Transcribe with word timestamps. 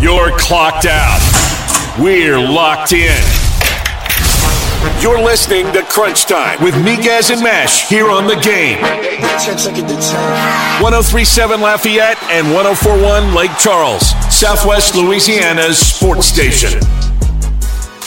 You're 0.00 0.30
clocked 0.38 0.86
out. 0.86 1.20
We're 1.98 2.38
locked 2.38 2.94
in. 2.94 3.20
You're 5.02 5.20
listening 5.20 5.70
to 5.74 5.82
Crunch 5.82 6.24
Time 6.24 6.62
with 6.64 6.74
Miguez 6.76 7.30
and 7.30 7.42
Mesh 7.42 7.86
here 7.86 8.08
on 8.08 8.26
the 8.26 8.36
game. 8.36 8.80
1037 8.80 11.60
Lafayette 11.60 12.16
and 12.30 12.50
1041 12.54 13.34
Lake 13.34 13.50
Charles, 13.58 14.12
Southwest 14.34 14.94
Louisiana's 14.94 15.76
sports 15.76 16.26
station. 16.26 16.80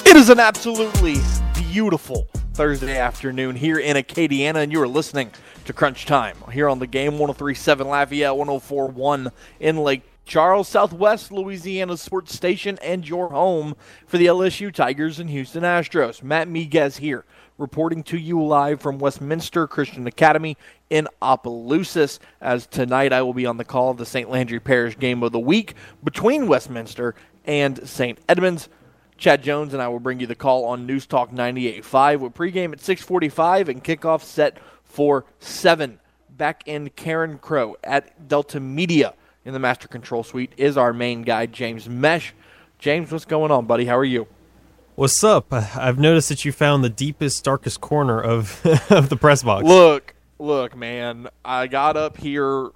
It 0.03 0.15
is 0.15 0.29
an 0.29 0.39
absolutely 0.39 1.17
beautiful 1.53 2.27
Thursday 2.55 2.97
afternoon 2.97 3.55
here 3.55 3.77
in 3.77 3.97
Acadiana, 3.97 4.63
and 4.63 4.71
you 4.71 4.81
are 4.81 4.87
listening 4.87 5.29
to 5.65 5.73
Crunch 5.73 6.07
Time 6.07 6.37
here 6.51 6.69
on 6.69 6.79
the 6.79 6.87
game 6.87 7.19
1037 7.19 7.87
Lafayette, 7.87 8.35
1041 8.35 9.31
in 9.59 9.77
Lake 9.77 10.01
Charles, 10.25 10.69
Southwest 10.69 11.31
Louisiana 11.31 11.97
Sports 11.97 12.33
Station, 12.33 12.79
and 12.81 13.07
your 13.07 13.29
home 13.29 13.75
for 14.07 14.17
the 14.17 14.27
LSU 14.27 14.73
Tigers 14.73 15.19
and 15.19 15.29
Houston 15.29 15.63
Astros. 15.63 16.23
Matt 16.23 16.47
Miguez 16.47 16.97
here, 16.97 17.25
reporting 17.57 18.03
to 18.03 18.17
you 18.17 18.41
live 18.41 18.81
from 18.81 18.99
Westminster 18.99 19.67
Christian 19.67 20.07
Academy 20.07 20.57
in 20.89 21.07
Opelousas. 21.21 22.19
As 22.39 22.65
tonight 22.65 23.11
I 23.11 23.21
will 23.21 23.33
be 23.33 23.45
on 23.45 23.57
the 23.57 23.65
call 23.65 23.91
of 23.91 23.97
the 23.97 24.05
St. 24.05 24.29
Landry 24.29 24.59
Parish 24.59 24.97
game 24.97 25.23
of 25.23 25.33
the 25.33 25.39
week 25.39 25.75
between 26.03 26.47
Westminster 26.47 27.15
and 27.45 27.87
St. 27.87 28.17
Edmunds. 28.29 28.69
Chad 29.17 29.43
Jones 29.43 29.73
and 29.73 29.81
I 29.81 29.89
will 29.89 29.99
bring 29.99 30.19
you 30.19 30.27
the 30.27 30.35
call 30.35 30.65
on 30.65 30.87
News 30.87 31.05
Talk 31.05 31.31
98.5 31.31 32.19
with 32.19 32.33
pregame 32.33 32.73
at 32.73 32.81
645 32.81 33.69
and 33.69 33.83
kickoff 33.83 34.23
set 34.23 34.57
for 34.83 35.25
7. 35.39 35.99
Back 36.29 36.63
in 36.65 36.89
Carencro 36.89 37.75
at 37.83 38.27
Delta 38.27 38.59
Media 38.59 39.13
in 39.45 39.53
the 39.53 39.59
Master 39.59 39.87
Control 39.87 40.23
Suite 40.23 40.53
is 40.57 40.77
our 40.77 40.93
main 40.93 41.21
guy, 41.23 41.45
James 41.45 41.87
Mesh. 41.89 42.33
James, 42.79 43.11
what's 43.11 43.25
going 43.25 43.51
on, 43.51 43.65
buddy? 43.65 43.85
How 43.85 43.97
are 43.97 44.05
you? 44.05 44.27
What's 44.95 45.23
up? 45.23 45.47
I've 45.51 45.97
noticed 45.99 46.29
that 46.29 46.45
you 46.45 46.51
found 46.51 46.83
the 46.83 46.89
deepest, 46.89 47.43
darkest 47.43 47.81
corner 47.81 48.21
of 48.21 48.63
of 48.91 49.09
the 49.09 49.17
press 49.17 49.41
box. 49.43 49.65
Look, 49.65 50.13
look, 50.39 50.75
man. 50.75 51.29
I 51.43 51.67
got 51.67 51.97
up 51.97 52.17
here. 52.17 52.69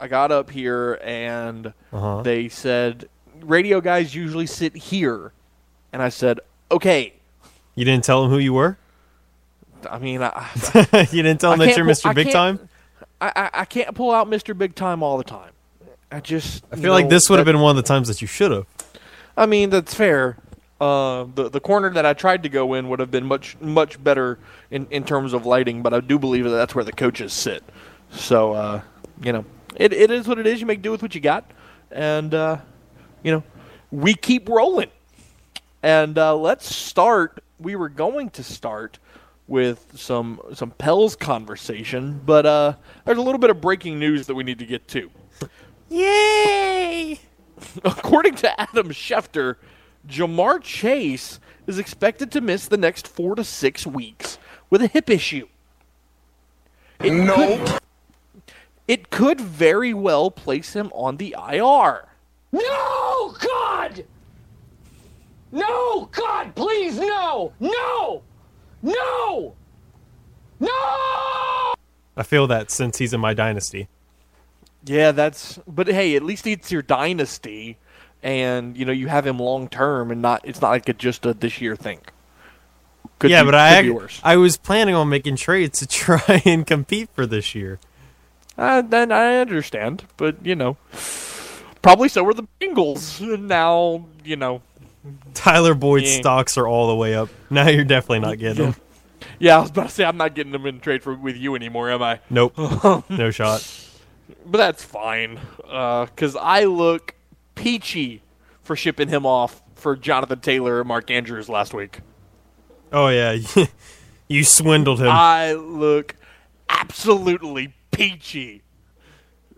I 0.00 0.06
got 0.08 0.30
up 0.32 0.50
here, 0.50 0.94
and 1.02 1.72
Uh-huh. 1.92 2.22
they 2.22 2.48
said 2.48 3.08
radio 3.40 3.80
guys 3.80 4.14
usually 4.14 4.46
sit 4.46 4.76
here, 4.76 5.32
and 5.92 6.00
I 6.00 6.08
said, 6.08 6.40
okay. 6.70 7.14
You 7.74 7.84
didn't 7.84 8.04
tell 8.04 8.24
him 8.24 8.30
who 8.30 8.38
you 8.38 8.52
were. 8.52 8.78
I 9.90 9.98
mean, 9.98 10.22
I, 10.22 10.48
you 11.12 11.22
didn't 11.22 11.40
tell 11.40 11.52
him 11.52 11.60
I 11.60 11.66
that 11.66 11.76
you're 11.76 11.86
Mr. 11.86 12.14
Big 12.14 12.30
Time. 12.32 12.68
I, 13.20 13.32
I, 13.34 13.50
I 13.60 13.64
can't 13.64 13.94
pull 13.94 14.10
out 14.12 14.28
Mr. 14.28 14.56
Big 14.56 14.74
Time 14.76 15.02
all 15.02 15.18
the 15.18 15.24
time. 15.24 15.50
I 16.10 16.20
just 16.20 16.64
I 16.72 16.76
feel 16.76 16.92
like 16.92 17.08
this 17.08 17.28
would 17.28 17.38
have 17.38 17.46
been 17.46 17.60
one 17.60 17.76
of 17.76 17.82
the 17.82 17.86
times 17.86 18.08
that 18.08 18.20
you 18.22 18.26
should 18.26 18.50
have. 18.50 18.66
I 19.36 19.46
mean, 19.46 19.70
that's 19.70 19.94
fair. 19.94 20.36
Uh, 20.80 21.26
the 21.34 21.50
the 21.50 21.60
corner 21.60 21.90
that 21.90 22.06
I 22.06 22.12
tried 22.14 22.44
to 22.44 22.48
go 22.48 22.74
in 22.74 22.88
would 22.88 23.00
have 23.00 23.10
been 23.10 23.26
much 23.26 23.60
much 23.60 24.02
better 24.02 24.38
in, 24.70 24.86
in 24.90 25.04
terms 25.04 25.32
of 25.32 25.44
lighting, 25.44 25.82
but 25.82 25.92
I 25.92 26.00
do 26.00 26.18
believe 26.18 26.44
that 26.44 26.50
that's 26.50 26.74
where 26.74 26.84
the 26.84 26.92
coaches 26.92 27.32
sit. 27.32 27.62
So 28.10 28.52
uh, 28.52 28.80
you 29.22 29.32
know, 29.32 29.44
it, 29.76 29.92
it 29.92 30.10
is 30.10 30.26
what 30.26 30.38
it 30.38 30.46
is. 30.46 30.60
You 30.60 30.66
make 30.66 30.82
do 30.82 30.90
with 30.90 31.02
what 31.02 31.14
you 31.14 31.20
got, 31.20 31.50
and 31.90 32.32
uh, 32.32 32.58
you 33.22 33.32
know, 33.32 33.42
we 33.90 34.14
keep 34.14 34.48
rolling. 34.48 34.90
And 35.82 36.16
uh, 36.18 36.36
let's 36.36 36.74
start. 36.74 37.42
We 37.58 37.76
were 37.76 37.88
going 37.88 38.30
to 38.30 38.42
start 38.42 38.98
with 39.46 39.92
some 39.96 40.40
some 40.54 40.70
Pels 40.70 41.16
conversation, 41.16 42.20
but 42.24 42.46
uh, 42.46 42.74
there's 43.04 43.18
a 43.18 43.22
little 43.22 43.38
bit 43.38 43.50
of 43.50 43.60
breaking 43.60 43.98
news 43.98 44.26
that 44.26 44.34
we 44.34 44.44
need 44.44 44.58
to 44.60 44.66
get 44.66 44.88
to. 44.88 45.10
Yay! 45.88 47.20
According 47.84 48.36
to 48.36 48.60
Adam 48.60 48.90
Schefter, 48.90 49.56
Ja'Marr 50.06 50.62
Chase 50.62 51.40
is 51.66 51.78
expected 51.78 52.30
to 52.32 52.40
miss 52.40 52.66
the 52.66 52.76
next 52.76 53.06
four 53.06 53.34
to 53.34 53.44
six 53.44 53.86
weeks 53.86 54.38
with 54.70 54.82
a 54.82 54.86
hip 54.86 55.10
issue. 55.10 55.48
It 57.02 57.12
no. 57.12 57.34
Could, 57.34 57.80
it 58.86 59.10
could 59.10 59.40
very 59.40 59.94
well 59.94 60.30
place 60.30 60.72
him 60.72 60.90
on 60.94 61.18
the 61.18 61.36
IR. 61.50 62.08
No, 62.52 63.36
God! 63.38 64.04
No, 65.52 66.06
God, 66.12 66.54
please, 66.54 66.98
no! 66.98 67.52
No! 67.60 68.22
No! 68.82 69.54
No! 70.60 70.68
I 72.16 72.22
feel 72.24 72.46
that 72.48 72.70
since 72.70 72.98
he's 72.98 73.12
in 73.12 73.20
my 73.20 73.34
dynasty. 73.34 73.88
Yeah, 74.84 75.12
that's. 75.12 75.58
But 75.66 75.88
hey, 75.88 76.16
at 76.16 76.22
least 76.22 76.46
it's 76.46 76.70
your 76.70 76.82
dynasty, 76.82 77.78
and 78.22 78.76
you 78.76 78.84
know 78.84 78.92
you 78.92 79.08
have 79.08 79.26
him 79.26 79.38
long 79.38 79.68
term, 79.68 80.10
and 80.10 80.22
not. 80.22 80.42
It's 80.44 80.60
not 80.60 80.70
like 80.70 80.88
a, 80.88 80.92
just 80.92 81.26
a 81.26 81.34
this 81.34 81.60
year 81.60 81.76
thing. 81.76 82.00
Could 83.18 83.30
yeah, 83.30 83.42
be, 83.42 83.50
but 83.50 83.54
I. 83.54 83.92
I 84.22 84.36
was 84.36 84.56
planning 84.56 84.94
on 84.94 85.08
making 85.08 85.36
trades 85.36 85.80
to 85.80 85.86
try 85.88 86.42
and 86.44 86.66
compete 86.66 87.10
for 87.12 87.26
this 87.26 87.54
year. 87.54 87.80
Uh, 88.56 88.82
then 88.82 89.12
I 89.12 89.36
understand, 89.36 90.04
but 90.16 90.44
you 90.44 90.54
know, 90.56 90.76
probably 91.82 92.08
so 92.08 92.24
were 92.24 92.34
the 92.34 92.46
Bengals. 92.60 93.20
Now 93.40 94.06
you 94.24 94.36
know. 94.36 94.62
Tyler 95.32 95.74
Boyd's 95.74 96.12
Yeah. 96.12 96.20
stocks 96.20 96.58
are 96.58 96.66
all 96.66 96.88
the 96.88 96.96
way 96.96 97.14
up. 97.14 97.28
Now 97.50 97.68
you're 97.68 97.84
definitely 97.84 98.18
not 98.20 98.38
getting 98.38 98.72
them. 98.72 98.76
Yeah, 99.38 99.56
I 99.56 99.60
was 99.60 99.70
about 99.70 99.88
to 99.88 99.94
say 99.94 100.04
I'm 100.04 100.16
not 100.16 100.34
getting 100.34 100.52
them 100.52 100.66
in 100.66 100.80
trade 100.80 101.02
for 101.02 101.14
with 101.14 101.36
you 101.36 101.54
anymore, 101.54 101.90
am 101.90 102.02
I? 102.02 102.20
Nope. 102.28 102.58
no 103.08 103.30
shot. 103.30 103.77
But 104.46 104.58
that's 104.58 104.84
fine, 104.84 105.38
because 105.56 106.36
I 106.36 106.64
look 106.64 107.14
peachy 107.54 108.22
for 108.62 108.76
shipping 108.76 109.08
him 109.08 109.24
off 109.26 109.62
for 109.74 109.96
Jonathan 109.96 110.40
Taylor 110.40 110.80
and 110.80 110.88
Mark 110.88 111.10
Andrews 111.10 111.48
last 111.48 111.72
week. 111.74 112.00
Oh 112.92 113.08
yeah, 113.08 113.36
you 114.28 114.44
swindled 114.44 115.00
him. 115.00 115.08
I 115.08 115.52
look 115.52 116.14
absolutely 116.68 117.74
peachy. 117.90 118.62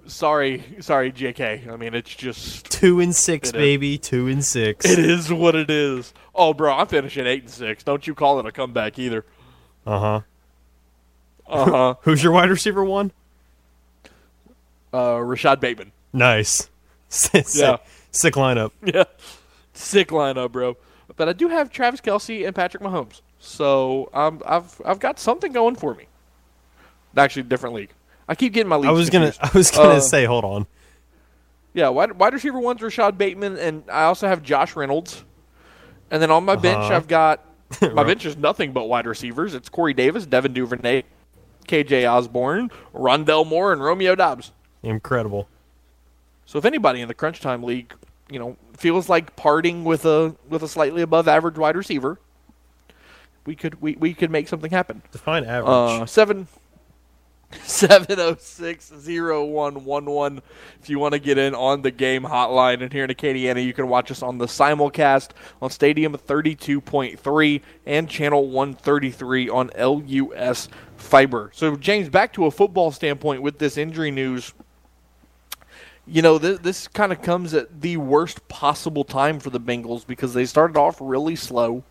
Sorry, 0.06 0.64
sorry, 0.80 1.12
JK. 1.12 1.68
I 1.68 1.76
mean, 1.76 1.94
it's 1.94 2.12
just 2.14 2.66
Two 2.70 2.98
and 3.00 3.14
six, 3.14 3.48
is. 3.48 3.52
baby. 3.52 3.96
Two 3.98 4.26
and 4.26 4.44
six. 4.44 4.84
it 4.84 4.98
is 4.98 5.32
what 5.32 5.54
it 5.54 5.70
is. 5.70 6.12
Oh, 6.34 6.52
bro, 6.54 6.72
I'm 6.72 6.86
finishing 6.88 7.26
eight 7.26 7.42
and 7.42 7.50
six. 7.50 7.84
Don't 7.84 8.04
you 8.06 8.14
call 8.14 8.40
it 8.40 8.46
a 8.46 8.50
comeback 8.52 8.98
either. 8.98 9.24
Uh 9.86 9.98
huh. 9.98 10.20
Uh 11.46 11.64
huh. 11.70 11.94
Who's 12.02 12.22
your 12.24 12.32
wide 12.32 12.50
receiver 12.50 12.84
one? 12.84 13.12
Uh, 14.92 15.18
Rashod 15.20 15.60
Bateman. 15.60 15.92
Nice. 16.12 16.68
sick, 17.08 17.46
Yeah. 17.54 17.78
sick 18.10 18.34
lineup. 18.34 18.72
Yeah, 18.84 19.04
sick 19.72 20.08
lineup, 20.08 20.52
bro. 20.52 20.76
But 21.16 21.28
I 21.28 21.32
do 21.32 21.48
have 21.48 21.70
Travis 21.70 22.00
Kelce 22.00 22.46
and 22.46 22.54
Patrick 22.54 22.82
Mahomes, 22.82 23.20
so 23.38 24.08
um, 24.14 24.42
I've 24.46 24.80
I've 24.84 24.98
got 25.00 25.18
something 25.18 25.52
going 25.52 25.74
for 25.76 25.94
me. 25.94 26.04
Actually, 27.16 27.42
different 27.44 27.74
league. 27.74 27.90
I 28.28 28.34
keep 28.34 28.52
getting 28.52 28.68
my 28.68 28.76
leagues. 28.76 28.88
I 28.88 28.92
was 28.92 29.10
gonna. 29.10 29.32
I 29.40 29.50
was 29.54 29.70
gonna 29.70 29.94
Uh, 29.94 30.00
say, 30.00 30.24
hold 30.24 30.44
on. 30.44 30.66
Yeah, 31.74 31.88
wide, 31.88 32.12
wide 32.12 32.32
receiver 32.32 32.58
one's 32.58 32.80
Rashod 32.82 33.16
Bateman, 33.18 33.56
and 33.58 33.84
I 33.90 34.04
also 34.04 34.26
have 34.28 34.42
Josh 34.42 34.74
Reynolds. 34.76 35.24
And 36.10 36.20
then 36.20 36.30
on 36.30 36.44
my 36.44 36.56
bench, 36.56 36.78
Uh-huh. 36.78 36.94
I've 36.96 37.06
got 37.08 37.44
my 37.94 38.02
bench 38.04 38.24
is 38.24 38.36
nothing 38.36 38.72
but 38.72 38.86
wide 38.88 39.06
receivers. 39.06 39.54
It's 39.54 39.68
Corey 39.68 39.94
Davis, 39.94 40.26
Devin 40.26 40.52
Duvernay, 40.52 41.02
KJ 41.68 42.10
Osborn, 42.10 42.70
Rondale 42.94 43.46
Moore, 43.46 43.72
and 43.72 43.82
Romeo 43.82 44.14
Doubs. 44.14 44.50
Incredible. 44.82 45.48
So 46.46 46.58
if 46.58 46.64
anybody 46.64 47.00
in 47.00 47.08
the 47.08 47.14
crunch 47.14 47.40
time 47.40 47.62
league, 47.62 47.94
you 48.30 48.38
know, 48.38 48.56
feels 48.76 49.08
like 49.08 49.36
parting 49.36 49.84
with 49.84 50.04
a 50.04 50.34
with 50.48 50.62
a 50.62 50.68
slightly 50.68 51.02
above 51.02 51.28
average 51.28 51.58
wide 51.58 51.76
receiver, 51.76 52.18
we 53.44 53.54
could 53.54 53.80
we, 53.80 53.96
we 53.96 54.14
could 54.14 54.30
make 54.30 54.48
something 54.48 54.70
happen. 54.70 55.02
Define 55.12 55.44
average. 55.44 56.02
Uh, 56.02 56.06
seven 56.06 56.48
seven 57.64 58.18
oh 58.18 58.36
six 58.38 58.92
zero 58.98 59.44
one 59.44 59.84
one 59.84 60.04
one. 60.06 60.40
If 60.80 60.88
you 60.88 60.98
want 60.98 61.14
to 61.14 61.18
get 61.18 61.36
in 61.38 61.54
on 61.54 61.82
the 61.82 61.90
game 61.90 62.22
hotline, 62.22 62.82
and 62.82 62.92
here 62.92 63.04
in 63.04 63.10
Acadiana, 63.10 63.64
you 63.64 63.72
can 63.72 63.88
watch 63.88 64.10
us 64.10 64.22
on 64.22 64.38
the 64.38 64.46
simulcast 64.46 65.30
on 65.60 65.70
Stadium 65.70 66.16
thirty 66.16 66.54
two 66.54 66.80
point 66.80 67.18
three 67.18 67.62
and 67.86 68.08
Channel 68.08 68.48
one 68.48 68.74
thirty 68.74 69.10
three 69.10 69.48
on 69.48 69.70
LUS 69.76 70.68
Fiber. 70.96 71.50
So 71.52 71.76
James, 71.76 72.08
back 72.08 72.32
to 72.34 72.46
a 72.46 72.50
football 72.50 72.92
standpoint 72.92 73.42
with 73.42 73.58
this 73.58 73.76
injury 73.76 74.10
news. 74.10 74.52
You 76.06 76.22
know, 76.22 76.38
this, 76.38 76.58
this 76.60 76.88
kind 76.88 77.12
of 77.12 77.22
comes 77.22 77.54
at 77.54 77.80
the 77.82 77.96
worst 77.96 78.46
possible 78.48 79.04
time 79.04 79.38
for 79.38 79.50
the 79.50 79.60
Bengals 79.60 80.06
because 80.06 80.34
they 80.34 80.44
started 80.44 80.76
off 80.76 80.98
really 81.00 81.36
slow. 81.36 81.84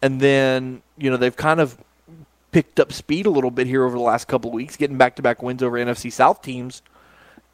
And 0.00 0.20
then, 0.20 0.82
you 0.96 1.10
know, 1.10 1.16
they've 1.16 1.36
kind 1.36 1.60
of 1.60 1.76
picked 2.52 2.80
up 2.80 2.92
speed 2.92 3.26
a 3.26 3.30
little 3.30 3.50
bit 3.50 3.66
here 3.66 3.84
over 3.84 3.96
the 3.96 4.02
last 4.02 4.28
couple 4.28 4.50
of 4.50 4.54
weeks, 4.54 4.76
getting 4.76 4.96
back 4.96 5.16
to 5.16 5.22
back 5.22 5.42
wins 5.42 5.62
over 5.62 5.76
NFC 5.76 6.10
South 6.10 6.40
teams. 6.40 6.80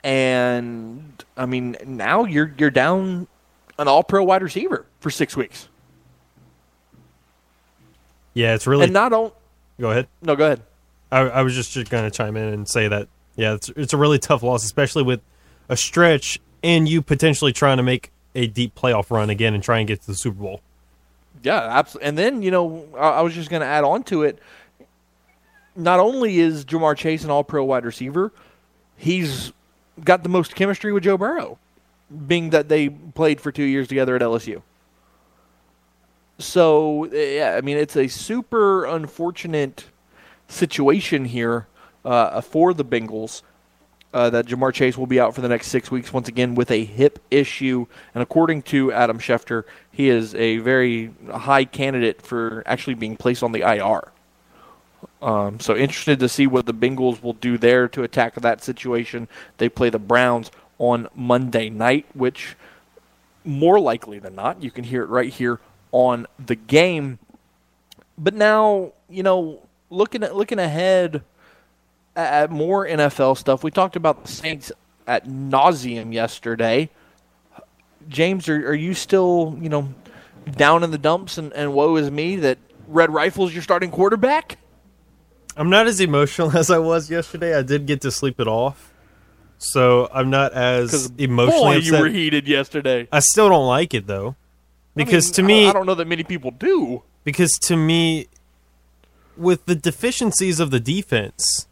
And 0.05 1.25
I 1.37 1.47
mean, 1.47 1.77
now 1.85 2.25
you're 2.25 2.55
you're 2.59 2.71
down 2.71 3.27
an 3.79 3.89
all 3.89 4.03
pro 4.03 4.23
wide 4.23 4.43
receiver 4.43 4.87
for 5.01 5.11
six 5.11 5.37
weeks. 5.37 5.69
yeah, 8.35 8.55
it's 8.55 8.67
really. 8.67 8.85
and 8.85 8.93
not 8.93 9.13
on 9.13 9.33
go 9.81 9.91
ahead. 9.91 10.09
no, 10.23 10.37
go 10.37 10.47
ahead. 10.47 10.63
I, 11.11 11.21
I 11.21 11.43
was 11.43 11.55
just 11.55 11.75
going 11.91 12.05
to 12.05 12.11
chime 12.11 12.37
in 12.37 12.49
and 12.53 12.69
say 12.69 12.89
that 12.89 13.09
yeah, 13.37 13.55
it's 13.55 13.69
it's 13.71 13.93
a 13.93 13.97
really 13.97 14.19
tough 14.19 14.43
loss, 14.43 14.65
especially 14.65 15.03
with 15.03 15.21
a 15.69 15.77
stretch 15.77 16.41
and 16.63 16.89
you 16.89 17.03
potentially 17.03 17.53
trying 17.53 17.79
to 17.79 17.83
make 17.83 18.11
a 18.35 18.47
deep 18.47 18.75
playoff 18.75 19.11
run 19.11 19.31
again 19.31 19.55
and 19.55 19.63
try 19.63 19.79
and 19.79 19.89
get 19.89 20.01
to 20.03 20.07
the 20.07 20.15
Super 20.15 20.41
Bowl. 20.41 20.61
Yeah, 21.43 21.59
absolutely. 21.59 22.09
And 22.09 22.19
then 22.19 22.43
you 22.43 22.51
know, 22.51 22.87
I, 22.97 23.11
I 23.11 23.21
was 23.23 23.35
just 23.35 23.51
going 23.51 23.61
to 23.61 23.67
add 23.67 23.85
on 23.85 24.05
to 24.05 24.23
it. 24.23 24.39
Not 25.75 26.01
only 26.01 26.39
is 26.39 26.67
Ja'Marr 26.67 26.97
Chase 26.97 27.25
an 27.25 27.31
All-Pro 27.31 27.65
wide 27.65 27.87
receiver, 27.87 28.31
he's 28.97 29.53
got 30.05 30.23
the 30.23 30.29
most 30.29 30.55
chemistry 30.55 30.93
with 30.93 31.03
Joe 31.03 31.17
Burrow, 31.17 31.59
being 32.27 32.51
that 32.51 32.69
they 32.69 32.91
played 32.91 33.41
for 33.41 33.51
two 33.51 33.65
years 33.65 33.89
together 33.89 34.15
at 34.15 34.23
LSU. 34.23 34.63
So 36.39 37.07
yeah, 37.13 37.55
I 37.57 37.61
mean 37.63 37.77
it's 37.79 37.97
a 37.97 38.09
super 38.09 38.85
unfortunate 38.85 39.87
situation 40.49 41.25
here 41.25 41.67
uh, 42.05 42.41
for 42.41 42.75
the 42.75 42.85
Bengals. 42.85 43.43
Uh, 44.15 44.29
that 44.29 44.45
Ja'Marr 44.45 44.75
Chase 44.75 44.99
will 44.99 45.07
be 45.07 45.19
out 45.19 45.35
for 45.35 45.41
the 45.41 45.49
next 45.49 45.69
six 45.69 45.91
weeks 45.91 46.13
once 46.13 46.29
again 46.29 46.55
with 46.55 46.71
a 46.71 46.85
hip 46.85 47.19
issue, 47.31 47.87
and 48.15 48.21
according 48.21 48.61
to 48.61 48.93
Adam 48.93 49.19
Schefter, 49.19 49.65
he 49.91 50.11
is 50.11 50.35
a 50.35 50.59
very 50.59 51.15
high 51.33 51.65
candidate 51.65 52.21
for 52.21 52.63
actually 52.67 52.93
being 52.93 53.17
placed 53.17 53.43
on 53.43 53.53
the 53.53 53.63
IR. 53.63 54.13
Um, 55.23 55.61
so 55.61 55.75
interested 55.75 56.19
to 56.21 56.29
see 56.29 56.47
what 56.47 56.67
the 56.67 56.75
Bengals 56.75 57.23
will 57.23 57.33
do 57.33 57.57
there 57.57 57.89
to 57.89 58.03
attack 58.03 58.35
that 58.35 58.63
situation. 58.63 59.29
They 59.57 59.71
play 59.71 59.89
the 59.89 59.99
Browns 59.99 60.51
on 60.79 61.09
Monday 61.15 61.71
night, 61.71 62.05
which 62.13 62.57
more 63.45 63.81
likely 63.81 64.19
than 64.19 64.35
not, 64.35 64.63
you 64.63 64.71
can 64.71 64.85
hear 64.85 65.03
it 65.03 65.09
right 65.09 65.33
here 65.33 65.61
on 65.91 66.27
the 66.45 66.57
game. 66.57 67.19
But 68.19 68.35
now, 68.35 68.93
you 69.09 69.23
know, 69.23 69.63
looking 69.91 70.23
at 70.23 70.37
looking 70.37 70.59
ahead 70.59 71.23
at 72.17 72.51
more 72.51 72.87
NFL 72.87 73.37
stuff, 73.37 73.65
we 73.65 73.71
talked 73.71 73.97
about 73.97 74.25
the 74.25 74.29
Saints 74.29 74.73
at 75.07 75.27
nauseum 75.27 76.13
yesterday. 76.13 76.91
James, 78.09 78.49
are, 78.49 78.69
are 78.71 78.75
you 78.75 78.95
still, 78.95 79.57
you 79.61 79.69
know, 79.69 79.93
down 80.57 80.83
in 80.83 80.91
the 80.91 80.99
dumps 80.99 81.39
and, 81.39 81.53
and 81.53 81.73
woe 81.73 81.97
is 81.97 82.11
me 82.11 82.37
that 82.37 82.59
Red 82.89 83.11
Rifle's 83.11 83.53
your 83.53 83.63
starting 83.63 83.91
quarterback? 83.91 84.59
I'm 85.57 85.71
not 85.71 85.87
as 85.87 86.01
emotional 86.01 86.51
as 86.57 86.71
I 86.71 86.79
was 86.79 87.11
yesterday. 87.11 87.57
I 87.57 87.63
did 87.63 87.87
get 87.87 88.01
to 88.03 88.11
sleep 88.11 88.41
it 88.41 88.49
off, 88.49 88.93
so 89.59 90.09
I'm 90.13 90.31
not 90.31 90.53
as 90.53 91.13
emotionally 91.19 91.61
boy, 91.61 91.77
upset. 91.79 91.93
you 91.93 91.99
were 91.99 92.09
heated 92.09 92.49
yesterday. 92.49 93.09
I 93.13 93.21
still 93.21 93.49
don't 93.49 93.67
like 93.67 93.95
it 93.95 94.07
though, 94.07 94.37
because 94.97 95.31
I 95.31 95.35
to 95.35 95.43
me, 95.43 95.67
I 95.67 95.73
don't 95.73 95.87
know 95.87 95.95
that 95.95 96.09
many 96.09 96.25
people 96.25 96.51
do. 96.51 97.03
because 97.25 97.53
to 97.65 97.77
me, 97.77 98.29
with 99.37 99.67
the 99.67 99.75
deficiencies 99.75 100.59
of 100.61 100.71
the 100.71 100.81
defense, 100.81 101.67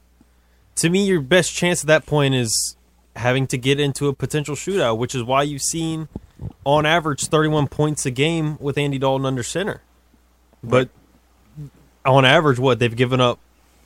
to 0.80 0.88
me, 0.88 1.04
your 1.04 1.20
best 1.20 1.54
chance 1.54 1.82
at 1.82 1.88
that 1.88 2.06
point 2.06 2.34
is 2.34 2.74
having 3.14 3.46
to 3.48 3.58
get 3.58 3.78
into 3.78 4.08
a 4.08 4.14
potential 4.14 4.54
shootout, 4.54 4.96
which 4.96 5.14
is 5.14 5.22
why 5.22 5.42
you've 5.42 5.60
seen, 5.60 6.08
on 6.64 6.86
average, 6.86 7.26
31 7.26 7.68
points 7.68 8.06
a 8.06 8.10
game 8.10 8.56
with 8.58 8.78
Andy 8.78 8.98
Dalton 8.98 9.26
under 9.26 9.42
center. 9.42 9.82
But 10.64 10.88
on 12.06 12.24
average, 12.24 12.58
what 12.58 12.78
they've 12.78 12.96
given 12.96 13.20
up, 13.20 13.38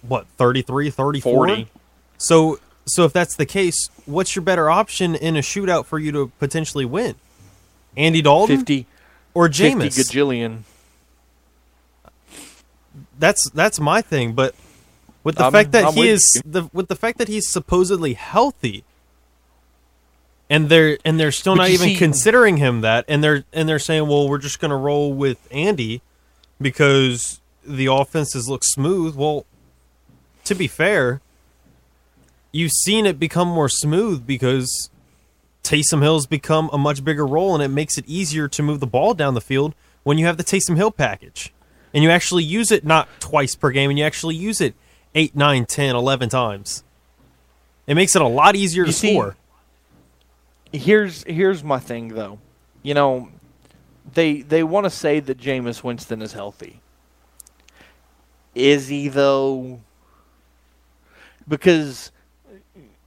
what 0.02 0.28
33, 0.36 0.90
34? 0.90 1.32
40. 1.32 1.68
So, 2.18 2.60
so 2.86 3.04
if 3.04 3.12
that's 3.12 3.34
the 3.34 3.46
case, 3.46 3.88
what's 4.06 4.36
your 4.36 4.44
better 4.44 4.70
option 4.70 5.16
in 5.16 5.36
a 5.36 5.40
shootout 5.40 5.86
for 5.86 5.98
you 5.98 6.12
to 6.12 6.30
potentially 6.38 6.84
win? 6.84 7.16
Andy 7.96 8.22
Dalton 8.22 8.58
50, 8.58 8.86
or 9.34 9.48
50 9.48 9.64
Jameis? 9.64 9.98
gajillion. 9.98 10.58
that's 13.18 13.50
that's 13.50 13.80
my 13.80 14.00
thing. 14.00 14.32
But 14.32 14.54
with 15.24 15.36
the 15.36 15.44
I'm- 15.44 15.52
fact 15.52 15.72
that 15.72 15.86
I'm 15.86 15.94
he 15.94 16.08
is 16.08 16.40
the 16.44 16.68
with 16.72 16.88
the 16.88 16.96
fact 16.96 17.18
that 17.18 17.28
he's 17.28 17.50
supposedly 17.50 18.12
healthy, 18.14 18.84
and 20.50 20.68
they're 20.68 20.98
and 21.04 21.18
they're 21.18 21.32
still 21.32 21.54
But 21.56 21.62
not 21.62 21.70
even 21.70 21.88
see- 21.88 21.96
considering 21.96 22.58
him 22.58 22.82
that, 22.82 23.04
and 23.08 23.24
they're 23.24 23.44
and 23.52 23.68
they're 23.68 23.78
saying, 23.78 24.06
well, 24.06 24.28
we're 24.28 24.38
just 24.38 24.60
going 24.60 24.70
to 24.70 24.76
roll 24.76 25.12
with 25.12 25.38
Andy 25.50 26.02
because 26.60 27.40
the 27.66 27.86
offenses 27.86 28.48
look 28.48 28.62
smooth. 28.64 29.16
Well, 29.16 29.46
to 30.44 30.54
be 30.54 30.66
fair, 30.66 31.20
you've 32.52 32.72
seen 32.72 33.06
it 33.06 33.18
become 33.18 33.48
more 33.48 33.68
smooth 33.70 34.26
because 34.26 34.90
Taysom 35.62 36.02
Hill's 36.02 36.26
become 36.26 36.68
a 36.72 36.78
much 36.78 37.02
bigger 37.02 37.26
role, 37.26 37.54
and 37.54 37.62
it 37.62 37.68
makes 37.68 37.96
it 37.96 38.04
easier 38.06 38.48
to 38.48 38.62
move 38.62 38.80
the 38.80 38.86
ball 38.86 39.14
down 39.14 39.32
the 39.32 39.40
field 39.40 39.74
when 40.02 40.18
you 40.18 40.26
have 40.26 40.36
the 40.36 40.44
Taysom 40.44 40.76
Hill 40.76 40.90
package. 40.90 41.52
And 41.94 42.02
you 42.04 42.10
actually 42.10 42.44
use 42.44 42.70
it 42.70 42.84
not 42.84 43.08
twice 43.20 43.54
per 43.54 43.70
game, 43.70 43.88
and 43.88 43.98
you 43.98 44.04
actually 44.04 44.34
use 44.34 44.60
it 44.60 44.74
8, 45.14 45.36
9, 45.36 45.66
10, 45.66 45.96
11 45.96 46.28
times. 46.28 46.84
It 47.86 47.94
makes 47.94 48.16
it 48.16 48.22
a 48.22 48.28
lot 48.28 48.56
easier 48.56 48.84
to 48.84 48.92
see- 48.92 49.12
score. 49.12 49.36
Here's 50.72 51.22
here's 51.24 51.62
my 51.62 51.78
thing 51.78 52.08
though. 52.08 52.40
You 52.82 52.94
know, 52.94 53.28
they 54.12 54.42
they 54.42 54.64
want 54.64 54.84
to 54.84 54.90
say 54.90 55.20
that 55.20 55.38
Jameis 55.38 55.84
Winston 55.84 56.20
is 56.20 56.32
healthy. 56.32 56.80
Is 58.56 58.88
he 58.88 59.06
though? 59.06 59.80
Because 61.46 62.10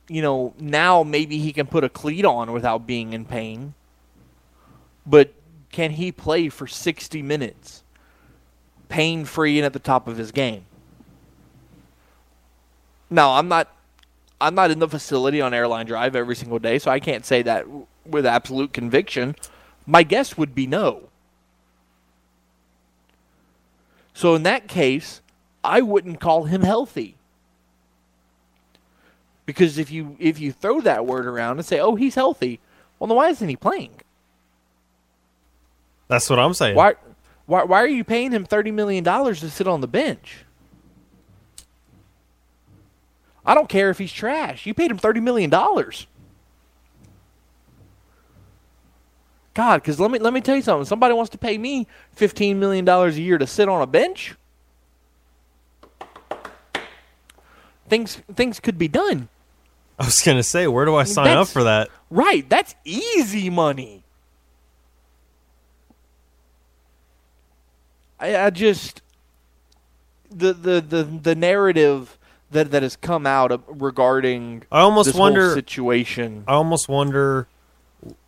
you 0.08 0.22
know, 0.22 0.54
now 0.58 1.04
maybe 1.04 1.40
he 1.40 1.52
can 1.52 1.68
put 1.68 1.84
a 1.84 1.90
cleat 1.90 2.24
on 2.24 2.54
without 2.54 2.88
being 2.88 3.12
in 3.12 3.26
pain. 3.26 3.74
But 5.06 5.34
can 5.70 5.92
he 5.92 6.12
play 6.14 6.48
for 6.48 6.68
60 6.68 7.22
minutes 7.22 7.84
pain 8.88 9.26
free 9.26 9.60
and 9.60 9.66
at 9.66 9.74
the 9.74 9.80
top 9.80 10.08
of 10.08 10.16
his 10.16 10.32
game? 10.32 10.67
Now, 13.10 13.34
I'm 13.34 13.48
not 13.48 13.74
I'm 14.40 14.56
not 14.56 14.72
in 14.72 14.80
the 14.80 14.88
facility 14.88 15.42
on 15.42 15.54
airline 15.54 15.86
drive 15.86 16.16
every 16.16 16.36
single 16.36 16.60
day, 16.60 16.80
so 16.80 16.92
I 16.92 17.00
can't 17.00 17.26
say 17.26 17.42
that 17.44 17.66
with 18.06 18.26
absolute 18.26 18.72
conviction. 18.74 19.36
My 19.86 20.04
guess 20.04 20.38
would 20.38 20.54
be 20.54 20.68
no. 20.68 21.10
So 24.14 24.36
in 24.36 24.44
that 24.44 24.68
case, 24.68 25.22
I 25.64 25.82
wouldn't 25.82 26.20
call 26.20 26.46
him 26.46 26.62
healthy. 26.62 27.16
Because 29.46 29.78
if 29.78 29.90
you 29.90 30.18
if 30.20 30.40
you 30.40 30.52
throw 30.52 30.82
that 30.82 31.06
word 31.06 31.26
around 31.26 31.58
and 31.58 31.66
say, 31.66 31.80
"Oh, 31.80 31.96
he's 31.96 32.16
healthy," 32.16 32.60
well, 33.00 33.08
then 33.08 33.16
why 33.16 33.30
isn't 33.30 33.48
he 33.48 33.56
playing? 33.56 33.92
That's 36.10 36.30
what 36.30 36.40
I'm 36.40 36.54
saying. 36.54 36.76
Why 36.76 36.96
why 37.46 37.64
why 37.64 37.82
are 37.82 37.88
you 37.88 38.04
paying 38.04 38.32
him 38.32 38.44
30 38.46 38.72
million 38.72 39.04
dollars 39.04 39.40
to 39.40 39.50
sit 39.50 39.68
on 39.68 39.82
the 39.82 39.88
bench? 39.88 40.44
I 43.48 43.56
don't 43.56 43.70
care 43.70 43.90
if 43.90 43.98
he's 43.98 44.12
trash. 44.12 44.66
You 44.66 44.74
paid 44.74 44.92
him 44.92 44.98
30 44.98 45.22
million 45.22 45.50
dollars. 45.50 46.06
God, 49.54 49.84
cuz 49.84 50.00
let 50.00 50.12
me 50.12 50.20
let 50.20 50.34
me 50.34 50.42
tell 50.42 50.56
you 50.56 50.62
something. 50.62 50.86
Somebody 50.86 51.16
wants 51.16 51.32
to 51.32 51.38
pay 51.38 51.58
me 51.58 51.88
15 52.12 52.60
million 52.60 52.86
dollars 52.86 53.16
a 53.16 53.22
year 53.22 53.38
to 53.38 53.48
sit 53.48 53.70
on 53.70 53.82
a 53.82 53.88
bench. 53.88 54.36
Things 57.90 58.22
things 58.36 58.60
could 58.60 58.78
be 58.78 58.90
done. 58.90 59.30
I 59.98 60.06
was 60.06 60.20
going 60.22 60.38
to 60.38 60.44
say, 60.44 60.68
where 60.68 60.86
do 60.86 60.96
I 60.96 61.06
sign 61.06 61.36
up 61.36 61.48
for 61.48 61.64
that? 61.64 61.90
Right, 62.12 62.48
that's 62.48 62.76
easy 62.86 63.50
money. 63.50 64.04
I, 68.20 68.36
I 68.46 68.50
just 68.52 69.02
the, 70.30 70.54
the 70.54 70.82
the 70.82 71.04
the 71.04 71.36
narrative 71.36 72.17
that 72.52 72.72
that 72.72 72.84
has 72.84 72.96
come 72.96 73.26
out 73.28 73.64
regarding 73.68 74.64
I 74.72 74.82
almost 74.82 75.08
this 75.08 75.16
whole 75.16 75.24
wonder- 75.26 75.54
situation. 75.54 76.44
I 76.48 76.54
almost 76.54 76.88
wonder. 76.90 77.48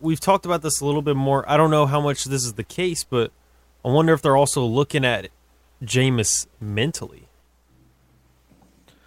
We've 0.00 0.20
talked 0.20 0.44
about 0.44 0.62
this 0.62 0.80
a 0.80 0.84
little 0.86 1.00
bit 1.02 1.16
more. 1.16 1.48
I 1.48 1.56
don't 1.56 1.70
know 1.70 1.86
how 1.86 2.00
much 2.00 2.24
this 2.24 2.44
is 2.44 2.54
the 2.54 2.64
case, 2.64 3.04
but 3.04 3.30
I 3.84 3.88
wonder 3.88 4.12
if 4.12 4.20
they're 4.20 4.36
also 4.36 4.64
looking 4.64 5.04
at 5.04 5.28
Jameis 5.82 6.46
mentally, 6.60 7.28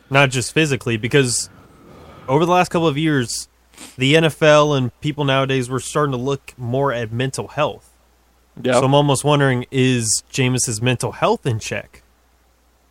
not 0.09 0.29
just 0.29 0.53
physically. 0.53 0.97
Because 0.97 1.49
over 2.27 2.45
the 2.45 2.51
last 2.51 2.69
couple 2.69 2.87
of 2.87 2.97
years, 2.97 3.49
the 3.97 4.15
NFL 4.15 4.75
and 4.77 4.99
people 5.01 5.25
nowadays 5.25 5.69
were 5.69 5.79
starting 5.79 6.11
to 6.13 6.17
look 6.17 6.53
more 6.57 6.91
at 6.93 7.11
mental 7.11 7.49
health. 7.49 7.89
Yeah, 8.61 8.73
So 8.73 8.85
I'm 8.85 8.93
almost 8.93 9.23
wondering: 9.23 9.65
is 9.69 10.23
Jameis's 10.31 10.81
mental 10.81 11.11
health 11.13 11.45
in 11.45 11.59
check, 11.59 12.03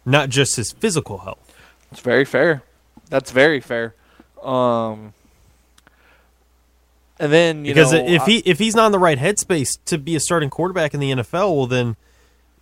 not 0.04 0.28
just 0.28 0.56
his 0.56 0.72
physical 0.72 1.18
health? 1.18 1.51
It's 1.92 2.00
very 2.00 2.24
fair. 2.24 2.62
That's 3.08 3.30
very 3.30 3.60
fair. 3.60 3.94
Um, 4.42 5.12
and 7.18 7.32
then 7.32 7.64
you 7.64 7.72
because 7.74 7.92
know, 7.92 8.04
if 8.06 8.22
I- 8.22 8.26
he 8.26 8.38
if 8.38 8.58
he's 8.58 8.74
not 8.74 8.86
in 8.86 8.92
the 8.92 8.98
right 8.98 9.18
headspace 9.18 9.68
to 9.86 9.98
be 9.98 10.16
a 10.16 10.20
starting 10.20 10.50
quarterback 10.50 10.94
in 10.94 11.00
the 11.00 11.10
NFL, 11.12 11.54
well 11.56 11.66
then 11.66 11.96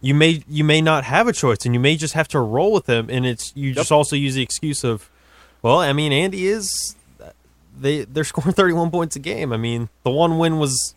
you 0.03 0.15
may 0.15 0.43
you 0.49 0.65
may 0.65 0.81
not 0.81 1.05
have 1.05 1.29
a 1.29 1.33
choice, 1.33 1.65
and 1.65 1.75
you 1.75 1.81
may 1.81 1.97
just 1.97 2.15
have 2.15 2.29
to 2.29 2.41
roll 2.41 2.73
with 2.73 2.87
him. 2.89 3.09
And 3.11 3.25
it's 3.27 3.53
you 3.55 3.73
just 3.75 3.93
also 3.93 4.17
use 4.17 4.35
the 4.35 4.43
excuse 4.43 4.83
of, 4.85 5.11
well, 5.63 5.79
I 5.79 5.93
mean, 5.93 6.13
Andy 6.13 6.47
is 6.47 6.97
they 7.79 8.05
they're 8.05 8.25
scoring 8.33 8.53
thirty 8.53 8.73
one 8.75 8.91
points 8.91 9.17
a 9.17 9.21
game. 9.21 9.53
I 9.53 9.57
mean, 9.57 9.89
the 10.03 10.11
one 10.11 10.39
win 10.39 10.59
was 10.59 10.95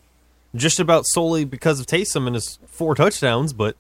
just 0.56 0.80
about 0.80 1.04
solely 1.08 1.46
because 1.46 1.80
of 1.80 1.86
Taysom 1.86 2.28
and 2.28 2.36
his 2.36 2.60
four 2.68 2.96
touchdowns, 2.96 3.54
but 3.54 3.76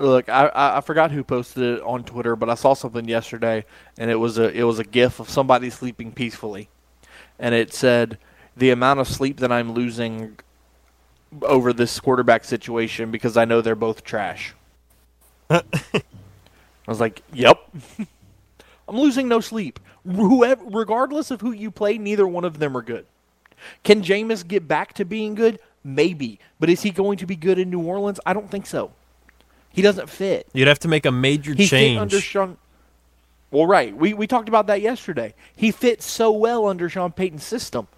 Look, 0.00 0.28
I, 0.28 0.50
I 0.54 0.80
forgot 0.80 1.10
who 1.10 1.22
posted 1.22 1.62
it 1.62 1.82
on 1.82 2.04
Twitter, 2.04 2.34
but 2.34 2.48
I 2.48 2.54
saw 2.54 2.74
something 2.74 3.06
yesterday, 3.06 3.64
and 3.98 4.10
it 4.10 4.16
was 4.16 4.38
a 4.38 4.50
it 4.56 4.62
was 4.64 4.78
a 4.78 4.84
GIF 4.84 5.20
of 5.20 5.28
somebody 5.28 5.68
sleeping 5.70 6.12
peacefully, 6.12 6.68
and 7.38 7.54
it 7.54 7.74
said, 7.74 8.18
"The 8.56 8.70
amount 8.70 9.00
of 9.00 9.08
sleep 9.08 9.38
that 9.40 9.52
I'm 9.52 9.72
losing 9.72 10.38
over 11.42 11.72
this 11.72 12.00
quarterback 12.00 12.44
situation 12.44 13.10
because 13.10 13.36
I 13.36 13.44
know 13.44 13.60
they're 13.60 13.76
both 13.76 14.02
trash. 14.02 14.54
I 15.50 15.62
was 16.86 17.00
like, 17.00 17.22
"Yep." 17.32 17.58
I'm 18.88 18.96
losing 18.98 19.28
no 19.28 19.40
sleep. 19.40 19.78
Whoever, 20.04 20.64
regardless 20.64 21.30
of 21.30 21.42
who 21.42 21.52
you 21.52 21.70
play, 21.70 21.98
neither 21.98 22.26
one 22.26 22.44
of 22.44 22.58
them 22.58 22.76
are 22.76 22.82
good. 22.82 23.06
Can 23.84 24.02
Jameis 24.02 24.46
get 24.46 24.66
back 24.66 24.94
to 24.94 25.04
being 25.04 25.34
good? 25.34 25.60
Maybe, 25.84 26.40
but 26.58 26.68
is 26.68 26.82
he 26.82 26.90
going 26.90 27.18
to 27.18 27.26
be 27.26 27.36
good 27.36 27.58
in 27.58 27.70
New 27.70 27.82
Orleans? 27.82 28.18
I 28.26 28.32
don't 28.32 28.50
think 28.50 28.66
so. 28.66 28.92
He 29.72 29.82
doesn't 29.82 30.08
fit. 30.08 30.46
You'd 30.52 30.68
have 30.68 30.78
to 30.80 30.88
make 30.88 31.06
a 31.06 31.12
major 31.12 31.52
He 31.52 31.64
fit 31.64 31.68
change. 31.70 32.00
under 32.00 32.20
Sean. 32.20 32.56
Well, 33.50 33.66
right. 33.66 33.96
We 33.96 34.14
we 34.14 34.26
talked 34.26 34.48
about 34.48 34.66
that 34.68 34.80
yesterday. 34.80 35.34
He 35.56 35.70
fits 35.70 36.06
so 36.06 36.30
well 36.30 36.66
under 36.66 36.88
Sean 36.88 37.12
Payton's 37.12 37.44
system, 37.44 37.88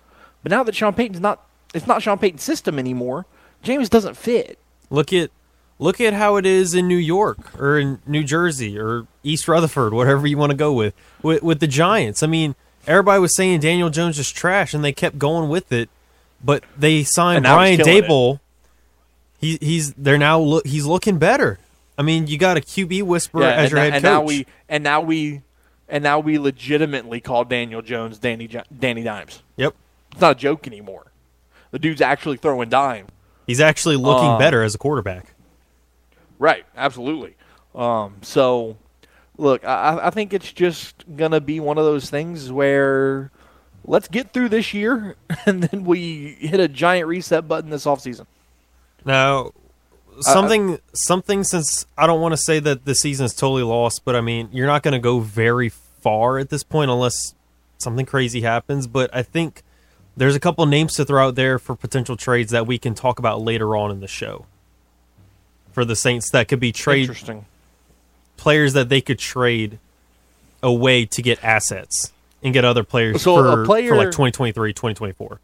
but 0.42 0.50
now 0.50 0.62
that 0.62 0.74
Sean 0.74 0.94
Payton's 0.94 1.20
not, 1.20 1.46
it's 1.74 1.86
not 1.86 2.02
Sean 2.02 2.18
Payton's 2.18 2.42
system 2.42 2.78
anymore. 2.78 3.26
James 3.62 3.88
doesn't 3.88 4.16
fit. 4.16 4.58
Look 4.90 5.12
at 5.12 5.30
look 5.78 6.00
at 6.00 6.12
how 6.14 6.36
it 6.36 6.46
is 6.46 6.74
in 6.74 6.88
New 6.88 6.96
York 6.96 7.58
or 7.58 7.78
in 7.78 8.00
New 8.06 8.24
Jersey 8.24 8.78
or 8.78 9.06
East 9.22 9.46
Rutherford, 9.48 9.92
whatever 9.92 10.26
you 10.26 10.38
want 10.38 10.50
to 10.50 10.56
go 10.56 10.72
with, 10.72 10.94
with 11.22 11.42
with 11.42 11.60
the 11.60 11.66
Giants. 11.66 12.22
I 12.22 12.26
mean, 12.26 12.54
everybody 12.86 13.20
was 13.20 13.36
saying 13.36 13.60
Daniel 13.60 13.90
Jones 13.90 14.18
is 14.18 14.30
trash, 14.30 14.72
and 14.74 14.82
they 14.84 14.92
kept 14.92 15.18
going 15.18 15.48
with 15.48 15.72
it. 15.72 15.88
But 16.44 16.64
they 16.76 17.04
signed 17.04 17.38
And 17.38 17.44
now 17.44 17.56
Brian 17.56 17.80
it. 17.80 17.86
Daboll. 17.86 18.40
He 19.42 19.58
he's 19.60 19.92
they're 19.94 20.16
now 20.16 20.38
look 20.40 20.66
he's 20.66 20.86
looking 20.86 21.18
better. 21.18 21.58
I 21.98 22.02
mean, 22.02 22.26
you 22.26 22.38
got 22.38 22.56
a 22.56 22.60
QB 22.60 23.02
whisperer 23.02 23.42
as 23.44 23.64
and, 23.64 23.70
your 23.72 23.80
head 23.80 23.92
and 23.92 24.02
coach. 24.02 24.10
now 24.10 24.22
we 24.22 24.46
and 24.70 24.82
now 24.82 25.00
we 25.02 25.42
and 25.88 26.02
now 26.02 26.20
we 26.20 26.38
legitimately 26.38 27.20
call 27.20 27.44
Daniel 27.44 27.82
Jones 27.82 28.18
Danny 28.18 28.48
Danny 28.78 29.02
Dimes. 29.02 29.42
yep, 29.56 29.74
It's 30.12 30.20
not 30.22 30.32
a 30.32 30.38
joke 30.38 30.66
anymore. 30.66 31.12
The 31.72 31.78
dude's 31.78 32.00
actually 32.00 32.38
throwing 32.38 32.68
dime. 32.70 33.08
he's 33.46 33.60
actually 33.60 33.96
looking 33.96 34.30
Um, 34.30 34.38
better 34.38 34.62
as 34.62 34.74
a 34.74 34.78
quarterback. 34.78 35.34
Right, 36.38 36.64
absolutely. 36.76 37.34
Um, 37.74 38.16
so, 38.22 38.76
look, 39.38 39.64
I, 39.64 39.98
I 40.04 40.10
think 40.10 40.32
it's 40.32 40.52
just 40.52 41.04
gonna 41.16 41.40
be 41.40 41.60
one 41.60 41.78
of 41.78 41.84
those 41.84 42.08
things 42.10 42.50
where 42.52 43.30
let's 43.84 44.08
get 44.08 44.32
through 44.32 44.50
this 44.50 44.72
year, 44.74 45.16
and 45.46 45.62
then 45.64 45.84
we 45.84 46.36
hit 46.40 46.60
a 46.60 46.68
giant 46.68 47.06
reset 47.08 47.48
button 47.48 47.70
this 47.70 47.84
offseason. 47.86 48.26
Now, 49.04 49.52
something 50.20 50.78
something 50.92 51.44
since 51.44 51.86
I 51.96 52.06
don't 52.06 52.20
want 52.20 52.32
to 52.32 52.36
say 52.38 52.58
that 52.60 52.84
the 52.84 52.94
season 52.94 53.26
is 53.26 53.34
totally 53.34 53.62
lost, 53.62 54.04
but 54.04 54.14
I 54.16 54.20
mean 54.20 54.48
you're 54.52 54.66
not 54.66 54.82
going 54.82 54.92
to 54.92 54.98
go 55.00 55.20
very 55.20 55.68
far 55.68 56.38
at 56.38 56.50
this 56.50 56.62
point 56.62 56.90
unless 56.90 57.34
something 57.78 58.06
crazy 58.06 58.42
happens. 58.42 58.86
But 58.86 59.10
I 59.14 59.22
think 59.22 59.62
there's 60.16 60.36
a 60.36 60.40
couple 60.40 60.64
names 60.66 60.94
to 60.94 61.04
throw 61.04 61.28
out 61.28 61.34
there 61.34 61.58
for 61.58 61.74
potential 61.74 62.16
trades 62.16 62.52
that 62.52 62.66
we 62.66 62.78
can 62.78 62.94
talk 62.94 63.18
about 63.18 63.40
later 63.40 63.74
on 63.76 63.90
in 63.90 64.00
the 64.00 64.08
show. 64.08 64.46
For 65.72 65.84
the 65.86 65.96
Saints, 65.96 66.30
that 66.30 66.48
could 66.48 66.60
be 66.60 66.70
trade 66.70 67.02
Interesting. 67.02 67.46
players 68.36 68.74
that 68.74 68.90
they 68.90 69.00
could 69.00 69.18
trade 69.18 69.78
away 70.62 71.06
to 71.06 71.22
get 71.22 71.42
assets 71.42 72.12
and 72.42 72.52
get 72.52 72.64
other 72.64 72.84
players 72.84 73.22
So 73.22 73.38
a 73.38 73.56
for, 73.56 73.64
player- 73.64 73.88
for 73.88 73.96
like 73.96 74.08
2023, 74.08 74.72
2024. 74.74 75.40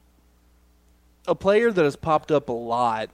A 1.27 1.35
player 1.35 1.71
that 1.73 1.83
has 1.85 1.97
popped 1.97 2.31
up 2.31 2.49
a 2.49 2.53
lot 2.53 3.09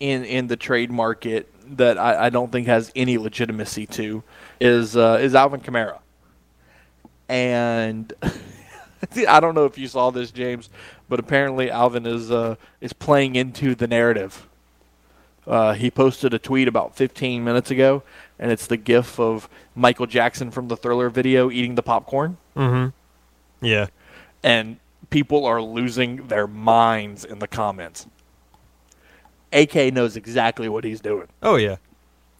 in 0.00 0.24
in 0.24 0.46
the 0.48 0.56
trade 0.56 0.90
market 0.90 1.48
that 1.76 1.98
I, 1.98 2.26
I 2.26 2.30
don't 2.30 2.50
think 2.50 2.66
has 2.66 2.90
any 2.96 3.16
legitimacy 3.18 3.86
to 3.86 4.22
is 4.60 4.96
uh, 4.96 5.18
is 5.20 5.34
Alvin 5.34 5.60
Kamara. 5.60 5.98
And 7.28 8.12
I 9.28 9.40
don't 9.40 9.54
know 9.54 9.64
if 9.66 9.78
you 9.78 9.86
saw 9.86 10.10
this, 10.10 10.30
James, 10.30 10.68
but 11.08 11.20
apparently 11.20 11.70
Alvin 11.70 12.06
is 12.06 12.30
uh, 12.30 12.56
is 12.80 12.92
playing 12.92 13.36
into 13.36 13.74
the 13.74 13.86
narrative. 13.86 14.46
Uh, 15.46 15.72
he 15.72 15.90
posted 15.90 16.34
a 16.34 16.38
tweet 16.38 16.68
about 16.68 16.94
15 16.94 17.42
minutes 17.42 17.70
ago, 17.70 18.02
and 18.38 18.52
it's 18.52 18.66
the 18.66 18.76
GIF 18.76 19.18
of 19.18 19.48
Michael 19.74 20.06
Jackson 20.06 20.50
from 20.50 20.68
the 20.68 20.76
Thriller 20.76 21.08
video 21.08 21.50
eating 21.50 21.74
the 21.76 21.82
popcorn, 21.82 22.36
Yeah. 23.60 23.86
and 24.44 24.76
people 25.08 25.46
are 25.46 25.60
losing 25.62 26.28
their 26.28 26.46
minds 26.46 27.24
in 27.24 27.38
the 27.38 27.48
comments. 27.48 28.06
AK 29.52 29.92
knows 29.92 30.16
exactly 30.16 30.68
what 30.68 30.84
he's 30.84 31.00
doing. 31.00 31.28
Oh 31.42 31.56
yeah. 31.56 31.76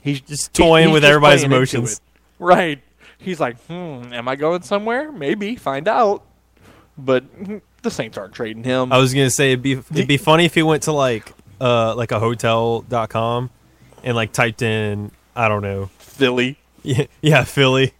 He's 0.02 0.20
Just 0.20 0.54
toying 0.54 0.92
with 0.92 1.04
everybody's 1.04 1.42
emotions. 1.42 2.00
Right. 2.38 2.80
He's 3.18 3.38
like, 3.38 3.58
hmm, 3.66 4.12
am 4.14 4.28
I 4.28 4.36
going 4.36 4.62
somewhere? 4.62 5.12
Maybe. 5.12 5.56
Find 5.56 5.86
out. 5.86 6.22
But 6.96 7.24
the 7.82 7.90
Saints 7.90 8.16
aren't 8.16 8.32
trading 8.34 8.64
him. 8.64 8.92
I 8.92 8.98
was 8.98 9.12
gonna 9.12 9.30
say 9.30 9.52
it'd 9.52 9.62
be 9.62 9.72
it'd 9.72 10.08
be 10.08 10.16
funny 10.30 10.44
if 10.46 10.54
he 10.54 10.62
went 10.62 10.84
to 10.84 10.92
like 10.92 11.32
uh 11.60 11.94
like 11.94 12.12
a 12.12 12.18
hotel.com 12.18 13.50
and 14.02 14.16
like 14.16 14.32
typed 14.32 14.62
in 14.62 15.10
I 15.36 15.48
don't 15.48 15.62
know 15.62 15.90
Philly. 15.98 16.58
yeah, 16.82 17.04
yeah 17.20 17.44
Philly 17.44 17.92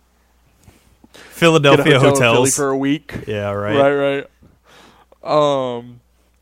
Philadelphia 1.13 1.99
hotel 1.99 2.09
in 2.09 2.15
Philly 2.17 2.27
hotels 2.31 2.57
for 2.57 2.69
a 2.71 2.77
week. 2.77 3.15
yeah 3.27 3.51
right. 3.51 3.77
Right, 3.77 4.27
right. 5.23 5.77
Um, 5.77 6.00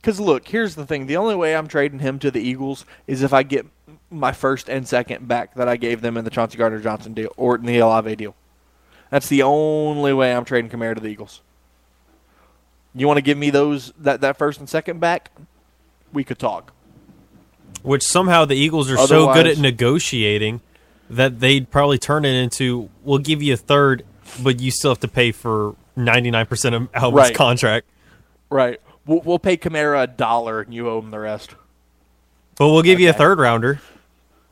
because 0.08 0.20
look, 0.20 0.48
here's 0.48 0.74
the 0.74 0.86
thing: 0.86 1.06
the 1.06 1.18
only 1.18 1.34
way 1.34 1.54
I'm 1.54 1.68
trading 1.68 1.98
him 1.98 2.18
to 2.20 2.30
the 2.30 2.40
Eagles 2.40 2.86
is 3.06 3.22
if 3.22 3.34
I 3.34 3.42
get 3.42 3.66
my 4.10 4.32
first 4.32 4.70
and 4.70 4.88
second 4.88 5.28
back 5.28 5.54
that 5.56 5.68
I 5.68 5.76
gave 5.76 6.00
them 6.00 6.16
in 6.16 6.24
the 6.24 6.30
Chauncey 6.30 6.56
Gardner 6.56 6.80
Johnson 6.80 7.12
deal 7.12 7.30
or 7.36 7.56
in 7.56 7.66
the 7.66 7.76
Olave 7.78 8.16
deal. 8.16 8.34
That's 9.10 9.28
the 9.28 9.42
only 9.42 10.14
way 10.14 10.34
I'm 10.34 10.46
trading 10.46 10.70
Kamara 10.70 10.94
to 10.94 11.00
the 11.02 11.08
Eagles. 11.08 11.42
You 12.94 13.06
want 13.06 13.18
to 13.18 13.22
give 13.22 13.36
me 13.36 13.50
those 13.50 13.92
that 13.98 14.22
that 14.22 14.38
first 14.38 14.58
and 14.60 14.66
second 14.66 14.98
back? 14.98 15.30
We 16.10 16.24
could 16.24 16.38
talk. 16.38 16.72
Which 17.82 18.02
somehow 18.02 18.46
the 18.46 18.56
Eagles 18.56 18.90
are 18.90 18.96
so 18.96 19.34
good 19.34 19.46
at 19.46 19.58
negotiating 19.58 20.62
that 21.10 21.40
they'd 21.40 21.70
probably 21.70 21.98
turn 21.98 22.24
it 22.24 22.32
into 22.32 22.88
we'll 23.04 23.18
give 23.18 23.42
you 23.42 23.52
a 23.52 23.58
third, 23.58 24.06
but 24.42 24.58
you 24.58 24.70
still 24.70 24.90
have 24.90 25.00
to 25.00 25.08
pay 25.08 25.32
for 25.32 25.76
ninety 25.96 26.30
nine 26.30 26.46
percent 26.46 26.74
of 26.74 26.88
Alvin's 26.94 27.28
Right. 27.28 27.34
contract. 27.34 27.86
Right. 28.48 28.80
We'll, 29.08 29.20
we'll 29.22 29.38
pay 29.40 29.56
Kamara 29.56 30.04
a 30.04 30.06
dollar 30.06 30.60
and 30.60 30.72
you 30.72 30.88
owe 30.88 31.00
him 31.00 31.10
the 31.10 31.18
rest. 31.18 31.54
But 32.56 32.68
we'll 32.68 32.82
give 32.82 33.00
you 33.00 33.10
a 33.10 33.12
third 33.14 33.38
rounder. 33.40 33.80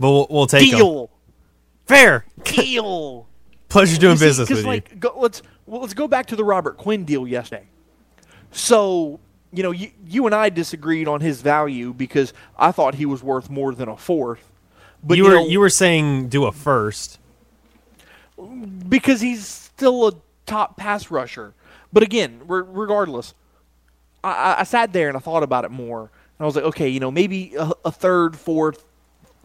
But 0.00 0.10
we'll, 0.10 0.26
we'll 0.30 0.46
take 0.46 0.72
'em. 0.72 0.78
Deal. 0.78 1.10
Fair. 1.86 2.24
Deal. 2.42 3.28
Pleasure 3.68 3.98
doing 4.00 4.12
You 4.12 4.18
see, 4.18 4.24
business 4.24 4.48
'cause, 4.48 4.56
with 4.58 4.64
you. 4.64 4.70
like, 4.70 4.98
Go, 4.98 5.12
let's 5.16 5.42
well, 5.66 5.80
let's 5.82 5.94
go 5.94 6.08
back 6.08 6.26
to 6.26 6.36
the 6.36 6.44
Robert 6.44 6.76
Quinn 6.78 7.04
deal 7.04 7.26
yesterday. 7.28 7.66
So 8.50 9.20
you 9.52 9.62
know, 9.62 9.70
you, 9.70 9.90
you 10.06 10.26
and 10.26 10.34
I 10.34 10.48
disagreed 10.48 11.06
on 11.08 11.20
his 11.20 11.40
value 11.40 11.92
because 11.92 12.32
I 12.58 12.72
thought 12.72 12.96
he 12.96 13.06
was 13.06 13.22
worth 13.22 13.48
more 13.48 13.74
than 13.74 13.88
a 13.88 13.96
fourth. 13.96 14.50
But 15.04 15.16
you 15.18 15.24
you 15.24 15.30
were 15.30 15.36
know, 15.36 15.46
you 15.46 15.60
were 15.60 15.70
saying 15.70 16.28
do 16.28 16.44
a 16.46 16.52
first. 16.52 17.18
because 18.88 19.20
he's 19.20 19.46
still 19.46 20.08
a 20.08 20.12
top 20.46 20.76
pass 20.76 21.10
rusher. 21.10 21.54
But 21.92 22.02
again, 22.02 22.40
re- 22.46 22.62
regardless, 22.66 23.34
I, 24.30 24.60
I- 24.60 24.64
sat 24.64 24.92
there 24.92 25.08
and 25.08 25.16
I 25.16 25.20
thought 25.20 25.42
about 25.42 25.64
it 25.64 25.70
more, 25.70 26.00
and 26.00 26.10
I 26.40 26.44
was 26.44 26.56
like, 26.56 26.64
okay, 26.66 26.88
you 26.88 27.00
know, 27.00 27.10
maybe 27.10 27.54
a, 27.56 27.72
a 27.84 27.92
third, 27.92 28.36
fourth 28.36 28.84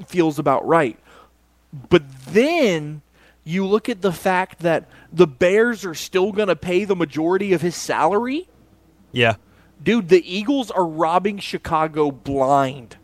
feels 0.07 0.39
about 0.39 0.67
right. 0.67 0.97
But 1.89 2.03
then 2.25 3.01
you 3.43 3.65
look 3.65 3.89
at 3.89 4.01
the 4.01 4.11
fact 4.11 4.59
that 4.59 4.87
the 5.11 5.27
Bears 5.27 5.85
are 5.85 5.95
still 5.95 6.31
going 6.31 6.47
to 6.47 6.55
pay 6.55 6.85
the 6.85 6.95
majority 6.95 7.53
of 7.53 7.61
his 7.61 7.75
salary. 7.75 8.47
Yeah. 9.11 9.35
Dude, 9.81 10.09
the 10.09 10.23
Eagles 10.31 10.69
are 10.69 10.85
robbing 10.85 11.39
Chicago 11.39 12.11
blind. 12.11 12.97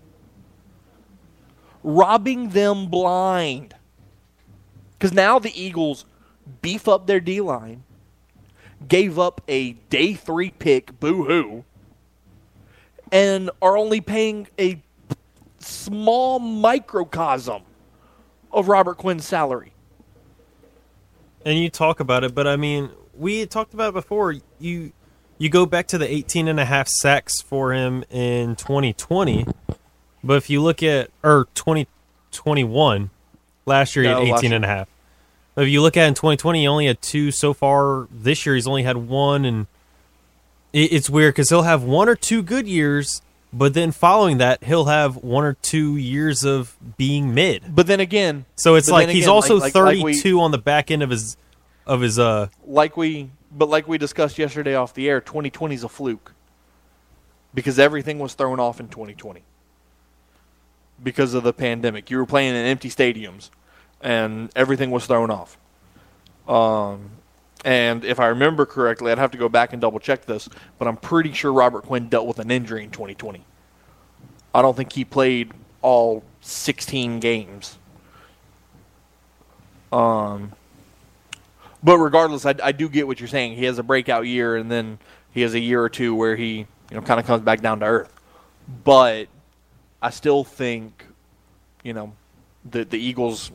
Robbing 1.83 2.49
them 2.49 2.87
blind. 2.87 3.75
Because 4.93 5.13
now 5.13 5.39
the 5.39 5.59
Eagles 5.59 6.05
beef 6.61 6.87
up 6.87 7.07
their 7.07 7.19
D 7.19 7.41
line, 7.41 7.83
gave 8.87 9.17
up 9.17 9.41
a 9.47 9.73
day 9.89 10.13
three 10.13 10.51
pick, 10.51 10.99
boo 10.99 11.23
hoo, 11.25 11.63
and 13.11 13.49
are 13.61 13.77
only 13.77 14.01
paying 14.01 14.47
a 14.59 14.81
small 15.59 16.39
microcosm 16.39 17.61
of 18.51 18.67
Robert 18.67 18.97
Quinn's 18.97 19.25
salary. 19.25 19.73
and 21.45 21.57
you 21.57 21.69
talk 21.69 21.99
about 21.99 22.23
it, 22.23 22.35
but 22.35 22.45
I 22.47 22.55
mean, 22.57 22.89
we 23.15 23.39
had 23.39 23.49
talked 23.49 23.73
about 23.73 23.89
it 23.89 23.93
before. 23.93 24.35
You 24.59 24.91
you 25.37 25.49
go 25.49 25.65
back 25.65 25.87
to 25.87 25.97
the 25.97 26.11
18 26.11 26.47
and 26.47 26.59
a 26.59 26.65
half 26.65 26.87
sacks 26.87 27.41
for 27.41 27.71
him 27.73 28.03
in 28.09 28.55
2020, 28.55 29.45
but 30.23 30.33
if 30.37 30.49
you 30.49 30.61
look 30.61 30.81
at 30.83 31.09
or 31.23 31.47
2021, 31.53 33.09
last 33.65 33.95
year 33.95 34.03
he 34.05 34.09
No, 34.11 34.19
had 34.25 34.31
last 34.31 34.43
18 34.43 34.53
and 34.53 34.65
a 34.65 34.67
half. 34.67 34.87
If 35.57 35.67
you 35.69 35.81
look 35.81 35.97
at 35.97 36.07
in 36.07 36.13
2020, 36.13 36.61
he 36.61 36.67
only 36.67 36.85
had 36.85 37.01
two 37.01 37.31
so 37.31 37.53
far. 37.53 38.07
This 38.11 38.45
year 38.45 38.55
he's 38.55 38.67
only 38.67 38.83
had 38.83 38.97
one, 38.97 39.43
and 39.43 39.65
it, 40.71 40.93
it's 40.93 41.09
weird 41.09 41.33
because 41.33 41.49
he'll 41.49 41.63
have 41.63 41.81
one 41.83 42.07
or 42.07 42.15
two 42.15 42.43
good 42.43 42.67
years, 42.67 43.21
but 43.51 43.73
then 43.73 43.91
following 43.91 44.37
that 44.37 44.63
he'll 44.63 44.85
have 44.85 45.15
one 45.17 45.43
or 45.43 45.53
two 45.55 45.97
years 45.97 46.43
of 46.45 46.77
being 46.97 47.33
mid. 47.33 47.75
But 47.75 47.87
then 47.87 47.99
again, 47.99 48.45
So 48.55 48.75
it's 48.75 48.89
like 48.89 49.09
he's 49.09 49.23
again, 49.23 49.29
also 49.33 49.55
like- 49.55 49.73
like- 49.73 49.95
like 49.97 50.03
we- 50.05 50.13
32 50.13 50.39
on 50.39 50.51
the 50.51 50.57
back 50.59 50.91
end 50.91 51.01
of 51.01 51.09
his 51.09 51.37
of 51.87 52.01
his 52.01 52.19
uh 52.19 52.49
like 52.65 52.97
we 52.97 53.29
but 53.49 53.69
like 53.69 53.87
we 53.87 53.97
discussed 53.97 54.37
yesterday 54.37 54.75
off 54.75 54.93
the 54.93 55.07
air 55.09 55.21
2020 55.21 55.73
is 55.73 55.85
a 55.85 55.87
fluke 55.89 56.33
because 57.53 57.79
everything 57.79 58.19
was 58.19 58.33
thrown 58.33 58.59
off 58.59 58.81
in 58.81 58.89
2020 58.89 59.41
because 61.01 61.33
of 61.33 61.43
the 61.43 61.53
pandemic. 61.53 62.11
You 62.11 62.17
were 62.17 62.25
playing 62.25 62.55
in 62.55 62.65
empty 62.65 62.89
stadiums, 62.89 63.49
and 64.01 64.49
everything 64.55 64.91
was 64.91 65.05
thrown 65.05 65.31
off. 65.31 65.57
Um, 66.47 67.11
and 67.65 68.05
if 68.05 68.19
I 68.19 68.27
remember 68.27 68.65
correctly, 68.65 69.11
I'd 69.11 69.17
have 69.17 69.31
to 69.31 69.37
go 69.37 69.49
back 69.49 69.73
and 69.73 69.81
double 69.81 69.99
check 69.99 70.25
this, 70.25 70.47
but 70.77 70.87
I'm 70.87 70.97
pretty 70.97 71.33
sure 71.33 71.51
Robert 71.51 71.83
Quinn 71.83 72.07
dealt 72.07 72.27
with 72.27 72.39
an 72.39 72.51
injury 72.51 72.83
in 72.83 72.91
2020. 72.91 73.43
I 74.53 74.61
don't 74.61 74.75
think 74.75 74.93
he 74.93 75.03
played 75.03 75.51
all 75.81 76.23
16 76.41 77.19
games. 77.19 77.77
Um, 79.91 80.51
but 81.83 81.97
regardless, 81.97 82.45
I, 82.45 82.55
I 82.63 82.71
do 82.71 82.89
get 82.89 83.07
what 83.07 83.19
you're 83.19 83.27
saying. 83.27 83.55
He 83.55 83.65
has 83.65 83.79
a 83.79 83.83
breakout 83.83 84.25
year, 84.25 84.55
and 84.55 84.69
then 84.71 84.99
he 85.31 85.41
has 85.41 85.53
a 85.53 85.59
year 85.59 85.81
or 85.81 85.89
two 85.89 86.15
where 86.15 86.35
he, 86.35 86.59
you 86.59 86.67
know, 86.91 87.01
kind 87.01 87.19
of 87.19 87.25
comes 87.25 87.43
back 87.43 87.61
down 87.61 87.79
to 87.81 87.85
earth. 87.85 88.13
But 88.83 89.27
I 90.01 90.09
still 90.09 90.43
think, 90.43 91.05
you 91.83 91.93
know, 91.93 92.13
the 92.69 92.83
the 92.83 92.97
Eagles, 92.97 93.51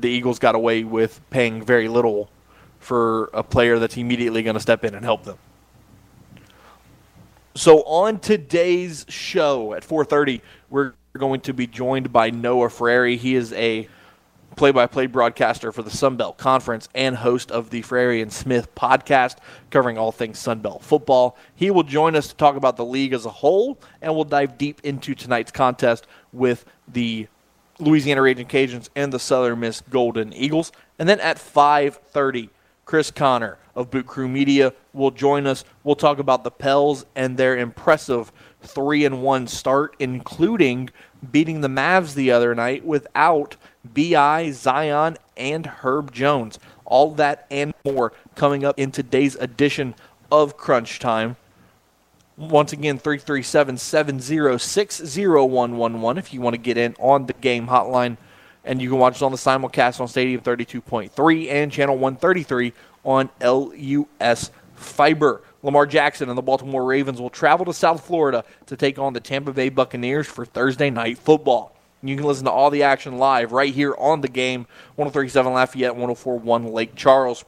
the 0.00 0.08
Eagles 0.08 0.38
got 0.38 0.54
away 0.54 0.84
with 0.84 1.20
paying 1.30 1.62
very 1.64 1.88
little 1.88 2.30
for 2.78 3.30
a 3.32 3.42
player 3.42 3.78
that's 3.78 3.96
immediately 3.96 4.42
going 4.42 4.54
to 4.54 4.60
step 4.60 4.84
in 4.84 4.94
and 4.94 5.04
help 5.04 5.24
them. 5.24 5.38
So 7.54 7.82
on 7.84 8.18
today's 8.18 9.06
show 9.08 9.72
at 9.74 9.82
4:30, 9.82 10.40
we're 10.68 10.92
going 11.16 11.40
to 11.40 11.54
be 11.54 11.66
joined 11.66 12.12
by 12.12 12.30
Noah 12.30 12.68
Frary. 12.68 13.16
He 13.16 13.34
is 13.34 13.52
a 13.54 13.88
play-by-play 14.56 15.06
broadcaster 15.06 15.70
for 15.70 15.82
the 15.82 15.90
Sun 15.90 16.16
Belt 16.16 16.38
Conference 16.38 16.88
and 16.94 17.16
host 17.16 17.50
of 17.50 17.68
the 17.68 17.82
Frary 17.82 18.22
and 18.22 18.32
Smith 18.32 18.74
podcast 18.74 19.36
covering 19.70 19.98
all 19.98 20.12
things 20.12 20.38
Sun 20.38 20.60
Belt 20.60 20.82
football. 20.82 21.36
He 21.54 21.70
will 21.70 21.82
join 21.82 22.16
us 22.16 22.28
to 22.28 22.34
talk 22.36 22.56
about 22.56 22.76
the 22.76 22.84
league 22.84 23.12
as 23.12 23.26
a 23.26 23.30
whole, 23.30 23.78
and 24.00 24.14
we'll 24.14 24.24
dive 24.24 24.56
deep 24.56 24.80
into 24.82 25.14
tonight's 25.14 25.50
contest 25.50 26.06
with 26.32 26.64
the 26.88 27.26
Louisiana 27.78 28.22
Raging 28.22 28.46
Cajuns 28.46 28.88
and 28.96 29.12
the 29.12 29.18
Southern 29.18 29.60
Miss 29.60 29.82
Golden 29.90 30.32
Eagles. 30.32 30.72
And 30.98 31.08
then 31.08 31.20
at 31.20 31.38
5:30, 31.38 32.50
Chris 32.84 33.10
Connor 33.10 33.58
of 33.74 33.90
Boot 33.90 34.06
Crew 34.06 34.28
Media 34.28 34.72
will 34.92 35.10
join 35.10 35.46
us. 35.46 35.64
We'll 35.84 35.96
talk 35.96 36.18
about 36.18 36.44
the 36.44 36.50
Pels 36.50 37.04
and 37.14 37.36
their 37.36 37.56
impressive 37.56 38.32
three 38.62 39.04
and 39.04 39.22
one 39.22 39.46
start, 39.46 39.94
including 39.98 40.90
beating 41.30 41.60
the 41.60 41.68
Mavs 41.68 42.14
the 42.14 42.30
other 42.30 42.54
night 42.54 42.84
without 42.84 43.56
Bi 43.84 44.50
Zion 44.50 45.18
and 45.36 45.66
Herb 45.66 46.12
Jones. 46.12 46.58
All 46.84 47.10
that 47.12 47.46
and 47.50 47.74
more 47.84 48.12
coming 48.34 48.64
up 48.64 48.78
in 48.78 48.90
today's 48.92 49.34
edition 49.36 49.94
of 50.30 50.56
Crunch 50.56 50.98
Time. 50.98 51.36
Once 52.36 52.72
again, 52.72 52.98
337 52.98 53.78
706 53.78 55.00
0111 55.16 56.18
if 56.18 56.34
you 56.34 56.40
want 56.40 56.52
to 56.52 56.58
get 56.58 56.76
in 56.76 56.94
on 56.98 57.26
the 57.26 57.32
game 57.34 57.66
hotline. 57.68 58.16
And 58.62 58.82
you 58.82 58.90
can 58.90 58.98
watch 58.98 59.16
it 59.16 59.22
on 59.22 59.32
the 59.32 59.38
simulcast 59.38 60.00
on 60.00 60.08
Stadium 60.08 60.40
32.3 60.42 61.50
and 61.50 61.72
Channel 61.72 61.96
133 61.96 62.72
on 63.04 63.30
LUS 63.40 64.50
Fiber. 64.74 65.42
Lamar 65.62 65.86
Jackson 65.86 66.28
and 66.28 66.36
the 66.36 66.42
Baltimore 66.42 66.84
Ravens 66.84 67.20
will 67.20 67.30
travel 67.30 67.64
to 67.64 67.72
South 67.72 68.06
Florida 68.06 68.44
to 68.66 68.76
take 68.76 68.98
on 68.98 69.14
the 69.14 69.20
Tampa 69.20 69.52
Bay 69.52 69.70
Buccaneers 69.70 70.26
for 70.26 70.44
Thursday 70.44 70.90
night 70.90 71.16
football. 71.16 71.74
You 72.02 72.16
can 72.16 72.26
listen 72.26 72.44
to 72.44 72.50
all 72.50 72.70
the 72.70 72.82
action 72.82 73.16
live 73.18 73.52
right 73.52 73.72
here 73.72 73.94
on 73.96 74.20
the 74.20 74.28
game 74.28 74.66
1037 74.96 75.52
Lafayette, 75.52 75.96
1041 75.96 76.72
Lake 76.72 76.94
Charles. 76.94 77.44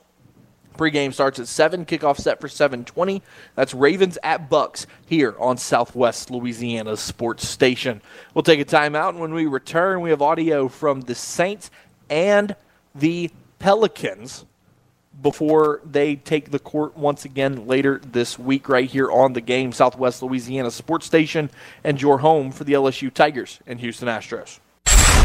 Pregame 0.78 1.12
starts 1.12 1.38
at 1.38 1.48
7, 1.48 1.84
kickoff 1.84 2.18
set 2.18 2.40
for 2.40 2.48
720. 2.48 3.22
That's 3.54 3.74
Ravens 3.74 4.16
at 4.22 4.48
Bucks 4.48 4.86
here 5.04 5.34
on 5.38 5.58
Southwest 5.58 6.30
Louisiana's 6.30 7.00
sports 7.00 7.46
station. 7.46 8.00
We'll 8.32 8.44
take 8.44 8.60
a 8.60 8.64
timeout, 8.64 9.10
and 9.10 9.20
when 9.20 9.34
we 9.34 9.46
return, 9.46 10.00
we 10.00 10.10
have 10.10 10.22
audio 10.22 10.68
from 10.68 11.02
the 11.02 11.14
Saints 11.14 11.70
and 12.08 12.56
the 12.94 13.30
Pelicans 13.58 14.46
before 15.20 15.80
they 15.84 16.14
take 16.14 16.52
the 16.52 16.60
court 16.60 16.96
once 16.96 17.24
again 17.24 17.66
later 17.66 18.00
this 18.04 18.38
week, 18.38 18.68
right 18.68 18.88
here 18.88 19.10
on 19.10 19.32
the 19.32 19.40
game, 19.40 19.72
Southwest 19.72 20.22
Louisiana 20.22 20.70
Sports 20.70 21.06
Station, 21.06 21.50
and 21.82 22.00
your 22.00 22.18
home 22.18 22.52
for 22.52 22.64
the 22.64 22.74
LSU 22.74 23.12
Tigers 23.12 23.58
and 23.66 23.80
Houston 23.80 24.06
Astros. 24.06 24.60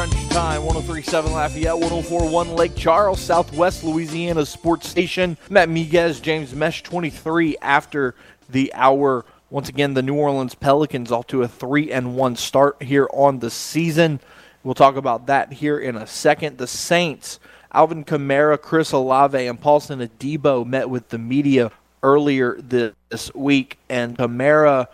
Crunch 0.00 0.28
Time, 0.30 0.64
1037 0.64 1.30
Lafayette, 1.30 1.78
1041 1.78 2.56
Lake 2.56 2.74
Charles, 2.74 3.20
Southwest 3.20 3.84
Louisiana 3.84 4.46
Sports 4.46 4.88
Station. 4.88 5.36
Matt 5.50 5.68
Miguez, 5.68 6.22
James 6.22 6.54
Mesh, 6.54 6.82
23 6.82 7.58
after 7.60 8.14
the 8.48 8.72
hour. 8.72 9.26
Once 9.50 9.68
again, 9.68 9.92
the 9.92 10.00
New 10.00 10.14
Orleans 10.14 10.54
Pelicans 10.54 11.12
off 11.12 11.26
to 11.26 11.42
a 11.42 11.48
3 11.48 11.92
and 11.92 12.16
1 12.16 12.36
start 12.36 12.82
here 12.82 13.10
on 13.12 13.40
the 13.40 13.50
season. 13.50 14.20
We'll 14.64 14.72
talk 14.72 14.96
about 14.96 15.26
that 15.26 15.52
here 15.52 15.78
in 15.78 15.96
a 15.96 16.06
second. 16.06 16.56
The 16.56 16.66
Saints, 16.66 17.38
Alvin 17.70 18.02
Kamara, 18.02 18.58
Chris 18.58 18.92
Olave, 18.92 19.46
and 19.46 19.60
Paulson 19.60 20.00
Adebo 20.00 20.64
met 20.64 20.88
with 20.88 21.10
the 21.10 21.18
media 21.18 21.72
earlier 22.02 22.58
this 22.58 23.34
week, 23.34 23.76
and 23.90 24.16
Kamara, 24.16 24.86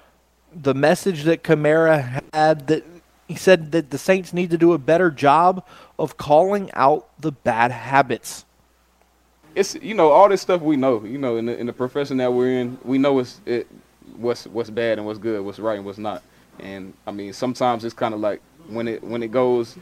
the 0.53 0.75
message 0.75 1.23
that 1.23 1.45
Kamara 1.45 2.25
had 2.35 2.67
that 2.67 2.83
he 3.27 3.35
said 3.35 3.73
that 3.73 3.91
the 3.91 3.99
Saints 3.99 4.33
need 4.33 4.51
to 4.51 4.59
do 4.59 4.73
a 4.73 4.79
better 4.79 5.11
job 5.11 5.65
of 5.99 6.17
calling 6.17 6.71
out 6.75 7.09
the 7.21 7.33
bad 7.33 7.73
habits. 7.73 8.45
It's 9.55 9.75
you 9.77 9.95
know 9.95 10.11
all 10.11 10.29
this 10.29 10.43
stuff 10.43 10.61
we 10.61 10.77
know. 10.77 11.03
You 11.05 11.19
know 11.19 11.37
in 11.37 11.47
the, 11.47 11.59
in 11.59 11.67
the 11.67 11.73
profession 11.73 12.19
that 12.19 12.33
we're 12.33 12.61
in, 12.61 12.79
we 12.85 12.99
know 12.99 13.19
it's 13.19 13.41
it, 13.47 13.67
what's 14.17 14.47
what's 14.47 14.71
bad 14.71 14.99
and 14.99 15.07
what's 15.07 15.19
good, 15.19 15.45
what's 15.45 15.59
right 15.59 15.77
and 15.77 15.85
what's 15.85 15.99
not. 15.99 16.23
And 16.61 16.93
I 17.07 17.11
mean 17.11 17.33
sometimes 17.33 17.85
it's 17.85 17.95
kind 17.95 18.15
of 18.15 18.21
like 18.21 18.41
when 18.69 18.87
it 18.87 19.03
when 19.03 19.23
it 19.23 19.33
goes, 19.33 19.77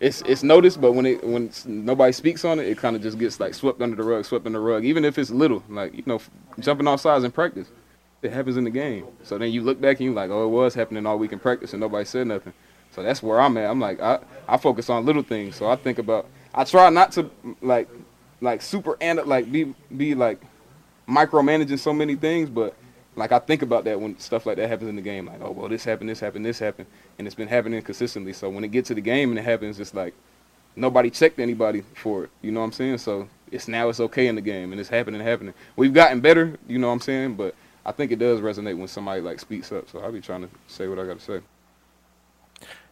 it's 0.00 0.22
it's 0.22 0.42
noticed, 0.42 0.80
but 0.80 0.92
when 0.92 1.06
it 1.06 1.24
when 1.24 1.50
nobody 1.64 2.12
speaks 2.12 2.44
on 2.44 2.60
it, 2.60 2.68
it 2.68 2.78
kind 2.78 2.94
of 2.94 3.02
just 3.02 3.18
gets 3.18 3.40
like 3.40 3.54
swept 3.54 3.80
under 3.80 3.96
the 3.96 4.04
rug, 4.04 4.24
swept 4.26 4.46
under 4.46 4.58
the 4.58 4.64
rug. 4.64 4.84
Even 4.84 5.04
if 5.04 5.18
it's 5.18 5.30
little, 5.30 5.62
like 5.68 5.94
you 5.94 6.04
know 6.06 6.20
jumping 6.60 6.86
off 6.86 7.00
sides 7.00 7.24
in 7.24 7.32
practice 7.32 7.68
it 8.22 8.32
happens 8.32 8.56
in 8.56 8.64
the 8.64 8.70
game. 8.70 9.06
So 9.22 9.38
then 9.38 9.52
you 9.52 9.62
look 9.62 9.80
back 9.80 9.98
and 9.98 10.06
you're 10.06 10.14
like, 10.14 10.30
oh, 10.30 10.44
it 10.44 10.48
was 10.48 10.74
happening 10.74 11.06
all 11.06 11.18
week 11.18 11.32
in 11.32 11.38
practice 11.38 11.72
and 11.72 11.80
nobody 11.80 12.04
said 12.04 12.26
nothing. 12.26 12.52
So 12.90 13.02
that's 13.02 13.22
where 13.22 13.40
I'm 13.40 13.56
at. 13.56 13.70
I'm 13.70 13.80
like, 13.80 14.00
I, 14.00 14.18
I 14.48 14.56
focus 14.56 14.90
on 14.90 15.04
little 15.04 15.22
things. 15.22 15.56
So 15.56 15.68
I 15.68 15.76
think 15.76 15.98
about, 15.98 16.26
I 16.54 16.64
try 16.64 16.88
not 16.90 17.12
to 17.12 17.30
like, 17.60 17.88
like 18.40 18.62
super 18.62 18.96
and 19.00 19.24
like 19.26 19.50
be 19.50 19.74
be 19.96 20.14
like 20.14 20.40
micromanaging 21.08 21.78
so 21.78 21.92
many 21.92 22.14
things, 22.14 22.48
but 22.48 22.74
like 23.16 23.32
I 23.32 23.38
think 23.38 23.62
about 23.62 23.84
that 23.84 24.00
when 24.00 24.18
stuff 24.18 24.46
like 24.46 24.56
that 24.56 24.68
happens 24.68 24.88
in 24.88 24.96
the 24.96 25.02
game. 25.02 25.26
Like, 25.26 25.40
oh 25.42 25.50
well, 25.50 25.68
this 25.68 25.84
happened, 25.84 26.08
this 26.08 26.20
happened, 26.20 26.44
this 26.44 26.58
happened, 26.58 26.86
and 27.18 27.26
it's 27.26 27.34
been 27.34 27.48
happening 27.48 27.82
consistently. 27.82 28.32
So 28.32 28.48
when 28.48 28.64
it 28.64 28.68
gets 28.68 28.88
to 28.88 28.94
the 28.94 29.00
game 29.00 29.30
and 29.30 29.38
it 29.38 29.44
happens, 29.44 29.80
it's 29.80 29.94
like 29.94 30.14
nobody 30.76 31.10
checked 31.10 31.40
anybody 31.40 31.82
for 31.94 32.24
it. 32.24 32.30
You 32.42 32.52
know 32.52 32.60
what 32.60 32.66
I'm 32.66 32.72
saying? 32.72 32.98
So 32.98 33.28
it's 33.50 33.66
now 33.66 33.88
it's 33.88 34.00
okay 34.00 34.28
in 34.28 34.34
the 34.34 34.40
game 34.40 34.72
and 34.72 34.80
it's 34.80 34.90
happening, 34.90 35.20
happening. 35.20 35.54
We've 35.76 35.94
gotten 35.94 36.20
better. 36.20 36.56
You 36.68 36.78
know 36.78 36.88
what 36.88 36.94
I'm 36.94 37.00
saying? 37.00 37.34
But 37.34 37.54
I 37.88 37.92
think 37.92 38.12
it 38.12 38.18
does 38.18 38.40
resonate 38.40 38.76
when 38.76 38.86
somebody 38.86 39.22
like 39.22 39.40
speaks 39.40 39.72
up. 39.72 39.88
So 39.88 40.00
I'll 40.00 40.12
be 40.12 40.20
trying 40.20 40.42
to 40.42 40.48
say 40.66 40.88
what 40.88 40.98
I 40.98 41.06
got 41.06 41.18
to 41.20 41.24
say. 41.24 41.40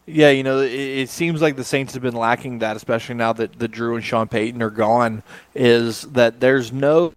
Yeah, 0.07 0.31
you 0.31 0.43
know, 0.43 0.61
it, 0.61 0.73
it, 0.73 1.11
seems 1.11 1.43
like 1.43 1.57
the 1.57 1.65
Saints 1.65 1.93
have 1.93 2.03
been 2.03 2.17
lacking 2.17 2.61
that, 2.61 2.77
especially 2.77 3.17
now 3.17 3.35
that 3.35 3.59
the 3.59 3.69
Drew 3.69 3.97
and 3.97 4.05
Sean 4.05 4.27
Payton 4.27 4.63
are 4.63 4.71
gone. 4.71 5.23
Is 5.55 6.03
that 6.13 6.41
there's 6.41 6.73
no, 6.73 7.13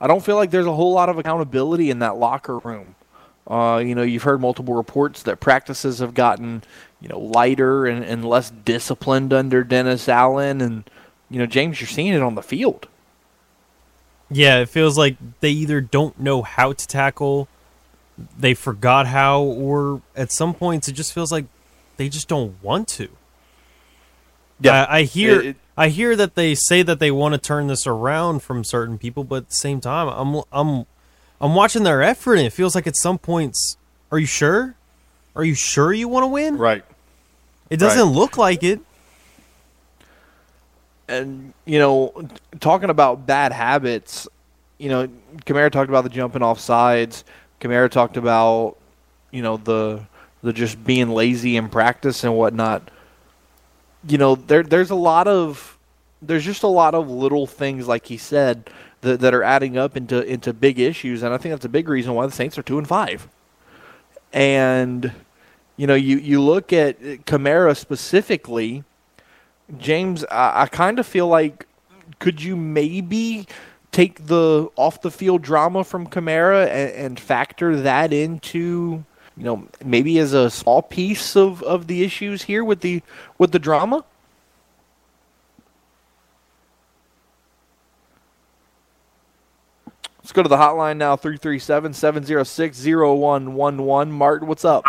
I 0.00 0.06
don't 0.06 0.22
feel 0.22 0.36
like 0.36 0.52
there's 0.52 0.66
a 0.66 0.72
whole 0.72 0.92
lot 0.92 1.08
of 1.08 1.18
accountability 1.18 1.90
in 1.90 1.98
that 1.98 2.16
locker 2.16 2.58
room. 2.58 2.94
Uh, 3.48 3.82
you 3.84 3.96
know, 3.96 4.02
you've 4.02 4.22
heard 4.22 4.40
multiple 4.40 4.74
reports 4.74 5.24
that 5.24 5.40
practices 5.40 5.98
have 5.98 6.14
gotten, 6.14 6.62
you 7.00 7.08
know, 7.08 7.18
lighter 7.18 7.86
and, 7.86 8.04
and 8.04 8.24
less 8.24 8.50
disciplined 8.50 9.32
under 9.32 9.64
Dennis 9.64 10.08
Allen, 10.08 10.60
and 10.60 10.88
you 11.28 11.40
know, 11.40 11.46
James, 11.46 11.80
you're 11.80 11.88
seeing 11.88 12.12
it 12.12 12.22
on 12.22 12.36
the 12.36 12.42
field. 12.42 12.86
Yeah, 14.30 14.60
it 14.60 14.68
feels 14.68 14.98
like 14.98 15.16
they 15.40 15.50
either 15.50 15.80
don't 15.80 16.18
know 16.20 16.42
how 16.42 16.72
to 16.72 16.86
tackle, 16.86 17.48
they 18.38 18.54
forgot 18.54 19.06
how, 19.06 19.40
or 19.42 20.02
at 20.16 20.32
some 20.32 20.54
points 20.54 20.88
it 20.88 20.92
just 20.92 21.12
feels 21.12 21.32
like 21.32 21.46
they 21.96 22.08
just 22.08 22.28
don't 22.28 22.62
want 22.62 22.88
to. 22.88 23.08
Yeah, 24.60 24.84
I, 24.84 24.98
I 24.98 25.02
hear. 25.02 25.40
It, 25.40 25.46
it, 25.46 25.56
I 25.76 25.88
hear 25.90 26.16
that 26.16 26.34
they 26.34 26.56
say 26.56 26.82
that 26.82 26.98
they 26.98 27.12
want 27.12 27.34
to 27.34 27.38
turn 27.38 27.68
this 27.68 27.86
around 27.86 28.42
from 28.42 28.64
certain 28.64 28.98
people, 28.98 29.22
but 29.22 29.36
at 29.36 29.48
the 29.50 29.54
same 29.54 29.80
time, 29.80 30.08
I'm 30.08 30.42
I'm 30.50 30.86
I'm 31.40 31.54
watching 31.54 31.84
their 31.84 32.02
effort, 32.02 32.34
and 32.34 32.46
it 32.46 32.52
feels 32.52 32.74
like 32.74 32.88
at 32.88 32.96
some 32.96 33.18
points, 33.18 33.76
are 34.10 34.18
you 34.18 34.26
sure? 34.26 34.74
Are 35.36 35.44
you 35.44 35.54
sure 35.54 35.92
you 35.92 36.08
want 36.08 36.24
to 36.24 36.28
win? 36.28 36.58
Right. 36.58 36.84
It 37.70 37.76
doesn't 37.76 38.08
right. 38.08 38.14
look 38.14 38.36
like 38.36 38.64
it. 38.64 38.80
And 41.08 41.52
you 41.64 41.78
know, 41.78 42.28
talking 42.60 42.90
about 42.90 43.26
bad 43.26 43.52
habits, 43.52 44.28
you 44.78 44.88
know, 44.88 45.08
Kamara 45.46 45.70
talked 45.70 45.88
about 45.88 46.04
the 46.04 46.10
jumping 46.10 46.42
off 46.42 46.60
sides. 46.60 47.24
Kamara 47.60 47.90
talked 47.90 48.16
about, 48.16 48.76
you 49.30 49.42
know, 49.42 49.56
the 49.56 50.06
the 50.42 50.52
just 50.52 50.82
being 50.84 51.10
lazy 51.10 51.56
in 51.56 51.68
practice 51.68 52.24
and 52.24 52.36
whatnot. 52.36 52.90
You 54.06 54.18
know, 54.18 54.36
there 54.36 54.62
there's 54.62 54.90
a 54.90 54.94
lot 54.94 55.26
of 55.26 55.76
there's 56.22 56.44
just 56.44 56.62
a 56.62 56.68
lot 56.68 56.94
of 56.94 57.10
little 57.10 57.46
things, 57.46 57.88
like 57.88 58.06
he 58.06 58.16
said, 58.16 58.70
that 59.00 59.20
that 59.20 59.34
are 59.34 59.42
adding 59.42 59.76
up 59.76 59.96
into 59.96 60.22
into 60.22 60.52
big 60.52 60.78
issues, 60.78 61.22
and 61.22 61.34
I 61.34 61.38
think 61.38 61.52
that's 61.52 61.64
a 61.64 61.70
big 61.70 61.88
reason 61.88 62.14
why 62.14 62.26
the 62.26 62.32
Saints 62.32 62.58
are 62.58 62.62
two 62.62 62.78
and 62.78 62.86
five. 62.86 63.28
And 64.32 65.12
you 65.76 65.86
know, 65.86 65.94
you 65.94 66.18
you 66.18 66.40
look 66.40 66.72
at 66.72 67.00
Kamara 67.00 67.76
specifically, 67.76 68.84
James. 69.76 70.24
I, 70.30 70.62
I 70.62 70.66
kind 70.66 70.98
of 70.98 71.06
feel 71.06 71.28
like 71.28 71.66
could 72.18 72.42
you 72.42 72.56
maybe 72.56 73.46
take 73.92 74.26
the 74.26 74.68
off 74.76 75.00
the 75.02 75.10
field 75.10 75.42
drama 75.42 75.84
from 75.84 76.06
Kamara 76.06 76.66
and, 76.68 76.90
and 76.92 77.20
factor 77.20 77.80
that 77.82 78.12
into 78.12 79.04
you 79.36 79.44
know 79.44 79.68
maybe 79.84 80.18
as 80.18 80.32
a 80.32 80.50
small 80.50 80.82
piece 80.82 81.36
of, 81.36 81.62
of 81.62 81.86
the 81.86 82.02
issues 82.02 82.42
here 82.42 82.64
with 82.64 82.80
the 82.80 83.02
with 83.38 83.52
the 83.52 83.58
drama? 83.58 84.04
Let's 90.18 90.34
go 90.34 90.42
to 90.42 90.48
the 90.48 90.58
hotline 90.58 90.98
now 90.98 91.16
337 91.16 91.94
706 91.94 92.84
0111. 92.84 94.12
Martin, 94.12 94.46
what's 94.46 94.62
up? 94.62 94.84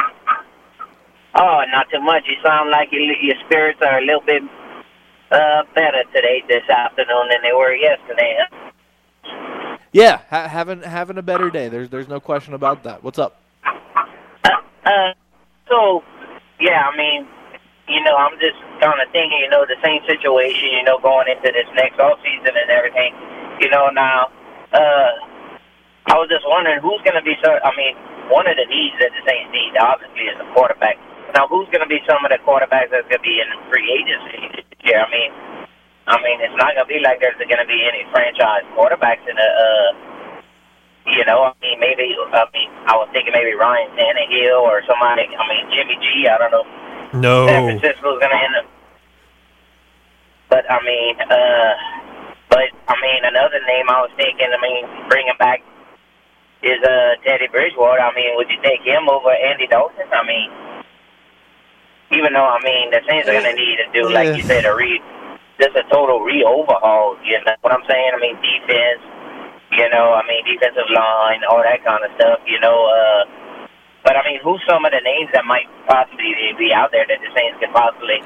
Oh, 1.34 1.63
not 1.72 1.89
too 1.89 2.02
much. 2.02 2.24
You 2.28 2.36
sound 2.44 2.72
like 2.72 2.92
your, 2.92 3.02
your 3.04 3.36
spirits 3.46 3.80
are 3.82 4.00
a 4.00 4.02
little 4.02 4.20
bit 4.20 4.44
uh, 5.32 5.63
better 5.76 6.04
today, 6.13 6.44
this 6.48 6.68
afternoon, 6.70 7.30
than 7.30 7.42
they 7.44 7.54
were 7.54 7.74
yesterday. 7.74 8.38
Huh? 8.39 9.78
Yeah, 9.92 10.22
ha- 10.30 10.48
having 10.48 10.82
having 10.82 11.18
a 11.18 11.22
better 11.26 11.50
day. 11.50 11.68
There's 11.68 11.89
there's 11.89 12.08
no 12.08 12.20
question 12.20 12.54
about 12.54 12.84
that. 12.84 13.04
What's 13.04 13.18
up? 13.18 13.42
Uh, 13.65 14.50
uh, 14.86 15.13
so, 15.68 16.04
yeah, 16.60 16.86
I 16.86 16.96
mean, 16.96 17.26
you 17.88 18.02
know, 18.06 18.15
I'm 18.15 18.38
just 18.38 18.58
kind 18.82 19.02
of 19.02 19.10
thinking, 19.12 19.42
you 19.42 19.50
know, 19.50 19.65
the 19.65 19.82
same 19.84 20.02
situation, 20.06 20.70
you 20.78 20.84
know, 20.86 21.02
going 21.02 21.26
into 21.28 21.50
this 21.50 21.65
next 21.74 21.98
off 22.00 22.22
season 22.22 22.54
and 22.54 22.70
everything. 22.70 23.13
You 23.62 23.70
know, 23.70 23.89
now, 23.89 24.30
uh, 24.74 25.12
I 26.06 26.15
was 26.22 26.30
just 26.30 26.46
wondering 26.46 26.82
who's 26.82 27.02
going 27.02 27.18
to 27.18 27.26
be. 27.26 27.34
So, 27.42 27.50
I 27.50 27.74
mean, 27.74 27.98
one 28.30 28.46
of 28.46 28.58
the 28.58 28.70
needs 28.70 28.94
that 29.02 29.10
the 29.10 29.22
Saints 29.26 29.50
need, 29.50 29.74
obviously, 29.82 30.30
is 30.30 30.38
a 30.38 30.46
quarterback. 30.54 31.02
Now, 31.34 31.50
who's 31.50 31.70
going 31.74 31.82
to 31.82 31.89
be 31.89 32.02
some 32.06 32.22
of 32.22 32.30
the 32.30 32.38
quarterbacks 32.46 32.94
that's 32.94 33.10
going 33.10 33.22
to 33.22 33.26
be 33.26 33.42
in 33.42 33.50
free 33.74 33.89
agency 33.89 34.69
year? 34.84 35.00
I 35.00 35.10
mean, 35.12 35.32
I 36.08 36.18
mean, 36.24 36.42
it's 36.42 36.58
not 36.58 36.74
going 36.74 36.88
to 36.88 36.92
be 36.92 37.00
like 37.00 37.20
there's 37.22 37.38
going 37.38 37.62
to 37.62 37.70
be 37.70 37.80
any 37.86 38.06
franchise 38.12 38.65
quarterbacks 38.74 39.24
in 39.30 39.36
the. 39.36 39.50
Uh, 39.50 39.92
you 41.10 41.26
know, 41.26 41.50
I 41.50 41.54
mean, 41.62 41.80
maybe. 41.80 42.13
I 42.13 42.46
mean, 42.54 42.70
I 42.86 42.94
was 42.98 43.10
thinking 43.13 43.34
maybe 43.34 43.54
Ryan 43.58 43.89
Tannehill 43.98 44.62
or 44.62 44.82
somebody. 44.86 45.26
I 45.26 45.44
mean, 45.50 45.65
Jimmy 45.74 45.98
G. 45.98 46.28
I 46.30 46.38
don't 46.38 46.54
know. 46.54 46.65
No. 47.13 47.48
San 47.48 47.65
Francisco's 47.65 48.20
going 48.22 48.30
to 48.30 48.42
end 48.42 48.56
up. 48.62 48.68
But 50.50 50.65
I 50.70 50.78
mean, 50.82 51.13
uh, 51.22 51.74
but 52.50 52.70
I 52.89 52.96
mean, 53.02 53.22
another 53.26 53.62
name 53.65 53.89
I 53.89 54.02
was 54.02 54.12
thinking. 54.18 54.50
I 54.50 54.60
mean, 54.62 55.10
bringing 55.10 55.38
back 55.38 55.62
is 56.62 56.82
uh 56.84 57.15
Teddy 57.24 57.48
Bridgewater. 57.48 58.02
I 58.02 58.13
mean, 58.13 58.36
would 58.36 58.50
you 58.50 58.58
take 58.62 58.82
him 58.82 59.08
over 59.10 59.30
Andy 59.32 59.68
Dalton? 59.68 60.10
I 60.12 60.26
mean, 60.26 60.50
even 62.12 62.34
though 62.34 62.45
I 62.48 62.60
mean 62.63 62.89
the 62.91 63.02
Saints 63.08 63.30
are 63.30 63.34
going 63.38 63.45
to 63.45 63.54
need 63.58 63.78
to 63.78 63.88
do, 63.93 64.10
like 64.10 64.34
you 64.38 64.43
said, 64.50 64.65
a 64.65 64.74
re 64.74 65.02
just 65.60 65.76
a 65.76 65.84
total 65.91 66.22
re 66.24 66.41
overhaul. 66.43 67.19
You 67.24 67.38
know 67.43 67.54
what 67.62 67.74
I'm 67.74 67.86
saying? 67.86 68.12
I 68.15 68.19
mean, 68.19 68.36
defense. 68.41 69.04
You 69.69 69.86
know, 69.93 70.17
I 70.17 70.26
mean, 70.26 70.41
defensive 70.50 70.89
line, 70.89 71.45
all 71.45 71.62
that 71.62 71.86
kind 71.86 72.02
of 72.02 72.10
stuff. 72.17 72.41
You 72.50 72.58
know, 72.58 72.74
uh, 72.74 73.22
but 74.02 74.17
I 74.17 74.26
mean, 74.26 74.41
who's 74.41 74.58
some 74.65 74.82
of 74.82 74.89
the 74.89 75.04
names 75.06 75.30
that 75.38 75.45
might 75.45 75.69
possibly 75.86 76.34
be 76.58 76.74
out 76.74 76.89
there 76.89 77.06
that 77.06 77.19
the 77.22 77.30
Saints 77.38 77.62
could 77.62 77.69
possibly 77.69 78.17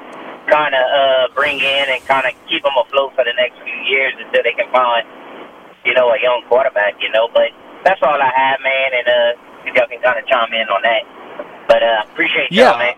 kind 0.48 0.72
of 0.72 0.86
uh, 0.88 1.24
bring 1.36 1.60
in 1.60 1.86
and 1.92 2.00
kind 2.08 2.24
of 2.24 2.32
keep 2.48 2.64
them 2.64 2.76
afloat 2.80 3.12
for 3.20 3.28
the 3.28 3.36
next 3.36 3.60
few 3.68 3.76
years 3.92 4.16
until 4.24 4.40
they 4.44 4.56
can 4.56 4.72
find, 4.72 5.04
you 5.84 5.92
know, 5.92 6.16
a 6.16 6.20
young 6.24 6.48
quarterback. 6.48 6.96
You 7.04 7.12
know, 7.12 7.28
but 7.36 7.52
that's 7.84 8.00
all 8.00 8.16
I 8.16 8.32
have, 8.32 8.64
man, 8.64 8.90
and 8.96 9.08
uh, 9.12 9.30
you 9.68 9.72
y'all 9.76 9.92
can 9.92 10.00
kind 10.00 10.16
of 10.16 10.24
chime 10.32 10.54
in 10.56 10.68
on 10.72 10.80
that. 10.88 11.04
But 11.68 11.84
uh, 11.84 12.08
appreciate 12.08 12.56
y'all, 12.56 12.80
Yeah. 12.80 12.94
man. 12.94 12.96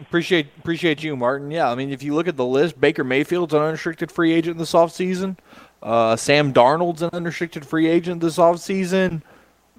Appreciate 0.00 0.48
appreciate 0.58 1.02
you, 1.02 1.16
Martin. 1.16 1.50
Yeah, 1.50 1.70
I 1.70 1.74
mean, 1.74 1.90
if 1.90 2.02
you 2.02 2.14
look 2.14 2.26
at 2.26 2.36
the 2.36 2.44
list, 2.44 2.80
Baker 2.80 3.04
Mayfield's 3.04 3.54
an 3.54 3.62
unrestricted 3.62 4.10
free 4.10 4.32
agent 4.32 4.58
this 4.58 4.72
offseason. 4.72 5.36
Uh, 5.82 6.16
Sam 6.16 6.52
Darnold's 6.52 7.02
an 7.02 7.10
unrestricted 7.12 7.64
free 7.64 7.88
agent 7.88 8.20
this 8.20 8.36
offseason. 8.36 9.22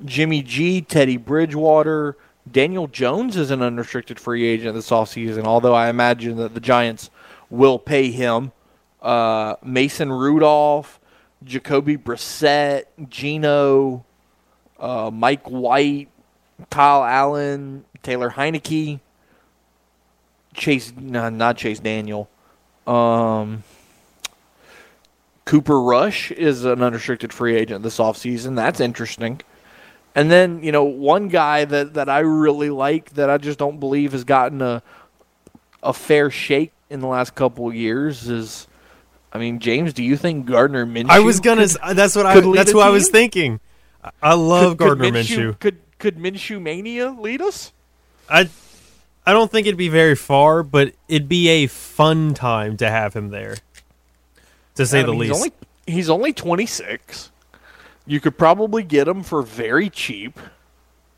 Jimmy 0.05 0.41
G, 0.41 0.81
Teddy 0.81 1.17
Bridgewater, 1.17 2.17
Daniel 2.49 2.87
Jones 2.87 3.37
is 3.37 3.51
an 3.51 3.61
unrestricted 3.61 4.19
free 4.19 4.45
agent 4.45 4.75
this 4.75 4.89
offseason, 4.89 5.45
although 5.45 5.73
I 5.73 5.89
imagine 5.89 6.37
that 6.37 6.53
the 6.53 6.59
Giants 6.59 7.09
will 7.49 7.79
pay 7.79 8.11
him. 8.11 8.51
Uh, 9.01 9.55
Mason 9.63 10.11
Rudolph, 10.11 10.99
Jacoby 11.43 11.97
Brissett, 11.97 12.83
Geno, 13.09 14.05
uh, 14.79 15.09
Mike 15.11 15.47
White, 15.47 16.09
Kyle 16.69 17.03
Allen, 17.03 17.85
Taylor 18.03 18.29
Heinicke. 18.31 18.99
Chase, 20.55 20.93
no, 20.97 21.29
not 21.29 21.57
Chase 21.57 21.79
Daniel. 21.79 22.29
Um, 22.87 23.63
Cooper 25.45 25.79
Rush 25.81 26.31
is 26.31 26.65
an 26.65 26.81
unrestricted 26.81 27.31
free 27.31 27.55
agent 27.55 27.83
this 27.83 27.97
offseason. 27.97 28.55
That's 28.55 28.79
interesting. 28.79 29.41
And 30.15 30.31
then, 30.31 30.63
you 30.63 30.71
know, 30.71 30.83
one 30.83 31.27
guy 31.27 31.65
that, 31.65 31.95
that 31.95 32.09
I 32.09 32.19
really 32.19 32.69
like 32.69 33.11
that 33.11 33.29
I 33.29 33.37
just 33.37 33.59
don't 33.59 33.79
believe 33.79 34.13
has 34.13 34.23
gotten 34.23 34.61
a 34.61 34.81
a 35.83 35.93
fair 35.93 36.31
shake 36.31 36.71
in 36.89 36.99
the 36.99 37.07
last 37.07 37.35
couple 37.35 37.67
of 37.67 37.75
years 37.75 38.27
is 38.27 38.67
I 39.31 39.37
mean, 39.37 39.59
James, 39.59 39.93
do 39.93 40.01
you 40.01 40.15
think 40.17 40.45
Gardner 40.45 40.85
Minshew 40.85 41.09
I 41.09 41.19
was 41.19 41.41
gonna. 41.41 41.67
that's 41.93 42.15
what 42.15 42.25
I. 42.25 42.39
That's 42.39 42.73
what 42.73 42.87
I 42.87 42.89
was 42.89 43.09
thinking. 43.09 43.59
I- 44.21 44.33
love 44.33 44.77
could- 44.77 44.77
could 44.77 44.99
Gardner 44.99 45.19
Minshew. 45.19 45.59
Could 45.59 45.77
could 45.99 46.17
Minshew 46.17 46.61
mania 46.61 47.09
lead 47.09 47.41
us? 47.41 47.73
I, 48.29 48.49
I 49.25 49.33
don't 49.33 49.51
think 49.51 49.65
it'd 49.67 49.77
be 49.77 49.89
very 49.89 50.15
far, 50.15 50.61
but 50.63 50.93
it'd 51.07 51.27
be 51.29 51.49
a 51.49 51.67
fun 51.67 52.33
time 52.33 52.77
to 52.77 52.89
have 52.89 53.13
him 53.15 53.29
there. 53.29 53.55
To 54.75 54.85
say 54.85 54.99
I 54.99 55.03
the 55.03 55.11
mean, 55.11 55.19
least. 55.21 55.31
He's 55.33 55.37
only, 55.41 55.51
he's 55.87 56.09
only 56.09 56.33
26. 56.33 57.31
You 58.05 58.19
could 58.19 58.37
probably 58.37 58.83
get 58.83 59.07
him 59.07 59.23
for 59.23 59.41
very 59.41 59.89
cheap. 59.89 60.39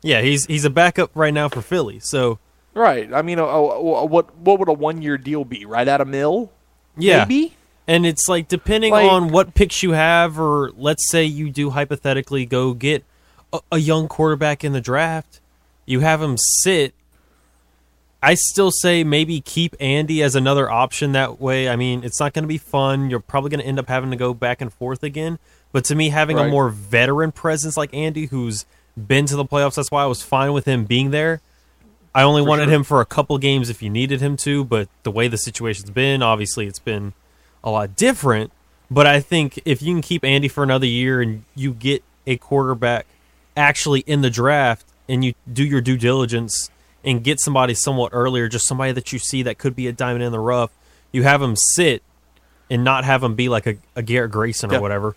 yeah, 0.02 0.22
he's 0.22 0.46
he's 0.46 0.64
a 0.64 0.70
backup 0.70 1.10
right 1.14 1.34
now 1.34 1.48
for 1.48 1.60
Philly. 1.60 1.98
So 2.00 2.38
Right. 2.74 3.12
I 3.12 3.22
mean, 3.22 3.38
a, 3.40 3.44
a- 3.44 4.02
a- 4.02 4.04
what 4.06 4.34
what 4.38 4.58
would 4.60 4.68
a 4.68 4.72
one 4.72 5.02
year 5.02 5.18
deal 5.18 5.44
be? 5.44 5.64
Right 5.66 5.86
at 5.88 6.00
a 6.00 6.04
mill? 6.04 6.50
yeah, 6.96 7.24
Maybe? 7.24 7.54
and 7.86 8.06
it's 8.06 8.28
like 8.28 8.48
depending 8.48 8.92
Like- 8.92 9.10
on 9.10 9.28
what 9.28 9.54
picks 9.54 9.82
you 9.82 9.90
have, 9.92 10.38
or 10.40 10.70
let's 10.76 11.10
say 11.10 11.24
you 11.24 11.50
do 11.50 11.70
hypothetically 11.70 12.46
go 12.46 12.72
get 12.72 13.04
a, 13.52 13.60
a 13.72 13.78
young 13.78 14.08
quarterback 14.08 14.62
in 14.64 14.72
the 14.72 14.80
draft, 14.80 15.40
you 15.84 16.00
have 16.00 16.22
him 16.22 16.36
sit. 16.38 16.94
I 18.22 18.34
still 18.34 18.70
say 18.70 19.04
maybe 19.04 19.40
keep 19.40 19.76
Andy 19.78 20.22
as 20.22 20.34
another 20.34 20.70
option 20.70 21.12
that 21.12 21.40
way. 21.40 21.68
I 21.68 21.76
mean, 21.76 22.02
it's 22.02 22.18
not 22.18 22.32
going 22.32 22.42
to 22.42 22.48
be 22.48 22.58
fun. 22.58 23.10
You're 23.10 23.20
probably 23.20 23.50
going 23.50 23.60
to 23.60 23.66
end 23.66 23.78
up 23.78 23.88
having 23.88 24.10
to 24.10 24.16
go 24.16 24.34
back 24.34 24.60
and 24.60 24.72
forth 24.72 25.02
again. 25.02 25.38
But 25.70 25.84
to 25.86 25.94
me, 25.94 26.08
having 26.08 26.38
a 26.38 26.48
more 26.48 26.70
veteran 26.70 27.30
presence 27.30 27.76
like 27.76 27.94
Andy, 27.94 28.26
who's 28.26 28.64
been 28.96 29.26
to 29.26 29.36
the 29.36 29.44
playoffs, 29.44 29.76
that's 29.76 29.90
why 29.90 30.02
I 30.02 30.06
was 30.06 30.22
fine 30.22 30.52
with 30.52 30.64
him 30.64 30.84
being 30.84 31.10
there. 31.10 31.40
I 32.14 32.22
only 32.22 32.42
wanted 32.42 32.64
sure. 32.64 32.74
him 32.74 32.84
for 32.84 33.00
a 33.00 33.06
couple 33.06 33.38
games 33.38 33.70
if 33.70 33.82
you 33.82 33.90
needed 33.90 34.20
him 34.20 34.36
to, 34.38 34.64
but 34.64 34.88
the 35.02 35.10
way 35.10 35.28
the 35.28 35.36
situation's 35.36 35.90
been, 35.90 36.22
obviously 36.22 36.66
it's 36.66 36.78
been 36.78 37.12
a 37.62 37.70
lot 37.70 37.94
different. 37.94 38.50
But 38.90 39.06
I 39.06 39.20
think 39.20 39.60
if 39.64 39.82
you 39.82 39.94
can 39.94 40.02
keep 40.02 40.24
Andy 40.24 40.48
for 40.48 40.64
another 40.64 40.86
year 40.86 41.20
and 41.20 41.44
you 41.54 41.72
get 41.72 42.02
a 42.26 42.36
quarterback 42.38 43.06
actually 43.56 44.00
in 44.00 44.22
the 44.22 44.30
draft 44.30 44.86
and 45.08 45.24
you 45.24 45.34
do 45.50 45.64
your 45.64 45.80
due 45.80 45.98
diligence 45.98 46.70
and 47.04 47.22
get 47.22 47.40
somebody 47.40 47.74
somewhat 47.74 48.10
earlier, 48.12 48.48
just 48.48 48.66
somebody 48.66 48.92
that 48.92 49.12
you 49.12 49.18
see 49.18 49.42
that 49.44 49.58
could 49.58 49.74
be 49.76 49.86
a 49.86 49.92
diamond 49.92 50.24
in 50.24 50.32
the 50.32 50.40
rough, 50.40 50.70
you 51.12 51.22
have 51.22 51.40
them 51.40 51.54
sit 51.56 52.02
and 52.70 52.84
not 52.84 53.04
have 53.04 53.20
them 53.20 53.34
be 53.34 53.48
like 53.48 53.66
a, 53.66 53.76
a 53.96 54.02
Garrett 54.02 54.30
Grayson 54.32 54.70
or 54.70 54.74
Yeah. 54.74 54.80
whatever. 54.80 55.16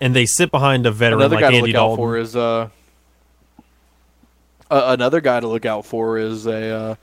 And 0.00 0.14
they 0.14 0.26
sit 0.26 0.50
behind 0.50 0.84
a 0.86 0.90
veteran 0.90 1.20
Another 1.20 1.36
like 1.36 1.42
guy 1.44 1.50
to 1.52 1.56
Andy 1.58 1.72
look 1.72 1.80
out 1.80 1.96
for 1.96 2.18
is 2.18 2.36
uh, 2.36 2.68
uh, 4.70 4.82
another 4.88 5.20
guy 5.20 5.40
to 5.40 5.48
look 5.48 5.64
out 5.64 5.86
for 5.86 6.18
is 6.18 6.46
a 6.46 6.70
uh, 6.70 6.94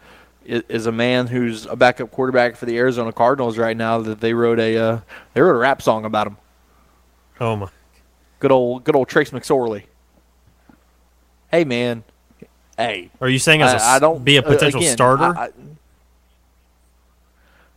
is 0.45 0.85
a 0.87 0.91
man 0.91 1.27
who's 1.27 1.65
a 1.67 1.75
backup 1.75 2.11
quarterback 2.11 2.55
for 2.55 2.65
the 2.65 2.77
Arizona 2.77 3.11
Cardinals 3.11 3.57
right 3.57 3.77
now. 3.77 4.01
That 4.01 4.19
they 4.19 4.33
wrote 4.33 4.59
a 4.59 4.77
uh, 4.77 4.99
they 5.33 5.41
wrote 5.41 5.55
a 5.55 5.59
rap 5.59 5.81
song 5.81 6.03
about 6.05 6.27
him. 6.27 6.37
oh 7.39 7.55
my! 7.55 7.69
Good 8.39 8.51
old 8.51 8.83
good 8.83 8.95
old 8.95 9.07
Trace 9.07 9.29
McSorley. 9.31 9.83
Hey 11.49 11.63
man, 11.63 12.03
hey. 12.81 13.09
Are 13.21 13.29
you 13.29 13.39
saying 13.39 13.61
as 13.61 13.73
a, 13.81 13.85
I, 13.85 13.95
I 13.95 13.99
don't 13.99 14.23
be 14.23 14.37
a 14.37 14.41
uh, 14.41 14.43
potential 14.43 14.79
again, 14.81 14.93
starter? 14.93 15.23
I- 15.37 15.45
I- 15.45 15.51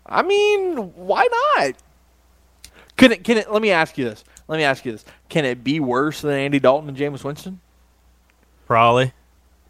I 0.07 0.23
mean, 0.23 0.77
why 0.97 1.27
not? 1.57 1.75
Can 2.97 3.13
it? 3.13 3.25
Can 3.25 3.39
it? 3.39 3.51
Let 3.51 3.63
me 3.63 3.71
ask 3.71 3.97
you 3.97 4.05
this. 4.05 4.23
Let 4.49 4.59
me 4.59 4.65
ask 4.65 4.85
you 4.85 4.93
this. 4.93 5.05
Can 5.29 5.45
it 5.45 5.65
be 5.65 5.81
worse 5.81 6.21
than 6.21 6.33
Andy 6.33 6.61
Dalton 6.61 6.89
and 6.91 6.99
Jameis 6.99 7.25
Winston? 7.25 7.61
Probably. 8.67 9.13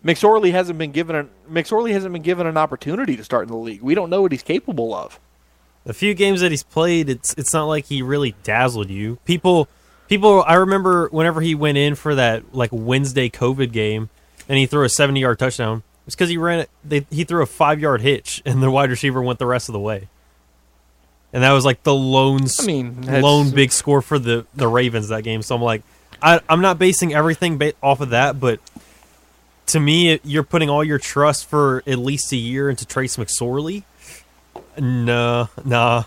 McSorley 0.04 0.50
hasn't 0.50 0.78
been 0.78 0.90
given 0.92 1.16
an 1.16 1.30
McSorley 1.50 1.92
hasn't 1.92 2.12
been 2.12 2.22
given 2.22 2.46
an 2.46 2.56
opportunity 2.56 3.16
to 3.16 3.24
start 3.24 3.44
in 3.46 3.52
the 3.52 3.56
league. 3.56 3.80
We 3.80 3.94
don't 3.94 4.10
know 4.10 4.22
what 4.22 4.32
he's 4.32 4.42
capable 4.42 4.92
of. 4.92 5.18
The 5.84 5.94
few 5.94 6.14
games 6.14 6.40
that 6.40 6.50
he's 6.50 6.62
played, 6.64 7.08
it's 7.08 7.32
it's 7.38 7.52
not 7.54 7.64
like 7.66 7.86
he 7.86 8.02
really 8.02 8.34
dazzled 8.42 8.90
you. 8.90 9.18
People, 9.24 9.68
people. 10.08 10.42
I 10.46 10.54
remember 10.54 11.08
whenever 11.10 11.40
he 11.40 11.54
went 11.54 11.78
in 11.78 11.94
for 11.94 12.14
that 12.16 12.54
like 12.54 12.70
Wednesday 12.72 13.30
COVID 13.30 13.70
game, 13.72 14.10
and 14.48 14.58
he 14.58 14.66
threw 14.66 14.84
a 14.84 14.88
seventy 14.88 15.20
yard 15.20 15.38
touchdown. 15.38 15.82
It's 16.06 16.14
because 16.14 16.28
he 16.28 16.36
ran 16.36 16.58
it. 16.60 16.70
They, 16.84 17.06
he 17.10 17.24
threw 17.24 17.42
a 17.42 17.46
five 17.46 17.80
yard 17.80 18.02
hitch, 18.02 18.42
and 18.44 18.62
the 18.62 18.70
wide 18.70 18.90
receiver 18.90 19.22
went 19.22 19.38
the 19.38 19.46
rest 19.46 19.68
of 19.68 19.72
the 19.72 19.80
way. 19.80 20.08
And 21.32 21.42
that 21.42 21.52
was 21.52 21.64
like 21.64 21.82
the 21.82 21.94
lone, 21.94 22.42
I 22.60 22.64
mean, 22.64 23.02
lone 23.22 23.50
big 23.50 23.72
score 23.72 24.02
for 24.02 24.18
the 24.18 24.46
the 24.54 24.68
Ravens 24.68 25.08
that 25.08 25.24
game. 25.24 25.42
So 25.42 25.54
I'm 25.56 25.62
like, 25.62 25.82
I, 26.22 26.40
I'm 26.48 26.60
not 26.60 26.78
basing 26.78 27.12
everything 27.14 27.58
ba- 27.58 27.72
off 27.82 28.00
of 28.00 28.10
that, 28.10 28.38
but 28.38 28.60
to 29.66 29.80
me, 29.80 30.10
it- 30.12 30.20
you're 30.24 30.44
putting 30.44 30.68
all 30.70 30.84
your 30.84 30.98
trust 30.98 31.46
for 31.46 31.82
at 31.86 31.98
least 31.98 32.30
a 32.32 32.36
year 32.36 32.70
into 32.70 32.86
Trace 32.86 33.16
McSorley. 33.16 33.82
No, 34.78 35.48
nah. 35.64 36.04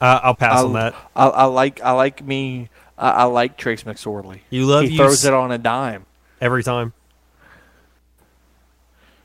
Uh, 0.00 0.20
I'll 0.24 0.34
pass 0.34 0.62
on 0.62 0.72
that. 0.74 0.94
I, 1.14 1.28
I 1.28 1.44
like 1.44 1.80
I 1.80 1.92
like 1.92 2.22
me 2.24 2.68
I, 2.98 3.10
I 3.10 3.24
like 3.24 3.56
Trace 3.56 3.84
McSorley. 3.84 4.40
You 4.50 4.66
love 4.66 4.84
he 4.84 4.90
you 4.90 4.96
throws 4.98 5.20
s- 5.20 5.24
it 5.24 5.32
on 5.32 5.52
a 5.52 5.58
dime. 5.58 6.04
every 6.40 6.62
time. 6.64 6.92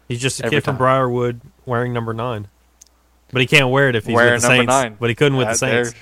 He's 0.08 0.22
just 0.22 0.40
a 0.40 0.46
Every 0.46 0.58
kid 0.58 0.64
from. 0.66 0.78
Briar 0.78 1.10
Woods 1.10 1.42
wearing 1.66 1.92
number 1.94 2.14
nine, 2.14 2.48
but 3.32 3.42
he 3.42 3.48
can't 3.48 3.70
wear 3.70 3.90
it 3.90 3.96
if 3.96 4.06
he's 4.06 4.16
Wearing 4.16 4.34
with 4.34 4.42
the 4.44 4.48
number 4.50 4.62
Saints. 4.62 4.70
nine. 4.72 4.98
But 5.00 5.10
he 5.10 5.16
couldn't 5.16 5.38
with 5.38 5.48
the 5.50 5.56
Saints, 5.56 5.94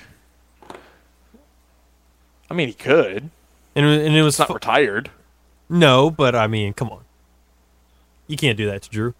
I 2.50 2.54
mean, 2.54 2.68
he 2.68 2.74
could. 2.74 3.30
and, 3.74 3.86
it- 3.86 4.06
and 4.06 4.16
it 4.16 4.22
was 4.22 4.38
not 4.38 4.48
fu- 4.48 4.54
retired. 4.54 5.10
no, 5.68 6.10
but 6.10 6.34
I 6.34 6.46
mean, 6.46 6.72
come 6.72 6.90
on, 6.90 7.00
you 8.26 8.36
can't 8.36 8.56
do 8.56 8.66
that 8.66 8.82
to 8.82 8.90
Drew. 8.90 9.14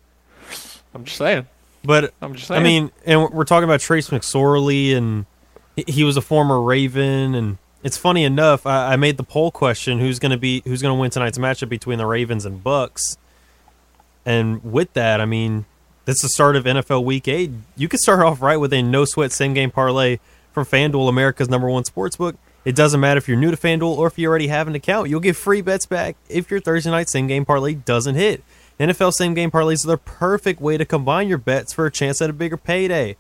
I'm 0.95 1.05
just 1.05 1.17
saying. 1.19 1.47
But 1.85 2.15
I'm 2.23 2.35
just 2.35 2.49
saying. 2.49 2.61
I 2.61 2.65
mean, 2.65 2.91
and 3.05 3.31
we're 3.31 3.45
talking 3.45 3.65
about 3.65 3.81
Trace 3.81 4.11
McSorley, 4.11 4.95
and 4.97 5.27
he- 5.77 5.85
he 5.89 6.05
was 6.05 6.17
a 6.17 6.23
former 6.23 6.61
Raven, 6.61 7.35
and 7.35 7.59
it's 7.83 7.97
funny 7.97 8.25
enough. 8.25 8.67
I, 8.67 8.93
I 8.93 8.97
made 8.97 9.17
the 9.17 9.23
poll 9.25 9.51
question: 9.51 9.99
who's 9.99 10.19
going 10.19 10.33
to 10.33 10.39
be 10.39 10.63
who's 10.65 10.83
going 10.83 10.97
to 10.97 11.01
win 11.01 11.11
tonight's 11.11 11.39
matchup 11.39 11.69
between 11.69 11.99
the 11.99 12.07
Ravens 12.07 12.45
and 12.45 12.63
Bucks? 12.63 13.19
And 14.27 14.63
with 14.63 14.93
that, 14.95 15.21
I 15.21 15.25
mean, 15.25 15.65
that's 16.05 16.21
the 16.21 16.29
start 16.29 16.57
of 16.57 16.65
NFL 16.65 17.05
Week 17.05 17.27
Eight. 17.29 17.53
You 17.77 17.89
could 17.89 18.01
start 18.01 18.21
off 18.21 18.43
right 18.43 18.57
with 18.57 18.73
a 18.73 18.83
no 18.83 19.05
sweat 19.05 19.33
same 19.33 19.55
game 19.55 19.71
parlay 19.71 20.19
from 20.53 20.65
FanDuel, 20.65 21.09
America's 21.09 21.49
number 21.49 21.71
one 21.71 21.85
sports 21.85 22.17
book. 22.17 22.37
It 22.65 22.75
doesn't 22.75 22.99
matter 22.99 23.19
if 23.19 23.29
you're 23.29 23.37
new 23.37 23.53
to 23.53 23.57
FanDuel 23.57 23.97
or 23.97 24.09
if 24.09 24.19
you 24.19 24.29
already 24.29 24.49
have 24.49 24.67
an 24.67 24.75
account. 24.75 25.09
You'll 25.09 25.21
get 25.21 25.37
free 25.37 25.61
bets 25.61 25.87
back 25.87 26.17
if 26.29 26.51
your 26.51 26.61
Thursday 26.61 26.91
night 26.91 27.09
same 27.09 27.29
game 27.29 27.45
parlay 27.45 27.75
doesn't 27.75 28.17
hit. 28.17 28.43
NFL 28.81 29.13
same 29.13 29.35
game 29.35 29.51
parlays 29.51 29.85
are 29.85 29.91
the 29.91 29.97
perfect 29.97 30.61
way 30.61 30.77
to 30.77 30.85
combine 30.85 31.29
your 31.29 31.39
bets 31.39 31.73
for 31.73 31.87
a 31.87 31.93
chance 31.93 32.21
at 32.21 32.29
a 32.29 32.33
bigger 32.33 32.57
payday. 32.57 33.17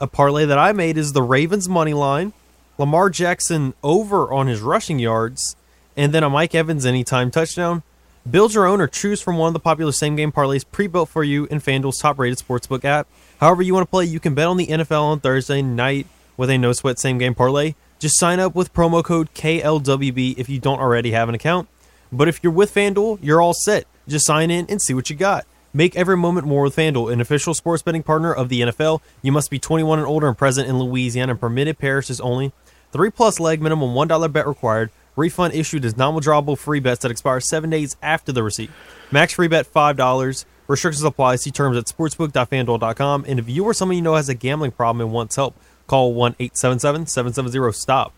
A 0.00 0.06
parlay 0.06 0.46
that 0.46 0.58
I 0.58 0.72
made 0.72 0.96
is 0.96 1.12
the 1.12 1.22
Ravens 1.22 1.68
money 1.68 1.94
line, 1.94 2.32
Lamar 2.78 3.10
Jackson 3.10 3.74
over 3.82 4.32
on 4.32 4.46
his 4.46 4.60
rushing 4.62 4.98
yards, 4.98 5.56
and 5.96 6.12
then 6.12 6.22
a 6.22 6.30
Mike 6.30 6.54
Evans 6.54 6.84
anytime 6.84 7.30
touchdown. 7.30 7.82
Build 8.28 8.54
your 8.54 8.66
own 8.66 8.80
or 8.80 8.88
choose 8.88 9.20
from 9.20 9.38
one 9.38 9.46
of 9.46 9.52
the 9.52 9.60
popular 9.60 9.92
same 9.92 10.16
game 10.16 10.32
parlays 10.32 10.64
pre 10.70 10.88
built 10.88 11.08
for 11.08 11.22
you 11.22 11.44
in 11.46 11.60
FanDuel's 11.60 11.98
top 11.98 12.18
rated 12.18 12.38
sportsbook 12.38 12.84
app. 12.84 13.06
However, 13.38 13.62
you 13.62 13.72
want 13.72 13.86
to 13.86 13.90
play, 13.90 14.04
you 14.04 14.18
can 14.18 14.34
bet 14.34 14.48
on 14.48 14.56
the 14.56 14.66
NFL 14.66 15.02
on 15.02 15.20
Thursday 15.20 15.62
night 15.62 16.08
with 16.36 16.50
a 16.50 16.58
no 16.58 16.72
sweat 16.72 16.98
same 16.98 17.18
game 17.18 17.36
parlay. 17.36 17.74
Just 18.00 18.18
sign 18.18 18.40
up 18.40 18.56
with 18.56 18.74
promo 18.74 19.04
code 19.04 19.32
KLWB 19.34 20.38
if 20.38 20.48
you 20.48 20.58
don't 20.58 20.80
already 20.80 21.12
have 21.12 21.28
an 21.28 21.36
account. 21.36 21.68
But 22.10 22.26
if 22.26 22.40
you're 22.42 22.52
with 22.52 22.74
FanDuel, 22.74 23.20
you're 23.22 23.40
all 23.40 23.54
set. 23.54 23.86
Just 24.08 24.26
sign 24.26 24.50
in 24.50 24.66
and 24.68 24.82
see 24.82 24.92
what 24.92 25.08
you 25.08 25.14
got. 25.14 25.46
Make 25.72 25.94
every 25.94 26.16
moment 26.16 26.48
more 26.48 26.64
with 26.64 26.74
FanDuel, 26.74 27.12
an 27.12 27.20
official 27.20 27.54
sports 27.54 27.84
betting 27.84 28.02
partner 28.02 28.32
of 28.32 28.48
the 28.48 28.62
NFL. 28.62 29.02
You 29.22 29.30
must 29.30 29.50
be 29.50 29.60
21 29.60 30.00
and 30.00 30.08
older 30.08 30.26
and 30.26 30.36
present 30.36 30.68
in 30.68 30.80
Louisiana, 30.80 31.32
and 31.32 31.40
permitted 31.40 31.78
parishes 31.78 32.20
only. 32.20 32.52
Three 32.90 33.10
plus 33.10 33.38
leg 33.38 33.62
minimum 33.62 33.94
$1 33.94 34.32
bet 34.32 34.48
required. 34.48 34.90
Refund 35.16 35.54
issued 35.54 35.84
as 35.84 35.96
normal 35.96 36.20
drawable 36.20 36.58
free 36.58 36.80
bets 36.80 37.00
that 37.02 37.10
expire 37.10 37.40
seven 37.40 37.70
days 37.70 37.96
after 38.02 38.32
the 38.32 38.42
receipt. 38.42 38.70
Max 39.10 39.32
free 39.32 39.48
bet 39.48 39.72
$5. 39.72 40.44
Restrictions 40.68 41.04
apply. 41.04 41.36
See 41.36 41.50
terms 41.50 41.76
at 41.76 41.86
sportsbook.fanduel.com. 41.86 43.24
And 43.26 43.38
if 43.38 43.48
you 43.48 43.64
or 43.64 43.74
someone 43.74 43.96
you 43.96 44.02
know 44.02 44.14
has 44.14 44.28
a 44.28 44.34
gambling 44.34 44.72
problem 44.72 45.00
and 45.00 45.12
wants 45.12 45.36
help, 45.36 45.54
call 45.86 46.12
1 46.14 46.36
877 46.38 47.06
770 47.06 47.72
STOP. 47.72 48.12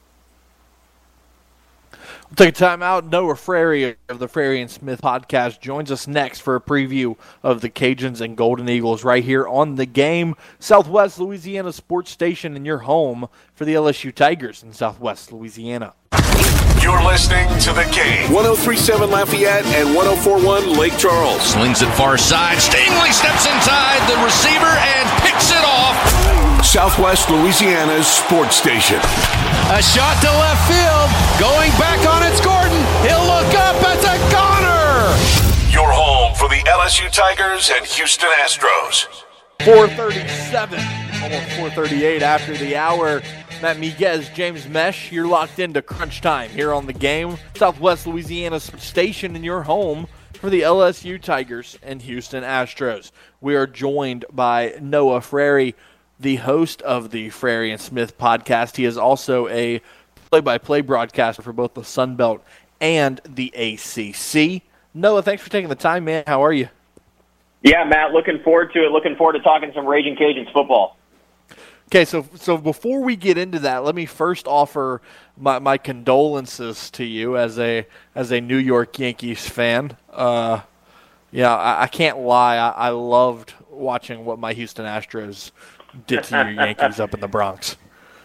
We'll 2.28 2.36
take 2.36 2.48
a 2.50 2.58
time 2.58 2.82
out. 2.82 3.06
Noah 3.06 3.36
Frary 3.36 3.96
of 4.10 4.18
the 4.18 4.28
Frary 4.28 4.60
and 4.60 4.70
Smith 4.70 5.00
podcast 5.00 5.60
joins 5.60 5.90
us 5.90 6.06
next 6.06 6.40
for 6.40 6.56
a 6.56 6.60
preview 6.60 7.16
of 7.42 7.62
the 7.62 7.70
Cajuns 7.70 8.20
and 8.20 8.36
Golden 8.36 8.68
Eagles 8.68 9.02
right 9.02 9.24
here 9.24 9.48
on 9.48 9.76
the 9.76 9.86
game. 9.86 10.34
Southwest 10.58 11.18
Louisiana 11.18 11.72
Sports 11.72 12.10
Station 12.10 12.54
in 12.54 12.66
your 12.66 12.78
home 12.78 13.28
for 13.54 13.64
the 13.64 13.74
LSU 13.74 14.14
Tigers 14.14 14.62
in 14.62 14.74
Southwest 14.74 15.32
Louisiana. 15.32 15.94
You're 16.82 17.02
listening 17.02 17.48
to 17.66 17.72
the 17.72 17.84
game. 17.90 18.30
1037 18.32 19.10
Lafayette 19.10 19.66
and 19.74 19.94
1041 19.94 20.78
Lake 20.78 20.96
Charles. 20.96 21.42
Slings 21.42 21.82
it 21.82 21.90
far 21.94 22.16
side. 22.16 22.58
Stingley 22.58 23.12
steps 23.12 23.46
inside 23.50 24.00
the 24.06 24.16
receiver 24.22 24.70
and 24.70 25.04
picks 25.26 25.50
it 25.50 25.64
off. 25.66 25.98
Southwest 26.64 27.30
Louisiana's 27.30 28.06
sports 28.06 28.56
station. 28.56 28.98
A 29.74 29.82
shot 29.82 30.20
to 30.22 30.30
left 30.30 30.62
field. 30.70 31.08
Going 31.40 31.72
back 31.82 32.00
on 32.06 32.22
it's 32.22 32.40
Gordon. 32.40 32.78
He'll 33.02 33.26
look 33.26 33.52
up. 33.58 33.76
It's 33.94 34.06
a 34.06 34.16
goner. 34.30 35.12
Your 35.72 35.90
home 35.90 36.34
for 36.34 36.48
the 36.48 36.62
LSU 36.64 37.10
Tigers 37.10 37.70
and 37.74 37.84
Houston 37.86 38.30
Astros. 38.40 39.06
437, 39.64 40.78
almost 41.22 41.46
438 41.58 42.22
after 42.22 42.56
the 42.56 42.76
hour. 42.76 43.20
Matt 43.60 43.78
Miguez, 43.78 44.32
James 44.34 44.68
Mesh, 44.68 45.10
you're 45.10 45.26
locked 45.26 45.58
into 45.58 45.82
crunch 45.82 46.20
time 46.20 46.48
here 46.50 46.72
on 46.72 46.86
the 46.86 46.92
game. 46.92 47.36
Southwest 47.56 48.06
Louisiana 48.06 48.60
station 48.60 49.34
in 49.34 49.42
your 49.42 49.64
home 49.64 50.06
for 50.34 50.48
the 50.48 50.60
LSU 50.60 51.20
Tigers 51.20 51.76
and 51.82 52.00
Houston 52.02 52.44
Astros. 52.44 53.10
We 53.40 53.56
are 53.56 53.66
joined 53.66 54.26
by 54.30 54.74
Noah 54.80 55.20
Frary, 55.22 55.74
the 56.20 56.36
host 56.36 56.82
of 56.82 57.10
the 57.10 57.30
Frary 57.30 57.72
and 57.72 57.80
Smith 57.80 58.16
podcast. 58.16 58.76
He 58.76 58.84
is 58.84 58.96
also 58.96 59.48
a 59.48 59.82
play-by-play 60.30 60.82
broadcaster 60.82 61.42
for 61.42 61.52
both 61.52 61.74
the 61.74 61.84
Sun 61.84 62.14
Belt 62.14 62.44
and 62.80 63.20
the 63.24 63.52
ACC. 63.56 64.62
Noah, 64.94 65.22
thanks 65.22 65.42
for 65.42 65.50
taking 65.50 65.68
the 65.68 65.74
time, 65.74 66.04
man. 66.04 66.22
How 66.28 66.44
are 66.44 66.52
you? 66.52 66.68
Yeah, 67.62 67.82
Matt, 67.82 68.12
looking 68.12 68.38
forward 68.44 68.72
to 68.74 68.84
it. 68.84 68.92
Looking 68.92 69.16
forward 69.16 69.32
to 69.32 69.40
talking 69.40 69.72
some 69.74 69.86
Raging 69.86 70.14
Cajuns 70.14 70.52
football. 70.52 70.96
Okay, 71.88 72.04
so 72.04 72.26
so 72.34 72.58
before 72.58 73.00
we 73.02 73.16
get 73.16 73.38
into 73.38 73.60
that, 73.60 73.82
let 73.82 73.94
me 73.94 74.04
first 74.04 74.46
offer 74.46 75.00
my, 75.38 75.58
my 75.58 75.78
condolences 75.78 76.90
to 76.90 77.02
you 77.02 77.38
as 77.38 77.58
a 77.58 77.86
as 78.14 78.30
a 78.30 78.42
New 78.42 78.58
York 78.58 78.98
Yankees 78.98 79.48
fan. 79.48 79.96
Uh, 80.10 80.60
yeah, 81.30 81.56
I, 81.56 81.84
I 81.84 81.86
can't 81.86 82.18
lie, 82.18 82.56
I, 82.56 82.68
I 82.68 82.88
loved 82.90 83.54
watching 83.70 84.26
what 84.26 84.38
my 84.38 84.52
Houston 84.52 84.84
Astros 84.84 85.50
did 86.06 86.24
to 86.24 86.36
your 86.36 86.50
Yankees 86.50 87.00
up 87.00 87.14
in 87.14 87.20
the 87.20 87.28
Bronx. 87.28 87.78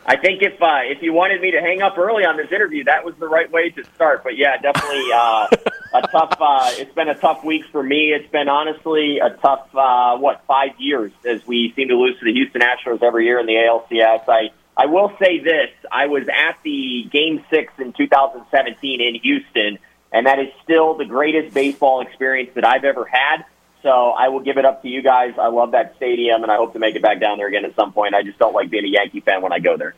I 0.05 0.17
think 0.17 0.41
if 0.41 0.61
uh, 0.61 0.79
if 0.83 1.01
you 1.01 1.13
wanted 1.13 1.41
me 1.41 1.51
to 1.51 1.61
hang 1.61 1.81
up 1.81 1.97
early 1.97 2.25
on 2.25 2.35
this 2.35 2.51
interview, 2.51 2.83
that 2.85 3.05
was 3.05 3.15
the 3.15 3.27
right 3.27 3.49
way 3.49 3.69
to 3.69 3.83
start. 3.95 4.23
But 4.23 4.37
yeah, 4.37 4.57
definitely 4.57 5.05
uh, 5.13 5.47
a 5.93 6.01
tough. 6.11 6.35
Uh, 6.39 6.71
it's 6.73 6.93
been 6.93 7.07
a 7.07 7.15
tough 7.15 7.43
week 7.43 7.63
for 7.71 7.81
me. 7.81 8.11
It's 8.11 8.29
been 8.29 8.49
honestly 8.49 9.19
a 9.19 9.29
tough 9.29 9.73
uh, 9.73 10.17
what 10.17 10.43
five 10.45 10.71
years 10.77 11.13
as 11.25 11.45
we 11.47 11.71
seem 11.75 11.87
to 11.87 11.95
lose 11.95 12.19
to 12.19 12.25
the 12.25 12.33
Houston 12.33 12.61
Astros 12.61 13.01
every 13.01 13.25
year 13.25 13.39
in 13.39 13.45
the 13.45 13.53
ALCS. 13.53 14.27
I 14.27 14.49
I 14.75 14.87
will 14.87 15.13
say 15.19 15.39
this: 15.39 15.69
I 15.89 16.07
was 16.07 16.27
at 16.27 16.57
the 16.63 17.07
Game 17.09 17.43
Six 17.49 17.71
in 17.79 17.93
2017 17.93 18.99
in 18.99 19.15
Houston, 19.21 19.79
and 20.11 20.25
that 20.25 20.39
is 20.39 20.49
still 20.63 20.95
the 20.95 21.05
greatest 21.05 21.53
baseball 21.53 22.01
experience 22.01 22.51
that 22.55 22.65
I've 22.65 22.83
ever 22.83 23.05
had. 23.05 23.45
So 23.83 23.89
I 23.89 24.29
will 24.29 24.39
give 24.39 24.57
it 24.57 24.65
up 24.65 24.81
to 24.81 24.87
you 24.87 25.01
guys. 25.01 25.33
I 25.37 25.47
love 25.47 25.71
that 25.71 25.95
stadium, 25.97 26.41
and 26.41 26.51
I 26.51 26.55
hope 26.55 26.73
to 26.73 26.79
make 26.79 26.95
it 26.95 27.01
back 27.01 27.19
down 27.19 27.37
there 27.37 27.47
again 27.47 27.65
at 27.65 27.75
some 27.75 27.91
point. 27.91 28.15
I 28.15 28.23
just 28.23 28.39
don't 28.39 28.53
like 28.53 28.69
being 28.69 28.85
a 28.85 28.87
Yankee 28.87 29.19
fan 29.19 29.41
when 29.41 29.51
I 29.51 29.59
go 29.59 29.77
there. 29.77 29.93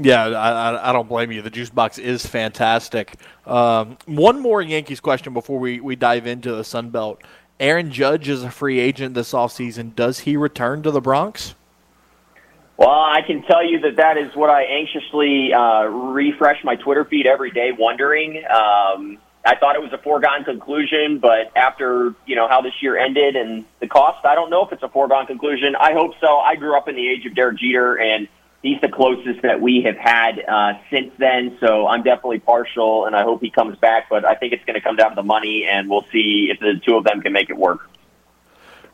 Yeah, 0.00 0.26
I, 0.26 0.50
I, 0.50 0.90
I 0.90 0.92
don't 0.92 1.08
blame 1.08 1.32
you. 1.32 1.42
The 1.42 1.50
juice 1.50 1.70
box 1.70 1.98
is 1.98 2.24
fantastic. 2.24 3.16
Um, 3.44 3.98
one 4.06 4.40
more 4.40 4.62
Yankees 4.62 5.00
question 5.00 5.34
before 5.34 5.58
we, 5.58 5.80
we 5.80 5.96
dive 5.96 6.28
into 6.28 6.54
the 6.54 6.62
Sun 6.62 6.90
Belt. 6.90 7.20
Aaron 7.58 7.90
Judge 7.90 8.28
is 8.28 8.44
a 8.44 8.50
free 8.50 8.78
agent 8.78 9.14
this 9.14 9.32
offseason. 9.32 9.94
Does 9.96 10.20
he 10.20 10.36
return 10.36 10.82
to 10.84 10.92
the 10.92 11.00
Bronx? 11.00 11.56
Well, 12.76 12.88
I 12.88 13.20
can 13.26 13.42
tell 13.42 13.62
you 13.62 13.80
that 13.80 13.96
that 13.96 14.16
is 14.16 14.34
what 14.34 14.48
I 14.48 14.62
anxiously 14.62 15.52
uh, 15.52 15.82
refresh 15.84 16.64
my 16.64 16.76
Twitter 16.76 17.04
feed 17.04 17.26
every 17.26 17.50
day, 17.50 17.72
wondering. 17.76 18.42
Um, 18.48 19.18
I 19.44 19.56
thought 19.56 19.74
it 19.74 19.82
was 19.82 19.92
a 19.92 19.98
foregone 19.98 20.44
conclusion, 20.44 21.18
but 21.18 21.50
after 21.56 22.14
you 22.26 22.36
know 22.36 22.46
how 22.46 22.60
this 22.60 22.74
year 22.82 22.98
ended 22.98 23.36
and 23.36 23.64
the 23.80 23.86
cost, 23.86 24.24
I 24.26 24.34
don't 24.34 24.50
know 24.50 24.64
if 24.66 24.72
it's 24.72 24.82
a 24.82 24.88
foregone 24.88 25.26
conclusion. 25.26 25.74
I 25.76 25.94
hope 25.94 26.12
so. 26.20 26.38
I 26.38 26.56
grew 26.56 26.76
up 26.76 26.88
in 26.88 26.94
the 26.94 27.08
age 27.08 27.24
of 27.24 27.34
Derek 27.34 27.58
Jeter, 27.58 27.98
and 27.98 28.28
he's 28.62 28.80
the 28.82 28.88
closest 28.88 29.40
that 29.42 29.60
we 29.60 29.82
have 29.82 29.96
had 29.96 30.44
uh, 30.46 30.74
since 30.90 31.12
then. 31.18 31.56
So 31.58 31.86
I'm 31.86 32.02
definitely 32.02 32.40
partial, 32.40 33.06
and 33.06 33.16
I 33.16 33.22
hope 33.22 33.40
he 33.40 33.50
comes 33.50 33.78
back. 33.78 34.10
But 34.10 34.26
I 34.26 34.34
think 34.34 34.52
it's 34.52 34.64
going 34.66 34.74
to 34.74 34.82
come 34.82 34.96
down 34.96 35.10
to 35.10 35.16
the 35.16 35.22
money, 35.22 35.66
and 35.66 35.88
we'll 35.88 36.06
see 36.12 36.48
if 36.50 36.60
the 36.60 36.78
two 36.84 36.96
of 36.96 37.04
them 37.04 37.22
can 37.22 37.32
make 37.32 37.48
it 37.48 37.56
work. 37.56 37.88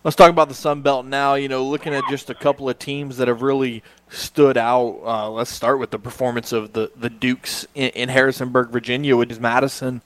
Let's 0.05 0.15
talk 0.15 0.31
about 0.31 0.47
the 0.47 0.55
Sun 0.55 0.83
Belt 0.83 1.05
now. 1.05 1.35
You 1.35 1.49
know, 1.49 1.65
looking 1.65 1.93
at 1.93 2.05
just 2.09 2.31
a 2.31 2.35
couple 2.35 2.69
of 2.69 2.79
teams 2.79 3.17
that 3.17 3.27
have 3.27 3.43
really 3.43 3.83
stood 4.09 4.57
out. 4.57 5.01
Uh, 5.05 5.29
let's 5.31 5.51
start 5.51 5.81
with 5.81 5.91
the 5.91 5.99
performance 5.99 6.53
of 6.53 6.73
the 6.75 6.93
the 6.95 7.11
Dukes 7.11 7.67
in, 7.75 7.89
in 7.91 8.09
Harrisonburg, 8.09 8.71
Virginia, 8.71 9.17
which 9.17 9.33
is 9.33 9.41
Madison, 9.41 10.03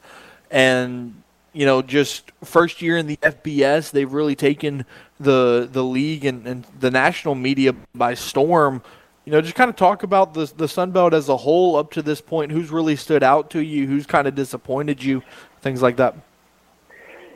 and 0.50 1.22
you 1.52 1.66
know, 1.66 1.82
just 1.82 2.30
first 2.44 2.80
year 2.80 2.96
in 2.96 3.06
the 3.06 3.16
FBS, 3.16 3.90
they've 3.90 4.12
really 4.12 4.36
taken 4.36 4.84
the 5.18 5.68
the 5.70 5.82
league 5.82 6.24
and, 6.24 6.46
and 6.46 6.66
the 6.78 6.90
national 6.90 7.34
media 7.34 7.74
by 7.94 8.14
storm. 8.14 8.82
You 9.24 9.32
know, 9.32 9.40
just 9.40 9.54
kind 9.54 9.68
of 9.68 9.76
talk 9.76 10.02
about 10.02 10.34
the 10.34 10.50
the 10.56 10.68
Sun 10.68 10.92
Belt 10.92 11.12
as 11.12 11.28
a 11.28 11.36
whole 11.36 11.76
up 11.76 11.90
to 11.92 12.02
this 12.02 12.20
point. 12.20 12.52
Who's 12.52 12.70
really 12.70 12.96
stood 12.96 13.22
out 13.22 13.50
to 13.50 13.60
you? 13.60 13.86
Who's 13.86 14.06
kind 14.06 14.28
of 14.28 14.34
disappointed 14.34 15.02
you? 15.02 15.22
Things 15.60 15.82
like 15.82 15.96
that. 15.96 16.16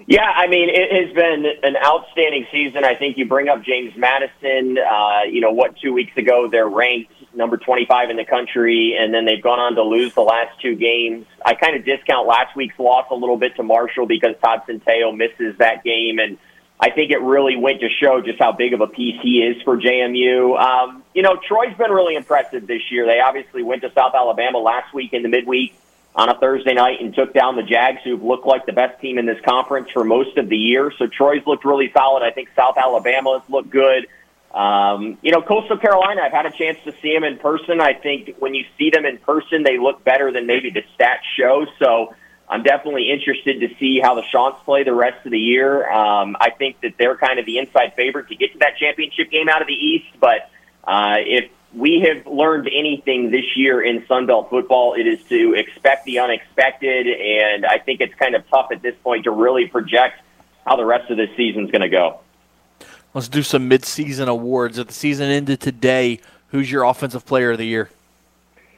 Yeah, 0.06 0.24
I 0.24 0.48
mean, 0.48 0.68
it 0.68 1.06
has 1.06 1.14
been 1.14 1.46
an 1.62 1.76
outstanding 1.82 2.46
season. 2.52 2.84
I 2.84 2.94
think 2.94 3.16
you 3.16 3.26
bring 3.26 3.48
up 3.48 3.62
James 3.62 3.96
Madison. 3.96 4.76
Uh, 4.78 5.22
you 5.30 5.40
know, 5.40 5.52
what, 5.52 5.78
two 5.78 5.94
weeks 5.94 6.14
ago, 6.18 6.46
they're 6.50 6.68
ranked 6.68 7.12
number 7.34 7.56
25 7.56 8.10
in 8.10 8.16
the 8.16 8.24
country, 8.24 8.96
and 8.98 9.14
then 9.14 9.24
they've 9.24 9.42
gone 9.42 9.58
on 9.58 9.74
to 9.76 9.82
lose 9.82 10.12
the 10.14 10.20
last 10.20 10.60
two 10.60 10.76
games. 10.76 11.26
I 11.44 11.54
kind 11.54 11.74
of 11.74 11.84
discount 11.84 12.28
last 12.28 12.54
week's 12.54 12.78
loss 12.78 13.06
a 13.10 13.14
little 13.14 13.38
bit 13.38 13.56
to 13.56 13.62
Marshall 13.62 14.06
because 14.06 14.34
Todd 14.42 14.62
Centeio 14.68 15.16
misses 15.16 15.56
that 15.58 15.82
game, 15.82 16.18
and 16.18 16.36
I 16.78 16.90
think 16.90 17.10
it 17.10 17.22
really 17.22 17.56
went 17.56 17.80
to 17.80 17.88
show 17.88 18.20
just 18.20 18.38
how 18.38 18.52
big 18.52 18.74
of 18.74 18.82
a 18.82 18.86
piece 18.86 19.18
he 19.22 19.38
is 19.38 19.62
for 19.62 19.78
JMU. 19.78 20.60
Um, 20.60 21.02
you 21.14 21.22
know, 21.22 21.36
Troy's 21.48 21.76
been 21.78 21.90
really 21.90 22.14
impressive 22.14 22.66
this 22.66 22.82
year. 22.90 23.06
They 23.06 23.20
obviously 23.20 23.62
went 23.62 23.82
to 23.82 23.92
South 23.94 24.12
Alabama 24.14 24.58
last 24.58 24.92
week 24.92 25.14
in 25.14 25.22
the 25.22 25.28
midweek 25.28 25.74
on 26.14 26.29
a 26.29 26.38
Thursday 26.38 26.74
night 26.74 27.00
and 27.00 27.14
took 27.14 27.35
down 27.35 27.57
the 27.57 27.62
Jags, 27.62 28.00
who've 28.05 28.22
looked 28.22 28.46
like 28.46 28.66
the 28.66 28.72
best 28.72 29.00
team 29.00 29.18
in 29.18 29.27
this 29.27 29.40
conference 29.44 29.90
for 29.90 30.05
most 30.05 30.37
of 30.37 30.48
the 30.48 30.57
year. 30.57 30.92
So 30.98 31.07
Troy's 31.07 31.44
looked 31.46 31.64
really 31.64 31.90
solid. 31.92 32.22
I 32.22 32.31
think 32.31 32.50
South 32.55 32.77
Alabama 32.79 33.40
has 33.40 33.50
looked 33.50 33.70
good. 33.70 34.07
Um, 34.53 35.18
you 35.22 35.33
know, 35.33 35.42
Coastal 35.42 35.79
Carolina, 35.79 36.22
I've 36.22 36.33
had 36.33 36.46
a 36.46 36.53
chance 36.53 36.79
to 36.85 36.92
see 37.03 37.12
them 37.12 37.24
in 37.24 37.38
person. 37.38 37.81
I 37.81 37.94
think 37.94 38.37
when 38.38 38.55
you 38.55 38.64
see 38.79 38.90
them 38.90 39.05
in 39.05 39.18
person, 39.18 39.64
they 39.64 39.79
look 39.79 40.05
better 40.05 40.31
than 40.31 40.46
maybe 40.46 40.70
the 40.70 40.85
stats 40.96 41.27
show. 41.37 41.66
So 41.81 42.14
I'm 42.48 42.62
definitely 42.62 43.11
interested 43.11 43.61
to 43.61 43.74
see 43.81 43.98
how 44.00 44.14
the 44.14 44.22
Chants 44.31 44.61
play 44.64 44.85
the 44.85 44.94
rest 44.94 45.27
of 45.27 45.33
the 45.33 45.38
year. 45.38 45.90
Um, 45.90 46.37
I 46.38 46.50
think 46.50 46.81
that 46.83 46.92
they're 46.98 47.16
kind 47.16 47.40
of 47.40 47.46
the 47.46 47.59
inside 47.59 47.94
favorite 47.96 48.29
to 48.29 48.37
get 48.37 48.53
to 48.53 48.59
that 48.61 48.77
championship 48.79 49.33
game 49.33 49.48
out 49.48 49.61
of 49.61 49.66
the 49.66 49.74
East, 49.74 50.07
but 50.20 50.48
uh, 50.85 51.16
if 51.18 51.50
we 51.74 52.00
have 52.00 52.26
learned 52.26 52.68
anything 52.68 53.30
this 53.30 53.56
year 53.56 53.82
in 53.82 54.02
Sunbelt 54.02 54.50
football, 54.50 54.94
it 54.94 55.06
is 55.06 55.22
to 55.24 55.54
expect 55.54 56.04
the 56.04 56.20
unexpected, 56.20 57.06
and 57.06 57.66
I 57.66 57.78
think 57.78 58.00
it's 58.00 58.14
kind 58.14 58.34
of 58.34 58.48
tough 58.48 58.68
at 58.70 58.82
this 58.82 58.94
point 59.02 59.24
to 59.24 59.30
really 59.30 59.66
project 59.66 60.20
how 60.66 60.76
the 60.76 60.84
rest 60.84 61.10
of 61.10 61.16
this 61.16 61.30
season 61.37 61.64
is 61.64 61.70
going 61.70 61.82
to 61.82 61.88
go. 61.88 62.20
Let's 63.12 63.28
do 63.28 63.42
some 63.42 63.68
midseason 63.68 64.28
awards. 64.28 64.78
If 64.78 64.88
the 64.88 64.92
season 64.92 65.30
ended 65.30 65.60
today, 65.60 66.20
who's 66.48 66.70
your 66.70 66.84
offensive 66.84 67.26
player 67.26 67.52
of 67.52 67.58
the 67.58 67.66
year? 67.66 67.90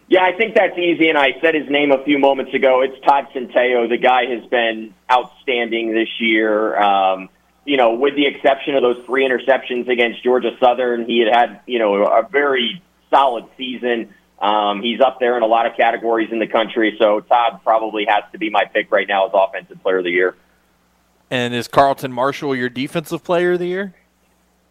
Yeah, 0.08 0.24
I 0.24 0.32
think 0.32 0.54
that's 0.54 0.78
easy, 0.78 1.08
and 1.08 1.18
I 1.18 1.38
said 1.40 1.54
his 1.54 1.68
name 1.68 1.90
a 1.90 2.02
few 2.04 2.18
moments 2.18 2.54
ago. 2.54 2.80
It's 2.80 2.98
Todd 3.04 3.26
Centeio. 3.34 3.88
The 3.88 3.96
guy 3.96 4.26
has 4.26 4.44
been 4.46 4.94
outstanding 5.10 5.92
this 5.92 6.08
year. 6.20 6.80
Um, 6.80 7.28
you 7.66 7.76
know, 7.76 7.94
with 7.94 8.14
the 8.14 8.26
exception 8.26 8.76
of 8.76 8.82
those 8.82 9.04
three 9.04 9.28
interceptions 9.28 9.88
against 9.88 10.22
Georgia 10.22 10.56
Southern, 10.60 11.04
he 11.04 11.18
had 11.18 11.34
had, 11.34 11.60
you 11.66 11.78
know, 11.78 12.04
a 12.04 12.26
very 12.30 12.80
solid 13.10 13.44
season. 13.56 14.14
Um, 14.40 14.82
he's 14.82 15.00
up 15.00 15.18
there 15.18 15.36
in 15.36 15.42
a 15.42 15.46
lot 15.46 15.66
of 15.66 15.76
categories 15.76 16.28
in 16.30 16.38
the 16.38 16.46
country, 16.46 16.96
so 16.98 17.20
Todd 17.20 17.60
probably 17.64 18.06
has 18.08 18.24
to 18.32 18.38
be 18.38 18.50
my 18.50 18.64
pick 18.64 18.92
right 18.92 19.08
now 19.08 19.26
as 19.26 19.32
Offensive 19.34 19.82
Player 19.82 19.98
of 19.98 20.04
the 20.04 20.10
Year. 20.10 20.36
And 21.30 21.54
is 21.54 21.66
Carlton 21.66 22.12
Martial 22.12 22.54
your 22.54 22.68
Defensive 22.68 23.24
Player 23.24 23.54
of 23.54 23.58
the 23.58 23.66
Year? 23.66 23.94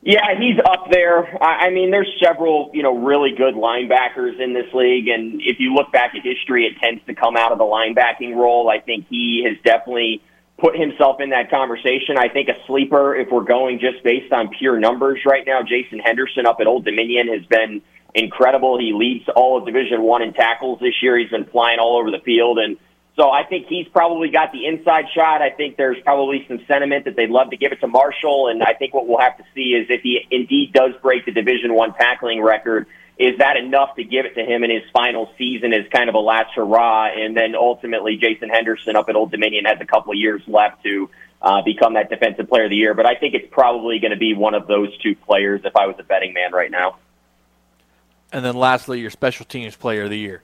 Yeah, 0.02 0.40
he's 0.40 0.60
up 0.64 0.92
there. 0.92 1.44
I 1.44 1.72
mean, 1.72 1.90
there's 1.90 2.12
several, 2.24 2.70
you 2.74 2.84
know, 2.84 2.96
really 2.96 3.32
good 3.32 3.56
linebackers 3.56 4.40
in 4.40 4.54
this 4.54 4.72
league, 4.72 5.08
and 5.08 5.42
if 5.42 5.60
you 5.60 5.74
look 5.74 5.92
back 5.92 6.14
at 6.16 6.24
history, 6.24 6.68
it 6.68 6.80
tends 6.80 7.04
to 7.08 7.16
come 7.16 7.36
out 7.36 7.52
of 7.52 7.58
the 7.58 7.64
linebacking 7.64 8.36
role. 8.36 8.70
I 8.70 8.80
think 8.80 9.08
he 9.10 9.44
has 9.50 9.58
definitely 9.64 10.22
put 10.58 10.78
himself 10.78 11.20
in 11.20 11.30
that 11.32 11.50
conversation. 11.50 12.18
I 12.18 12.30
think 12.30 12.50
a 12.50 12.56
sleeper, 12.66 13.16
if 13.16 13.30
we're 13.30 13.44
going 13.44 13.80
just 13.80 14.04
based 14.04 14.32
on 14.32 14.50
pure 14.50 14.80
numbers 14.80 15.20
right 15.26 15.46
now, 15.46 15.62
Jason 15.64 16.00
Henderson 16.00 16.46
up 16.46 16.58
at 16.62 16.68
Old 16.68 16.86
Dominion 16.86 17.28
has 17.28 17.46
been 17.46 17.82
incredible. 18.14 18.80
He 18.80 18.94
leads 18.94 19.28
all 19.36 19.58
of 19.58 19.66
Division 19.66 20.02
One 20.02 20.22
in 20.22 20.34
tackles 20.34 20.80
this 20.80 20.94
year. 21.02 21.18
He's 21.18 21.30
been 21.30 21.46
flying 21.46 21.80
all 21.80 21.98
over 21.98 22.10
the 22.10 22.22
field, 22.24 22.58
and 22.60 22.78
so 23.18 23.30
I 23.32 23.44
think 23.44 23.68
he's 23.68 23.88
probably 23.90 24.30
got 24.30 24.52
the 24.52 24.66
inside 24.66 25.06
shot. 25.14 25.42
I 25.42 25.50
think 25.50 25.78
there's 25.78 25.98
probably 26.04 26.46
some 26.48 26.60
sentiment 26.68 27.06
that 27.06 27.16
they'd 27.16 27.30
love 27.30 27.50
to 27.52 27.58
give 27.58 27.72
it 27.72 27.80
to 27.82 27.88
Martial, 27.88 28.48
and 28.48 28.64
I 28.64 28.74
think 28.74 28.94
what 28.94 29.08
we'll 29.08 29.20
have 29.20 29.38
to 29.38 29.44
see 29.54 29.74
is 29.74 29.88
if 29.90 30.02
he 30.02 30.26
indeed 30.32 30.74
does 30.74 30.92
break 31.02 31.26
the 31.26 31.32
Division 31.32 31.74
One 31.74 31.94
tackling 31.94 32.42
record. 32.42 32.88
Is 33.18 33.38
that 33.38 33.56
enough 33.56 33.96
to 33.96 34.04
give 34.04 34.26
it 34.26 34.36
to 34.36 34.44
him 34.44 34.64
in 34.64 34.70
his 34.70 34.84
final 34.92 35.30
season 35.38 35.72
as 35.74 35.88
kind 35.90 36.10
of 36.10 36.16
a 36.16 36.20
last 36.20 36.54
hurrah? 36.54 37.08
And 37.16 37.36
then 37.36 37.56
ultimately, 37.56 38.18
Jason 38.18 38.50
Henderson 38.50 38.96
up 38.98 39.08
at 39.08 39.16
Old 39.16 39.32
Dominion 39.32 39.66
has 39.66 39.78
a 39.80 39.86
couple 39.86 40.12
of 40.12 40.18
years 40.18 40.42
left 40.48 40.84
to 40.84 41.10
uh, 41.42 41.62
become 41.62 41.94
that 41.94 42.10
Defensive 42.10 42.50
Player 42.50 42.66
of 42.66 42.72
the 42.72 42.76
Year. 42.76 42.94
But 42.94 43.06
I 43.06 43.16
think 43.16 43.34
it's 43.34 43.48
probably 43.50 44.00
going 44.00 44.12
to 44.12 44.18
be 44.18 44.34
one 44.34 44.54
of 44.54 44.68
those 44.68 44.96
two 44.98 45.16
players 45.16 45.62
if 45.64 45.76
I 45.78 45.88
was 45.88 45.96
a 46.00 46.04
betting 46.04 46.34
man 46.34 46.52
right 46.52 46.70
now. 46.70 46.98
And 48.34 48.44
then 48.44 48.56
lastly, 48.58 49.00
your 49.00 49.12
special 49.12 49.46
teams 49.46 49.78
player 49.78 50.04
of 50.04 50.10
the 50.10 50.20
year. 50.20 50.42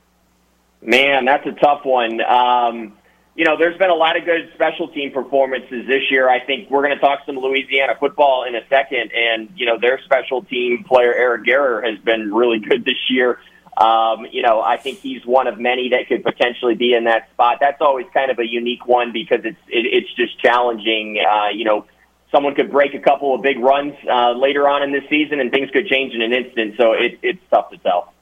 Man, 0.82 1.26
that's 1.26 1.46
a 1.46 1.52
tough 1.52 1.84
one. 1.84 2.22
Um, 2.22 2.94
you 3.36 3.46
know, 3.46 3.58
there's 3.58 3.78
been 3.78 3.90
a 3.90 3.96
lot 3.96 4.18
of 4.18 4.26
good 4.26 4.52
special 4.56 4.90
team 4.90 5.12
performances 5.12 5.88
this 5.88 6.12
year. 6.12 6.30
I 6.30 6.44
think 6.44 6.70
we're 6.70 6.84
going 6.84 6.96
to 6.96 7.00
talk 7.00 7.22
some 7.26 7.38
Louisiana 7.38 7.96
football 8.00 8.44
in 8.44 8.56
a 8.56 8.68
second, 8.68 9.12
and 9.16 9.50
you 9.56 9.66
know, 9.66 9.80
their 9.80 10.00
special 10.04 10.44
team 10.44 10.84
player 10.84 11.14
Eric 11.14 11.46
Garror 11.46 11.84
has 11.90 11.98
been 12.00 12.34
really 12.34 12.60
good 12.70 12.84
this 12.84 13.10
year. 13.10 13.40
Um, 13.78 14.28
you 14.30 14.42
know, 14.42 14.62
I 14.62 14.76
think 14.78 15.00
he's 15.00 15.26
one 15.26 15.48
of 15.48 15.58
many 15.58 15.90
that 15.90 16.08
could 16.08 16.24
potentially 16.24 16.76
be 16.76 16.94
in 16.94 17.06
that 17.06 17.30
spot. 17.32 17.58
That's 17.62 17.80
always 17.80 18.06
kind 18.14 18.30
of 18.30 18.38
a 18.38 18.46
unique 18.46 18.86
one 18.86 19.14
because 19.14 19.40
it's 19.46 19.60
it, 19.70 19.86
it's 19.86 20.14
just 20.16 20.38
challenging. 20.40 21.24
Uh, 21.26 21.50
you 21.56 21.64
know, 21.64 21.86
someone 22.32 22.54
could 22.54 22.70
break 22.70 22.94
a 22.94 23.00
couple 23.00 23.34
of 23.34 23.42
big 23.42 23.60
runs 23.60 23.94
uh, 24.12 24.34
later 24.34 24.68
on 24.68 24.84
in 24.84 24.92
this 24.92 25.04
season, 25.10 25.40
and 25.40 25.52
things 25.52 25.72
could 25.72 25.88
change 25.88 26.14
in 26.14 26.22
an 26.22 26.34
instant. 26.34 26.76
So 26.78 26.92
it, 26.92 27.20
it's 27.24 27.42
tough 27.50 27.70
to 27.72 27.78
tell. 27.78 28.14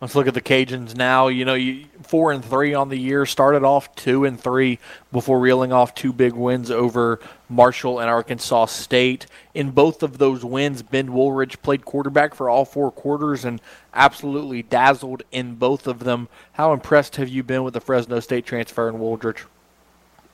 Let's 0.00 0.14
look 0.14 0.26
at 0.26 0.32
the 0.32 0.40
Cajuns 0.40 0.96
now. 0.96 1.28
You 1.28 1.44
know, 1.44 1.52
you, 1.52 1.84
four 2.02 2.32
and 2.32 2.42
three 2.42 2.72
on 2.72 2.88
the 2.88 2.96
year. 2.96 3.26
Started 3.26 3.64
off 3.64 3.94
two 3.94 4.24
and 4.24 4.40
three 4.40 4.78
before 5.12 5.38
reeling 5.38 5.74
off 5.74 5.94
two 5.94 6.14
big 6.14 6.32
wins 6.32 6.70
over 6.70 7.20
Marshall 7.50 8.00
and 8.00 8.08
Arkansas 8.08 8.66
State. 8.66 9.26
In 9.52 9.72
both 9.72 10.02
of 10.02 10.16
those 10.16 10.42
wins, 10.42 10.82
Ben 10.82 11.08
Wooldridge 11.08 11.60
played 11.60 11.84
quarterback 11.84 12.34
for 12.34 12.48
all 12.48 12.64
four 12.64 12.90
quarters 12.90 13.44
and 13.44 13.60
absolutely 13.92 14.62
dazzled 14.62 15.22
in 15.32 15.56
both 15.56 15.86
of 15.86 16.00
them. 16.00 16.28
How 16.52 16.72
impressed 16.72 17.16
have 17.16 17.28
you 17.28 17.42
been 17.42 17.62
with 17.62 17.74
the 17.74 17.80
Fresno 17.80 18.20
State 18.20 18.46
transfer 18.46 18.88
in 18.88 18.94
Wooldridge? 18.94 19.44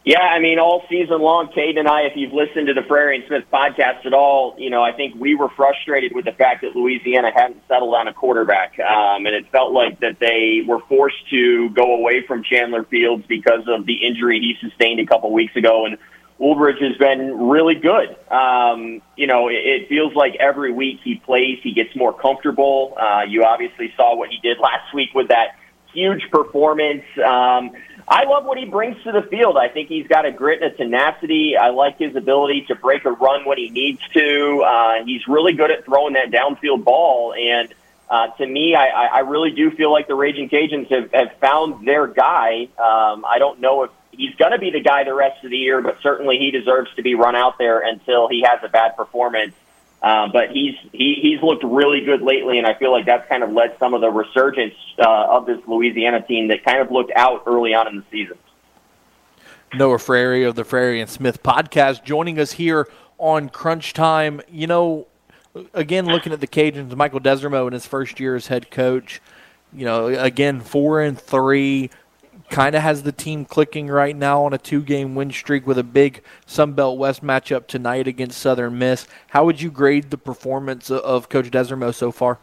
Yeah, 0.07 0.21
I 0.21 0.39
mean, 0.39 0.61
all 0.61 0.85
season 0.89 1.21
long, 1.21 1.51
Kate 1.53 1.77
and 1.77 1.89
I, 1.89 2.03
if 2.03 2.13
you've 2.15 2.33
listened 2.33 2.69
to 2.69 2.75
the 2.75 2.85
Frary 2.87 3.17
and 3.17 3.25
Smith 3.27 3.43
podcast 3.53 4.07
at 4.07 4.15
all, 4.15 4.55
you 4.57 4.71
know, 4.71 4.81
I 4.81 4.93
think 4.93 5.17
we 5.17 5.35
were 5.35 5.49
frustrated 5.49 6.15
with 6.15 6.27
the 6.27 6.31
fact 6.31 6.63
that 6.63 6.77
Louisiana 6.77 7.33
hadn't 7.35 7.61
settled 7.67 7.93
on 7.93 8.07
a 8.07 8.15
quarterback. 8.15 8.79
Um, 8.79 9.27
and 9.27 9.35
it 9.35 9.51
felt 9.51 9.73
like 9.73 9.99
that 9.99 10.21
they 10.21 10.63
were 10.65 10.79
forced 10.89 11.29
to 11.31 11.71
go 11.71 11.97
away 11.97 12.25
from 12.25 12.45
Chandler 12.45 12.85
Fields 12.85 13.25
because 13.27 13.65
of 13.67 13.85
the 13.85 14.07
injury 14.07 14.39
he 14.39 14.55
sustained 14.61 15.01
a 15.01 15.07
couple 15.07 15.33
weeks 15.33 15.57
ago. 15.57 15.87
And 15.87 15.99
Wooldridge 16.39 16.81
has 16.83 16.97
been 16.99 17.49
really 17.49 17.75
good. 17.75 18.15
Um, 18.31 19.03
you 19.17 19.27
know, 19.27 19.49
it, 19.49 19.55
it 19.55 19.89
feels 19.89 20.15
like 20.15 20.37
every 20.39 20.71
week 20.71 21.01
he 21.03 21.17
plays, 21.17 21.59
he 21.65 21.73
gets 21.73 21.97
more 21.97 22.13
comfortable. 22.17 22.95
Uh, 22.97 23.23
you 23.27 23.43
obviously 23.43 23.93
saw 23.97 24.15
what 24.15 24.31
he 24.31 24.39
did 24.39 24.61
last 24.61 24.95
week 24.95 25.09
with 25.17 25.31
that 25.31 25.57
huge 25.93 26.31
performance. 26.31 27.03
Um, 27.19 27.73
I 28.09 28.25
love 28.25 28.45
what 28.45 28.57
he 28.57 28.67
brings 28.67 29.03
to 29.03 29.11
the 29.11 29.23
field. 29.23 29.57
I 29.57 29.69
think 29.69 29.89
he's 29.89 30.07
got 30.07 30.27
a 30.27 30.31
grit 30.31 30.63
and 30.63 30.73
a 30.73 30.77
tenacity. 30.77 31.57
I 31.57 31.71
like 31.71 31.99
his 31.99 32.15
ability 32.15 32.67
to 32.69 32.77
break 32.77 33.05
a 33.05 33.11
run 33.11 33.45
when 33.45 33.59
he 33.59 33.69
needs 33.69 34.01
to. 34.15 34.63
Uh, 34.65 35.05
he's 35.05 35.27
really 35.27 35.55
good 35.55 35.73
at 35.73 35.85
throwing 35.85 36.15
that 36.15 36.31
downfield 36.31 36.85
ball. 36.85 37.35
And 37.35 37.75
uh, 38.09 38.29
to 38.29 38.47
me, 38.47 38.77
I, 38.77 38.87
I 38.87 39.19
really 39.21 39.51
do 39.51 39.73
feel 39.73 39.91
like 39.91 40.07
the 40.07 40.15
Raging 40.15 40.49
Cajuns 40.49 40.89
have, 40.91 41.11
have 41.13 41.37
found 41.41 41.87
their 41.87 42.07
guy. 42.07 42.69
Um, 42.79 43.25
I 43.25 43.39
don't 43.41 43.61
know 43.61 43.83
if 43.83 43.91
he's 44.13 44.37
going 44.37 44.53
to 44.53 44.59
be 44.59 44.71
the 44.71 44.81
guy 44.81 45.03
the 45.03 45.15
rest 45.15 45.43
of 45.45 45.51
the 45.51 45.59
year, 45.59 45.83
but 45.83 45.99
certainly 46.01 46.39
he 46.39 46.53
deserves 46.53 46.89
to 46.95 47.03
be 47.03 47.17
run 47.17 47.35
out 47.35 47.59
there 47.59 47.81
until 47.81 48.29
he 48.29 48.43
has 48.49 48.61
a 48.63 48.69
bad 48.69 48.97
performance. 48.97 49.55
Uh, 50.07 50.29
but 50.33 50.53
he's 50.53 50.77
he, 50.93 51.19
he's 51.21 51.43
looked 51.43 51.65
really 51.65 52.01
good 52.01 52.23
lately, 52.23 52.59
and 52.59 52.67
I 52.67 52.75
feel 52.75 52.93
like 52.93 53.07
that's 53.07 53.29
kind 53.29 53.43
of 53.43 53.51
led 53.51 53.77
some 53.81 53.93
of 53.93 54.01
the 54.01 54.09
resurgence 54.09 54.77
uh, 55.01 55.27
of 55.31 55.47
this 55.47 55.59
Louisiana 55.67 56.23
team 56.23 56.47
that 56.47 56.65
kind 56.65 56.81
of 56.81 56.93
looked 56.93 57.11
out 57.17 57.43
early 57.45 57.75
on 57.75 57.89
in 57.89 57.97
the 57.97 58.05
season. 58.13 58.39
Noah 59.75 59.99
Frary 59.99 60.45
of 60.45 60.55
the 60.55 60.63
Frary 60.63 61.01
and 61.01 61.11
Smith 61.11 61.43
podcast, 61.43 62.05
joining 62.05 62.39
us 62.39 62.53
here 62.53 62.87
on 63.19 63.49
Crunch 63.49 63.95
Time. 63.95 64.41
You 64.49 64.69
know, 64.69 65.09
again, 65.75 66.07
looking 66.07 66.33
at 66.33 66.39
the 66.39 66.47
Cajuns, 66.47 66.95
Michael 66.95 67.19
Desormeaux 67.19 67.67
in 67.67 67.73
his 67.73 67.85
first 67.85 68.21
year 68.21 68.37
as 68.37 68.47
head 68.47 68.71
coach, 68.71 69.21
you 69.73 69.85
know, 69.85 70.07
again, 70.07 70.61
four 70.61 71.03
and 71.03 71.19
three, 71.19 71.91
kind 72.51 72.75
of 72.75 72.83
has 72.83 73.03
the 73.03 73.13
team 73.13 73.45
clicking 73.45 73.89
right 73.89 74.17
now 74.17 74.45
on 74.45 74.53
a 74.53 74.59
two 74.59 74.83
game 74.83 75.15
win 75.15 75.31
streak 75.31 75.67
with 75.67 75.79
a 75.79 75.85
big 75.85 76.23
Sun 76.47 76.73
Belt 76.73 76.99
West 76.99 77.23
matchup 77.23 77.67
tonight 77.67 78.07
against 78.07 78.39
Southern 78.39 78.79
Miss. 78.79 79.07
How 79.29 79.45
would 79.45 79.61
you 79.61 79.71
grade 79.71 80.11
the 80.11 80.19
performance 80.19 80.91
of 80.91 81.29
Coach 81.29 81.51
Desormeaux 81.51 81.95
so 81.95 82.11
far? 82.11 82.39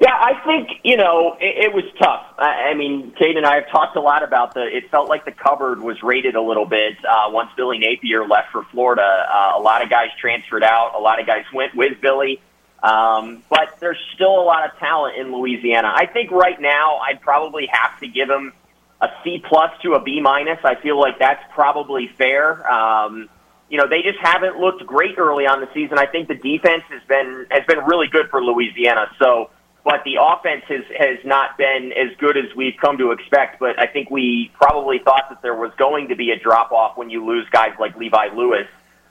Yeah, 0.00 0.14
I 0.14 0.40
think 0.44 0.80
you 0.84 0.96
know 0.96 1.36
it, 1.40 1.66
it 1.66 1.72
was 1.74 1.84
tough. 2.00 2.24
I, 2.38 2.70
I 2.70 2.74
mean, 2.74 3.12
Kate 3.18 3.36
and 3.36 3.44
I 3.44 3.56
have 3.56 3.68
talked 3.68 3.96
a 3.96 4.00
lot 4.00 4.22
about 4.22 4.54
the. 4.54 4.62
It 4.62 4.90
felt 4.90 5.08
like 5.08 5.24
the 5.24 5.32
cupboard 5.32 5.80
was 5.80 6.02
raided 6.02 6.36
a 6.36 6.42
little 6.42 6.66
bit 6.66 6.96
uh, 7.04 7.30
once 7.30 7.50
Billy 7.56 7.78
Napier 7.78 8.24
left 8.24 8.52
for 8.52 8.62
Florida. 8.64 9.02
Uh, 9.02 9.54
a 9.56 9.60
lot 9.60 9.82
of 9.82 9.90
guys 9.90 10.10
transferred 10.20 10.62
out. 10.62 10.94
A 10.94 11.00
lot 11.00 11.20
of 11.20 11.26
guys 11.26 11.44
went 11.52 11.74
with 11.74 12.00
Billy. 12.00 12.40
Um, 12.80 13.42
but 13.50 13.76
there's 13.80 13.98
still 14.14 14.40
a 14.40 14.44
lot 14.44 14.64
of 14.70 14.78
talent 14.78 15.16
in 15.16 15.32
Louisiana. 15.32 15.92
I 15.92 16.06
think 16.06 16.30
right 16.30 16.60
now 16.60 16.98
I'd 16.98 17.20
probably 17.20 17.66
have 17.66 17.98
to 17.98 18.06
give 18.06 18.30
him 18.30 18.52
a 19.00 19.08
C 19.22 19.42
plus 19.46 19.70
to 19.82 19.94
a 19.94 20.02
B 20.02 20.20
minus. 20.20 20.58
I 20.64 20.74
feel 20.76 20.98
like 20.98 21.18
that's 21.18 21.42
probably 21.54 22.08
fair. 22.18 22.70
Um, 22.70 23.28
you 23.68 23.78
know, 23.78 23.86
they 23.86 24.02
just 24.02 24.18
haven't 24.20 24.58
looked 24.58 24.84
great 24.86 25.18
early 25.18 25.46
on 25.46 25.60
the 25.60 25.68
season. 25.74 25.98
I 25.98 26.06
think 26.06 26.28
the 26.28 26.34
defense 26.34 26.84
has 26.90 27.02
been 27.06 27.46
has 27.50 27.64
been 27.66 27.84
really 27.84 28.08
good 28.08 28.30
for 28.30 28.42
Louisiana. 28.42 29.10
So 29.18 29.50
but 29.88 30.04
the 30.04 30.16
offense 30.20 30.64
has 30.68 30.84
has 30.98 31.18
not 31.24 31.56
been 31.56 31.92
as 31.92 32.14
good 32.18 32.36
as 32.36 32.54
we've 32.54 32.76
come 32.78 32.98
to 32.98 33.12
expect. 33.12 33.58
But 33.58 33.80
I 33.80 33.86
think 33.86 34.10
we 34.10 34.50
probably 34.52 34.98
thought 34.98 35.30
that 35.30 35.40
there 35.40 35.54
was 35.54 35.72
going 35.78 36.08
to 36.08 36.16
be 36.16 36.30
a 36.30 36.38
drop 36.38 36.72
off 36.72 36.98
when 36.98 37.08
you 37.08 37.24
lose 37.24 37.48
guys 37.50 37.72
like 37.80 37.96
Levi 37.96 38.34
Lewis. 38.34 38.66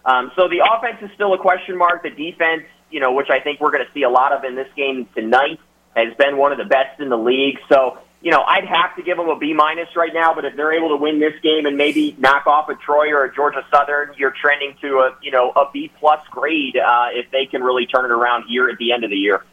Um, 0.05 0.31
so 0.35 0.47
the 0.47 0.59
offense 0.59 0.97
is 1.01 1.09
still 1.15 1.33
a 1.33 1.39
question 1.39 1.77
mark. 1.77 2.03
The 2.03 2.11
defense, 2.11 2.63
you 2.91 2.99
know, 2.99 3.11
which 3.13 3.29
I 3.31 3.39
think 3.39 3.59
we're 3.59 3.71
going 3.71 3.85
to 3.85 3.91
see 3.91 4.03
a 4.03 4.09
lot 4.09 4.31
of 4.31 4.43
in 4.43 4.55
this 4.55 4.69
game 4.75 5.07
tonight, 5.15 5.59
has 5.95 6.13
been 6.19 6.37
one 6.37 6.51
of 6.51 6.59
the 6.59 6.65
best 6.65 6.99
in 6.99 7.09
the 7.09 7.17
league. 7.17 7.57
So 7.69 7.97
you 8.27 8.33
know, 8.33 8.43
I'd 8.43 8.65
have 8.65 8.93
to 8.97 9.03
give 9.03 9.15
them 9.15 9.29
a 9.29 9.39
B 9.39 9.53
minus 9.53 9.87
right 9.95 10.13
now. 10.13 10.33
But 10.33 10.43
if 10.43 10.57
they're 10.57 10.73
able 10.73 10.89
to 10.89 10.97
win 10.97 11.17
this 11.17 11.39
game 11.41 11.65
and 11.65 11.77
maybe 11.77 12.13
knock 12.19 12.45
off 12.45 12.67
a 12.67 12.75
Troy 12.75 13.09
or 13.13 13.23
a 13.23 13.33
Georgia 13.33 13.65
Southern, 13.71 14.13
you're 14.17 14.33
trending 14.41 14.75
to 14.81 14.97
a 14.97 15.15
you 15.21 15.31
know 15.31 15.51
a 15.51 15.71
B 15.71 15.89
plus 15.97 16.19
grade 16.29 16.75
uh, 16.75 17.07
if 17.13 17.31
they 17.31 17.45
can 17.45 17.63
really 17.63 17.85
turn 17.85 18.03
it 18.03 18.11
around 18.11 18.43
here 18.49 18.67
at 18.67 18.77
the 18.79 18.91
end 18.91 19.05
of 19.05 19.11
the 19.11 19.15
year. 19.15 19.45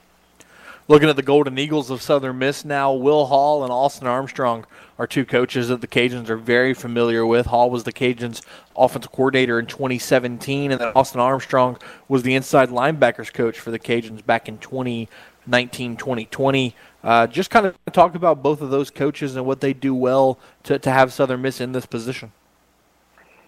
Looking 0.88 1.08
at 1.08 1.14
the 1.14 1.22
Golden 1.22 1.56
Eagles 1.56 1.88
of 1.88 2.02
Southern 2.02 2.38
Miss 2.38 2.64
now, 2.64 2.92
Will 2.92 3.26
Hall 3.26 3.62
and 3.62 3.72
Austin 3.72 4.08
Armstrong 4.08 4.66
are 4.98 5.06
two 5.06 5.24
coaches 5.24 5.68
that 5.68 5.80
the 5.80 5.86
Cajuns 5.86 6.28
are 6.28 6.36
very 6.36 6.74
familiar 6.74 7.24
with. 7.24 7.46
Hall 7.46 7.70
was 7.70 7.84
the 7.84 7.92
Cajuns' 7.92 8.42
offensive 8.76 9.12
coordinator 9.12 9.60
in 9.60 9.66
2017, 9.66 10.72
and 10.72 10.80
then 10.80 10.92
Austin 10.96 11.20
Armstrong 11.20 11.78
was 12.08 12.24
the 12.24 12.34
inside 12.34 12.70
linebackers 12.70 13.32
coach 13.32 13.60
for 13.60 13.70
the 13.70 13.78
Cajuns 13.78 14.26
back 14.26 14.48
in 14.48 14.58
2019 14.58 15.96
2020. 15.96 16.74
Uh, 17.04 17.26
just 17.26 17.50
kind 17.50 17.66
of 17.66 17.76
talk 17.92 18.14
about 18.14 18.42
both 18.42 18.62
of 18.62 18.70
those 18.70 18.90
coaches 18.90 19.36
and 19.36 19.44
what 19.44 19.60
they 19.60 19.74
do 19.74 19.94
well 19.94 20.38
to, 20.62 20.78
to 20.78 20.90
have 20.90 21.12
Southern 21.12 21.42
Miss 21.42 21.60
in 21.60 21.72
this 21.72 21.84
position. 21.84 22.32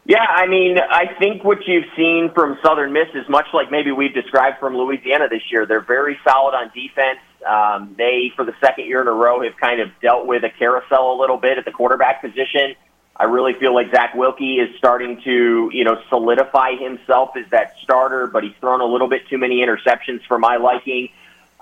Yeah, 0.04 0.22
I 0.22 0.46
mean, 0.46 0.78
I 0.78 1.06
think 1.18 1.42
what 1.42 1.66
you've 1.66 1.86
seen 1.96 2.30
from 2.32 2.58
Southern 2.62 2.92
Miss 2.92 3.08
is 3.14 3.28
much 3.28 3.46
like 3.52 3.72
maybe 3.72 3.90
we've 3.90 4.14
described 4.14 4.58
from 4.60 4.76
Louisiana 4.76 5.28
this 5.28 5.42
year. 5.50 5.66
They're 5.66 5.80
very 5.80 6.16
solid 6.22 6.54
on 6.54 6.70
defense. 6.72 7.18
Um, 7.44 7.94
they, 7.98 8.30
for 8.36 8.44
the 8.44 8.54
second 8.60 8.86
year 8.86 9.00
in 9.00 9.08
a 9.08 9.12
row, 9.12 9.42
have 9.42 9.56
kind 9.56 9.80
of 9.80 9.88
dealt 10.00 10.26
with 10.26 10.44
a 10.44 10.50
carousel 10.50 11.12
a 11.12 11.16
little 11.18 11.38
bit 11.38 11.58
at 11.58 11.64
the 11.64 11.72
quarterback 11.72 12.20
position. 12.20 12.76
I 13.16 13.24
really 13.24 13.54
feel 13.54 13.74
like 13.74 13.90
Zach 13.90 14.14
Wilkie 14.14 14.56
is 14.56 14.76
starting 14.76 15.22
to, 15.22 15.70
you 15.72 15.82
know, 15.82 16.00
solidify 16.10 16.76
himself 16.76 17.30
as 17.36 17.50
that 17.50 17.74
starter, 17.82 18.26
but 18.26 18.44
he's 18.44 18.52
thrown 18.60 18.82
a 18.82 18.86
little 18.86 19.08
bit 19.08 19.26
too 19.28 19.38
many 19.38 19.64
interceptions 19.64 20.20
for 20.28 20.38
my 20.38 20.56
liking. 20.56 21.08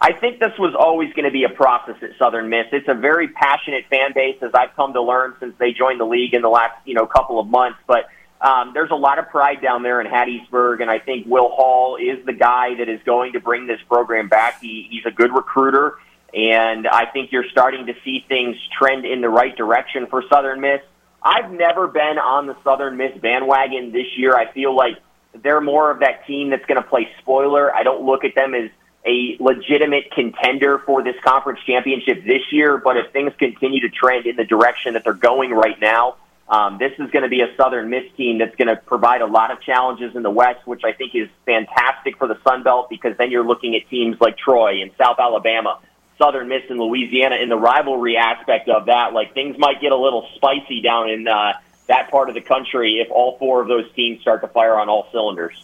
I 0.04 0.12
think 0.12 0.38
this 0.38 0.52
was 0.58 0.74
always 0.78 1.14
going 1.14 1.24
to 1.24 1.30
be 1.30 1.44
a 1.44 1.48
process 1.48 1.96
at 2.02 2.10
Southern 2.18 2.50
Miss. 2.50 2.66
It's 2.72 2.88
a 2.88 2.94
very 2.94 3.28
passionate 3.28 3.86
fan 3.88 4.12
base, 4.14 4.36
as 4.42 4.50
I've 4.52 4.76
come 4.76 4.92
to 4.92 5.00
learn 5.00 5.34
since 5.40 5.54
they 5.58 5.72
joined 5.72 5.98
the 5.98 6.04
league 6.04 6.34
in 6.34 6.42
the 6.42 6.50
last, 6.50 6.74
you 6.84 6.92
know, 6.92 7.06
couple 7.06 7.40
of 7.40 7.46
months. 7.46 7.78
But 7.86 8.10
um, 8.38 8.72
there's 8.74 8.90
a 8.90 8.96
lot 8.96 9.18
of 9.18 9.30
pride 9.30 9.62
down 9.62 9.82
there 9.82 10.02
in 10.02 10.06
Hattiesburg, 10.06 10.82
and 10.82 10.90
I 10.90 10.98
think 10.98 11.26
Will 11.26 11.48
Hall 11.48 11.96
is 11.96 12.22
the 12.26 12.34
guy 12.34 12.74
that 12.74 12.90
is 12.90 13.00
going 13.06 13.32
to 13.32 13.40
bring 13.40 13.66
this 13.66 13.80
program 13.88 14.28
back. 14.28 14.60
He, 14.60 14.86
he's 14.90 15.06
a 15.06 15.10
good 15.10 15.34
recruiter, 15.34 15.94
and 16.34 16.86
I 16.86 17.06
think 17.06 17.32
you're 17.32 17.48
starting 17.50 17.86
to 17.86 17.94
see 18.04 18.26
things 18.28 18.58
trend 18.78 19.06
in 19.06 19.22
the 19.22 19.30
right 19.30 19.56
direction 19.56 20.06
for 20.08 20.22
Southern 20.28 20.60
Miss. 20.60 20.82
I've 21.22 21.50
never 21.50 21.88
been 21.88 22.18
on 22.18 22.46
the 22.46 22.56
Southern 22.62 22.98
Miss 22.98 23.16
bandwagon 23.16 23.90
this 23.90 24.18
year. 24.18 24.36
I 24.36 24.52
feel 24.52 24.76
like 24.76 24.98
they're 25.42 25.62
more 25.62 25.90
of 25.90 26.00
that 26.00 26.26
team 26.26 26.50
that's 26.50 26.66
going 26.66 26.82
to 26.82 26.86
play 26.86 27.08
spoiler. 27.20 27.74
I 27.74 27.84
don't 27.84 28.04
look 28.04 28.24
at 28.24 28.34
them 28.34 28.54
as 28.54 28.68
a 29.06 29.36
legitimate 29.38 30.10
contender 30.12 30.78
for 30.78 31.02
this 31.02 31.16
conference 31.22 31.60
championship 31.66 32.24
this 32.24 32.42
year, 32.50 32.78
but 32.78 32.96
if 32.96 33.12
things 33.12 33.32
continue 33.38 33.80
to 33.80 33.90
trend 33.90 34.26
in 34.26 34.36
the 34.36 34.44
direction 34.44 34.94
that 34.94 35.04
they're 35.04 35.12
going 35.12 35.50
right 35.50 35.78
now, 35.78 36.16
um, 36.48 36.78
this 36.78 36.92
is 36.98 37.10
going 37.10 37.22
to 37.22 37.28
be 37.28 37.40
a 37.40 37.54
Southern 37.56 37.88
Miss 37.88 38.04
team 38.16 38.38
that's 38.38 38.54
going 38.56 38.68
to 38.68 38.76
provide 38.76 39.22
a 39.22 39.26
lot 39.26 39.50
of 39.50 39.60
challenges 39.62 40.14
in 40.14 40.22
the 40.22 40.30
West, 40.30 40.66
which 40.66 40.82
I 40.84 40.92
think 40.92 41.14
is 41.14 41.28
fantastic 41.46 42.18
for 42.18 42.28
the 42.28 42.38
Sun 42.46 42.62
Belt 42.62 42.88
because 42.90 43.16
then 43.16 43.30
you're 43.30 43.46
looking 43.46 43.74
at 43.76 43.88
teams 43.88 44.20
like 44.20 44.36
Troy 44.36 44.82
and 44.82 44.90
South 44.98 45.16
Alabama, 45.18 45.80
Southern 46.18 46.48
Miss 46.48 46.62
and 46.68 46.78
Louisiana 46.78 47.36
in 47.36 47.48
the 47.48 47.56
rivalry 47.56 48.16
aspect 48.16 48.68
of 48.68 48.86
that. 48.86 49.14
Like 49.14 49.32
things 49.32 49.56
might 49.58 49.80
get 49.80 49.92
a 49.92 49.96
little 49.96 50.28
spicy 50.36 50.82
down 50.82 51.08
in 51.08 51.26
uh, 51.26 51.54
that 51.88 52.10
part 52.10 52.28
of 52.28 52.34
the 52.34 52.42
country 52.42 53.02
if 53.04 53.10
all 53.10 53.38
four 53.38 53.62
of 53.62 53.68
those 53.68 53.90
teams 53.94 54.20
start 54.20 54.42
to 54.42 54.48
fire 54.48 54.78
on 54.78 54.88
all 54.88 55.08
cylinders. 55.12 55.62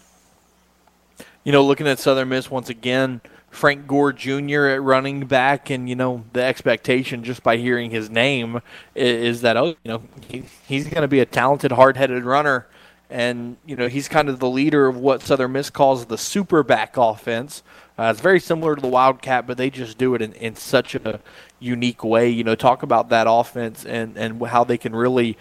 You 1.42 1.52
know, 1.52 1.64
looking 1.64 1.88
at 1.88 1.98
Southern 1.98 2.28
Miss 2.28 2.50
once 2.50 2.68
again 2.68 3.22
Frank 3.50 3.86
Gore 3.86 4.12
Jr. 4.12 4.66
at 4.66 4.82
running 4.82 5.26
back, 5.26 5.70
and 5.70 5.88
you 5.88 5.96
know 5.96 6.24
the 6.32 6.42
expectation 6.42 7.24
just 7.24 7.42
by 7.42 7.56
hearing 7.56 7.90
his 7.90 8.10
name 8.10 8.60
is, 8.94 9.36
is 9.36 9.40
that 9.42 9.56
oh 9.56 9.68
you 9.68 9.76
know 9.84 10.02
he, 10.28 10.44
he's 10.66 10.86
going 10.86 11.02
to 11.02 11.08
be 11.08 11.20
a 11.20 11.26
talented, 11.26 11.72
hard-headed 11.72 12.24
runner, 12.24 12.66
and 13.08 13.56
you 13.66 13.74
know 13.74 13.88
he's 13.88 14.08
kind 14.08 14.28
of 14.28 14.38
the 14.38 14.48
leader 14.48 14.86
of 14.86 14.96
what 14.96 15.22
Southern 15.22 15.52
Miss 15.52 15.70
calls 15.70 16.06
the 16.06 16.18
super 16.18 16.62
back 16.62 16.96
offense. 16.96 17.62
Uh, 17.98 18.10
it's 18.10 18.20
very 18.20 18.40
similar 18.40 18.76
to 18.76 18.80
the 18.80 18.88
Wildcat, 18.88 19.46
but 19.46 19.56
they 19.56 19.68
just 19.68 19.98
do 19.98 20.14
it 20.14 20.22
in, 20.22 20.32
in 20.34 20.56
such 20.56 20.94
a 20.94 21.20
unique 21.58 22.04
way. 22.04 22.30
You 22.30 22.44
know, 22.44 22.54
talk 22.54 22.82
about 22.82 23.08
that 23.08 23.26
offense 23.28 23.84
and 23.84 24.16
and 24.16 24.40
how 24.46 24.62
they 24.64 24.78
can 24.78 24.94
really 24.94 25.36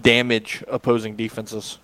damage 0.00 0.64
opposing 0.68 1.16
defenses. 1.16 1.78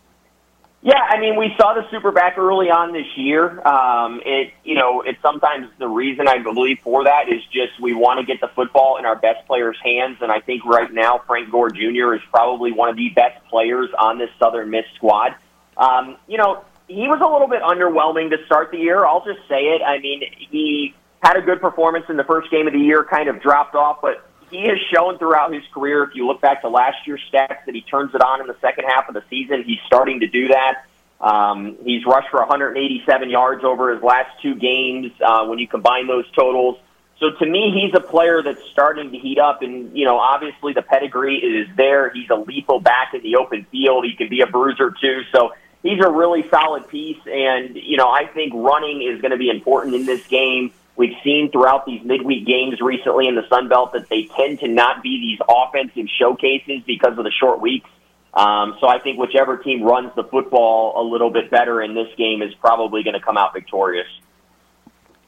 Yeah, 0.80 1.00
I 1.00 1.18
mean, 1.18 1.36
we 1.36 1.52
saw 1.58 1.74
the 1.74 1.82
superback 1.92 2.38
early 2.38 2.70
on 2.70 2.92
this 2.92 3.06
year. 3.16 3.60
Um, 3.66 4.20
it, 4.24 4.52
you 4.62 4.76
know, 4.76 5.02
it's 5.02 5.20
sometimes 5.20 5.66
the 5.78 5.88
reason 5.88 6.28
I 6.28 6.38
believe 6.38 6.78
for 6.84 7.02
that 7.02 7.28
is 7.28 7.42
just 7.52 7.80
we 7.80 7.94
want 7.94 8.20
to 8.20 8.26
get 8.26 8.40
the 8.40 8.48
football 8.54 8.96
in 8.96 9.04
our 9.04 9.16
best 9.16 9.44
players' 9.48 9.76
hands, 9.82 10.18
and 10.20 10.30
I 10.30 10.38
think 10.38 10.64
right 10.64 10.92
now 10.92 11.20
Frank 11.26 11.50
Gore 11.50 11.70
Jr. 11.70 12.14
is 12.14 12.20
probably 12.30 12.70
one 12.70 12.88
of 12.88 12.96
the 12.96 13.08
best 13.08 13.44
players 13.50 13.90
on 13.98 14.18
this 14.18 14.30
Southern 14.38 14.70
Miss 14.70 14.84
squad. 14.94 15.34
Um, 15.76 16.16
you 16.28 16.38
know, 16.38 16.64
he 16.86 17.08
was 17.08 17.20
a 17.20 17.26
little 17.26 17.48
bit 17.48 17.62
underwhelming 17.62 18.30
to 18.30 18.44
start 18.46 18.70
the 18.70 18.78
year. 18.78 19.04
I'll 19.04 19.24
just 19.24 19.40
say 19.48 19.74
it. 19.74 19.82
I 19.82 19.98
mean, 19.98 20.22
he 20.50 20.94
had 21.24 21.36
a 21.36 21.42
good 21.42 21.60
performance 21.60 22.06
in 22.08 22.16
the 22.16 22.24
first 22.24 22.52
game 22.52 22.68
of 22.68 22.72
the 22.72 22.78
year, 22.78 23.04
kind 23.04 23.28
of 23.28 23.42
dropped 23.42 23.74
off, 23.74 23.98
but 24.00 24.27
he 24.50 24.66
has 24.66 24.78
shown 24.92 25.18
throughout 25.18 25.52
his 25.52 25.62
career, 25.72 26.04
if 26.04 26.14
you 26.14 26.26
look 26.26 26.40
back 26.40 26.62
to 26.62 26.68
last 26.68 27.06
year's 27.06 27.22
stats, 27.32 27.64
that 27.66 27.74
he 27.74 27.82
turns 27.82 28.14
it 28.14 28.20
on 28.20 28.40
in 28.40 28.46
the 28.46 28.56
second 28.60 28.84
half 28.84 29.08
of 29.08 29.14
the 29.14 29.22
season. 29.28 29.62
He's 29.64 29.80
starting 29.86 30.20
to 30.20 30.26
do 30.26 30.48
that. 30.48 30.84
Um, 31.20 31.76
he's 31.82 32.04
rushed 32.06 32.30
for 32.30 32.38
187 32.40 33.28
yards 33.28 33.64
over 33.64 33.92
his 33.92 34.02
last 34.02 34.30
two 34.40 34.54
games 34.54 35.12
uh, 35.20 35.46
when 35.46 35.58
you 35.58 35.66
combine 35.66 36.06
those 36.06 36.30
totals. 36.32 36.78
So 37.18 37.30
to 37.32 37.46
me, 37.46 37.72
he's 37.74 37.94
a 37.94 38.00
player 38.00 38.42
that's 38.42 38.62
starting 38.70 39.10
to 39.10 39.18
heat 39.18 39.38
up, 39.38 39.62
and 39.62 39.96
you 39.96 40.04
know, 40.04 40.18
obviously 40.18 40.72
the 40.72 40.82
pedigree 40.82 41.36
is 41.36 41.68
there. 41.76 42.10
He's 42.10 42.30
a 42.30 42.36
lethal 42.36 42.78
back 42.78 43.12
in 43.14 43.22
the 43.22 43.36
open 43.36 43.66
field. 43.72 44.04
He 44.04 44.14
can 44.14 44.28
be 44.28 44.40
a 44.40 44.46
bruiser 44.46 44.94
too. 45.00 45.22
So 45.32 45.52
he's 45.82 45.98
a 46.00 46.08
really 46.08 46.48
solid 46.48 46.86
piece, 46.88 47.18
and 47.26 47.74
you 47.74 47.96
know, 47.96 48.08
I 48.08 48.26
think 48.26 48.52
running 48.54 49.02
is 49.02 49.20
going 49.20 49.32
to 49.32 49.36
be 49.36 49.50
important 49.50 49.96
in 49.96 50.06
this 50.06 50.24
game. 50.28 50.72
We've 50.98 51.14
seen 51.22 51.52
throughout 51.52 51.86
these 51.86 52.02
midweek 52.02 52.44
games 52.44 52.80
recently 52.80 53.28
in 53.28 53.36
the 53.36 53.48
Sun 53.48 53.68
Belt 53.68 53.92
that 53.92 54.08
they 54.08 54.24
tend 54.36 54.58
to 54.60 54.68
not 54.68 55.00
be 55.00 55.20
these 55.20 55.38
offensive 55.48 56.06
showcases 56.18 56.82
because 56.84 57.16
of 57.16 57.22
the 57.22 57.30
short 57.30 57.60
weeks. 57.60 57.88
Um, 58.34 58.76
so 58.80 58.88
I 58.88 58.98
think 58.98 59.16
whichever 59.16 59.56
team 59.56 59.84
runs 59.84 60.10
the 60.16 60.24
football 60.24 61.00
a 61.00 61.04
little 61.08 61.30
bit 61.30 61.52
better 61.52 61.80
in 61.80 61.94
this 61.94 62.08
game 62.16 62.42
is 62.42 62.52
probably 62.56 63.04
going 63.04 63.14
to 63.14 63.20
come 63.20 63.38
out 63.38 63.54
victorious. 63.54 64.08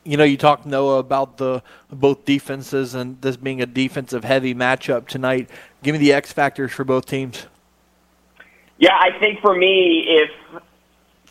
You 0.02 0.16
know, 0.16 0.24
you 0.24 0.36
talked 0.36 0.66
Noah 0.66 0.98
about 0.98 1.36
the 1.36 1.62
both 1.88 2.24
defenses 2.24 2.96
and 2.96 3.20
this 3.20 3.36
being 3.36 3.62
a 3.62 3.66
defensive 3.66 4.24
heavy 4.24 4.56
matchup 4.56 5.06
tonight. 5.06 5.48
Give 5.84 5.92
me 5.92 6.00
the 6.00 6.12
X 6.12 6.32
factors 6.32 6.72
for 6.72 6.82
both 6.82 7.06
teams. 7.06 7.46
Yeah, 8.78 8.98
I 8.98 9.16
think 9.20 9.40
for 9.40 9.54
me, 9.54 10.04
if 10.08 10.30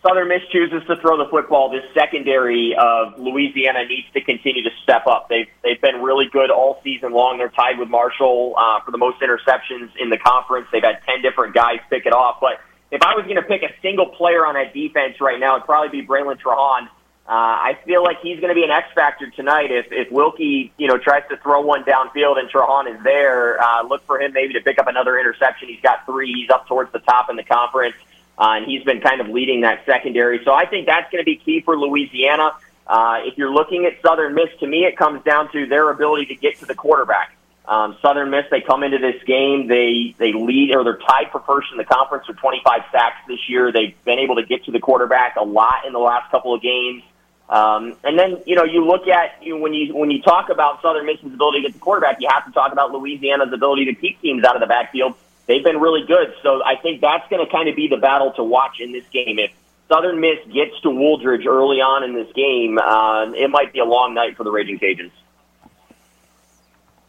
Southern 0.02 0.30
Miss 0.30 0.41
chooses 0.50 0.86
to 0.88 0.95
throw 0.95 1.18
the 1.18 1.30
football, 1.30 1.70
this 1.70 1.84
secondary 1.93 2.74
of 2.80 3.20
Louisiana 3.20 3.86
needs 3.86 4.08
to 4.14 4.22
continue 4.22 4.64
to 4.64 4.70
step 4.82 5.06
up. 5.08 5.28
They've 5.28 5.47
they've 5.62 5.82
been 5.82 6.02
really 6.02 6.28
good 6.32 6.52
all 6.52 6.80
season 6.84 7.12
long. 7.12 7.38
They're 7.38 7.50
tied 7.50 7.78
with 7.78 7.89
Marshall 7.89 8.56
uh, 8.58 8.80
for 8.82 8.91
the 8.91 8.97
most 8.97 9.20
interceptions 9.20 9.91
in 10.00 10.10
the 10.10 10.18
conference. 10.18 10.68
They've 10.72 10.84
had 10.84 11.00
ten 11.06 11.22
different 11.22 11.54
guys 11.54 11.80
pick 11.89 12.06
it 12.06 12.14
off. 12.14 12.38
But 12.39 12.62
if 12.91 13.02
I 13.02 13.16
was 13.16 13.26
going 13.26 13.36
to 13.36 13.41
pick 13.41 13.62
a 13.64 13.74
single 13.82 14.08
player 14.08 14.45
on 14.45 14.54
that 14.54 14.74
defense 14.74 15.20
right 15.20 15.39
now, 15.39 15.56
it'd 15.56 15.66
probably 15.66 16.02
be 16.02 16.08
Bralen 16.08 16.39
Trahan. 16.39 16.88
Uh, 17.28 17.32
I 17.32 17.78
feel 17.86 18.02
like 18.02 18.22
he's 18.22 18.39
going 18.39 18.50
to 18.50 18.56
be 18.56 18.64
an 18.64 18.72
X 18.72 18.88
factor 18.95 19.30
tonight. 19.32 19.70
If 19.70 19.88
if 19.91 20.12
Wilkie, 20.14 20.72
you 20.78 20.88
know, 20.88 20.97
tries 20.97 21.24
to 21.30 21.36
throw 21.38 21.60
one 21.60 21.84
downfield 21.84 22.39
and 22.39 22.50
Trahan 22.50 22.95
is 22.95 23.04
there, 23.04 23.62
uh, 23.62 23.84
look 23.84 24.06
for 24.06 24.22
him 24.22 24.32
maybe 24.32 24.54
to 24.54 24.62
pick 24.62 24.80
up 24.80 24.88
another 24.88 25.20
interception. 25.20 25.68
He's 25.68 25.82
got 25.82 26.06
three. 26.06 26.32
He's 26.34 26.50
up 26.50 26.68
towards 26.68 26.91
the 26.93 27.00
top 27.00 27.30
in 27.30 27.36
the 27.36 27.43
conference 27.43 27.95
uh, 28.40 28.56
and 28.56 28.66
he's 28.66 28.84
been 28.84 29.02
kind 29.02 29.20
of 29.20 29.28
leading 29.28 29.62
that 29.62 29.86
secondary. 29.86 30.42
So 30.46 30.54
I 30.54 30.66
think 30.66 30.88
that's 30.88 31.12
going 31.12 31.22
to 31.22 31.26
be 31.26 31.36
key 31.36 31.60
for 31.60 31.78
Louisiana. 31.78 32.54
Uh, 32.88 33.20
if 33.26 33.38
you're 33.38 33.52
looking 33.52 33.86
at 33.86 34.02
Southern 34.02 34.34
Miss, 34.34 34.50
to 34.62 34.68
me, 34.68 34.86
it 34.86 34.98
comes 34.98 35.24
down 35.24 35.52
to 35.52 35.68
their 35.68 35.90
ability 35.90 36.28
to 36.28 36.36
get 36.36 36.58
to 36.60 36.66
the 36.66 36.74
quarterback. 36.74 37.36
Um, 37.68 37.98
Southern 38.02 38.32
Miss, 38.32 38.46
they 38.50 38.62
come 38.62 38.82
into 38.82 38.98
this 38.98 39.22
game, 39.26 39.68
they 39.68 40.16
they 40.18 40.34
lead 40.34 40.74
or 40.74 40.84
they're 40.84 40.98
tied 40.98 41.32
for 41.32 41.40
first 41.42 41.68
in 41.72 41.78
the 41.78 41.84
conference 41.84 42.28
with 42.28 42.38
25 42.38 42.82
sacks 42.92 43.18
this 43.28 43.48
year. 43.48 43.72
They've 43.72 43.94
been 44.06 44.18
able 44.18 44.38
to 44.38 44.44
get 44.44 44.66
to 44.66 44.72
the 44.72 44.80
quarterback 44.80 45.36
a 45.36 45.44
lot 45.44 45.86
in 45.86 45.94
the 45.94 46.00
last 46.00 46.32
couple 46.32 46.56
of 46.56 46.64
games. 46.64 47.04
Um, 47.48 47.96
and 48.04 48.18
then 48.18 48.42
you 48.48 48.56
know 48.56 48.64
you 48.64 48.86
look 48.86 49.08
at 49.08 49.44
you 49.44 49.56
know, 49.56 49.62
when 49.62 49.76
you 49.76 49.96
when 49.96 50.10
you 50.10 50.22
talk 50.24 50.50
about 50.50 50.82
Southern 50.82 51.06
Miss's 51.06 51.26
ability 51.26 51.62
to 51.62 51.68
get 51.68 51.74
the 51.74 51.80
quarterback, 51.80 52.18
you 52.22 52.28
have 52.32 52.46
to 52.46 52.52
talk 52.52 52.72
about 52.72 52.92
Louisiana's 52.92 53.54
ability 53.54 53.86
to 53.86 53.94
keep 53.94 54.20
teams 54.20 54.44
out 54.46 54.56
of 54.56 54.62
the 54.62 54.68
backfield 54.68 55.14
they've 55.50 55.64
been 55.64 55.80
really 55.80 56.06
good. 56.08 56.34
So 56.43 56.64
I 56.64 56.76
think 56.78 57.02
that's 57.02 57.28
going 57.30 57.45
to 57.45 57.52
kind 57.52 57.68
of 57.68 57.76
be 57.76 57.89
the 57.89 57.97
battle 57.97 58.32
to 58.34 58.43
watch 58.43 58.80
in 58.80 58.93
this 58.93 59.04
game. 59.12 59.39
If 59.39 59.52
Southern 59.89 60.22
Miss 60.22 60.38
gets 60.54 60.80
to 60.84 60.89
Wooldridge 60.89 61.45
early 61.45 61.82
on 61.82 62.04
in 62.04 62.14
this 62.14 62.32
game, 62.34 62.78
uh, 62.78 63.32
it 63.34 63.50
might 63.50 63.74
be 63.74 63.80
a 63.80 63.86
long 63.86 64.14
night 64.14 64.38
for 64.38 64.45
the 64.45 64.52
Raging 64.52 64.80
Cajuns. 64.80 65.12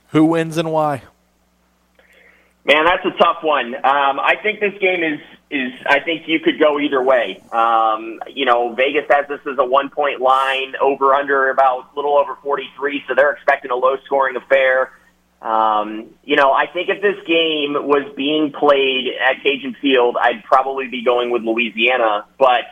Who 0.08 0.24
wins 0.24 0.56
and 0.56 0.72
why? 0.72 1.02
Man, 2.64 2.84
that's 2.84 3.04
a 3.04 3.10
tough 3.10 3.42
one. 3.42 3.74
Um, 3.74 4.18
I 4.18 4.36
think 4.42 4.60
this 4.60 4.74
game 4.80 5.04
is 5.04 5.20
is. 5.50 5.72
I 5.86 6.00
think 6.00 6.28
you 6.28 6.40
could 6.40 6.58
go 6.58 6.78
either 6.80 7.02
way. 7.02 7.42
Um, 7.52 8.20
you 8.28 8.44
know, 8.44 8.74
Vegas 8.74 9.04
has 9.10 9.28
this 9.28 9.40
as 9.50 9.58
a 9.58 9.64
one 9.64 9.88
point 9.88 10.20
line 10.20 10.74
over 10.80 11.14
under 11.14 11.50
about 11.50 11.90
a 11.92 11.96
little 11.96 12.18
over 12.18 12.36
forty 12.42 12.68
three, 12.76 13.02
so 13.08 13.14
they're 13.14 13.32
expecting 13.32 13.70
a 13.70 13.76
low 13.76 13.96
scoring 14.04 14.36
affair. 14.36 14.92
Um, 15.42 16.10
you 16.22 16.36
know, 16.36 16.52
I 16.52 16.66
think 16.66 16.90
if 16.90 17.00
this 17.00 17.16
game 17.26 17.72
was 17.72 18.12
being 18.14 18.52
played 18.52 19.06
at 19.20 19.42
Cajun 19.42 19.74
Field, 19.80 20.16
I'd 20.20 20.44
probably 20.44 20.88
be 20.88 21.02
going 21.02 21.30
with 21.30 21.42
Louisiana. 21.42 22.26
But 22.38 22.64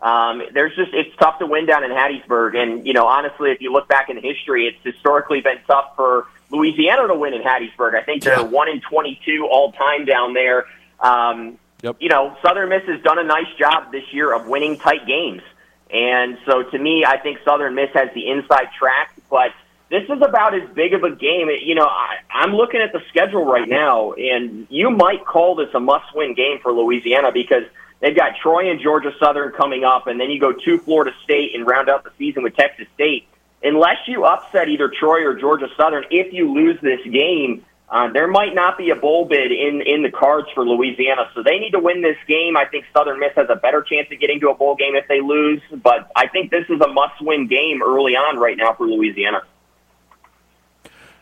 um, 0.00 0.42
there's 0.52 0.74
just 0.74 0.92
it's 0.92 1.14
tough 1.16 1.38
to 1.38 1.46
win 1.46 1.66
down 1.66 1.84
in 1.84 1.90
Hattiesburg, 1.90 2.56
and 2.56 2.86
you 2.86 2.92
know, 2.92 3.06
honestly, 3.06 3.52
if 3.52 3.60
you 3.60 3.72
look 3.72 3.88
back 3.88 4.10
in 4.10 4.20
history, 4.20 4.66
it's 4.66 4.82
historically 4.82 5.40
been 5.40 5.58
tough 5.66 5.92
for 5.94 6.26
Louisiana 6.50 7.06
to 7.06 7.14
win 7.14 7.32
in 7.32 7.42
Hattiesburg. 7.42 7.94
I 7.94 8.02
think 8.02 8.22
they're 8.22 8.44
one 8.44 8.68
in 8.68 8.80
22 8.80 9.46
all 9.50 9.72
time 9.72 10.04
down 10.04 10.34
there. 10.34 10.66
Um, 11.00 11.58
Yep. 11.82 11.96
You 12.00 12.08
know, 12.08 12.36
Southern 12.42 12.70
Miss 12.70 12.84
has 12.84 13.02
done 13.02 13.18
a 13.18 13.24
nice 13.24 13.52
job 13.58 13.92
this 13.92 14.04
year 14.10 14.32
of 14.32 14.46
winning 14.46 14.78
tight 14.78 15.06
games, 15.06 15.42
and 15.90 16.38
so 16.46 16.62
to 16.62 16.78
me, 16.78 17.04
I 17.04 17.18
think 17.18 17.38
Southern 17.44 17.74
Miss 17.74 17.90
has 17.92 18.08
the 18.14 18.28
inside 18.28 18.68
track, 18.78 19.14
but 19.30 19.52
this 19.90 20.02
is 20.04 20.20
about 20.22 20.54
as 20.54 20.68
big 20.74 20.94
of 20.94 21.04
a 21.04 21.14
game. 21.14 21.48
You 21.62 21.74
know, 21.74 21.86
I, 21.86 22.16
I'm 22.30 22.52
looking 22.52 22.80
at 22.80 22.92
the 22.92 23.00
schedule 23.08 23.44
right 23.44 23.68
now, 23.68 24.12
and 24.12 24.66
you 24.68 24.90
might 24.90 25.24
call 25.24 25.54
this 25.54 25.68
a 25.74 25.80
must-win 25.80 26.34
game 26.34 26.58
for 26.62 26.72
Louisiana 26.72 27.30
because 27.32 27.62
they've 28.00 28.16
got 28.16 28.32
Troy 28.42 28.70
and 28.70 28.80
Georgia 28.80 29.12
Southern 29.20 29.52
coming 29.52 29.84
up, 29.84 30.06
and 30.06 30.18
then 30.18 30.30
you 30.30 30.40
go 30.40 30.52
to 30.52 30.78
Florida 30.78 31.12
State 31.22 31.54
and 31.54 31.66
round 31.66 31.88
out 31.88 32.04
the 32.04 32.10
season 32.18 32.42
with 32.42 32.56
Texas 32.56 32.88
State. 32.94 33.28
Unless 33.62 34.06
you 34.06 34.24
upset 34.24 34.68
either 34.68 34.88
Troy 34.88 35.24
or 35.24 35.34
Georgia 35.34 35.68
Southern, 35.76 36.04
if 36.10 36.32
you 36.32 36.52
lose 36.52 36.78
this 36.82 37.00
game, 37.10 37.64
uh, 37.88 38.10
there 38.12 38.26
might 38.26 38.54
not 38.54 38.76
be 38.76 38.90
a 38.90 38.96
bowl 38.96 39.24
bid 39.24 39.52
in 39.52 39.80
in 39.80 40.02
the 40.02 40.10
cards 40.10 40.48
for 40.54 40.66
Louisiana. 40.66 41.30
So 41.34 41.42
they 41.42 41.58
need 41.58 41.70
to 41.70 41.78
win 41.78 42.02
this 42.02 42.16
game. 42.26 42.56
I 42.56 42.64
think 42.64 42.84
Southern 42.92 43.20
Miss 43.20 43.32
has 43.36 43.46
a 43.48 43.54
better 43.54 43.82
chance 43.82 44.08
of 44.10 44.18
getting 44.18 44.40
to 44.40 44.50
a 44.50 44.54
bowl 44.54 44.74
game 44.74 44.96
if 44.96 45.06
they 45.08 45.20
lose, 45.20 45.62
but 45.70 46.10
I 46.16 46.26
think 46.26 46.50
this 46.50 46.64
is 46.68 46.80
a 46.80 46.88
must-win 46.88 47.46
game 47.46 47.82
early 47.82 48.12
on 48.16 48.38
right 48.38 48.56
now 48.56 48.74
for 48.74 48.86
Louisiana. 48.86 49.42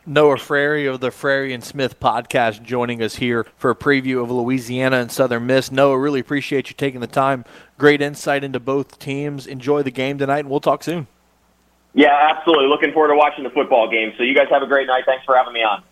Noah 0.07 0.37
Frary 0.37 0.87
of 0.87 1.01
the 1.01 1.11
Frary 1.11 1.55
and 1.55 1.65
Smith 1.65 1.99
podcast 1.99 2.63
joining 2.63 3.03
us 3.03 3.17
here 3.17 3.47
for 3.57 3.71
a 3.71 3.75
preview 3.75 4.23
of 4.23 4.31
Louisiana 4.31 4.99
and 4.99 5.11
Southern 5.11 5.47
Miss. 5.47 5.73
Noah, 5.73 5.99
really 5.99 6.21
appreciate 6.21 6.69
you 6.69 6.75
taking 6.77 7.01
the 7.01 7.07
time. 7.07 7.47
Great 7.79 8.03
insight 8.03 8.45
into 8.45 8.61
both 8.61 8.99
teams. 8.99 9.47
Enjoy 9.47 9.83
the 9.83 9.91
game 9.91 10.19
tonight, 10.19 10.41
and 10.41 10.51
we'll 10.51 10.61
talk 10.61 10.83
soon. 10.83 11.07
Yeah, 11.95 12.35
absolutely. 12.37 12.67
Looking 12.67 12.93
forward 12.93 13.09
to 13.09 13.17
watching 13.17 13.45
the 13.45 13.51
football 13.51 13.89
game. 13.89 14.13
So 14.19 14.25
you 14.25 14.35
guys 14.35 14.49
have 14.51 14.63
a 14.63 14.67
great 14.67 14.87
night. 14.87 15.05
Thanks 15.07 15.25
for 15.25 15.37
having 15.37 15.55
me 15.55 15.63
on. 15.63 15.83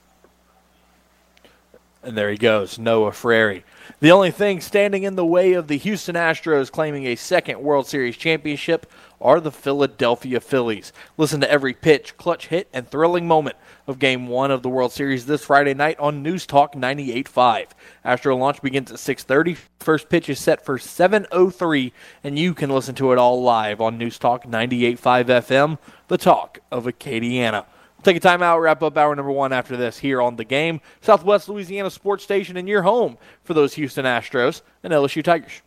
And 2.02 2.18
there 2.18 2.30
he 2.30 2.36
goes, 2.36 2.78
Noah 2.78 3.12
Frary. 3.12 3.64
The 4.00 4.10
only 4.10 4.32
thing 4.32 4.60
standing 4.60 5.04
in 5.04 5.14
the 5.14 5.24
way 5.24 5.52
of 5.52 5.68
the 5.68 5.78
Houston 5.78 6.16
Astros 6.16 6.70
claiming 6.70 7.06
a 7.06 7.14
second 7.14 7.60
World 7.60 7.86
Series 7.86 8.16
championship 8.16 8.90
are 9.22 9.40
the 9.40 9.52
Philadelphia 9.52 10.40
Phillies. 10.40 10.92
Listen 11.16 11.40
to 11.40 11.50
every 11.50 11.72
pitch, 11.72 12.16
clutch 12.16 12.48
hit, 12.48 12.68
and 12.72 12.88
thrilling 12.88 13.26
moment 13.26 13.56
of 13.86 13.98
Game 13.98 14.28
1 14.28 14.50
of 14.50 14.62
the 14.62 14.68
World 14.68 14.92
Series 14.92 15.26
this 15.26 15.44
Friday 15.44 15.74
night 15.74 15.98
on 15.98 16.22
News 16.22 16.46
Talk 16.46 16.74
98.5. 16.74 17.68
Astro 18.04 18.36
launch 18.36 18.60
begins 18.60 18.90
at 18.90 18.98
6.30. 18.98 19.56
First 19.78 20.08
pitch 20.08 20.28
is 20.28 20.40
set 20.40 20.64
for 20.64 20.78
7.03, 20.78 21.92
and 22.22 22.38
you 22.38 22.54
can 22.54 22.70
listen 22.70 22.94
to 22.96 23.12
it 23.12 23.18
all 23.18 23.42
live 23.42 23.80
on 23.80 23.98
News 23.98 24.18
Talk 24.18 24.44
98.5 24.44 25.24
FM, 25.24 25.78
the 26.08 26.18
talk 26.18 26.58
of 26.70 26.84
Acadiana. 26.84 27.64
Take 28.02 28.16
a 28.16 28.20
timeout, 28.20 28.60
wrap 28.60 28.82
up 28.82 28.96
hour 28.96 29.14
number 29.14 29.30
one 29.30 29.52
after 29.52 29.76
this 29.76 29.98
here 29.98 30.20
on 30.20 30.34
the 30.34 30.44
game. 30.44 30.80
Southwest 31.00 31.48
Louisiana 31.48 31.88
Sports 31.88 32.24
Station 32.24 32.56
in 32.56 32.66
your 32.66 32.82
home 32.82 33.16
for 33.44 33.54
those 33.54 33.74
Houston 33.74 34.04
Astros 34.04 34.62
and 34.82 34.92
LSU 34.92 35.22
Tigers. 35.22 35.62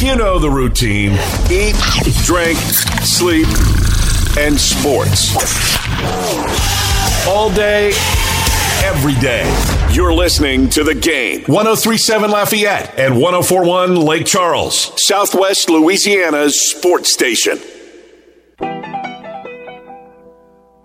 You 0.00 0.14
know 0.14 0.38
the 0.38 0.48
routine 0.48 1.12
eat, 1.50 1.74
drink, 2.24 2.56
sleep, 3.02 3.48
and 4.38 4.56
sports. 4.56 5.34
All 7.26 7.52
day, 7.52 7.88
every 8.84 9.14
day. 9.16 9.42
You're 9.90 10.14
listening 10.14 10.68
to 10.70 10.84
the 10.84 10.94
game. 10.94 11.40
1037 11.46 12.30
Lafayette 12.30 12.96
and 12.96 13.20
1041 13.20 13.96
Lake 13.96 14.24
Charles, 14.24 14.92
Southwest 15.04 15.68
Louisiana's 15.68 16.70
sports 16.70 17.12
station. 17.12 17.58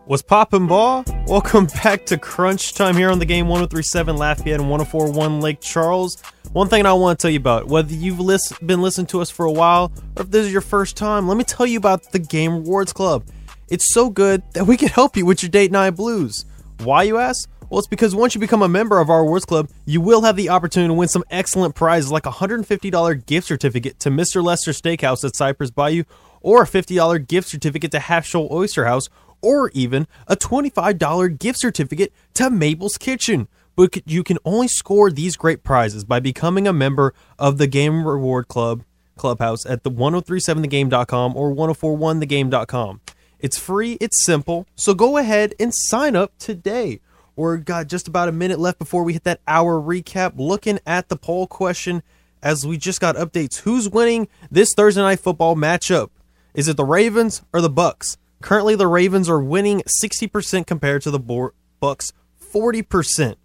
Was 0.05 0.21
poppin' 0.21 0.67
ball? 0.67 1.05
Welcome 1.27 1.65
back 1.83 2.05
to 2.07 2.17
Crunch 2.17 2.73
Time 2.73 2.97
here 2.97 3.09
on 3.09 3.19
the 3.19 3.25
game 3.25 3.47
1037 3.47 4.17
Lafayette 4.17 4.59
and 4.59 4.69
1041 4.69 5.39
Lake 5.39 5.61
Charles. 5.61 6.21
One 6.51 6.67
thing 6.67 6.85
I 6.85 6.91
want 6.91 7.17
to 7.17 7.21
tell 7.21 7.31
you 7.31 7.37
about, 7.39 7.67
whether 7.67 7.93
you've 7.93 8.19
list- 8.19 8.65
been 8.67 8.81
listening 8.81 9.07
to 9.07 9.21
us 9.21 9.29
for 9.29 9.45
a 9.45 9.51
while 9.51 9.93
or 10.17 10.23
if 10.23 10.29
this 10.29 10.45
is 10.45 10.51
your 10.51 10.61
first 10.61 10.97
time, 10.97 11.25
let 11.27 11.37
me 11.37 11.45
tell 11.45 11.65
you 11.65 11.77
about 11.77 12.11
the 12.11 12.19
Game 12.19 12.51
Rewards 12.51 12.91
Club. 12.91 13.23
It's 13.69 13.93
so 13.93 14.09
good 14.09 14.43
that 14.53 14.67
we 14.67 14.75
can 14.75 14.89
help 14.89 15.15
you 15.15 15.25
with 15.25 15.41
your 15.41 15.49
date 15.49 15.71
night 15.71 15.91
blues. 15.91 16.43
Why, 16.79 17.03
you 17.03 17.17
ask? 17.17 17.49
Well, 17.69 17.79
it's 17.79 17.87
because 17.87 18.13
once 18.13 18.35
you 18.35 18.41
become 18.41 18.61
a 18.61 18.67
member 18.67 18.99
of 18.99 19.09
our 19.09 19.23
rewards 19.23 19.45
club, 19.45 19.69
you 19.85 20.01
will 20.01 20.21
have 20.23 20.35
the 20.35 20.49
opportunity 20.49 20.89
to 20.89 20.93
win 20.93 21.07
some 21.07 21.23
excellent 21.31 21.75
prizes 21.75 22.11
like 22.11 22.25
a 22.25 22.31
$150 22.31 23.25
gift 23.25 23.47
certificate 23.47 23.99
to 24.01 24.09
Mr. 24.11 24.43
Lester 24.43 24.71
Steakhouse 24.71 25.23
at 25.23 25.35
Cypress 25.35 25.71
Bayou, 25.71 26.03
or 26.41 26.61
a 26.61 26.67
$50 26.67 27.25
gift 27.27 27.47
certificate 27.47 27.89
to 27.91 27.99
Half 27.99 28.27
Shell 28.27 28.49
Oyster 28.51 28.85
House, 28.85 29.09
or 29.43 29.69
even 29.75 30.07
a 30.27 30.35
$25 30.35 31.37
gift 31.37 31.59
certificate 31.59 32.11
to 32.33 32.49
Mabel's 32.49 32.97
Kitchen. 32.97 33.47
But 33.75 34.01
you 34.05 34.23
can 34.23 34.37
only 34.45 34.67
score 34.67 35.11
these 35.11 35.35
great 35.35 35.63
prizes 35.63 36.03
by 36.03 36.19
becoming 36.19 36.67
a 36.67 36.73
member 36.73 37.13
of 37.37 37.57
the 37.57 37.67
Game 37.67 38.07
Reward 38.07 38.47
Club 38.47 38.83
Clubhouse 39.17 39.65
at 39.65 39.83
the 39.83 39.91
1037thegame.com 39.91 41.35
or 41.35 41.53
1041thegame.com. 41.53 43.01
It's 43.39 43.57
free, 43.57 43.97
it's 43.99 44.23
simple, 44.23 44.65
so 44.75 44.93
go 44.93 45.17
ahead 45.17 45.53
and 45.59 45.73
sign 45.73 46.15
up 46.15 46.37
today. 46.37 47.01
We're 47.35 47.57
got 47.57 47.87
just 47.87 48.07
about 48.07 48.29
a 48.29 48.31
minute 48.31 48.59
left 48.59 48.79
before 48.79 49.03
we 49.03 49.13
hit 49.13 49.23
that 49.23 49.41
hour 49.47 49.81
recap. 49.81 50.33
Looking 50.37 50.79
at 50.85 51.09
the 51.09 51.17
poll 51.17 51.47
question 51.47 52.03
as 52.43 52.65
we 52.65 52.77
just 52.77 53.01
got 53.01 53.15
updates. 53.15 53.61
Who's 53.61 53.89
winning 53.89 54.27
this 54.51 54.73
Thursday 54.75 55.01
night 55.01 55.19
football 55.19 55.55
matchup? 55.55 56.09
Is 56.53 56.67
it 56.67 56.77
the 56.77 56.85
Ravens 56.85 57.41
or 57.51 57.61
the 57.61 57.69
Bucks? 57.69 58.17
Currently, 58.43 58.75
the 58.75 58.87
Ravens 58.87 59.29
are 59.29 59.41
winning 59.41 59.81
60% 60.03 60.67
compared 60.67 61.01
to 61.03 61.11
the 61.11 61.51
Bucks 61.79 62.11
40%. 62.53 63.35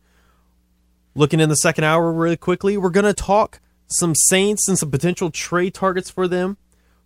Looking 1.15 1.39
in 1.39 1.49
the 1.49 1.55
second 1.55 1.85
hour 1.85 2.13
really 2.13 2.37
quickly, 2.37 2.77
we're 2.77 2.91
going 2.91 3.07
to 3.07 3.15
talk 3.15 3.61
some 3.87 4.17
Saints 4.17 4.67
and 4.69 4.77
some 4.77 4.91
potential 4.91 5.31
trade 5.31 5.73
targets 5.73 6.11
for 6.11 6.27
them, 6.27 6.57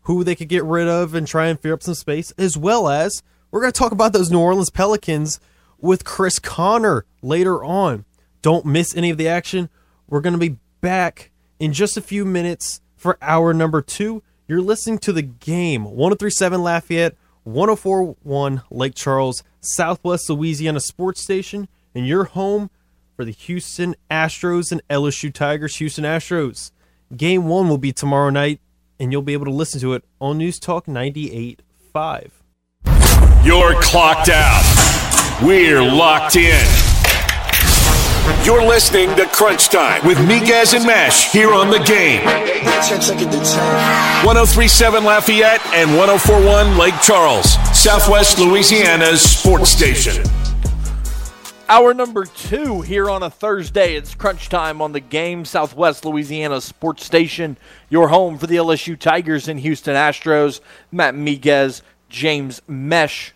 who 0.04 0.24
they 0.24 0.34
could 0.34 0.48
get 0.48 0.64
rid 0.64 0.88
of 0.88 1.14
and 1.14 1.28
try 1.28 1.48
and 1.48 1.60
free 1.60 1.70
up 1.70 1.82
some 1.82 1.92
space, 1.92 2.32
as 2.38 2.56
well 2.56 2.88
as 2.88 3.22
we're 3.50 3.60
going 3.60 3.72
to 3.72 3.78
talk 3.78 3.92
about 3.92 4.14
those 4.14 4.30
New 4.30 4.40
Orleans 4.40 4.70
Pelicans 4.70 5.38
with 5.78 6.02
Chris 6.02 6.38
Connor 6.38 7.04
later 7.20 7.62
on. 7.62 8.06
Don't 8.40 8.64
miss 8.64 8.96
any 8.96 9.10
of 9.10 9.18
the 9.18 9.28
action. 9.28 9.68
We're 10.08 10.22
going 10.22 10.32
to 10.32 10.38
be 10.38 10.56
back 10.80 11.30
in 11.60 11.74
just 11.74 11.98
a 11.98 12.02
few 12.02 12.24
minutes 12.24 12.80
for 12.96 13.18
hour 13.20 13.52
number 13.52 13.82
two. 13.82 14.22
You're 14.48 14.60
You're 14.60 14.62
listening 14.62 14.98
to 15.00 15.12
the 15.12 15.20
game 15.20 15.84
1037 15.84 16.62
Lafayette, 16.62 17.16
1041 17.44 18.62
Lake 18.70 18.94
Charles, 18.94 19.42
Southwest 19.60 20.28
Louisiana 20.30 20.80
Sports 20.80 21.22
Station, 21.22 21.68
and 21.94 22.06
your 22.06 22.24
home 22.24 22.70
for 23.16 23.24
the 23.24 23.32
Houston 23.32 23.94
Astros 24.10 24.72
and 24.72 24.80
LSU 24.88 25.32
Tigers. 25.32 25.76
Houston 25.76 26.04
Astros. 26.04 26.70
Game 27.16 27.46
one 27.46 27.68
will 27.68 27.78
be 27.78 27.92
tomorrow 27.92 28.30
night, 28.30 28.60
and 28.98 29.12
you'll 29.12 29.22
be 29.22 29.32
able 29.32 29.44
to 29.46 29.50
listen 29.50 29.80
to 29.80 29.92
it 29.92 30.04
on 30.20 30.38
News 30.38 30.58
Talk 30.58 30.86
98.5. 30.86 32.30
You're 33.44 33.80
clocked 33.82 34.28
out. 34.28 35.40
We're 35.42 35.82
locked 35.82 36.36
in. 36.36 36.91
You're 38.44 38.64
listening 38.64 39.16
to 39.16 39.26
Crunch 39.26 39.68
Time 39.68 40.06
with 40.06 40.16
Miguez 40.18 40.74
and 40.74 40.86
Mesh 40.86 41.32
here 41.32 41.52
on 41.52 41.70
the 41.70 41.80
game. 41.80 42.24
1037 42.24 45.02
Lafayette 45.02 45.60
and 45.74 45.96
1041 45.96 46.78
Lake 46.78 46.94
Charles, 47.02 47.54
Southwest 47.76 48.38
Louisiana's 48.38 49.22
sports 49.22 49.70
station. 49.70 50.24
Hour 51.68 51.94
number 51.94 52.24
two 52.24 52.82
here 52.82 53.10
on 53.10 53.24
a 53.24 53.30
Thursday. 53.30 53.96
It's 53.96 54.14
crunch 54.14 54.48
time 54.48 54.80
on 54.80 54.92
the 54.92 55.00
game, 55.00 55.44
Southwest 55.44 56.04
Louisiana 56.04 56.60
Sports 56.60 57.04
Station, 57.04 57.56
your 57.90 58.06
home 58.06 58.38
for 58.38 58.46
the 58.46 58.54
LSU 58.54 58.96
Tigers 58.96 59.48
and 59.48 59.58
Houston 59.58 59.96
Astros. 59.96 60.60
Matt 60.92 61.16
Miguez, 61.16 61.82
James 62.08 62.62
Mesh, 62.68 63.34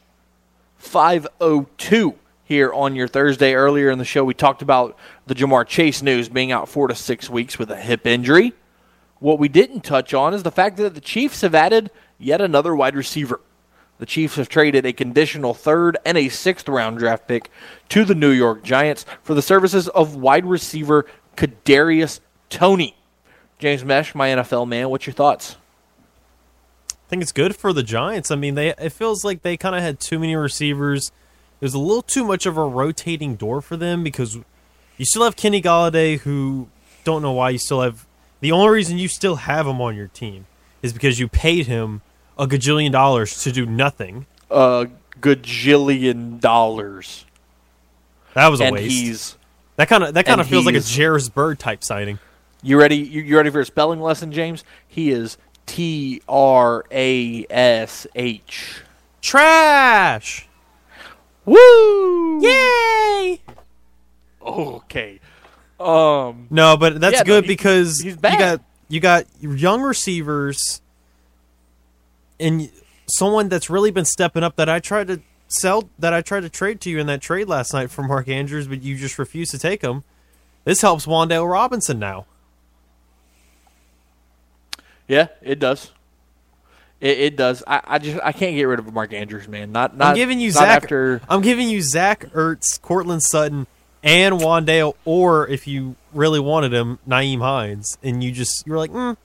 502 0.79 2.15
here 2.47 2.73
on 2.73 2.95
your 2.95 3.09
Thursday. 3.09 3.55
Earlier 3.55 3.91
in 3.91 3.99
the 3.99 4.05
show, 4.05 4.25
we 4.25 4.33
talked 4.33 4.63
about 4.63 4.97
the 5.27 5.35
Ja'Marr 5.35 5.67
Chase 5.67 6.01
news 6.01 6.29
being 6.29 6.53
out 6.53 6.69
four 6.69 6.87
to 6.89 6.95
six 6.95 7.29
weeks 7.29 7.59
with 7.59 7.71
a 7.71 7.77
hip 7.77 8.07
injury. 8.07 8.55
What 9.19 9.39
we 9.39 9.49
didn't 9.49 9.81
touch 9.81 10.15
on 10.15 10.33
is 10.33 10.45
the 10.45 10.53
fact 10.53 10.77
that 10.77 10.95
the 10.95 11.01
Chiefs 11.01 11.41
have 11.41 11.55
added 11.55 11.91
yet 12.19 12.41
another 12.41 12.75
wide 12.75 12.95
receiver. 12.95 13.41
The 13.99 14.07
Chiefs 14.07 14.37
have 14.37 14.49
traded 14.49 14.87
a 14.87 14.93
conditional 14.93 15.55
third 15.55 15.99
and 16.05 16.17
a 16.17 16.29
sixth 16.29 16.69
round 16.69 16.99
draft 16.99 17.27
pick 17.27 17.51
to 17.89 18.05
the 18.05 18.15
New 18.15 18.31
York 18.31 18.63
Giants 18.63 19.05
for 19.23 19.35
the 19.35 19.43
services 19.43 19.89
of 19.89 20.15
wide 20.15 20.47
receiver 20.47 21.07
Kadarius 21.37 22.21
Toney. 22.49 22.97
James 23.59 23.85
Mesh, 23.85 24.15
my 24.15 24.29
NFL 24.29 24.69
man, 24.69 24.91
what's 24.91 25.07
your 25.07 25.15
thoughts? 25.15 25.57
I 26.91 27.09
think 27.09 27.23
it's 27.23 27.33
good 27.33 27.57
for 27.57 27.73
the 27.73 27.83
Giants. 27.83 28.31
I 28.31 28.37
mean, 28.37 28.55
they 28.55 28.69
it 28.71 28.93
feels 28.93 29.25
like 29.25 29.43
they 29.43 29.57
kind 29.57 29.75
of 29.75 29.83
had 29.83 29.99
too 29.99 30.19
many 30.19 30.37
receivers. 30.37 31.11
It 31.61 31.65
was 31.65 31.75
a 31.75 31.79
little 31.79 32.03
too 32.03 32.25
much 32.25 32.47
of 32.47 32.57
a 32.57 32.65
rotating 32.65 33.35
door 33.37 33.63
for 33.63 33.77
them 33.77 34.05
because 34.05 34.37
you 34.99 35.05
still 35.05 35.25
have 35.25 35.37
Kenny 35.37 35.63
Golladay, 35.63 36.21
who 36.21 36.69
don't 37.05 37.23
know 37.23 37.33
why 37.33 37.51
you 37.51 37.59
still 37.59 37.81
have. 37.81 38.07
The 38.41 38.53
only 38.53 38.69
reason 38.71 38.99
you 38.99 39.09
still 39.09 39.37
have 39.37 39.67
him 39.67 39.81
on 39.81 39.97
your 39.97 40.09
team 40.09 40.47
is 40.83 40.93
because 40.93 41.19
you 41.19 41.29
paid 41.29 41.67
him 41.67 42.03
a 42.39 42.47
gajillion 42.47 42.93
dollars 42.93 43.43
to 43.43 43.53
do 43.53 43.65
nothing. 43.65 44.27
A 44.51 44.89
gajillion 45.21 46.41
dollars. 46.41 47.25
That 48.35 48.49
was 48.49 48.61
a 48.61 48.65
and 48.65 48.75
waste. 48.75 48.91
he's 48.91 49.37
that 49.77 49.89
kind 49.89 50.05
of 50.05 50.15
that 50.15 50.27
kind 50.27 50.41
of 50.41 50.47
feels 50.47 50.67
like 50.67 50.75
a 50.75 50.83
Jairus 50.83 51.29
Byrd 51.31 51.59
type 51.59 51.83
signing. 51.83 52.19
you 52.63 52.79
ready? 52.79 52.97
You, 52.97 53.23
you 53.23 53.37
ready 53.37 53.51
for 53.51 53.61
a 53.61 53.65
spelling 53.65 54.01
lesson, 54.01 54.31
James? 54.31 54.63
He 54.87 55.11
is 55.11 55.39
T 55.65 56.21
R 56.29 56.85
A 56.91 57.47
S 57.49 58.07
H. 58.15 58.83
Trash. 59.23 60.46
Woo! 61.47 62.41
Yay! 62.43 63.41
Okay. 64.43 65.21
Um. 65.81 66.47
No, 66.51 66.77
but 66.77 67.01
that's 67.01 67.15
Yeah, 67.15 67.21
no, 67.21 67.25
good 67.25 67.45
he- 67.45 67.49
because 67.49 68.01
he's 68.01 68.15
you 68.15 68.21
got 68.21 68.61
you 68.89 69.01
got 69.01 69.27
young 69.41 69.83
receivers 69.83 70.81
and 72.39 72.71
someone 73.09 73.49
that's 73.49 73.71
really 73.71 73.91
been 73.91 74.05
stepping 74.05 74.43
up 74.43 74.57
that 74.57 74.69
I 74.69 74.81
tried 74.81 75.07
to 75.09 75.21
sell 75.49 75.89
that 75.99 76.13
I 76.13 76.23
tried 76.23 76.41
to 76.41 76.49
trade 76.51 76.81
to 76.83 76.91
you 76.91 76.99
in 76.99 77.07
that 77.07 77.21
trade 77.21 77.49
last 77.49 77.73
night 77.73 77.91
for 77.91 78.03
Mark 78.03 78.29
Andrews, 78.29 78.67
but 78.67 78.83
you 78.83 78.97
just 78.97 79.19
refused 79.19 79.51
to 79.53 79.59
take 79.59 79.83
him. 79.83 80.03
This 80.65 80.81
helps 80.83 81.07
Wan'Dale 81.07 81.49
Robinson 81.51 81.99
now. 81.99 82.27
Yeah, 85.07 85.29
it 85.41 85.61
does. 85.61 85.93
It, 87.01 87.19
it 87.19 87.37
does. 87.37 87.63
I, 87.67 87.81
I 87.85 87.99
just 87.99 88.19
I 88.23 88.33
can't 88.33 88.55
get 88.57 88.65
rid 88.65 88.79
of 88.79 88.93
Mark 88.93 89.13
Andrews, 89.13 89.49
man. 89.49 89.73
Not 89.73 89.97
not. 89.97 90.09
I'm 90.09 90.15
giving 90.15 90.41
you 90.41 90.51
Zach. 90.51 90.83
after. 90.85 91.21
I'm 91.29 91.43
giving 91.43 91.69
you 91.69 91.83
Zach 91.83 92.27
Ertz, 92.33 92.81
Courtland 92.81 93.23
Sutton, 93.23 93.67
and 94.03 94.37
Wan'Dale, 94.37 94.95
or 95.05 95.47
if 95.49 95.67
you 95.67 95.97
really 96.15 96.41
wanted 96.41 96.73
him, 96.73 96.99
Nyheim 97.07 97.41
Hines, 97.41 97.99
and 98.03 98.25
you 98.25 98.33
just 98.33 98.67
you 98.67 98.73
were 98.73 98.79
like, 98.79 98.93
mm, 98.93 99.17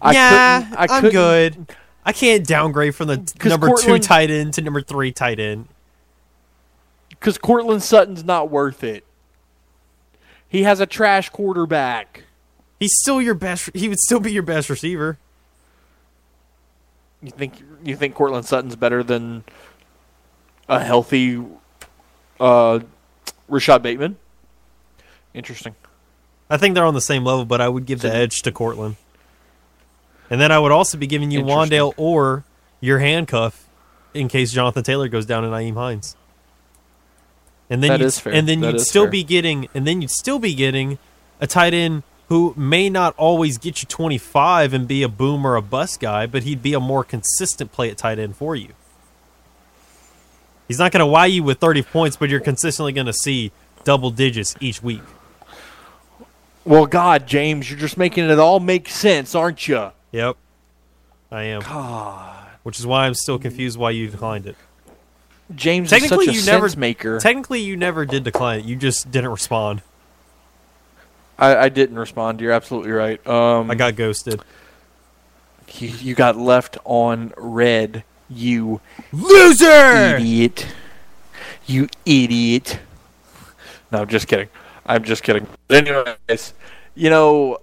I 0.00 0.12
yeah, 0.12 0.60
couldn't- 0.62 0.90
I 0.90 0.96
am 0.98 1.10
good. 1.10 1.66
I 2.04 2.12
can't 2.12 2.46
downgrade 2.46 2.94
from 2.94 3.08
the 3.08 3.16
number 3.44 3.66
Courtland- 3.66 4.02
two 4.02 4.06
tight 4.06 4.30
end 4.30 4.54
to 4.54 4.62
number 4.62 4.80
three 4.80 5.10
tight 5.10 5.40
end. 5.40 5.66
Because 7.08 7.38
Courtland 7.38 7.82
Sutton's 7.82 8.22
not 8.22 8.50
worth 8.50 8.84
it. 8.84 9.02
He 10.48 10.62
has 10.62 10.78
a 10.78 10.86
trash 10.86 11.30
quarterback. 11.30 12.22
He's 12.78 12.94
still 13.00 13.20
your 13.20 13.34
best. 13.34 13.70
He 13.74 13.88
would 13.88 13.98
still 13.98 14.20
be 14.20 14.32
your 14.32 14.44
best 14.44 14.70
receiver. 14.70 15.18
You 17.26 17.32
think 17.32 17.54
you 17.84 17.96
think 17.96 18.14
Courtland 18.14 18.46
Sutton's 18.46 18.76
better 18.76 19.02
than 19.02 19.42
a 20.68 20.78
healthy 20.78 21.42
uh, 22.38 22.78
Rashod 23.48 23.82
Bateman? 23.82 24.16
Interesting. 25.34 25.74
I 26.48 26.56
think 26.56 26.76
they're 26.76 26.84
on 26.84 26.94
the 26.94 27.00
same 27.00 27.24
level, 27.24 27.44
but 27.44 27.60
I 27.60 27.68
would 27.68 27.84
give 27.84 28.00
the 28.00 28.14
edge 28.14 28.42
to 28.42 28.52
Courtland. 28.52 28.94
And 30.30 30.40
then 30.40 30.52
I 30.52 30.60
would 30.60 30.70
also 30.70 30.96
be 30.96 31.08
giving 31.08 31.32
you. 31.32 31.40
Wan'Dale 31.42 31.94
or 31.96 32.44
your 32.80 33.00
handcuff 33.00 33.66
in 34.14 34.28
case 34.28 34.52
Jonathan 34.52 34.84
Taylor 34.84 35.08
goes 35.08 35.26
down 35.26 35.42
to 35.42 35.48
Nyheim 35.48 35.74
Hines. 35.74 36.14
And 37.68 37.82
then 37.82 37.90
That 37.90 38.00
you'd, 38.02 38.14
fair. 38.14 38.32
and 38.34 38.48
then 38.48 38.60
That 38.60 38.74
you'd 38.74 38.80
still 38.82 39.04
fair. 39.06 39.10
be 39.10 39.24
getting 39.24 39.68
and 39.74 39.84
then 39.84 40.00
you'd 40.00 40.12
still 40.12 40.38
be 40.38 40.54
getting 40.54 40.98
a 41.40 41.48
tight 41.48 41.74
end 41.74 42.04
who 42.28 42.54
may 42.56 42.90
not 42.90 43.14
always 43.16 43.58
get 43.58 43.82
you 43.82 43.88
25 43.88 44.72
and 44.72 44.88
be 44.88 45.02
a 45.02 45.08
boom 45.08 45.46
or 45.46 45.56
a 45.56 45.62
bust 45.62 46.00
guy, 46.00 46.26
but 46.26 46.42
he'd 46.42 46.62
be 46.62 46.74
a 46.74 46.80
more 46.80 47.04
consistent 47.04 47.72
play 47.72 47.90
at 47.90 47.98
tight 47.98 48.18
end 48.18 48.36
for 48.36 48.56
you. 48.56 48.70
He's 50.66 50.78
not 50.78 50.90
going 50.90 51.00
to 51.00 51.06
wow 51.06 51.24
you 51.24 51.44
with 51.44 51.58
30 51.58 51.82
points, 51.82 52.16
but 52.16 52.28
you're 52.28 52.40
consistently 52.40 52.92
going 52.92 53.06
to 53.06 53.12
see 53.12 53.52
double 53.84 54.10
digits 54.10 54.56
each 54.60 54.82
week. 54.82 55.02
Well, 56.64 56.86
God, 56.86 57.28
James, 57.28 57.70
you're 57.70 57.78
just 57.78 57.96
making 57.96 58.28
it 58.28 58.38
all 58.40 58.58
make 58.58 58.88
sense, 58.88 59.36
aren't 59.36 59.68
you? 59.68 59.92
Yep, 60.10 60.36
I 61.30 61.42
am. 61.44 61.62
God, 61.62 62.48
Which 62.64 62.80
is 62.80 62.86
why 62.86 63.06
I'm 63.06 63.14
still 63.14 63.38
confused 63.38 63.78
why 63.78 63.90
you 63.90 64.08
declined 64.08 64.46
it. 64.46 64.56
James 65.54 65.92
is 65.92 66.00
Technically, 66.00 66.26
such 66.26 66.34
a 66.34 66.38
you 66.38 66.44
never 66.44 66.68
maker. 66.76 67.20
Technically, 67.20 67.60
you 67.60 67.76
never 67.76 68.04
did 68.04 68.24
decline 68.24 68.60
it. 68.60 68.64
You 68.64 68.74
just 68.74 69.12
didn't 69.12 69.30
respond. 69.30 69.82
I, 71.38 71.56
I 71.56 71.68
didn't 71.68 71.98
respond. 71.98 72.40
You're 72.40 72.52
absolutely 72.52 72.92
right. 72.92 73.24
Um, 73.26 73.70
I 73.70 73.74
got 73.74 73.96
ghosted. 73.96 74.40
you, 75.74 75.88
you 75.88 76.14
got 76.14 76.36
left 76.36 76.78
on 76.84 77.32
red. 77.36 78.04
You 78.28 78.80
Loser. 79.12 80.16
idiot. 80.16 80.66
You 81.66 81.88
idiot. 82.04 82.80
No, 83.92 84.00
I'm 84.00 84.08
just 84.08 84.26
kidding. 84.28 84.48
I'm 84.84 85.04
just 85.04 85.22
kidding. 85.22 85.46
But 85.68 85.86
anyways, 85.88 86.54
you 86.94 87.10
know, 87.10 87.58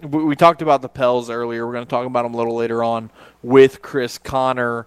we, 0.00 0.24
we 0.24 0.36
talked 0.36 0.62
about 0.62 0.82
the 0.82 0.88
Pels 0.88 1.30
earlier. 1.30 1.66
We're 1.66 1.72
going 1.72 1.84
to 1.84 1.90
talk 1.90 2.06
about 2.06 2.22
them 2.22 2.34
a 2.34 2.36
little 2.36 2.56
later 2.56 2.82
on 2.82 3.10
with 3.42 3.82
Chris 3.82 4.18
Connor. 4.18 4.86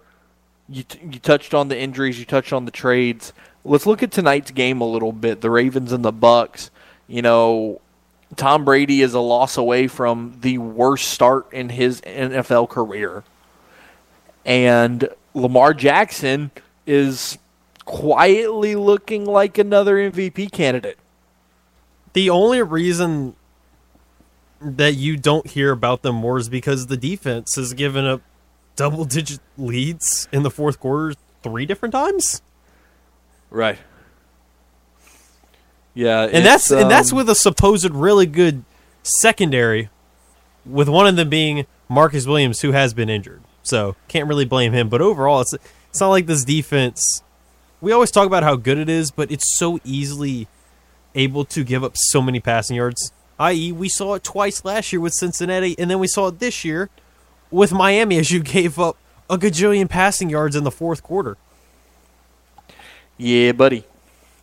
You, 0.68 0.82
t- 0.82 0.98
you 1.02 1.18
touched 1.18 1.54
on 1.54 1.68
the 1.68 1.78
injuries. 1.78 2.18
You 2.18 2.24
touched 2.24 2.52
on 2.52 2.64
the 2.64 2.70
trades. 2.70 3.32
Let's 3.64 3.86
look 3.86 4.02
at 4.02 4.10
tonight's 4.10 4.50
game 4.50 4.80
a 4.80 4.86
little 4.86 5.12
bit. 5.12 5.40
The 5.40 5.50
Ravens 5.50 5.92
and 5.92 6.04
the 6.04 6.12
Bucks. 6.12 6.70
You 7.08 7.22
know, 7.22 7.80
Tom 8.34 8.64
Brady 8.64 9.02
is 9.02 9.14
a 9.14 9.20
loss 9.20 9.56
away 9.56 9.86
from 9.86 10.38
the 10.40 10.58
worst 10.58 11.08
start 11.08 11.52
in 11.52 11.68
his 11.68 12.00
NFL 12.00 12.68
career. 12.68 13.22
And 14.44 15.08
Lamar 15.32 15.74
Jackson 15.74 16.50
is 16.86 17.38
quietly 17.84 18.74
looking 18.74 19.24
like 19.24 19.58
another 19.58 19.96
MVP 19.96 20.50
candidate. 20.50 20.98
The 22.14 22.30
only 22.30 22.62
reason 22.62 23.36
that 24.60 24.94
you 24.94 25.16
don't 25.16 25.46
hear 25.46 25.70
about 25.70 26.02
them 26.02 26.16
more 26.16 26.38
is 26.38 26.48
because 26.48 26.86
the 26.86 26.96
defense 26.96 27.54
has 27.56 27.74
given 27.74 28.06
up 28.06 28.22
double-digit 28.74 29.40
leads 29.56 30.28
in 30.32 30.42
the 30.42 30.50
fourth 30.50 30.80
quarter 30.80 31.14
three 31.42 31.66
different 31.66 31.92
times, 31.92 32.42
Right. 33.48 33.78
Yeah, 35.96 36.28
and 36.30 36.44
that's 36.44 36.70
and 36.70 36.90
that's 36.90 37.10
um, 37.10 37.16
with 37.16 37.30
a 37.30 37.34
supposed 37.34 37.88
really 37.90 38.26
good 38.26 38.64
secondary, 39.02 39.88
with 40.66 40.90
one 40.90 41.06
of 41.06 41.16
them 41.16 41.30
being 41.30 41.64
Marcus 41.88 42.26
Williams, 42.26 42.60
who 42.60 42.72
has 42.72 42.92
been 42.92 43.08
injured. 43.08 43.40
So 43.62 43.96
can't 44.06 44.28
really 44.28 44.44
blame 44.44 44.74
him. 44.74 44.90
But 44.90 45.00
overall, 45.00 45.40
it's 45.40 45.54
it's 45.88 45.98
not 45.98 46.10
like 46.10 46.26
this 46.26 46.44
defense. 46.44 47.22
We 47.80 47.92
always 47.92 48.10
talk 48.10 48.26
about 48.26 48.42
how 48.42 48.56
good 48.56 48.76
it 48.76 48.90
is, 48.90 49.10
but 49.10 49.30
it's 49.30 49.58
so 49.58 49.80
easily 49.84 50.48
able 51.14 51.46
to 51.46 51.64
give 51.64 51.82
up 51.82 51.92
so 51.96 52.20
many 52.20 52.40
passing 52.40 52.76
yards. 52.76 53.10
I.e., 53.38 53.72
we 53.72 53.88
saw 53.88 54.14
it 54.14 54.22
twice 54.24 54.66
last 54.66 54.92
year 54.92 55.00
with 55.00 55.14
Cincinnati, 55.14 55.78
and 55.78 55.90
then 55.90 55.98
we 55.98 56.08
saw 56.08 56.28
it 56.28 56.40
this 56.40 56.62
year 56.62 56.90
with 57.50 57.72
Miami 57.72 58.18
as 58.18 58.30
you 58.30 58.40
gave 58.42 58.78
up 58.78 58.98
a 59.30 59.38
gajillion 59.38 59.88
passing 59.88 60.28
yards 60.28 60.56
in 60.56 60.64
the 60.64 60.70
fourth 60.70 61.02
quarter. 61.02 61.38
Yeah, 63.16 63.52
buddy. 63.52 63.84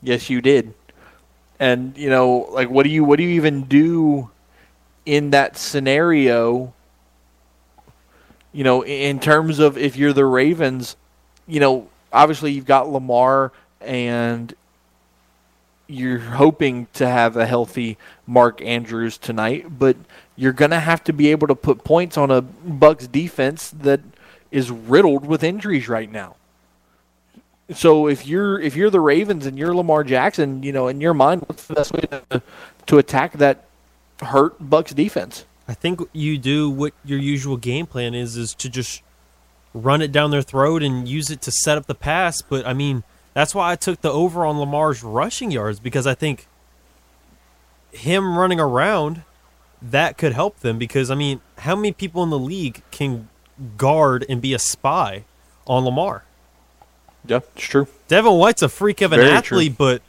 Yes, 0.01 0.31
you 0.31 0.41
did. 0.41 0.73
And 1.59 1.97
you 1.97 2.09
know, 2.09 2.47
like, 2.51 2.69
what 2.69 2.83
do 2.83 2.89
you 2.89 3.03
what 3.03 3.17
do 3.17 3.23
you 3.23 3.31
even 3.31 3.63
do 3.63 4.29
in 5.05 5.31
that 5.31 5.57
scenario? 5.57 6.73
You 8.51 8.63
know, 8.63 8.83
in 8.83 9.19
terms 9.19 9.59
of 9.59 9.77
if 9.77 9.95
you're 9.95 10.13
the 10.13 10.25
Ravens, 10.25 10.95
you 11.47 11.59
know, 11.59 11.87
obviously 12.11 12.51
you've 12.51 12.65
got 12.65 12.89
Lamar 12.89 13.51
and 13.81 14.53
you're 15.87 16.19
hoping 16.19 16.87
to 16.93 17.07
have 17.07 17.35
a 17.35 17.45
healthy 17.45 17.97
Mark 18.25 18.61
Andrews 18.61 19.17
tonight, 19.17 19.79
but 19.79 19.97
you're 20.35 20.53
going 20.53 20.71
to 20.71 20.79
have 20.79 21.03
to 21.05 21.13
be 21.13 21.29
able 21.31 21.47
to 21.47 21.55
put 21.55 21.83
points 21.83 22.17
on 22.17 22.31
a 22.31 22.41
Bucks 22.41 23.07
defense 23.07 23.69
that 23.71 23.99
is 24.51 24.71
riddled 24.71 25.25
with 25.25 25.43
injuries 25.43 25.89
right 25.89 26.11
now. 26.11 26.35
So 27.75 28.07
if 28.07 28.25
you're 28.25 28.59
if 28.59 28.75
you're 28.75 28.89
the 28.89 28.99
Ravens 28.99 29.45
and 29.45 29.57
you're 29.57 29.73
Lamar 29.75 30.03
Jackson, 30.03 30.63
you 30.63 30.71
know, 30.71 30.87
in 30.87 31.01
your 31.01 31.13
mind, 31.13 31.43
what's 31.47 31.65
the 31.67 31.73
best 31.73 31.93
way 31.93 32.01
to, 32.01 32.41
to 32.87 32.97
attack 32.97 33.33
that 33.33 33.65
hurt 34.21 34.55
Bucks 34.59 34.93
defense? 34.93 35.45
I 35.67 35.73
think 35.73 36.01
you 36.11 36.37
do 36.37 36.69
what 36.69 36.93
your 37.05 37.19
usual 37.19 37.57
game 37.57 37.85
plan 37.85 38.13
is 38.13 38.35
is 38.35 38.53
to 38.55 38.69
just 38.69 39.01
run 39.73 40.01
it 40.01 40.11
down 40.11 40.31
their 40.31 40.41
throat 40.41 40.83
and 40.83 41.07
use 41.07 41.29
it 41.29 41.41
to 41.41 41.51
set 41.51 41.77
up 41.77 41.87
the 41.87 41.95
pass, 41.95 42.41
but 42.41 42.65
I 42.65 42.73
mean, 42.73 43.03
that's 43.33 43.55
why 43.55 43.71
I 43.71 43.75
took 43.75 44.01
the 44.01 44.11
over 44.11 44.45
on 44.45 44.59
Lamar's 44.59 45.03
rushing 45.03 45.51
yards 45.51 45.79
because 45.79 46.05
I 46.05 46.13
think 46.13 46.47
him 47.91 48.37
running 48.37 48.59
around 48.59 49.23
that 49.81 50.17
could 50.17 50.33
help 50.33 50.59
them 50.59 50.77
because 50.77 51.09
I 51.09 51.15
mean, 51.15 51.41
how 51.59 51.75
many 51.75 51.91
people 51.91 52.23
in 52.23 52.29
the 52.29 52.39
league 52.39 52.83
can 52.91 53.29
guard 53.77 54.25
and 54.29 54.41
be 54.41 54.53
a 54.53 54.59
spy 54.59 55.25
on 55.65 55.85
Lamar? 55.85 56.23
Yeah, 57.25 57.39
it's 57.55 57.65
true. 57.67 57.87
Devin 58.07 58.33
White's 58.33 58.61
a 58.61 58.69
freak 58.69 59.01
of 59.01 59.13
an 59.13 59.19
Very 59.19 59.31
athlete, 59.31 59.77
but 59.77 60.01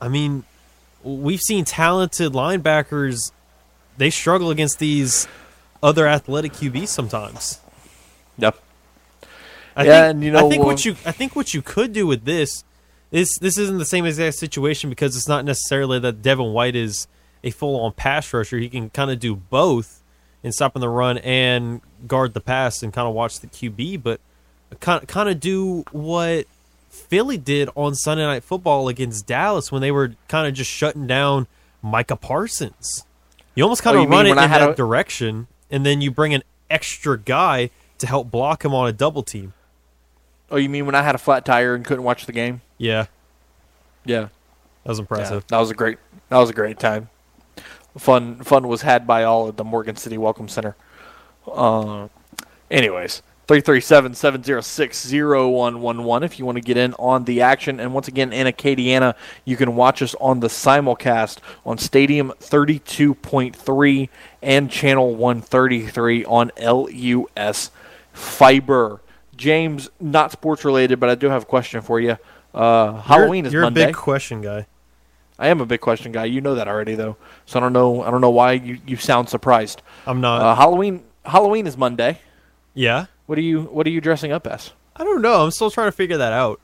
I 0.00 0.08
mean, 0.08 0.44
we've 1.02 1.40
seen 1.40 1.64
talented 1.64 2.32
linebackers. 2.32 3.32
They 3.96 4.10
struggle 4.10 4.50
against 4.50 4.78
these 4.78 5.26
other 5.82 6.06
athletic 6.06 6.52
QBs 6.52 6.88
sometimes. 6.88 7.60
Yep. 8.38 8.58
I 9.76 9.84
Yeah, 9.84 10.02
think, 10.02 10.10
and 10.10 10.24
you 10.24 10.30
know, 10.32 10.46
I 10.46 10.50
think 10.50 10.64
what 10.64 10.84
you 10.84 10.92
I 11.04 11.12
think 11.12 11.36
what 11.36 11.54
you 11.54 11.62
could 11.62 11.92
do 11.92 12.06
with 12.06 12.24
this 12.24 12.64
is 13.12 13.38
this 13.40 13.56
isn't 13.56 13.78
the 13.78 13.84
same 13.84 14.04
exact 14.04 14.36
situation 14.36 14.90
because 14.90 15.16
it's 15.16 15.28
not 15.28 15.44
necessarily 15.44 15.98
that 16.00 16.22
Devin 16.22 16.52
White 16.52 16.76
is 16.76 17.06
a 17.44 17.50
full 17.50 17.80
on 17.80 17.92
pass 17.92 18.32
rusher. 18.32 18.58
He 18.58 18.68
can 18.68 18.90
kind 18.90 19.10
of 19.10 19.20
do 19.20 19.36
both 19.36 20.02
in 20.42 20.52
stopping 20.52 20.80
the 20.80 20.88
run 20.88 21.18
and 21.18 21.80
guard 22.06 22.34
the 22.34 22.40
pass 22.40 22.82
and 22.82 22.92
kind 22.92 23.06
of 23.08 23.14
watch 23.14 23.40
the 23.40 23.46
QB, 23.46 24.02
but 24.02 24.20
kind 24.80 25.06
kind 25.08 25.28
of 25.28 25.40
do 25.40 25.84
what 25.92 26.46
Philly 26.90 27.38
did 27.38 27.68
on 27.74 27.94
Sunday 27.94 28.24
Night 28.24 28.42
Football 28.44 28.88
against 28.88 29.26
Dallas 29.26 29.70
when 29.70 29.80
they 29.82 29.90
were 29.92 30.14
kind 30.28 30.46
of 30.48 30.54
just 30.54 30.70
shutting 30.70 31.06
down 31.06 31.46
Micah 31.82 32.16
Parsons. 32.16 33.04
You 33.54 33.62
almost 33.64 33.82
kind 33.82 33.96
Oh, 33.96 34.02
of 34.04 34.10
run 34.10 34.26
it 34.26 34.30
in 34.32 34.38
I 34.38 34.46
had 34.46 34.60
that 34.62 34.70
a- 34.70 34.74
direction, 34.74 35.46
and 35.70 35.84
then 35.86 36.00
you 36.00 36.10
bring 36.10 36.34
an 36.34 36.42
extra 36.70 37.18
guy 37.18 37.70
to 37.98 38.06
help 38.06 38.30
block 38.30 38.64
him 38.64 38.74
on 38.74 38.86
a 38.88 38.92
double 38.92 39.22
team. 39.22 39.52
Oh, 40.50 40.56
you 40.56 40.68
mean 40.68 40.84
when 40.86 40.94
I 40.94 41.02
had 41.02 41.14
a 41.14 41.18
flat 41.18 41.44
tire 41.44 41.74
and 41.74 41.84
couldn't 41.84 42.04
watch 42.04 42.26
the 42.26 42.32
game? 42.32 42.60
Yeah, 42.78 43.06
Yeah. 44.04 44.28
that 44.84 44.90
was 44.90 44.98
impressive. 44.98 45.44
Yeah, 45.44 45.56
that 45.56 45.58
was 45.58 45.70
a 45.70 45.74
great 45.74 45.98
that 46.28 46.38
was 46.38 46.50
a 46.50 46.52
great 46.52 46.78
time. 46.78 47.08
Fun 47.96 48.42
fun 48.44 48.68
was 48.68 48.82
had 48.82 49.06
by 49.06 49.24
all 49.24 49.48
at 49.48 49.56
the 49.56 49.64
Morgan 49.64 49.96
City 49.96 50.18
Welcome 50.18 50.48
Center. 50.48 50.76
Uh, 51.50 52.08
anyways, 52.70 53.22
337-706-0111 53.48 56.24
if 56.24 56.38
you 56.38 56.44
want 56.44 56.56
to 56.56 56.62
get 56.62 56.76
in 56.76 56.94
on 56.94 57.24
the 57.24 57.42
action. 57.42 57.78
And 57.78 57.94
once 57.94 58.08
again, 58.08 58.32
in 58.32 58.48
Acadiana, 58.48 59.14
you 59.44 59.56
can 59.56 59.76
watch 59.76 60.02
us 60.02 60.16
on 60.20 60.40
the 60.40 60.48
simulcast 60.48 61.38
on 61.64 61.78
Stadium 61.78 62.32
32.3 62.40 64.08
and 64.42 64.68
Channel 64.70 65.14
133 65.14 66.24
on 66.24 66.50
LUS 66.60 67.70
Fiber. 68.12 69.00
James, 69.36 69.90
not 70.00 70.32
sports 70.32 70.64
related, 70.64 70.98
but 70.98 71.08
I 71.08 71.14
do 71.14 71.28
have 71.28 71.42
a 71.42 71.46
question 71.46 71.82
for 71.82 72.00
you. 72.00 72.18
Uh, 72.52 73.00
Halloween 73.02 73.44
you're, 73.44 73.48
is 73.48 73.52
you're 73.52 73.62
Monday. 73.62 73.84
a 73.84 73.86
big 73.88 73.96
question 73.96 74.40
guy. 74.40 74.66
I 75.38 75.48
am 75.48 75.60
a 75.60 75.66
big 75.66 75.80
question 75.80 76.12
guy. 76.12 76.24
You 76.24 76.40
know 76.40 76.54
that 76.54 76.66
already, 76.66 76.94
though. 76.94 77.16
So 77.44 77.58
I 77.58 77.62
don't 77.62 77.74
know. 77.74 78.02
I 78.02 78.10
don't 78.10 78.22
know 78.22 78.30
why 78.30 78.52
you, 78.52 78.78
you 78.86 78.96
sound 78.96 79.28
surprised. 79.28 79.82
I'm 80.06 80.20
not. 80.20 80.40
Uh, 80.40 80.54
Halloween. 80.54 81.04
Halloween 81.26 81.66
is 81.66 81.76
Monday. 81.76 82.20
yeah, 82.72 83.06
What 83.26 83.38
are 83.38 83.42
you 83.42 83.62
What 83.62 83.86
are 83.86 83.90
you 83.90 84.00
dressing 84.00 84.32
up 84.32 84.46
as? 84.46 84.72
I 84.94 85.04
don't 85.04 85.20
know. 85.22 85.44
I'm 85.44 85.50
still 85.50 85.70
trying 85.70 85.88
to 85.88 85.92
figure 85.92 86.16
that 86.16 86.32
out. 86.32 86.60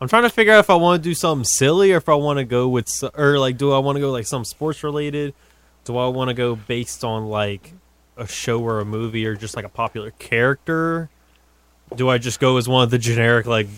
I'm 0.00 0.08
trying 0.08 0.24
to 0.24 0.30
figure 0.30 0.52
out 0.52 0.58
if 0.58 0.70
I 0.70 0.74
want 0.74 1.02
to 1.02 1.08
do 1.08 1.14
something 1.14 1.44
silly 1.44 1.92
or 1.92 1.96
if 1.96 2.08
I 2.08 2.14
want 2.14 2.38
to 2.38 2.44
go 2.44 2.68
with 2.68 2.88
or 3.16 3.38
like 3.38 3.56
do 3.56 3.72
I 3.72 3.78
want 3.78 3.96
to 3.96 4.00
go 4.00 4.10
like 4.10 4.26
some 4.26 4.44
sports 4.44 4.82
related? 4.82 5.34
Do 5.84 5.96
I 5.96 6.08
want 6.08 6.28
to 6.28 6.34
go 6.34 6.56
based 6.56 7.04
on 7.04 7.28
like 7.28 7.72
a 8.16 8.26
show 8.26 8.60
or 8.60 8.80
a 8.80 8.84
movie 8.84 9.26
or 9.26 9.34
just 9.36 9.56
like 9.56 9.64
a 9.64 9.68
popular 9.70 10.10
character? 10.12 11.10
Do 11.94 12.08
I 12.08 12.18
just 12.18 12.40
go 12.40 12.56
as 12.56 12.68
one 12.68 12.82
of 12.82 12.90
the 12.90 12.98
generic 12.98 13.46
like 13.46 13.68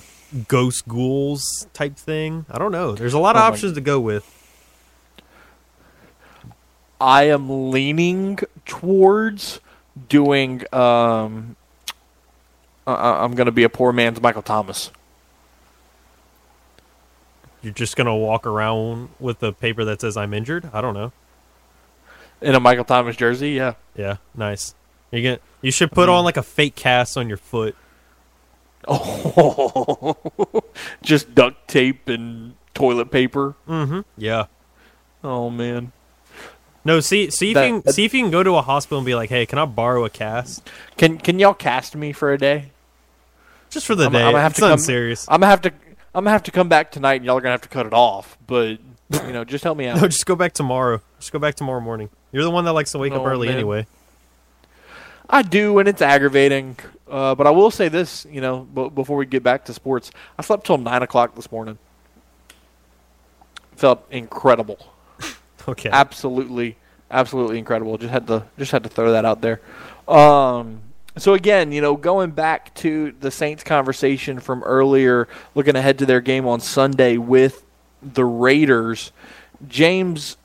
ghost 0.49 0.89
ghouls 0.89 1.66
type 1.72 1.97
thing? 1.97 2.47
I 2.51 2.59
don't 2.59 2.72
know. 2.72 2.95
There's 2.95 3.14
a 3.14 3.18
lot 3.18 3.37
of 3.37 3.43
Oh 3.43 3.47
options 3.47 3.74
to 3.74 3.80
go 3.80 4.01
with. 4.01 4.32
I 7.01 7.24
am 7.24 7.70
leaning 7.70 8.39
towards 8.64 9.61
doing. 10.09 10.63
Um, 10.73 11.57
uh, 12.87 13.19
I'm 13.23 13.35
going 13.35 13.47
to 13.47 13.53
be 13.53 13.65
a 13.65 13.69
poor 13.69 13.93
man's 13.93 14.21
Michael 14.21 14.43
Thomas. 14.43 14.91
You're 17.63 17.73
just 17.75 17.97
gonna 17.97 18.15
walk 18.17 18.47
around 18.47 19.09
with 19.19 19.43
a 19.43 19.53
paper 19.53 19.85
that 19.87 20.01
says 20.01 20.17
I'm 20.17 20.33
injured? 20.33 20.71
I 20.73 20.81
don't 20.81 20.95
know. 20.95 21.11
in 22.41 22.55
a 22.55 22.61
Michael 22.61 22.85
Thomas 22.85 23.17
jersey. 23.17 23.51
Yeah. 23.53 23.75
Yeah, 23.97 24.19
nice. 24.37 24.75
You 25.11 25.21
get 25.23 25.43
you 25.63 25.73
should 25.73 25.91
put 25.91 26.09
on 26.09 26.25
like 26.25 26.37
a 26.37 26.45
fake 26.45 26.77
cast 26.77 27.17
on 27.17 27.27
your 27.29 27.39
foot. 27.39 27.75
Oh, 28.87 30.17
just 31.03 31.35
duct 31.35 31.67
tape 31.67 32.09
and 32.09 32.55
toilet 32.73 33.11
paper. 33.11 33.57
Mm-hmm. 33.69 34.01
Yeah. 34.17 34.45
Oh 35.25 35.51
man. 35.51 35.91
No, 36.87 37.01
see 37.01 37.30
see 37.30 37.51
if 37.51 37.55
That- 37.55 37.66
you 37.68 37.82
can 37.82 37.93
see 37.93 38.05
if 38.05 38.14
you 38.14 38.22
can 38.22 38.30
go 38.30 38.43
to 38.43 38.55
a 38.57 38.62
hospital 38.62 38.99
and 38.99 39.05
be 39.07 39.14
like, 39.14 39.28
hey, 39.28 39.45
can 39.47 39.59
I 39.59 39.64
borrow 39.66 40.05
a 40.05 40.11
cast? 40.11 40.68
Can 40.97 41.18
Can 41.18 41.39
y'all 41.39 41.53
cast 41.55 41.95
me 41.97 42.12
for 42.12 42.32
a 42.32 42.39
day? 42.39 42.70
Just 43.70 43.87
for 43.87 43.95
the 43.95 44.07
I'm, 44.07 44.12
day. 44.12 44.22
I'm 44.22 44.32
gonna 44.32 44.43
have 44.43 44.53
it's 44.53 44.61
to 44.61 44.68
come. 44.68 44.78
serious. 44.78 45.26
I'm 45.28 45.41
gonna 45.41 45.51
have 45.51 45.61
to. 45.62 45.70
I'm 46.14 46.24
gonna 46.24 46.30
have 46.30 46.45
to 46.45 46.51
come 46.51 46.68
back 46.68 46.91
tonight, 46.93 47.16
and 47.16 47.24
y'all 47.24 47.37
are 47.37 47.41
gonna 47.41 47.53
have 47.53 47.61
to 47.62 47.68
cut 47.68 47.84
it 47.87 47.93
off. 47.93 48.39
But 48.47 48.78
you 49.12 49.32
know, 49.32 49.45
just 49.45 49.64
help 49.64 49.76
me 49.76 49.87
out. 49.89 50.01
No, 50.01 50.09
just 50.09 50.24
go 50.24 50.37
back 50.37 50.53
tomorrow. 50.53 51.01
Just 51.18 51.32
go 51.32 51.39
back 51.39 51.57
tomorrow 51.57 51.80
morning. 51.80 52.09
You're 52.32 52.45
the 52.45 52.51
one 52.51 52.64
that 52.64 52.72
likes 52.72 52.93
to 52.93 52.99
wake 52.99 53.12
up 53.12 53.22
Oh, 53.22 53.26
early 53.26 53.49
man. 53.49 53.57
anyway. 53.57 53.87
I 55.28 55.43
do, 55.43 55.78
and 55.80 55.89
it's 55.89 56.01
aggravating. 56.01 56.76
Uh, 57.11 57.34
but 57.34 57.47
I 57.47 57.51
will 57.51 57.70
say 57.72 57.89
this, 57.89 58.26
you 58.30 58.41
know, 58.41 58.61
b- 58.61 58.89
before 58.91 59.16
we 59.16 59.26
get 59.26 59.43
back 59.43 59.64
to 59.66 59.74
sports, 59.74 60.11
I 60.39 60.43
slept 60.43 60.66
till 60.66 60.78
nine 60.78 61.03
o'clock 61.03 61.34
this 61.34 61.51
morning. 61.51 61.78
Felt 63.76 64.07
incredible, 64.11 64.78
Okay. 65.69 65.91
absolutely, 65.91 66.77
absolutely 67.11 67.59
incredible. 67.59 67.99
Just 67.99 68.12
had 68.12 68.27
to, 68.29 68.45
just 68.59 68.71
had 68.71 68.85
to 68.85 68.89
throw 68.89 69.12
that 69.12 69.25
out 69.25 69.41
there. 69.41 69.61
Um, 70.07 70.81
so 71.19 71.35
again, 71.35 71.73
you 71.73 71.81
know, 71.81 71.97
going 71.97 72.31
back 72.31 72.75
to 72.77 73.14
the 73.21 73.31
Saints 73.31 73.64
conversation 73.64 74.39
from 74.39 74.62
earlier, 74.62 75.29
looking 75.55 75.75
ahead 75.75 75.99
to 76.01 76.07
their 76.07 76.21
game 76.21 76.47
on 76.47 76.61
Sunday 76.61 77.17
with 77.17 77.64
the 78.03 78.25
Raiders, 78.25 79.12
James, 79.67 80.37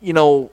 you 0.00 0.12
know, 0.12 0.50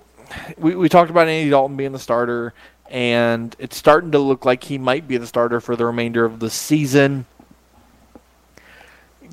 we, 0.57 0.75
we 0.75 0.89
talked 0.89 1.11
about 1.11 1.27
Andy 1.27 1.49
Dalton 1.49 1.77
being 1.77 1.91
the 1.91 1.99
starter, 1.99 2.53
and 2.89 3.55
it's 3.59 3.77
starting 3.77 4.11
to 4.11 4.19
look 4.19 4.45
like 4.45 4.63
he 4.63 4.77
might 4.77 5.07
be 5.07 5.17
the 5.17 5.27
starter 5.27 5.61
for 5.61 5.75
the 5.75 5.85
remainder 5.85 6.25
of 6.25 6.39
the 6.39 6.49
season. 6.49 7.25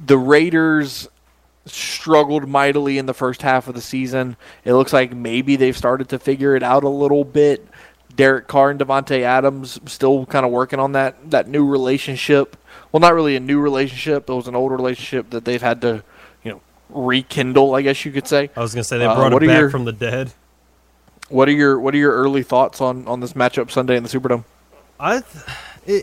The 0.07 0.18
Raiders 0.18 1.09
struggled 1.66 2.48
mightily 2.48 2.98
in 2.98 3.06
the 3.06 3.14
first 3.14 3.42
half 3.42 3.68
of 3.68 3.74
the 3.74 3.80
season. 3.80 4.36
It 4.64 4.74
looks 4.74 4.92
like 4.92 5.14
maybe 5.14 5.56
they've 5.56 5.76
started 5.76 6.08
to 6.10 6.18
figure 6.18 6.54
it 6.56 6.62
out 6.62 6.84
a 6.84 6.88
little 6.88 7.24
bit. 7.24 7.66
Derek 8.14 8.46
Carr 8.46 8.70
and 8.70 8.78
Davante 8.78 9.22
Adams 9.22 9.80
still 9.86 10.24
kind 10.26 10.46
of 10.46 10.52
working 10.52 10.78
on 10.78 10.92
that 10.92 11.30
that 11.30 11.48
new 11.48 11.66
relationship. 11.66 12.56
Well, 12.92 13.00
not 13.00 13.14
really 13.14 13.34
a 13.34 13.40
new 13.40 13.58
relationship. 13.60 14.28
It 14.30 14.32
was 14.34 14.46
an 14.46 14.54
old 14.54 14.70
relationship 14.70 15.30
that 15.30 15.44
they've 15.44 15.60
had 15.62 15.80
to, 15.80 16.04
you 16.44 16.52
know, 16.52 16.60
rekindle. 16.90 17.74
I 17.74 17.82
guess 17.82 18.04
you 18.04 18.12
could 18.12 18.28
say. 18.28 18.50
I 18.56 18.60
was 18.60 18.72
gonna 18.72 18.84
say 18.84 18.98
they 18.98 19.06
Uh, 19.06 19.14
brought 19.16 19.32
what 19.32 19.42
it 19.42 19.46
back 19.48 19.58
your- 19.58 19.70
from 19.70 19.84
the 19.84 19.92
dead. 19.92 20.32
What 21.28 21.48
are 21.48 21.52
your 21.52 21.80
What 21.80 21.92
are 21.94 21.98
your 21.98 22.12
early 22.12 22.42
thoughts 22.44 22.80
on 22.80 23.08
on 23.08 23.18
this 23.20 23.32
matchup 23.32 23.70
Sunday 23.70 23.96
in 23.96 24.02
the 24.04 24.08
Superdome? 24.08 24.44
I 25.00 25.22
th- 25.22 25.44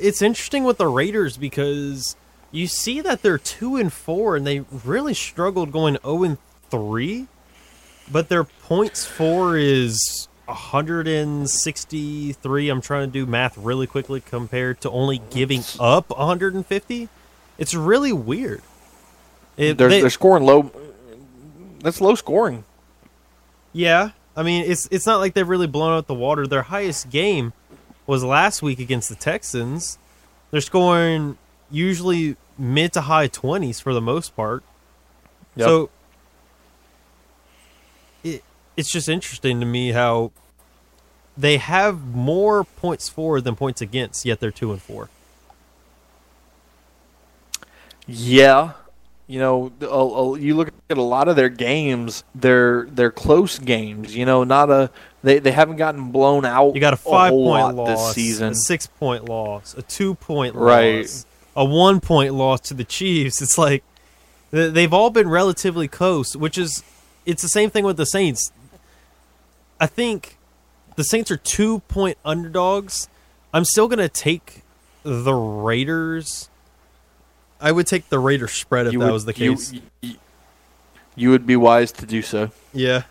it's 0.04 0.22
interesting 0.22 0.64
with 0.66 0.78
the 0.78 0.88
Raiders 0.88 1.38
because 1.38 2.18
you 2.52 2.68
see 2.68 3.02
that 3.02 3.22
they're 3.22 3.38
two 3.38 3.76
and 3.78 3.92
four, 3.92 4.36
and 4.36 4.46
they 4.46 4.60
really 4.86 5.14
struggled 5.14 5.72
going 5.72 5.98
zero 6.04 6.24
and 6.24 6.38
three, 6.70 7.28
but 8.12 8.30
their 8.30 8.44
points 8.44 9.06
for 9.06 9.58
is 9.58 10.28
163. 10.46 12.70
I'm 12.70 12.82
trying 12.82 13.08
to 13.08 13.12
do 13.14 13.26
math 13.26 13.58
really 13.58 13.88
quickly 13.88 14.22
compared 14.22 14.82
to 14.82 14.90
only 14.92 15.22
giving 15.30 15.64
up 15.80 16.10
150. 16.10 17.10
It's 17.58 17.74
really 17.74 18.14
weird. 18.14 18.62
It- 19.58 19.78
They're, 19.78 19.90
they- 19.90 20.02
they're 20.02 20.10
scoring 20.10 20.44
low. 20.46 20.72
That's 21.80 22.00
low 22.02 22.16
scoring. 22.16 22.64
yeah, 23.74 24.12
I 24.36 24.44
mean 24.44 24.70
it's 24.70 24.88
it's 24.92 25.06
not 25.08 25.20
like 25.20 25.34
they've 25.34 25.48
really 25.48 25.66
blown 25.68 25.94
out 25.94 26.06
the 26.08 26.14
water. 26.14 26.46
Their 26.46 26.62
highest 26.62 27.10
game 27.10 27.54
was 28.06 28.24
last 28.24 28.62
week 28.62 28.80
against 28.80 29.10
the 29.10 29.16
Texans. 29.16 29.98
They're 30.52 30.62
scoring 30.62 31.38
usually 31.72 32.36
mid 32.58 32.94
to 32.94 33.02
high 33.02 33.28
20s 33.28 33.82
for 33.82 33.94
the 33.94 34.02
most 34.02 34.36
part. 34.36 34.64
Yep. 35.56 35.66
So 35.68 35.90
it 38.24 38.44
it's 38.78 38.92
just 38.92 39.10
interesting 39.10 39.60
to 39.60 39.66
me 39.66 39.92
how 39.92 40.32
they 41.38 41.58
have 41.58 42.02
more 42.16 42.64
points 42.64 43.10
for 43.10 43.42
than 43.42 43.56
points 43.56 43.82
against, 43.82 44.26
yet 44.26 44.40
they're 44.40 44.52
two 44.52 44.72
and 44.72 44.82
four. 44.82 45.10
Yeah, 48.08 48.72
you 49.28 49.40
know, 49.40 49.72
a- 49.82 49.86
a- 49.86 50.40
you 50.40 50.56
look 50.56 50.70
at 50.90 50.98
a 50.98 51.02
lot 51.02 51.28
of 51.28 51.36
their 51.36 51.50
games; 51.50 52.24
they're 52.36 52.86
they're 52.92 53.12
close 53.12 53.60
games. 53.60 54.16
You 54.16 54.26
know, 54.26 54.44
not 54.44 54.70
a 54.70 54.90
they, 55.24 55.40
they 55.40 55.52
haven't 55.52 55.78
gotten 55.78 56.12
blown 56.12 56.44
out. 56.46 56.74
You 56.76 56.82
got 56.82 56.94
a 56.94 56.98
five 56.98 57.30
whole 57.32 57.48
point 57.54 57.76
loss, 57.76 57.88
this 57.88 58.14
season. 58.16 58.52
a 58.52 58.56
six 58.56 58.88
point 58.88 59.30
loss, 59.30 59.76
a 59.78 59.82
two 59.84 60.16
point 60.16 60.56
Right. 60.56 61.02
loss, 61.02 61.26
a 61.56 61.66
one 61.66 62.00
point 62.00 62.34
loss 62.34 62.62
to 62.62 62.74
the 62.74 62.84
Chiefs. 62.84 63.42
It's 63.42 63.58
like 63.58 63.84
they've 64.52 64.94
all 64.94 65.10
been 65.10 65.30
relatively 65.30 65.88
close, 65.88 66.36
which 66.36 66.58
is 66.58 66.84
it's 67.26 67.42
the 67.42 67.50
same 67.50 67.70
thing 67.70 67.84
with 67.86 67.98
the 67.98 68.06
Saints. 68.06 68.52
I 69.80 69.88
think 69.88 70.38
the 70.96 71.04
Saints 71.04 71.32
are 71.32 71.38
two 71.38 71.80
point 71.88 72.18
underdogs. 72.24 73.08
I'm 73.54 73.66
still 73.66 73.88
gonna 73.88 74.10
take 74.10 74.62
the 75.04 75.34
Raiders. 75.34 76.50
I 77.60 77.72
would 77.72 77.86
take 77.88 78.10
the 78.10 78.20
Raiders 78.20 78.52
spread 78.54 78.88
if 78.88 78.94
You 78.94 79.00
that 79.00 79.06
would- 79.06 79.12
was 79.14 79.26
the 79.26 79.34
case. 79.34 79.74
You, 80.02 80.16
you 81.16 81.30
would 81.30 81.46
be 81.46 81.56
wise 81.56 81.92
to 81.94 82.06
do 82.06 82.22
so. 82.22 82.52
yeah, 82.74 83.04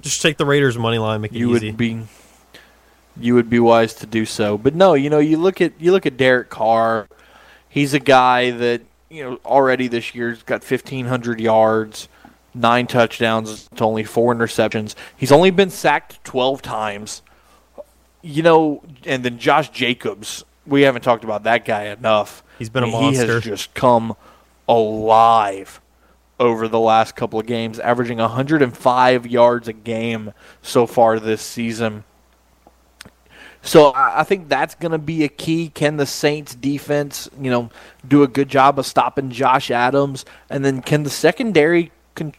just 0.00 0.22
take 0.22 0.38
the 0.38 0.46
Raiders 0.46 0.78
money 0.78 0.98
line, 0.98 1.20
make 1.20 1.32
it 1.32 1.38
you 1.38 1.54
easy. 1.54 1.66
would 1.68 1.76
be 1.76 2.00
you 3.20 3.34
would 3.34 3.50
be 3.50 3.60
wise 3.60 3.92
to 3.96 4.06
do 4.06 4.24
so. 4.24 4.56
But 4.56 4.74
no, 4.74 4.94
you 4.94 5.10
know, 5.10 5.18
you 5.18 5.36
look 5.36 5.60
at 5.60 5.72
you 5.78 5.92
look 5.92 6.06
at 6.06 6.16
Derek 6.16 6.48
Carr. 6.48 7.08
He's 7.72 7.94
a 7.94 7.98
guy 7.98 8.50
that 8.50 8.82
you 9.08 9.24
know 9.24 9.40
already 9.46 9.88
this 9.88 10.14
year's 10.14 10.42
got 10.42 10.62
fifteen 10.62 11.06
hundred 11.06 11.40
yards, 11.40 12.06
nine 12.52 12.86
touchdowns 12.86 13.66
to 13.76 13.84
only 13.84 14.04
four 14.04 14.34
interceptions. 14.34 14.94
He's 15.16 15.32
only 15.32 15.50
been 15.50 15.70
sacked 15.70 16.22
twelve 16.22 16.60
times. 16.60 17.22
You 18.20 18.42
know, 18.42 18.82
and 19.06 19.24
then 19.24 19.38
Josh 19.38 19.70
Jacobs. 19.70 20.44
We 20.66 20.82
haven't 20.82 21.00
talked 21.02 21.24
about 21.24 21.44
that 21.44 21.64
guy 21.64 21.84
enough. 21.84 22.44
He's 22.58 22.68
been 22.68 22.82
a 22.82 22.86
He 22.86 22.92
monster. 22.92 23.34
has 23.34 23.42
just 23.42 23.72
come 23.74 24.14
alive 24.68 25.80
over 26.38 26.68
the 26.68 26.78
last 26.78 27.16
couple 27.16 27.40
of 27.40 27.46
games, 27.46 27.78
averaging 27.80 28.18
105 28.18 29.26
yards 29.26 29.66
a 29.68 29.72
game 29.72 30.32
so 30.60 30.86
far 30.86 31.18
this 31.18 31.40
season. 31.40 32.04
So 33.62 33.92
I 33.94 34.24
think 34.24 34.48
that's 34.48 34.74
going 34.74 34.92
to 34.92 34.98
be 34.98 35.22
a 35.22 35.28
key. 35.28 35.68
Can 35.68 35.96
the 35.96 36.06
Saints 36.06 36.54
defense, 36.54 37.30
you 37.40 37.50
know, 37.50 37.70
do 38.06 38.24
a 38.24 38.28
good 38.28 38.48
job 38.48 38.78
of 38.78 38.86
stopping 38.86 39.30
Josh 39.30 39.70
Adams, 39.70 40.24
and 40.50 40.64
then 40.64 40.82
can 40.82 41.04
the 41.04 41.10
secondary, 41.10 41.92
con- 42.16 42.34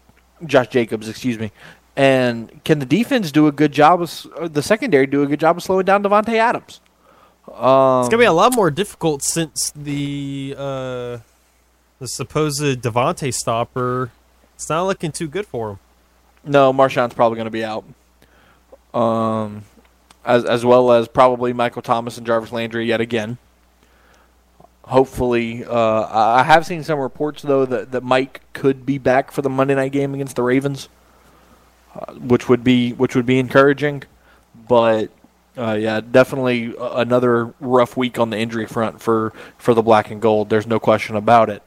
Josh 0.45 0.67
Jacobs, 0.67 1.07
excuse 1.07 1.39
me, 1.39 1.51
and 1.95 2.61
can 2.65 2.79
the 2.79 2.85
defense 2.85 3.31
do 3.31 3.47
a 3.47 3.51
good 3.53 3.71
job 3.71 4.01
of 4.01 4.53
the 4.53 4.61
secondary 4.61 5.07
do 5.07 5.23
a 5.23 5.27
good 5.27 5.39
job 5.39 5.55
of 5.55 5.63
slowing 5.63 5.85
down 5.85 6.03
Davante 6.03 6.33
Adams? 6.33 6.81
Um, 7.47 8.01
It's 8.01 8.09
gonna 8.09 8.17
be 8.17 8.25
a 8.25 8.33
lot 8.33 8.53
more 8.53 8.69
difficult 8.71 9.23
since 9.23 9.71
the 9.75 10.55
uh, 10.57 11.17
the 11.99 12.07
supposed 12.07 12.61
Davante 12.81 13.33
stopper. 13.33 14.11
It's 14.55 14.69
not 14.69 14.83
looking 14.83 15.11
too 15.11 15.27
good 15.27 15.45
for 15.45 15.71
him. 15.71 15.79
No, 16.43 16.73
Marshon's 16.73 17.13
probably 17.13 17.37
going 17.37 17.45
to 17.45 17.51
be 17.51 17.63
out. 17.63 17.85
Um, 18.93 19.63
as 20.25 20.45
as 20.45 20.65
well 20.65 20.91
as 20.91 21.07
probably 21.07 21.53
Michael 21.53 21.81
Thomas 21.81 22.17
and 22.17 22.25
Jarvis 22.27 22.51
Landry 22.51 22.85
yet 22.85 23.01
again. 23.01 23.37
Hopefully, 24.85 25.63
uh, 25.63 26.07
I 26.11 26.43
have 26.43 26.65
seen 26.65 26.83
some 26.83 26.99
reports 26.99 27.41
though 27.41 27.65
that, 27.65 27.93
that 27.93 28.03
Mike 28.03 28.41
could 28.51 28.85
be 28.85 28.97
back 28.97 29.31
for 29.31 29.41
the 29.41 29.49
Monday 29.49 29.75
night 29.75 29.93
game 29.93 30.13
against 30.13 30.35
the 30.35 30.43
Ravens, 30.43 30.89
uh, 31.95 32.13
which 32.15 32.49
would 32.49 32.65
be 32.65 32.91
which 32.91 33.15
would 33.15 33.25
be 33.25 33.39
encouraging. 33.39 34.03
But 34.67 35.09
uh, 35.57 35.77
yeah, 35.79 36.01
definitely 36.01 36.73
another 36.77 37.53
rough 37.61 37.95
week 37.95 38.19
on 38.19 38.29
the 38.29 38.37
injury 38.37 38.65
front 38.65 38.99
for, 39.01 39.31
for 39.57 39.73
the 39.73 39.81
black 39.83 40.11
and 40.11 40.21
gold. 40.21 40.49
There's 40.49 40.67
no 40.67 40.79
question 40.79 41.15
about 41.15 41.49
it. 41.49 41.61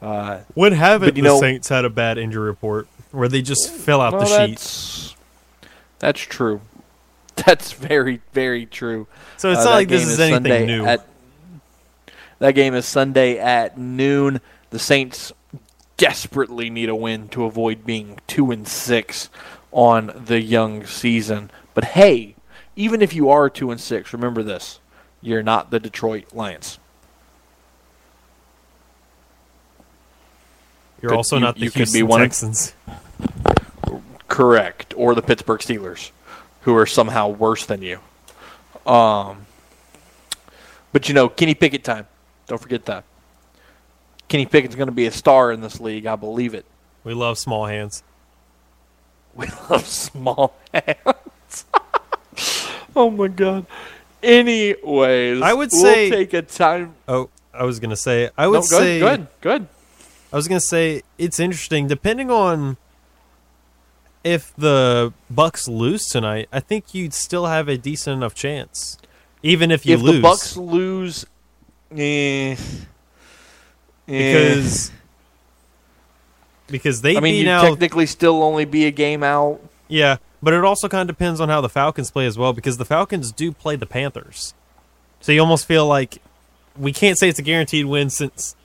Uh, 0.00 0.40
When 0.54 0.72
haven't 0.72 1.14
the 1.14 1.22
know- 1.22 1.40
Saints 1.40 1.68
had 1.68 1.84
a 1.84 1.90
bad 1.90 2.18
injury 2.18 2.46
report 2.46 2.86
where 3.10 3.28
they 3.28 3.42
just 3.42 3.68
fill 3.70 4.00
out 4.00 4.12
Well, 4.14 4.22
the 4.22 4.46
sheets? 4.46 5.14
That's 5.98 6.20
true. 6.20 6.60
That's 7.46 7.72
very, 7.72 8.20
very 8.32 8.66
true. 8.66 9.06
So 9.36 9.50
it's 9.52 9.60
Uh, 9.60 9.64
not 9.64 9.70
like 9.74 9.88
this 9.88 10.02
game 10.02 10.10
is 10.10 10.20
anything 10.20 10.34
Sunday 10.34 10.66
new. 10.66 10.84
At, 10.84 11.06
that 12.38 12.52
game 12.52 12.74
is 12.74 12.86
Sunday 12.86 13.38
at 13.38 13.78
noon. 13.78 14.40
The 14.70 14.78
Saints 14.78 15.32
desperately 15.96 16.70
need 16.70 16.88
a 16.88 16.94
win 16.96 17.28
to 17.28 17.44
avoid 17.44 17.84
being 17.86 18.18
two 18.26 18.50
and 18.50 18.66
six 18.66 19.30
on 19.70 20.12
the 20.26 20.40
young 20.40 20.84
season. 20.86 21.50
But 21.74 21.84
hey, 21.84 22.34
even 22.76 23.00
if 23.02 23.14
you 23.14 23.30
are 23.30 23.48
two 23.48 23.70
and 23.70 23.80
six, 23.80 24.12
remember 24.12 24.42
this: 24.42 24.80
you're 25.20 25.42
not 25.42 25.70
the 25.70 25.78
Detroit 25.80 26.32
Lions. 26.34 26.78
You're 31.00 31.10
could- 31.10 31.16
also 31.16 31.36
you- 31.36 31.40
not 31.42 31.54
the 31.56 31.62
you 31.62 31.70
could 31.70 31.78
Houston 31.78 31.98
be 31.98 32.02
one 32.02 32.22
of- 32.22 32.26
Texans. 32.28 32.74
Correct, 34.28 34.94
or 34.96 35.14
the 35.14 35.20
Pittsburgh 35.22 35.60
Steelers, 35.60 36.10
who 36.62 36.74
are 36.76 36.86
somehow 36.86 37.28
worse 37.28 37.66
than 37.66 37.82
you. 37.82 37.98
Um, 38.86 39.46
but 40.92 41.08
you 41.08 41.14
know, 41.14 41.28
Kenny 41.28 41.54
Pickett 41.54 41.84
time. 41.84 42.06
Don't 42.46 42.58
forget 42.60 42.84
that. 42.86 43.04
Kenny 44.28 44.46
Pickett's 44.46 44.74
going 44.74 44.88
to 44.88 44.92
be 44.92 45.06
a 45.06 45.10
star 45.12 45.52
in 45.52 45.60
this 45.60 45.80
league. 45.80 46.06
I 46.06 46.16
believe 46.16 46.54
it. 46.54 46.64
We 47.04 47.14
love 47.14 47.38
small 47.38 47.66
hands. 47.66 48.02
We 49.34 49.46
love 49.70 49.86
small 49.86 50.54
hands. 50.74 51.64
oh 52.94 53.08
my 53.08 53.28
god. 53.28 53.64
Anyways, 54.22 55.40
I 55.40 55.54
would 55.54 55.70
we'll 55.72 55.80
say- 55.82 56.10
take 56.10 56.34
a 56.34 56.42
time. 56.42 56.94
Oh, 57.08 57.30
I 57.54 57.64
was 57.64 57.80
gonna 57.80 57.96
say 57.96 58.28
I 58.36 58.46
would 58.46 58.56
No, 58.56 58.60
good, 58.60 58.68
say 58.68 58.98
good, 59.00 59.26
good. 59.40 59.68
I 60.30 60.36
was 60.36 60.48
gonna 60.48 60.60
say 60.60 61.02
it's 61.16 61.40
interesting 61.40 61.88
depending 61.88 62.30
on 62.30 62.76
if 64.24 64.54
the 64.56 65.12
Bucks 65.30 65.66
lose 65.68 66.04
tonight. 66.06 66.48
I 66.52 66.60
think 66.60 66.94
you'd 66.94 67.14
still 67.14 67.46
have 67.46 67.68
a 67.68 67.76
decent 67.76 68.16
enough 68.16 68.34
chance, 68.34 68.98
even 69.42 69.70
if 69.70 69.84
you 69.86 69.94
if 69.94 70.00
lose. 70.02 70.14
the 70.16 70.20
Bucks 70.22 70.56
lose, 70.56 71.26
eh, 71.96 72.52
eh, 72.52 72.56
because 74.06 74.90
because 76.68 77.02
they 77.02 77.16
I 77.16 77.20
mean, 77.20 77.34
you 77.36 77.44
technically 77.44 78.06
still 78.06 78.42
only 78.42 78.64
be 78.64 78.86
a 78.86 78.90
game 78.90 79.22
out. 79.22 79.60
yeah, 79.88 80.16
but 80.42 80.54
it 80.54 80.64
also 80.64 80.88
kind 80.88 81.08
of 81.08 81.16
depends 81.16 81.40
on 81.40 81.48
how 81.48 81.60
the 81.60 81.68
Falcons 81.68 82.10
play 82.10 82.26
as 82.26 82.38
well 82.38 82.52
because 82.52 82.76
the 82.78 82.84
Falcons 82.84 83.32
do 83.32 83.52
play 83.52 83.76
the 83.76 83.86
Panthers, 83.86 84.54
so 85.20 85.32
you 85.32 85.40
almost 85.40 85.66
feel 85.66 85.86
like 85.86 86.18
we 86.76 86.92
can't 86.92 87.18
say 87.18 87.28
it's 87.28 87.38
a 87.38 87.42
guaranteed 87.42 87.84
win 87.86 88.08
since 88.08 88.56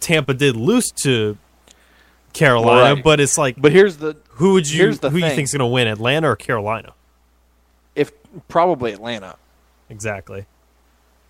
Tampa 0.00 0.34
did 0.34 0.56
lose 0.56 0.90
to 1.02 1.36
Carolina, 2.32 2.94
Right. 2.94 3.04
but 3.04 3.20
it's 3.20 3.38
like 3.38 3.54
But 3.60 3.72
here's 3.72 3.98
the 3.98 4.16
who 4.32 4.52
would 4.54 4.70
you 4.70 4.78
here's 4.82 4.98
the 5.00 5.10
who 5.10 5.18
you 5.18 5.24
thing. 5.26 5.36
think's 5.36 5.52
going 5.52 5.60
to 5.60 5.66
win, 5.66 5.86
Atlanta 5.88 6.28
or 6.30 6.36
Carolina? 6.36 6.94
if 7.94 8.10
probably 8.48 8.92
Atlanta, 8.92 9.36
Exactly. 9.90 10.46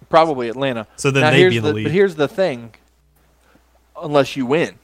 probably 0.09 0.49
Atlanta. 0.49 0.87
So 0.97 1.11
then 1.11 1.23
Now, 1.23 1.31
they'd 1.33 1.49
be 1.51 1.57
in 1.57 1.63
the 1.65 1.73
lead. 1.73 1.83
But 1.85 1.93
here's 1.93 2.15
the 2.15 2.29
thing: 2.29 2.75
unless 4.01 4.37
you 4.37 4.47
win, 4.47 4.79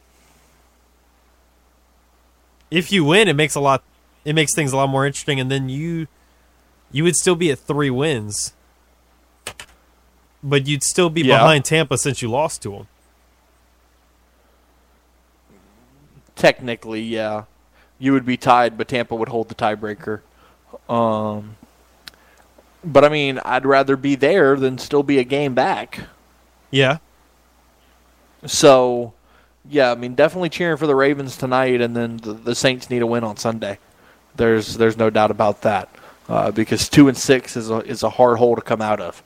If 2.70 2.90
you 2.92 3.04
win, 3.04 3.28
it 3.28 3.34
makes 3.36 3.54
a 3.54 3.60
lot. 3.60 3.82
It 4.24 4.34
makes 4.34 4.54
things 4.54 4.72
a 4.72 4.76
lot 4.76 4.88
more 4.88 5.06
interesting, 5.06 5.38
and 5.40 5.50
then 5.50 5.68
you 5.68 6.06
you 6.90 7.04
would 7.04 7.14
still 7.16 7.36
be 7.36 7.50
at 7.50 7.58
three 7.58 7.90
wins, 7.90 8.52
but 10.42 10.66
you'd 10.66 10.82
still 10.82 11.08
be 11.10 11.22
Yeah. 11.22 11.38
behind 11.38 11.64
Tampa 11.64 11.96
since 11.98 12.20
you 12.22 12.30
lost 12.30 12.60
to 12.62 12.70
them. 12.72 12.88
technically, 16.34 17.00
yeah, 17.02 17.44
you 17.98 18.12
would 18.12 18.24
be 18.26 18.36
tied, 18.36 18.78
but 18.78 18.88
Tampa 18.88 19.14
would 19.14 19.28
hold 19.28 19.48
the 19.48 19.54
tiebreaker. 19.54 20.20
Um, 20.88 21.56
but 22.84 23.04
I 23.04 23.08
mean, 23.08 23.40
I'd 23.44 23.66
rather 23.66 23.96
be 23.96 24.14
there 24.14 24.56
than 24.56 24.78
still 24.78 25.02
be 25.02 25.18
a 25.18 25.24
game 25.24 25.54
back. 25.54 26.00
Yeah, 26.70 26.98
So, 28.46 29.14
yeah, 29.68 29.90
I 29.90 29.94
mean, 29.94 30.14
definitely 30.14 30.48
cheering 30.50 30.76
for 30.76 30.86
the 30.86 30.94
Ravens 30.94 31.36
tonight, 31.36 31.80
and 31.80 31.96
then 31.96 32.18
the, 32.18 32.32
the 32.34 32.54
Saints 32.54 32.90
need 32.90 33.02
a 33.02 33.06
win 33.06 33.24
on 33.24 33.36
Sunday. 33.36 33.78
There's 34.36 34.76
there's 34.76 34.96
no 34.96 35.10
doubt 35.10 35.30
about 35.30 35.62
that. 35.62 35.88
uh, 36.28 36.50
because 36.52 36.88
two 36.88 37.08
and 37.08 37.16
six 37.16 37.56
is 37.56 37.70
a, 37.70 37.78
is 37.80 38.02
a 38.02 38.10
hard 38.10 38.38
hole 38.38 38.54
to 38.56 38.62
come 38.62 38.82
out 38.82 39.00
of. 39.00 39.22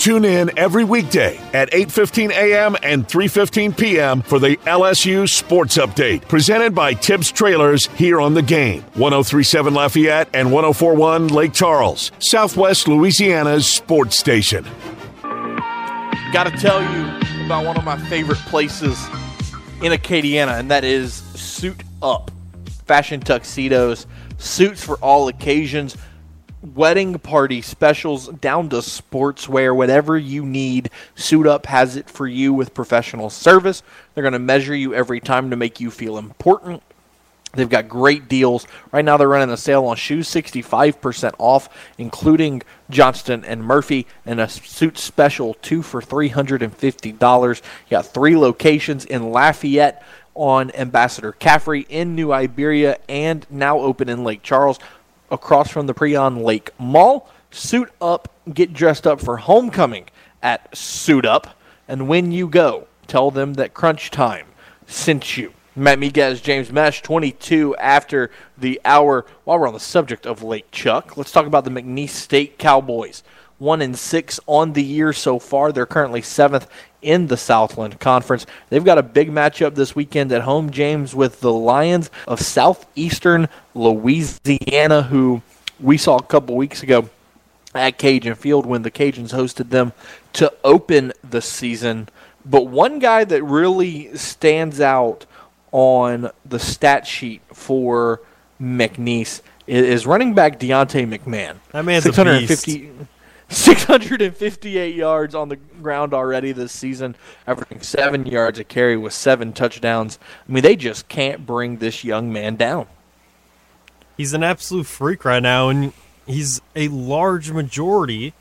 Tune 0.00 0.24
in 0.24 0.50
every 0.56 0.82
weekday 0.82 1.36
at 1.52 1.70
8:15 1.72 2.30
a.m. 2.30 2.74
and 2.82 3.06
3:15 3.06 3.76
p.m. 3.76 4.22
for 4.22 4.38
the 4.38 4.56
LSU 4.64 5.28
Sports 5.28 5.76
Update, 5.76 6.26
presented 6.26 6.74
by 6.74 6.94
Tibbs 6.94 7.30
Trailers 7.30 7.86
here 7.98 8.18
on 8.18 8.32
the 8.32 8.40
game. 8.40 8.80
1037 8.94 9.74
Lafayette 9.74 10.30
and 10.32 10.50
1041 10.50 11.28
Lake 11.28 11.52
Charles, 11.52 12.12
Southwest 12.18 12.88
Louisiana's 12.88 13.66
sports 13.66 14.16
station. 14.16 14.64
Got 16.32 16.44
to 16.44 16.56
tell 16.58 16.80
you 16.80 17.44
about 17.44 17.66
one 17.66 17.76
of 17.76 17.84
my 17.84 17.98
favorite 18.08 18.38
places 18.46 18.98
in 19.82 19.92
Acadiana, 19.92 20.58
and 20.58 20.70
that 20.70 20.82
is 20.82 21.12
Suit 21.34 21.82
Up. 22.00 22.30
Fashion 22.86 23.20
tuxedos, 23.20 24.06
suits 24.38 24.82
for 24.82 24.96
all 25.02 25.28
occasions 25.28 25.94
wedding 26.62 27.18
party 27.18 27.62
specials 27.62 28.28
down 28.28 28.68
to 28.70 28.76
sportswear, 28.76 29.74
whatever 29.74 30.18
you 30.18 30.44
need. 30.44 30.90
Suit 31.14 31.46
Up 31.46 31.66
has 31.66 31.96
it 31.96 32.08
for 32.08 32.26
you 32.26 32.52
with 32.52 32.74
professional 32.74 33.30
service. 33.30 33.82
They're 34.14 34.22
going 34.22 34.32
to 34.32 34.38
measure 34.38 34.74
you 34.74 34.94
every 34.94 35.20
time 35.20 35.50
to 35.50 35.56
make 35.56 35.80
you 35.80 35.90
feel 35.90 36.18
important. 36.18 36.82
They've 37.52 37.68
got 37.68 37.88
great 37.88 38.28
deals. 38.28 38.66
Right 38.92 39.04
now, 39.04 39.16
they're 39.16 39.26
running 39.26 39.52
a 39.52 39.56
sale 39.56 39.86
on 39.86 39.96
shoes 39.96 40.28
65% 40.28 41.34
off, 41.38 41.68
including 41.98 42.62
Johnston 42.90 43.44
and 43.44 43.64
Murphy, 43.64 44.06
and 44.24 44.40
a 44.40 44.48
suit 44.48 44.98
special 44.98 45.54
two 45.54 45.82
for 45.82 46.00
$350. 46.00 47.62
You 47.62 47.90
got 47.90 48.06
three 48.06 48.36
locations 48.36 49.04
in 49.04 49.30
Lafayette 49.30 50.04
on 50.36 50.70
Ambassador 50.72 51.32
Caffrey, 51.32 51.86
in 51.88 52.14
New 52.14 52.32
Iberia, 52.32 52.98
and 53.08 53.44
now 53.50 53.80
open 53.80 54.08
in 54.08 54.22
Lake 54.22 54.44
Charles 54.44 54.78
across 55.30 55.70
from 55.70 55.86
the 55.86 55.94
Prien 55.94 56.42
Lake 56.42 56.70
Mall. 56.78 57.28
Suit 57.50 57.90
up, 58.00 58.32
get 58.52 58.72
dressed 58.72 59.06
up 59.06 59.20
for 59.20 59.38
homecoming 59.38 60.06
at 60.42 60.76
Suit 60.76 61.26
Up, 61.26 61.56
and 61.88 62.08
when 62.08 62.30
you 62.32 62.46
go, 62.46 62.86
tell 63.06 63.30
them 63.30 63.54
that 63.54 63.74
Crunch 63.74 64.10
Time 64.10 64.46
sent 64.86 65.36
you. 65.36 65.52
Matt 65.76 65.98
Miguez, 65.98 66.42
James 66.42 66.72
Mesh, 66.72 67.00
22 67.02 67.76
after 67.76 68.30
the 68.58 68.80
hour. 68.84 69.24
While 69.44 69.58
we're 69.58 69.68
on 69.68 69.74
the 69.74 69.80
subject 69.80 70.26
of 70.26 70.42
Lake 70.42 70.70
Chuck, 70.70 71.16
let's 71.16 71.32
talk 71.32 71.46
about 71.46 71.64
the 71.64 71.70
McNeese 71.70 72.10
State 72.10 72.58
Cowboys. 72.58 73.22
One 73.58 73.82
and 73.82 73.96
six 73.96 74.40
on 74.46 74.72
the 74.72 74.82
year 74.82 75.12
so 75.12 75.38
far. 75.38 75.70
They're 75.70 75.86
currently 75.86 76.22
seventh 76.22 76.66
in 77.02 77.26
the 77.28 77.36
Southland 77.36 77.98
Conference. 78.00 78.46
They've 78.68 78.84
got 78.84 78.98
a 78.98 79.02
big 79.02 79.30
matchup 79.30 79.74
this 79.74 79.94
weekend 79.94 80.32
at 80.32 80.42
home, 80.42 80.70
James, 80.70 81.14
with 81.14 81.40
the 81.40 81.52
Lions 81.52 82.10
of 82.26 82.40
Southeastern 82.40 83.48
Louisiana, 83.74 85.02
who 85.02 85.42
we 85.78 85.96
saw 85.96 86.16
a 86.16 86.22
couple 86.22 86.56
weeks 86.56 86.82
ago 86.82 87.08
at 87.74 87.98
Cajun 87.98 88.34
Field 88.34 88.66
when 88.66 88.82
the 88.82 88.90
Cajuns 88.90 89.32
hosted 89.32 89.70
them 89.70 89.92
to 90.34 90.52
open 90.64 91.12
the 91.28 91.40
season. 91.40 92.08
But 92.44 92.66
one 92.66 92.98
guy 92.98 93.24
that 93.24 93.42
really 93.42 94.16
stands 94.16 94.80
out 94.80 95.26
on 95.72 96.30
the 96.44 96.58
stat 96.58 97.06
sheet 97.06 97.42
for 97.52 98.20
McNeese 98.60 99.40
is 99.66 100.06
running 100.06 100.34
back 100.34 100.58
Deonta 100.58 101.06
McMahon. 101.06 101.56
That 101.70 101.84
man's 101.84 102.02
650, 102.04 102.90
658 103.50 104.94
yards 104.94 105.34
on 105.34 105.48
the 105.48 105.56
ground 105.56 106.14
already 106.14 106.52
this 106.52 106.72
season, 106.72 107.16
averaging 107.46 107.80
seven 107.82 108.24
yards 108.24 108.58
a 108.58 108.64
carry 108.64 108.96
with 108.96 109.12
seven 109.12 109.52
touchdowns. 109.52 110.18
I 110.48 110.52
mean, 110.52 110.62
they 110.62 110.76
just 110.76 111.08
can't 111.08 111.44
bring 111.44 111.78
this 111.78 112.04
young 112.04 112.32
man 112.32 112.56
down. 112.56 112.86
He's 114.16 114.32
an 114.34 114.44
absolute 114.44 114.86
freak 114.86 115.24
right 115.24 115.42
now, 115.42 115.68
and 115.68 115.92
he's 116.26 116.60
a 116.76 116.88
large 116.88 117.50
majority 117.50 118.34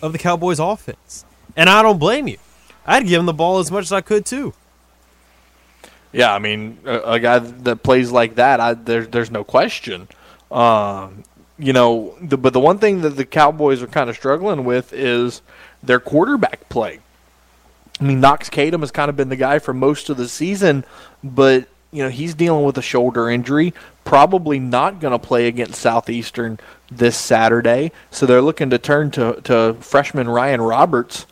of 0.00 0.12
the 0.12 0.18
Cowboys' 0.18 0.58
offense. 0.58 1.24
And 1.54 1.68
I 1.68 1.82
don't 1.82 1.98
blame 1.98 2.26
you. 2.28 2.38
I'd 2.86 3.06
give 3.06 3.20
him 3.20 3.26
the 3.26 3.34
ball 3.34 3.58
as 3.58 3.70
much 3.70 3.84
as 3.84 3.92
I 3.92 4.00
could 4.00 4.24
too. 4.24 4.54
Yeah, 6.12 6.32
I 6.32 6.38
mean, 6.38 6.78
a, 6.86 7.00
a 7.00 7.20
guy 7.20 7.38
that 7.40 7.82
plays 7.82 8.10
like 8.10 8.36
that, 8.36 8.60
I, 8.60 8.74
there, 8.74 9.04
there's 9.04 9.30
no 9.30 9.44
question. 9.44 10.08
Um, 10.50 11.24
you 11.58 11.72
know, 11.72 12.16
the, 12.20 12.38
but 12.38 12.52
the 12.52 12.60
one 12.60 12.78
thing 12.78 13.02
that 13.02 13.10
the 13.10 13.24
Cowboys 13.24 13.82
are 13.82 13.86
kind 13.86 14.08
of 14.08 14.16
struggling 14.16 14.64
with 14.64 14.92
is 14.92 15.42
their 15.82 16.00
quarterback 16.00 16.68
play. 16.68 17.00
I 18.00 18.04
mean, 18.04 18.20
Knox 18.20 18.48
Kadum 18.48 18.80
has 18.80 18.92
kind 18.92 19.08
of 19.08 19.16
been 19.16 19.28
the 19.28 19.36
guy 19.36 19.58
for 19.58 19.74
most 19.74 20.08
of 20.08 20.16
the 20.16 20.28
season, 20.28 20.84
but 21.24 21.68
you 21.90 22.02
know 22.02 22.10
he's 22.10 22.34
dealing 22.34 22.64
with 22.64 22.78
a 22.78 22.82
shoulder 22.82 23.28
injury. 23.28 23.74
Probably 24.04 24.58
not 24.58 25.00
going 25.00 25.12
to 25.12 25.18
play 25.18 25.48
against 25.48 25.80
Southeastern 25.80 26.60
this 26.90 27.16
Saturday, 27.16 27.90
so 28.10 28.24
they're 28.24 28.42
looking 28.42 28.70
to 28.70 28.78
turn 28.78 29.10
to 29.12 29.40
to 29.44 29.76
freshman 29.80 30.28
Ryan 30.28 30.60
Roberts 30.60 31.26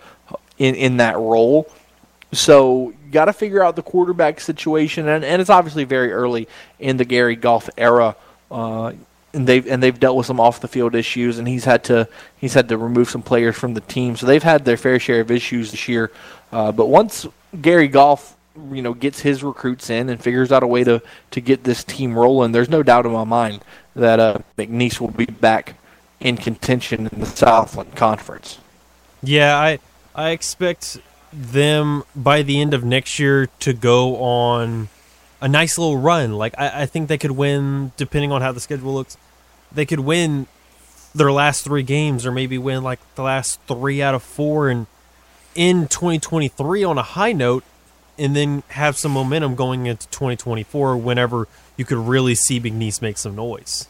in 0.59 0.74
in 0.74 0.97
that 0.97 1.16
role. 1.16 1.70
So 2.33 2.91
you 3.05 3.12
got 3.12 3.27
to 3.27 3.33
figure 3.33 3.62
out 3.62 3.77
the 3.77 3.83
quarterback 3.83 4.41
situation, 4.41 5.07
and, 5.09 5.24
and 5.24 5.41
it's 5.41 5.51
obviously 5.51 5.85
very 5.85 6.12
early 6.12 6.49
in 6.81 6.97
the 6.97 7.05
Gary 7.05 7.37
Goff 7.37 7.70
era. 7.79 8.16
Uh, 8.51 8.93
and 9.37 9.47
they've 9.47 9.66
and 9.66 9.82
they've 9.82 9.99
dealt 9.99 10.16
with 10.16 10.26
some 10.26 10.41
off 10.41 10.61
the 10.61 10.68
field 10.68 10.95
issues, 10.95 11.39
and 11.39 11.47
he's 11.47 11.64
had 11.64 11.84
to 11.84 12.09
he's 12.37 12.55
had 12.55 12.68
to 12.70 12.78
remove 12.78 13.11
some 13.11 13.22
players 13.22 13.57
from 13.57 13.74
the 13.74 13.82
team. 13.82 14.16
So 14.16 14.26
they've 14.26 14.43
had 14.43 14.64
their 14.64 14.76
fair 14.76 14.99
share 14.99 15.20
of 15.20 15.30
issues 15.30 15.70
this 15.70 15.87
year. 15.87 16.11
Uh, 16.51 16.72
but 16.72 16.87
once 16.87 17.26
Gary 17.61 17.87
Goff, 17.87 18.34
you 18.72 18.82
know, 18.82 18.95
gets 18.95 19.20
his 19.20 19.45
recruits 19.45 19.91
in 19.91 20.09
and 20.09 20.20
figures 20.20 20.51
out 20.51 20.62
a 20.62 20.66
way 20.66 20.82
to 20.84 21.03
to 21.32 21.41
get 21.41 21.64
this 21.64 21.84
team 21.84 22.18
rolling, 22.18 22.53
there's 22.53 22.70
no 22.70 22.82
doubt 22.82 23.07
in 23.07 23.12
my 23.12 23.24
mind 23.24 23.62
that 23.95 24.18
uh, 24.18 24.39
McNeese 24.59 25.01
will 25.01 25.11
be 25.11 25.26
back 25.26 25.74
in 26.18 26.37
contention 26.37 27.07
in 27.07 27.20
the 27.20 27.26
Southland 27.26 27.95
Conference. 27.95 28.59
Yeah, 29.22 29.57
I 29.57 29.78
I 30.14 30.30
expect 30.30 30.99
them 31.32 32.05
by 32.14 32.41
the 32.41 32.61
end 32.61 32.72
of 32.72 32.82
next 32.84 33.18
year 33.18 33.49
to 33.61 33.74
go 33.74 34.16
on 34.16 34.89
a 35.43 35.49
nice 35.49 35.76
little 35.76 35.99
run. 35.99 36.32
Like 36.32 36.55
I, 36.57 36.82
I 36.82 36.87
think 36.87 37.09
they 37.09 37.18
could 37.18 37.32
win, 37.32 37.93
depending 37.99 38.32
on 38.32 38.41
how 38.41 38.53
the 38.53 38.61
schedule 38.61 38.95
looks, 38.95 39.18
they 39.77 39.87
could 39.87 40.01
win 40.01 40.47
their 41.14 41.31
last 41.31 41.64
three 41.64 41.83
games 41.83 42.27
or 42.27 42.33
maybe 42.33 42.59
win 42.59 42.83
like 42.83 42.99
the 43.14 43.22
last 43.22 43.61
three 43.68 44.03
out 44.03 44.14
of 44.14 44.22
four 44.22 44.68
and 44.68 44.87
in 45.55 45.87
2023 45.89 46.83
on 46.85 46.99
a 46.99 47.03
high 47.03 47.33
note 47.33 47.64
and 48.18 48.35
then 48.35 48.62
have 48.68 48.97
some 48.97 49.12
momentum 49.12 49.55
going 49.55 49.87
into 49.87 50.07
2024 50.09 50.97
whenever 50.97 51.47
you 51.77 51.85
could 51.85 51.99
really 51.99 52.35
see 52.35 52.59
McNeese 52.61 53.01
make 53.01 53.18
some 53.18 53.37
noise. 53.37 53.89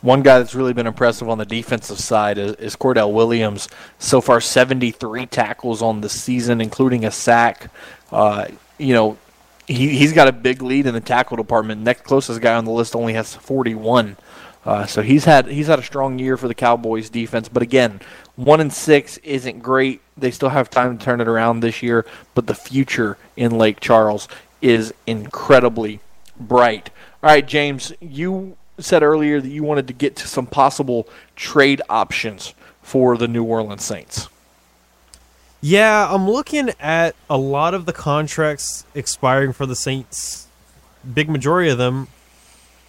One 0.00 0.22
guy 0.22 0.38
that's 0.38 0.54
really 0.54 0.72
been 0.72 0.86
impressive 0.86 1.28
on 1.28 1.38
the 1.38 1.46
defensive 1.46 1.98
side 1.98 2.36
is, 2.36 2.52
is 2.56 2.76
Cordell 2.76 3.12
Williams. 3.12 3.68
So 3.98 4.20
far, 4.20 4.40
73 4.40 5.26
tackles 5.26 5.80
on 5.80 6.02
the 6.02 6.08
season, 6.08 6.60
including 6.60 7.04
a 7.04 7.10
sack. 7.10 7.70
Uh, 8.12 8.46
you 8.78 8.92
know, 8.92 9.16
he, 9.66 9.88
he's 9.96 10.12
got 10.12 10.28
a 10.28 10.32
big 10.32 10.62
lead 10.62 10.86
in 10.86 10.94
the 10.94 11.00
tackle 11.00 11.36
department. 11.36 11.82
Next 11.82 12.02
closest 12.02 12.40
guy 12.40 12.54
on 12.54 12.64
the 12.64 12.70
list 12.70 12.94
only 12.94 13.14
has 13.14 13.34
41. 13.34 14.16
Uh, 14.64 14.86
so 14.86 15.02
he's 15.02 15.26
had 15.26 15.46
he's 15.46 15.66
had 15.66 15.78
a 15.78 15.82
strong 15.82 16.18
year 16.18 16.36
for 16.36 16.48
the 16.48 16.54
Cowboys 16.54 17.10
defense. 17.10 17.48
But 17.48 17.62
again, 17.62 18.00
one 18.36 18.60
and 18.60 18.72
six 18.72 19.18
isn't 19.18 19.60
great. 19.60 20.00
They 20.16 20.30
still 20.30 20.48
have 20.48 20.70
time 20.70 20.96
to 20.96 21.04
turn 21.04 21.20
it 21.20 21.28
around 21.28 21.60
this 21.60 21.82
year. 21.82 22.06
But 22.34 22.46
the 22.46 22.54
future 22.54 23.18
in 23.36 23.58
Lake 23.58 23.80
Charles 23.80 24.26
is 24.62 24.94
incredibly 25.06 26.00
bright. 26.38 26.90
All 27.22 27.30
right, 27.30 27.46
James, 27.46 27.92
you 28.00 28.56
said 28.78 29.02
earlier 29.02 29.40
that 29.40 29.48
you 29.48 29.62
wanted 29.62 29.86
to 29.88 29.92
get 29.92 30.16
to 30.16 30.28
some 30.28 30.46
possible 30.46 31.08
trade 31.36 31.82
options 31.88 32.54
for 32.82 33.16
the 33.16 33.28
New 33.28 33.44
Orleans 33.44 33.84
Saints. 33.84 34.28
Yeah, 35.66 36.12
I'm 36.12 36.30
looking 36.30 36.72
at 36.78 37.16
a 37.30 37.38
lot 37.38 37.72
of 37.72 37.86
the 37.86 37.92
contracts 37.94 38.84
expiring 38.94 39.54
for 39.54 39.64
the 39.64 39.74
Saints. 39.74 40.46
Big 41.14 41.30
majority 41.30 41.70
of 41.70 41.78
them 41.78 42.08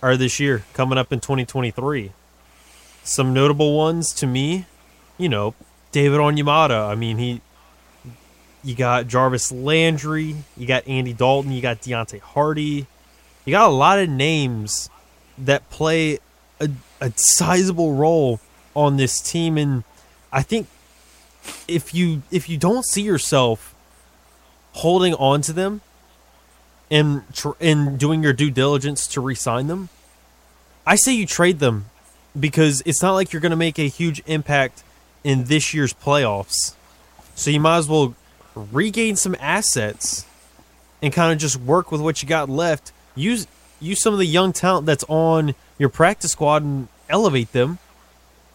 are 0.02 0.18
this 0.18 0.42
year, 0.42 0.66
coming 0.74 0.98
up 0.98 1.14
in 1.14 1.22
2023. 1.22 2.12
Some 3.02 3.34
notable 3.34 3.78
ones 3.78 4.12
to 4.16 4.28
me, 4.28 4.66
you 5.18 5.30
know, 5.30 5.56
David 5.94 6.20
Onyemata. 6.20 6.90
I 6.90 6.96
mean, 6.96 7.18
he. 7.18 7.40
You 8.62 8.76
got 8.76 9.08
Jarvis 9.08 9.54
Landry, 9.54 10.36
you 10.58 10.68
got 10.68 10.86
Andy 10.86 11.14
Dalton, 11.14 11.54
you 11.54 11.62
got 11.62 11.82
Deonte 11.82 12.20
Harty. 12.20 12.88
You 13.46 13.52
got 13.52 13.70
a 13.70 13.74
lot 13.74 14.00
of 14.00 14.10
names 14.10 14.90
that 15.38 15.70
play 15.70 16.20
a, 16.60 16.70
a 17.00 17.14
sizable 17.16 17.94
role 17.94 18.42
on 18.76 18.98
this 18.98 19.22
team, 19.22 19.58
and 19.58 19.86
I 20.34 20.42
think 20.42 20.68
if 21.68 21.94
you 21.94 22.24
if 22.32 22.50
you 22.50 22.58
don't 22.58 22.86
see 22.86 23.02
yourself 23.02 23.74
holding 24.74 25.14
on 25.16 25.42
to 25.42 25.54
them 25.54 25.82
and 26.92 27.24
tr- 27.34 27.58
and 27.60 27.98
doing 28.00 28.22
your 28.22 28.34
due 28.34 28.52
diligence 28.52 29.08
to 29.08 29.22
re-sign 29.22 29.68
them, 29.68 29.90
I 30.86 30.96
say 30.96 31.14
you 31.14 31.26
trade 31.26 31.60
them 31.60 31.86
because 32.38 32.82
it's 32.86 33.02
not 33.02 33.14
like 33.14 33.34
you're 33.34 33.42
going 33.42 33.52
to 33.52 33.56
make 33.56 33.80
a 33.80 33.88
huge 33.88 34.22
impact 34.26 34.84
in 35.24 35.46
this 35.46 35.74
year's 35.74 35.94
playoffs. 35.94 36.76
So 37.36 37.50
you 37.50 37.60
might 37.60 37.78
as 37.78 37.90
well 37.90 38.16
regain 38.56 39.16
some 39.16 39.36
assets 39.40 40.26
and 41.02 41.14
kind 41.14 41.34
of 41.34 41.40
just 41.40 41.58
work 41.58 41.92
with 41.92 42.02
what 42.02 42.22
you 42.22 42.30
got 42.30 42.50
left. 42.50 42.92
Use 43.16 43.48
use 43.80 44.02
some 44.02 44.14
of 44.14 44.20
the 44.20 44.26
young 44.26 44.54
talent 44.54 44.86
that's 44.86 45.04
on 45.08 45.56
your 45.78 45.90
practice 45.90 46.32
squad 46.32 46.64
and 46.64 46.88
elevate 47.10 47.52
them 47.52 47.78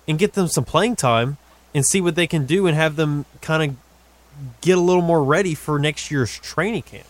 and 0.08 0.18
get 0.18 0.32
them 0.32 0.48
some 0.48 0.64
playing 0.64 0.96
time 0.96 1.36
and 1.74 1.84
see 1.84 2.00
what 2.00 2.14
they 2.14 2.26
can 2.26 2.46
do 2.46 2.66
and 2.66 2.76
have 2.76 2.96
them 2.96 3.24
kind 3.40 3.62
of 3.70 4.60
get 4.60 4.78
a 4.78 4.80
little 4.80 5.02
more 5.02 5.22
ready 5.22 5.54
for 5.54 5.78
next 5.78 6.10
year's 6.10 6.38
training 6.38 6.82
camp. 6.82 7.06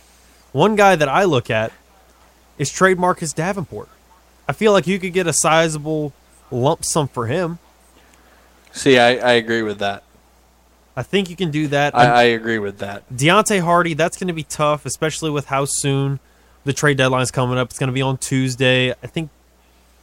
One 0.53 0.77
guy 0.77 0.97
that 0.97 1.09
I 1.09 1.25
look 1.25 1.51
at 1.51 1.73
is 2.59 2.71
trade 2.71 2.99
Marcus 2.99 3.33
Davenport. 3.33 3.89
I 4.49 4.53
feel 4.53 4.73
like 4.73 4.87
you 4.87 4.99
could 4.99 5.13
get 5.13 5.27
a 5.27 5.33
sizable 5.33 6.13
lump 6.51 6.85
sum 6.85 7.09
for 7.09 7.27
him. 7.27 7.59
See, 8.73 8.99
I, 8.99 9.17
I 9.17 9.33
agree 9.33 9.63
with 9.63 9.79
that. 9.79 10.03
I 10.97 11.03
think 11.03 11.31
you 11.31 11.37
can 11.37 11.51
do 11.51 11.69
that. 11.69 11.97
I, 11.97 12.07
I 12.07 12.23
agree 12.25 12.59
with 12.59 12.79
that. 12.79 13.09
Deonte 13.11 13.61
Harty, 13.61 13.95
that's 13.95 14.17
going 14.17 14.29
to 14.29 14.35
be 14.35 14.43
tough, 14.43 14.85
especially 14.85 15.31
with 15.31 15.47
how 15.47 15.65
soon 15.65 16.19
the 16.65 16.73
trade 16.73 16.97
deadline 16.97 17.23
is 17.23 17.31
coming 17.31 17.59
up. 17.59 17.71
It's 17.71 17.79
going 17.79 17.89
to 17.89 17.95
be 17.95 18.03
on 18.03 18.19
Tuesday. 18.19 18.91
I 18.91 19.07
think 19.07 19.31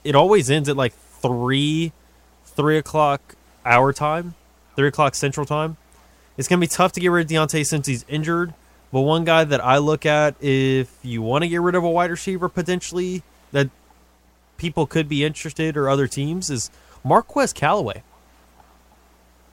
it 0.04 0.16
always 0.16 0.50
ends 0.50 0.70
at 0.70 0.78
like 0.78 0.94
three, 0.94 1.92
three 2.46 2.78
o'clock 2.78 3.36
our 3.66 3.92
time, 3.94 4.34
three 4.78 4.88
o'clock 4.88 5.16
Central 5.16 5.46
time. 5.46 5.76
It's 6.38 6.48
going 6.48 6.62
to 6.62 6.66
be 6.66 6.72
tough 6.72 6.94
to 6.94 7.02
get 7.02 7.10
rid 7.10 7.26
of 7.26 7.32
Deonte 7.32 7.66
since 7.66 7.88
he's 7.88 8.06
injured. 8.08 8.54
But 8.94 9.02
one 9.02 9.26
guy 9.26 9.44
that 9.44 9.62
I 9.62 9.80
look 9.80 10.06
at, 10.06 10.42
if 10.42 10.98
you 11.04 11.22
want 11.22 11.44
to 11.44 11.50
get 11.50 11.60
rid 11.60 11.76
of 11.76 11.84
a 11.84 11.90
wide 11.90 12.12
receiver 12.12 12.48
potentially 12.48 13.24
that 13.52 13.70
people 14.58 14.86
could 14.86 15.10
be 15.10 15.26
interested 15.26 15.76
or 15.76 15.90
other 15.90 16.08
teams, 16.08 16.50
is 16.50 16.70
Marquez 17.04 17.52
Callaway. 17.52 18.04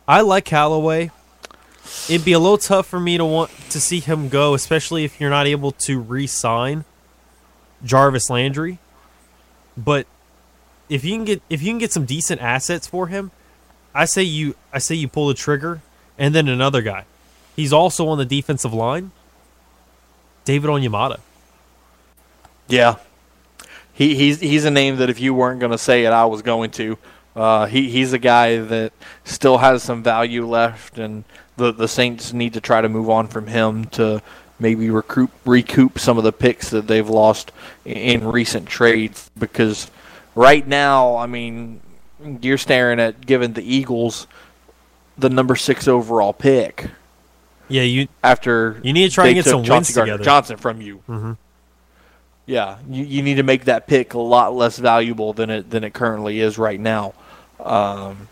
I 0.06 0.20
like 0.20 0.44
Callaway. 0.44 1.10
It'd 2.08 2.24
be 2.24 2.32
a 2.32 2.38
little 2.38 2.58
tough 2.58 2.86
for 2.86 3.00
me 3.00 3.16
to 3.18 3.24
want 3.24 3.50
to 3.70 3.80
see 3.80 4.00
him 4.00 4.28
go, 4.28 4.54
especially 4.54 5.04
if 5.04 5.20
you're 5.20 5.30
not 5.30 5.46
able 5.46 5.72
to 5.72 5.98
re-sign 5.98 6.84
Jarvis 7.82 8.30
Landry. 8.30 8.78
But 9.76 10.06
if 10.88 11.04
you 11.04 11.16
can 11.16 11.24
get 11.24 11.42
if 11.50 11.62
you 11.62 11.70
can 11.70 11.78
get 11.78 11.92
some 11.92 12.04
decent 12.04 12.40
assets 12.40 12.86
for 12.86 13.08
him, 13.08 13.32
I 13.95 14.05
say 14.07 14.22
you 14.22 14.57
I 14.72 14.78
say 14.78 14.95
you 14.95 15.09
pull 15.09 15.28
the 15.28 15.34
trigger. 15.34 15.80
And 16.16 16.34
then 16.34 16.49
another 16.49 16.80
guy, 16.80 17.07
he's 17.57 17.72
also 17.72 18.07
on 18.09 18.18
the 18.18 18.24
defensive 18.24 18.72
line. 18.72 19.11
David 20.45 20.70
Onyemata. 20.70 21.20
Yeah, 22.68 22.97
he 23.92 24.14
he's 24.14 24.40
he's 24.40 24.64
a 24.64 24.70
name 24.70 24.97
that 24.97 25.11
if 25.11 25.20
you 25.20 25.34
weren't 25.34 25.61
going 25.61 25.72
to 25.72 25.78
say 25.78 26.05
it, 26.05 26.12
I 26.12 26.24
was 26.26 26.42
going 26.42 26.70
to. 26.72 26.99
Uh, 27.34 27.66
he 27.66 27.90
he's 27.90 28.12
a 28.12 28.18
guy 28.18 28.59
that 28.59 28.92
still 29.24 29.59
has 29.59 29.82
some 29.82 30.03
value 30.03 30.47
left, 30.47 30.99
and 30.99 31.24
the 31.57 31.72
the 31.72 31.88
Saints 31.88 32.32
need 32.32 32.53
to 32.55 32.61
try 32.61 32.80
to 32.80 32.88
move 32.88 33.11
on 33.11 33.26
from 33.26 33.49
him 33.49 33.86
to 33.86 34.22
maybe 34.61 34.88
recoup 34.88 35.99
some 35.99 36.16
of 36.16 36.22
the 36.24 36.32
picks 36.32 36.70
that 36.70 36.86
they've 36.86 37.09
lost 37.09 37.51
in 37.84 38.24
recent 38.26 38.68
trades. 38.68 39.30
Because 39.36 39.90
right 40.34 40.66
now, 40.66 41.16
I 41.16 41.26
mean, 41.26 41.80
you're 42.42 42.58
staring 42.58 43.00
at 43.00 43.24
giving 43.24 43.52
the 43.52 43.62
Eagles 43.62 44.26
the 45.16 45.28
number 45.30 45.54
six 45.56 45.86
overall 45.86 46.32
pick 46.32 46.90
Yeah, 47.68 47.82
you 47.82 48.08
after 48.22 48.80
You 48.82 48.92
need 48.92 49.08
to 49.08 49.14
try 49.14 49.26
and 49.28 49.34
get 49.36 49.44
some 49.44 49.62
wins 49.62 49.94
Gardner 49.94 50.14
together. 50.14 50.24
Johnson 50.24 50.56
from 50.56 50.80
you. 50.80 51.02
Mhm. 51.08 51.36
Yeah, 52.46 52.76
you, 52.90 53.04
you 53.04 53.22
need 53.22 53.36
to 53.36 53.42
make 53.42 53.64
that 53.64 53.86
pick 53.86 54.12
a 54.14 54.18
lot 54.18 54.54
less 54.54 54.78
valuable 54.78 55.32
than 55.32 55.48
it 55.50 55.70
than 55.70 55.82
it 55.84 55.94
currently 55.94 56.40
is 56.40 56.58
right 56.58 56.78
now, 56.78 57.14
um, 57.60 58.28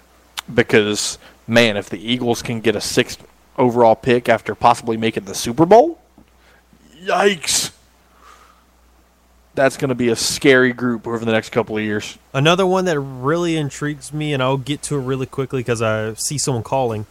because 0.52 1.18
man, 1.46 1.76
if 1.78 1.88
the 1.88 1.98
Eagles 1.98 2.42
can 2.42 2.60
get 2.60 2.76
a 2.76 2.80
sixth 2.80 3.24
overall 3.56 3.94
pick 3.96 4.28
after 4.28 4.54
possibly 4.54 4.96
making 4.98 5.24
the 5.24 5.34
Super 5.34 5.64
Bowl, 5.64 5.98
yikes! 7.02 7.70
That's 9.54 9.76
going 9.76 9.90
to 9.90 9.94
be 9.94 10.08
a 10.08 10.16
scary 10.16 10.72
group 10.72 11.06
over 11.06 11.24
the 11.24 11.32
next 11.32 11.50
couple 11.50 11.76
of 11.76 11.82
years. 11.82 12.16
Another 12.32 12.66
one 12.66 12.86
that 12.86 12.98
really 12.98 13.56
intrigues 13.56 14.12
me, 14.12 14.32
and 14.32 14.42
I'll 14.42 14.56
get 14.56 14.80
to 14.84 14.96
it 14.96 15.02
really 15.02 15.26
quickly 15.26 15.60
because 15.60 15.82
I 15.82 16.14
see 16.14 16.38
someone 16.38 16.62
calling. 16.62 17.06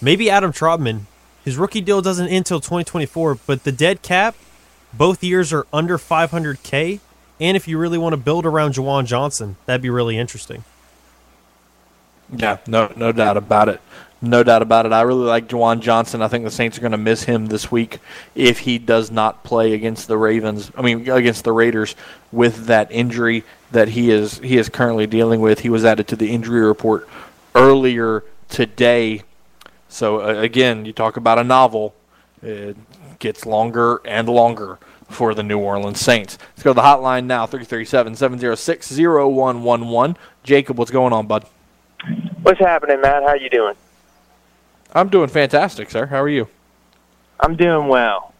Maybe 0.00 0.30
Adam 0.30 0.52
Trautman. 0.52 1.02
His 1.44 1.56
rookie 1.56 1.80
deal 1.80 2.00
doesn't 2.00 2.26
end 2.26 2.36
until 2.38 2.60
2024, 2.60 3.38
but 3.46 3.64
the 3.64 3.72
dead 3.72 4.02
cap, 4.02 4.34
both 4.92 5.22
years 5.22 5.52
are 5.52 5.66
under 5.72 5.98
500K. 5.98 7.00
And 7.40 7.56
if 7.56 7.68
you 7.68 7.78
really 7.78 7.98
want 7.98 8.14
to 8.14 8.16
build 8.16 8.46
around 8.46 8.74
Juwan 8.74 9.06
Johnson, 9.06 9.56
that'd 9.66 9.82
be 9.82 9.90
really 9.90 10.18
interesting. 10.18 10.64
Yeah, 12.34 12.58
no, 12.66 12.92
no 12.96 13.12
doubt 13.12 13.36
about 13.36 13.68
it. 13.68 13.80
No 14.20 14.42
doubt 14.42 14.62
about 14.62 14.84
it. 14.84 14.92
I 14.92 15.02
really 15.02 15.26
like 15.26 15.46
Juwan 15.46 15.80
Johnson. 15.80 16.22
I 16.22 16.28
think 16.28 16.44
the 16.44 16.50
Saints 16.50 16.76
are 16.76 16.80
going 16.80 16.92
to 16.92 16.98
miss 16.98 17.22
him 17.22 17.46
this 17.46 17.70
week 17.70 18.00
if 18.34 18.58
he 18.60 18.78
does 18.78 19.12
not 19.12 19.44
play 19.44 19.74
against 19.74 20.08
the 20.08 20.16
Ravens. 20.16 20.72
I 20.76 20.82
mean, 20.82 21.08
against 21.08 21.44
the 21.44 21.52
Raiders 21.52 21.94
with 22.32 22.66
that 22.66 22.90
injury 22.90 23.44
that 23.70 23.88
he 23.88 24.10
is 24.10 24.38
he 24.38 24.58
is 24.58 24.68
currently 24.68 25.06
dealing 25.06 25.40
with. 25.40 25.60
He 25.60 25.70
was 25.70 25.84
added 25.84 26.08
to 26.08 26.16
the 26.16 26.30
injury 26.30 26.62
report 26.62 27.08
earlier 27.54 28.24
today. 28.48 29.22
So 29.88 30.20
uh, 30.20 30.40
again, 30.40 30.84
you 30.84 30.92
talk 30.92 31.16
about 31.16 31.38
a 31.38 31.44
novel. 31.44 31.94
It 32.42 32.76
gets 33.20 33.46
longer 33.46 34.00
and 34.04 34.28
longer 34.28 34.80
for 35.08 35.32
the 35.32 35.44
New 35.44 35.58
Orleans 35.58 36.00
Saints. 36.00 36.38
Let's 36.50 36.64
go 36.64 36.70
to 36.70 36.74
the 36.74 36.82
hotline 36.82 37.26
now, 37.26 37.46
337-706-0111. 37.46 40.16
Jacob, 40.42 40.78
what's 40.78 40.90
going 40.90 41.12
on, 41.12 41.26
bud? 41.26 41.46
What's 42.42 42.60
happening, 42.60 43.00
Matt? 43.00 43.22
How 43.22 43.34
you 43.34 43.48
doing? 43.48 43.74
I'm 44.98 45.08
doing 45.08 45.28
fantastic, 45.28 45.90
sir. 45.90 46.06
How 46.06 46.20
are 46.20 46.28
you? 46.28 46.48
I'm 47.38 47.54
doing 47.54 47.86
well. 47.86 48.34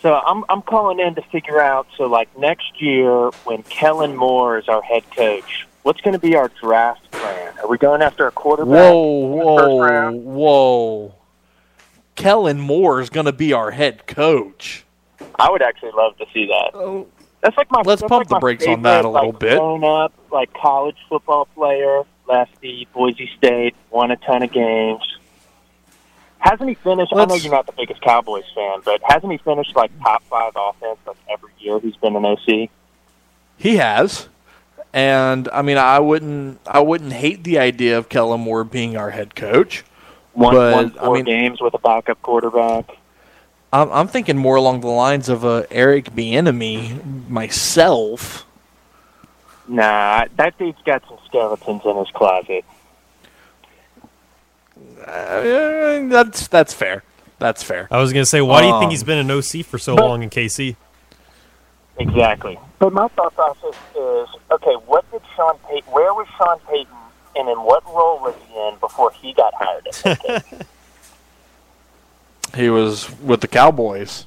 So 0.00 0.14
I'm 0.14 0.44
I'm 0.48 0.60
calling 0.62 0.98
in 0.98 1.14
to 1.14 1.22
figure 1.22 1.60
out. 1.60 1.86
So 1.96 2.06
like 2.06 2.36
next 2.36 2.82
year, 2.82 3.30
when 3.44 3.62
Kellen 3.62 4.16
Moore 4.16 4.58
is 4.58 4.68
our 4.68 4.82
head 4.82 5.04
coach, 5.12 5.68
what's 5.84 6.00
going 6.00 6.14
to 6.14 6.18
be 6.18 6.34
our 6.34 6.50
draft 6.60 7.08
plan? 7.12 7.56
Are 7.60 7.68
we 7.68 7.78
going 7.78 8.02
after 8.02 8.26
a 8.26 8.32
quarterback? 8.32 8.72
Whoa, 8.72 9.18
whoa, 9.18 10.10
whoa. 10.10 11.14
Kellen 12.16 12.58
Moore 12.58 13.00
is 13.00 13.08
going 13.08 13.26
to 13.26 13.32
be 13.32 13.52
our 13.52 13.70
head 13.70 14.08
coach. 14.08 14.84
I 15.38 15.50
would 15.52 15.62
actually 15.62 15.92
love 15.92 16.16
to 16.18 16.26
see 16.34 16.46
that. 16.46 16.70
Oh. 16.74 17.06
That's 17.42 17.56
like 17.56 17.70
my. 17.70 17.82
Let's 17.84 18.02
pump 18.02 18.12
like 18.12 18.28
the 18.28 18.34
my 18.34 18.40
brakes 18.40 18.66
on 18.66 18.82
that 18.82 19.04
a 19.04 19.08
little 19.08 19.30
like, 19.30 19.38
bit. 19.38 19.58
Grown 19.58 19.84
up, 19.84 20.12
like 20.32 20.52
college 20.52 20.96
football 21.08 21.46
player, 21.54 22.02
lefty, 22.28 22.88
Boise 22.92 23.30
State, 23.36 23.76
won 23.90 24.10
a 24.10 24.16
ton 24.16 24.42
of 24.42 24.52
games. 24.52 25.02
Hasn't 26.42 26.68
he 26.68 26.74
finished? 26.74 27.12
I 27.14 27.24
know 27.24 27.36
you're 27.36 27.52
not 27.52 27.66
the 27.66 27.72
biggest 27.72 28.00
Cowboys 28.00 28.42
fan, 28.52 28.80
but 28.84 29.00
hasn't 29.04 29.30
he 29.30 29.38
finished 29.38 29.76
like 29.76 29.92
top 30.02 30.24
five 30.24 30.52
offense 30.56 30.98
like 31.06 31.16
every 31.30 31.52
year 31.60 31.78
he's 31.78 31.94
been 31.96 32.16
an 32.16 32.24
OC? 32.26 32.68
He 33.56 33.76
has. 33.76 34.28
And 34.92 35.48
I 35.52 35.62
mean, 35.62 35.78
I 35.78 36.00
wouldn't 36.00 36.58
I 36.66 36.80
wouldn't 36.80 37.12
hate 37.12 37.44
the 37.44 37.58
idea 37.60 37.96
of 37.96 38.08
Kellen 38.08 38.40
Moore 38.40 38.64
being 38.64 38.96
our 38.96 39.10
head 39.10 39.34
coach. 39.36 39.84
One, 40.32 40.54
But, 40.54 40.74
won 40.74 40.98
I 40.98 41.04
four 41.04 41.14
mean- 41.14 41.24
games 41.26 41.60
with 41.60 41.74
a 41.74 41.78
backup 41.78 42.20
quarterback. 42.22 42.90
I'm, 43.72 43.90
I'm 43.92 44.08
thinking 44.08 44.36
more 44.36 44.56
along 44.56 44.80
the 44.80 44.88
lines 44.88 45.28
of 45.30 45.44
uh, 45.46 45.62
Eric 45.70 46.10
Bieniemy 46.10 47.28
myself. 47.30 48.44
Nah, 49.68 50.26
that 50.36 50.58
dude's 50.58 50.82
got 50.84 51.02
some 51.08 51.18
skeletons 51.26 51.80
in 51.84 51.96
his 51.96 52.10
closet. 52.10 52.64
Uh, 55.06 56.08
that's 56.08 56.48
that's 56.48 56.72
fair. 56.74 57.02
That's 57.38 57.62
fair. 57.62 57.88
I 57.90 57.98
was 57.98 58.12
going 58.12 58.22
to 58.22 58.26
say, 58.28 58.40
why 58.40 58.60
do 58.60 58.68
you 58.68 58.72
Um, 58.74 58.80
think 58.80 58.92
he's 58.92 59.02
been 59.02 59.18
an 59.18 59.30
OC 59.30 59.64
for 59.66 59.76
so 59.78 59.94
long 59.96 60.22
in 60.22 60.30
KC? 60.30 60.76
Exactly. 61.98 62.58
But 62.78 62.92
my 62.92 63.08
thought 63.08 63.34
process 63.34 63.74
is, 63.96 64.28
okay, 64.50 64.74
what 64.86 65.10
did 65.10 65.22
Sean 65.36 65.58
Payton? 65.68 65.92
Where 65.92 66.14
was 66.14 66.26
Sean 66.38 66.58
Payton 66.60 66.94
and 67.36 67.48
in 67.48 67.58
what 67.62 67.84
role 67.86 68.20
was 68.20 68.34
he 68.48 68.54
in 68.56 68.76
before 68.78 69.10
he 69.12 69.32
got 69.34 69.52
hired 69.54 69.86
at 69.88 69.94
head 70.22 70.44
coach? 70.50 70.66
He 72.54 72.68
was 72.70 73.10
with 73.20 73.40
the 73.40 73.48
Cowboys. 73.48 74.26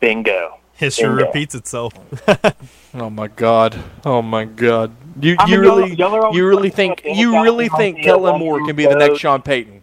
Bingo. 0.00 0.58
History 0.74 1.08
Bingo. 1.08 1.24
repeats 1.26 1.54
itself. 1.54 1.92
Oh 2.94 3.08
my 3.08 3.26
god. 3.28 3.82
Oh 4.04 4.20
my 4.20 4.44
god. 4.44 4.94
You 5.20 5.36
I 5.38 5.46
mean, 5.46 5.54
you 5.54 5.62
y'all- 5.62 5.76
really 5.76 5.94
y'all 5.94 6.34
you 6.34 6.46
really 6.46 6.70
think 6.70 7.02
you 7.04 7.42
really 7.42 7.68
think 7.68 8.02
Kellen 8.02 8.38
Moore 8.38 8.64
can 8.66 8.76
be 8.76 8.86
the 8.86 8.94
next. 8.96 9.18
Sean 9.18 9.42
Payton? 9.42 9.82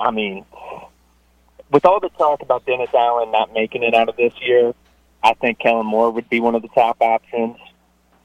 I 0.00 0.10
mean, 0.10 0.44
with 1.70 1.84
all 1.84 2.00
the 2.00 2.08
talk 2.10 2.40
about 2.42 2.64
Dennis 2.64 2.88
Allen 2.94 3.30
not 3.30 3.52
making 3.52 3.82
it 3.82 3.94
out 3.94 4.08
of 4.08 4.16
this 4.16 4.32
year, 4.40 4.74
I 5.22 5.34
think 5.34 5.58
Kellen 5.58 5.86
Moore 5.86 6.10
would 6.10 6.28
be 6.30 6.40
one 6.40 6.54
of 6.54 6.62
the 6.62 6.68
top 6.68 6.96
options. 7.00 7.56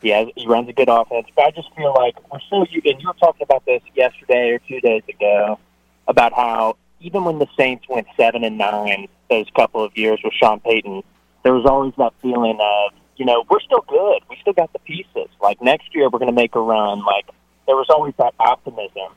He 0.02 0.10
has 0.10 0.28
he 0.36 0.48
runs 0.48 0.70
a 0.70 0.74
good 0.74 0.88
offense, 0.88 1.28
but 1.36 1.46
I 1.46 1.52
just 1.52 1.74
feel 1.76 1.94
like 1.94 2.16
we're 2.32 2.40
so 2.50 2.62
and 2.62 3.02
you 3.02 3.08
were 3.08 3.14
talking 3.14 3.44
about 3.44 3.66
this 3.66 3.82
yesterday 3.94 4.52
or 4.52 4.60
two 4.60 4.80
days 4.80 5.04
ago 5.10 5.60
about 6.08 6.34
how 6.34 6.78
even 7.02 7.26
when 7.26 7.40
the 7.40 7.48
Saints 7.58 7.86
went 7.90 8.08
seven 8.16 8.44
and 8.44 8.58
nine 8.58 9.08
those 9.30 9.48
couple 9.56 9.84
of 9.84 9.98
years 9.98 10.20
with 10.24 10.34
Sean 10.34 10.60
Payton, 10.60 11.04
there 11.44 11.54
was 11.54 11.66
always 11.66 11.94
that 11.98 12.14
feeling 12.22 12.58
of 12.62 12.94
you 13.18 13.26
know 13.26 13.44
we're 13.50 13.60
still 13.62 13.84
good, 13.88 14.22
we 14.30 14.38
still 14.42 14.54
got 14.54 14.72
the 14.74 14.80
pieces. 14.80 15.28
Like 15.42 15.62
next 15.62 15.94
year 15.96 16.10
we're 16.10 16.20
going 16.20 16.32
to 16.32 16.36
make 16.36 16.56
a 16.56 16.60
run. 16.62 17.04
Like 17.06 17.28
there 17.68 17.76
was 17.76 17.88
always 17.90 18.14
that 18.18 18.34
optimism, 18.40 19.14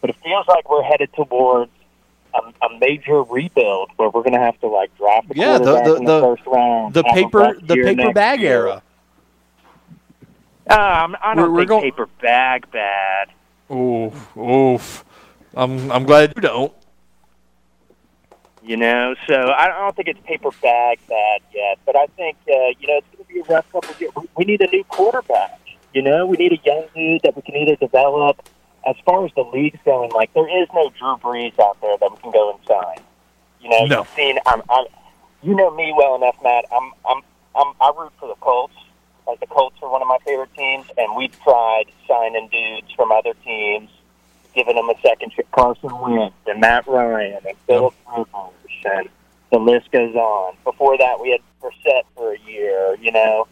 but 0.00 0.10
it 0.10 0.16
feels 0.22 0.46
like 0.48 0.68
we're 0.70 0.82
headed 0.82 1.12
towards 1.14 1.70
a, 2.34 2.38
a 2.64 2.78
major 2.78 3.22
rebuild 3.22 3.90
where 3.96 4.08
we're 4.08 4.22
going 4.22 4.34
to 4.34 4.40
have 4.40 4.58
to 4.60 4.68
like 4.68 4.96
draft 4.96 5.30
a 5.30 5.34
Yeah, 5.36 5.58
the- 5.58 5.64
the- 5.82 5.94
in 5.96 6.04
the, 6.04 6.20
the- 6.20 6.26
first 6.26 6.46
round. 6.46 6.94
The 6.94 7.02
paper 7.04 7.54
the 7.60 7.74
paper 7.76 8.12
bag 8.12 8.40
year. 8.40 8.52
era. 8.68 8.82
Um, 10.68 11.16
I 11.20 11.34
don't 11.34 11.36
We're- 11.36 11.50
we're 11.52 11.58
think 11.62 11.68
going- 11.68 11.82
paper 11.82 12.08
bag 12.22 12.70
bad. 12.70 13.28
Oof, 13.74 14.36
oof. 14.36 15.04
I'm 15.54 15.90
I'm 15.90 16.04
glad 16.04 16.32
you 16.36 16.42
don't. 16.42 16.72
You 18.62 18.76
know, 18.76 19.14
so 19.26 19.34
I 19.34 19.66
don't- 19.68 19.96
think 19.96 20.08
it's 20.08 20.20
paper 20.24 20.50
bag 20.62 21.00
bad 21.08 21.40
yet, 21.52 21.78
but 21.86 21.96
I 21.96 22.06
think 22.16 22.36
uh, 22.48 22.52
you 22.78 22.86
know 22.86 22.98
it's 22.98 23.06
going 23.12 23.18
to 23.18 23.19
be 23.32 23.40
a 23.40 23.42
rough 23.44 23.70
couple 23.72 23.90
of 23.90 24.00
years. 24.00 24.12
We- 24.36 24.44
need 24.44 24.60
a 24.62 24.66
new 24.68 24.84
quarterback. 24.84 25.60
You 25.94 26.02
know, 26.02 26.26
we 26.26 26.36
need 26.36 26.52
a 26.52 26.58
young 26.64 26.84
dude 26.94 27.22
that 27.22 27.34
we 27.36 27.42
can 27.42 27.56
either 27.56 27.76
develop. 27.76 28.42
As 28.88 28.96
far 29.04 29.24
as 29.26 29.32
the 29.34 29.42
league's 29.42 29.78
going, 29.84 30.10
like 30.12 30.32
there 30.34 30.48
is 30.62 30.68
no 30.72 30.90
Drew 30.98 31.16
Brees 31.16 31.58
out 31.58 31.78
there 31.82 31.96
that 31.98 32.10
we 32.10 32.16
can 32.18 32.30
go 32.30 32.52
and 32.52 32.60
sign. 32.66 33.04
You 33.60 33.68
know, 33.70 33.84
No. 33.86 33.98
you've 33.98 34.08
seen. 34.10 34.38
I'm, 34.46 34.62
I'm, 34.70 34.84
you 35.42 35.54
know 35.54 35.70
me 35.74 35.92
well 35.96 36.14
enough, 36.16 36.36
Matt. 36.42 36.64
I'm, 36.72 36.92
I'm, 37.08 37.22
I'm, 37.54 37.74
I 37.80 37.92
root 37.98 38.12
for 38.18 38.28
the 38.28 38.36
Colts. 38.40 38.74
Like 39.26 39.40
the 39.40 39.46
Colts 39.46 39.76
are 39.82 39.90
one 39.90 40.00
of 40.00 40.08
my 40.08 40.16
favorite 40.24 40.52
teams, 40.56 40.86
and 40.96 41.14
we've 41.14 41.38
tried 41.42 41.84
signing 42.08 42.48
dudes 42.48 42.90
from 42.96 43.12
other 43.12 43.34
teams, 43.44 43.90
giving 44.54 44.76
them 44.76 44.88
a 44.88 44.94
second 45.02 45.32
shot. 45.32 45.44
Carson 45.52 45.98
Wentz 46.00 46.34
and 46.46 46.60
Matt 46.60 46.86
Ryan 46.86 47.40
and 47.46 47.56
Philip 47.66 47.94
Rivers, 48.10 48.28
and 48.84 49.08
the 49.50 49.58
list 49.58 49.90
goes 49.90 50.14
on. 50.14 50.56
Before 50.64 50.96
that, 50.98 51.20
we 51.20 51.30
had 51.30 51.40
Brissett 51.62 52.02
for 52.16 52.32
a 52.34 52.38
year. 52.40 52.96
You 53.00 53.12
know, 53.12 53.48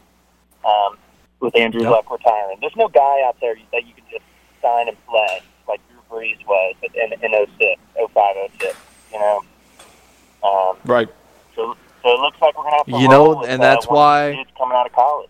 um, 0.65 0.97
with 1.41 1.57
Andrew 1.57 1.83
Yep. 1.83 1.91
Luck 1.91 2.11
retiring, 2.11 2.59
there's 2.61 2.77
no 2.77 2.89
guy 2.89 3.23
out 3.27 3.37
there 3.41 3.55
that 3.73 3.87
you 3.87 3.95
can 3.95 4.05
just 4.11 4.25
sign 4.63 4.89
and 4.89 4.97
play 5.07 5.41
like 5.69 5.81
Drew 5.89 6.01
Brees 6.19 6.45
was 6.47 6.75
in 6.95 7.13
in 7.23 7.47
06, 7.59 7.81
05, 7.95 8.37
06, 8.59 8.77
You 9.13 9.19
know. 9.21 9.41
Um, 10.43 10.77
Right. 10.85 11.09
so, 11.57 11.77
so 12.03 12.09
it 12.13 12.21
looks 12.21 12.41
like 12.41 12.57
we're 12.57 12.65
gonna 12.65 12.77
have 12.77 12.87
to 12.87 12.93
You 12.99 13.09
know, 13.09 13.43
and 13.45 13.61
uh, 13.61 13.65
that's 13.65 13.87
one 13.87 13.95
why- 13.97 14.31
these 14.33 14.47
coming 14.57 14.77
out 14.77 14.87
of 14.87 14.93
college. 14.93 15.29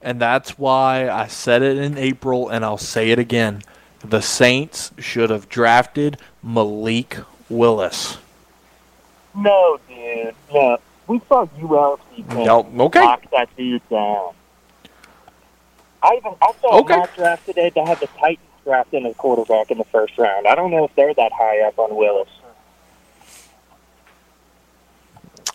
And 0.00 0.20
that's 0.20 0.56
why 0.58 1.08
I 1.10 1.26
said 1.26 1.60
it 1.62 1.76
in 1.76 1.98
April 1.98 2.48
and 2.48 2.64
I'll 2.64 2.78
say 2.78 3.10
it 3.10 3.18
again. 3.18 3.62
The 4.00 4.22
Saints 4.22 4.92
should 4.98 5.28
have 5.30 5.48
drafted 5.48 6.18
Malik 6.42 7.18
Willis. 7.48 8.18
No, 9.34 9.78
dude. 9.88 10.34
No, 10.52 10.78
we 11.06 11.20
saw 11.28 11.46
ULC 11.46 12.28
can 12.28 12.44
No, 12.44 12.60
okay. 12.86 13.00
lock 13.00 13.22
that 13.30 13.54
dude 13.56 13.86
down. 13.88 14.34
I 16.02 16.14
even 16.16 16.34
I 16.40 16.52
saw 16.60 16.78
Okay. 16.80 16.94
a 16.94 16.98
mock 16.98 17.14
draft 17.14 17.46
today 17.46 17.70
that 17.74 17.86
had 17.86 18.00
the 18.00 18.08
Titans 18.18 18.38
drafting 18.64 19.06
a 19.06 19.14
quarterback 19.14 19.70
in 19.70 19.78
the 19.78 19.84
first 19.84 20.16
round. 20.18 20.46
I 20.46 20.54
don't 20.54 20.70
know 20.70 20.84
if 20.84 20.94
they're 20.94 21.14
that 21.14 21.32
high 21.32 21.60
up 21.66 21.78
on 21.78 21.94
Willis. 21.96 22.28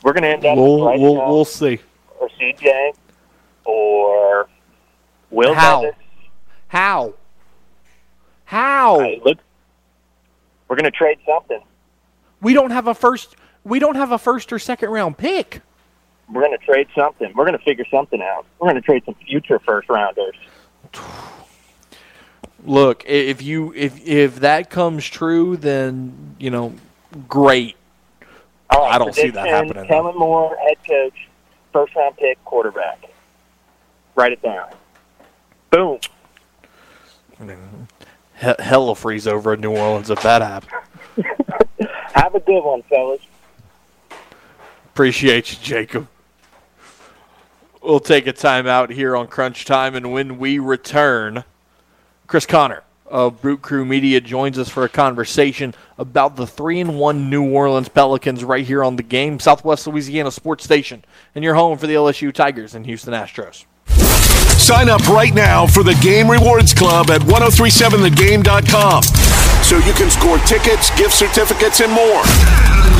We're 0.04 0.14
going 0.14 0.24
to 0.24 0.30
end 0.30 0.46
up 0.46 0.58
We'll 0.58 0.86
with 0.92 1.00
we'll 1.00 1.16
we'll 1.28 1.46
see. 1.46 1.80
or 2.20 2.30
CJ 2.40 2.94
or 3.66 4.50
Will 5.32 5.54
How? 5.54 5.82
Levis. 5.84 5.96
How? 6.68 7.14
How? 8.46 9.00
Hey, 9.00 9.22
look, 9.24 9.38
we're 10.68 10.76
going 10.76 10.84
to 10.86 10.92
trade 10.92 11.20
something. 11.26 11.62
We 12.42 12.54
don't 12.54 12.72
have 12.72 12.88
a 12.88 12.94
first 12.94 13.36
we 13.64 13.80
don't 13.80 13.96
have 13.96 14.12
a 14.12 14.18
first 14.18 14.52
or 14.52 14.60
second 14.60 14.90
round 14.90 15.18
pick. 15.18 15.62
We're 16.32 16.42
going 16.42 16.58
to 16.58 16.66
trade 16.66 16.88
something. 16.96 17.32
We're 17.36 17.46
going 17.46 17.58
to 17.58 17.64
figure 17.64 17.86
something 17.92 18.22
out. 18.22 18.46
We're 18.60 18.70
going 18.70 18.82
to 18.82 18.86
trade 18.86 19.04
some 19.06 19.16
future 19.16 19.60
first 19.60 19.90
rounders. 19.90 20.36
Look, 22.66 23.04
if 23.06 23.42
you 23.42 23.74
if 23.76 24.08
if 24.08 24.38
that 24.38 24.70
comes 24.70 25.06
true, 25.06 25.58
then 25.58 26.36
you 26.40 26.50
know, 26.50 26.74
great. 27.28 27.76
All 28.70 28.82
right, 28.82 28.96
I 28.96 28.98
don't 28.98 29.14
see 29.14 29.30
that 29.32 29.48
happening, 29.48 29.84
though. 29.84 29.88
Kellen 29.88 30.18
Moore, 30.18 30.56
head 30.58 30.78
coach, 30.88 31.28
first 31.74 31.96
round 31.96 32.16
pick, 32.18 32.44
quarterback. 32.46 33.10
Write 34.16 34.32
it 34.32 34.42
down. 34.42 34.70
Boom. 35.72 36.00
He- 37.40 38.54
hell 38.60 38.86
will 38.86 38.96
freeze 38.96 39.28
over 39.28 39.54
in 39.54 39.62
New 39.62 39.76
Orleans 39.76 40.10
if 40.10 40.22
that 40.22 40.42
happens. 40.42 40.72
Have 42.14 42.36
a 42.36 42.40
good 42.40 42.62
one, 42.62 42.84
fellas. 42.84 43.22
Appreciate 44.94 45.52
you, 45.52 45.58
Jacob. 45.60 46.08
We'll 47.82 48.00
take 48.00 48.28
a 48.28 48.34
timeout 48.34 48.92
here 48.92 49.16
on 49.16 49.26
Crunch 49.26 49.66
Time, 49.66 49.96
and 49.96 50.14
when 50.14 50.38
we 50.38 50.60
return, 50.60 51.44
Chris 52.28 52.46
Connor 52.46 52.84
of 53.08 53.42
Boot 53.42 53.64
Crew 53.64 53.86
Media 53.86 54.22
joins 54.22 54.60
us 54.60 54.70
for 54.70 54.84
a 54.84 54.90
conversation 54.90 55.74
about 55.98 56.36
the 56.36 56.46
three 56.46 56.80
and 56.80 57.00
one 57.00 57.32
New 57.32 57.52
Orleans 57.52 57.90
Pelicans 57.90 58.44
right 58.44 58.64
here 58.64 58.84
on 58.84 58.96
the 58.96 59.02
game, 59.02 59.40
Southwest 59.40 59.88
Louisiana 59.88 60.30
Sports 60.30 60.64
Station, 60.64 61.04
and 61.34 61.44
your 61.44 61.56
home 61.56 61.80
for 61.80 61.88
the 61.88 61.96
LSU 61.96 62.32
Tigers 62.32 62.76
and 62.76 62.86
Houston 62.86 63.16
Astros. 63.16 63.66
Sign 64.60 64.90
up 64.90 65.08
right 65.10 65.34
now 65.34 65.68
for 65.68 65.84
the 65.84 65.96
Game 65.96 66.30
Rewards 66.30 66.74
Club 66.74 67.10
at 67.10 67.22
1037thegame.com 67.22 69.04
so 69.64 69.78
you 69.78 69.94
can 69.94 70.10
score 70.10 70.38
tickets, 70.40 70.90
gift 70.98 71.14
certificates, 71.14 71.80
and 71.82 71.92
more. 71.92 72.24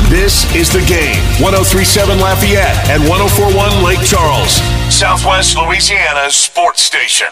This 0.08 0.44
is 0.54 0.70
the 0.70 0.84
game 0.86 1.16
1037 1.42 2.18
Lafayette 2.18 2.76
and 2.88 3.08
1041 3.08 3.84
Lake 3.84 4.06
Charles, 4.06 4.52
Southwest 4.92 5.56
Louisiana's 5.56 6.34
sports 6.34 6.80
station. 6.80 7.28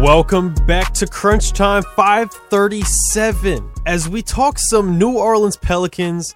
Welcome 0.00 0.54
back 0.66 0.92
to 0.94 1.06
Crunch 1.06 1.52
Time 1.52 1.82
537 1.96 3.70
as 3.86 4.08
we 4.08 4.22
talk 4.22 4.58
some 4.58 4.98
New 4.98 5.16
Orleans 5.18 5.56
Pelicans 5.56 6.34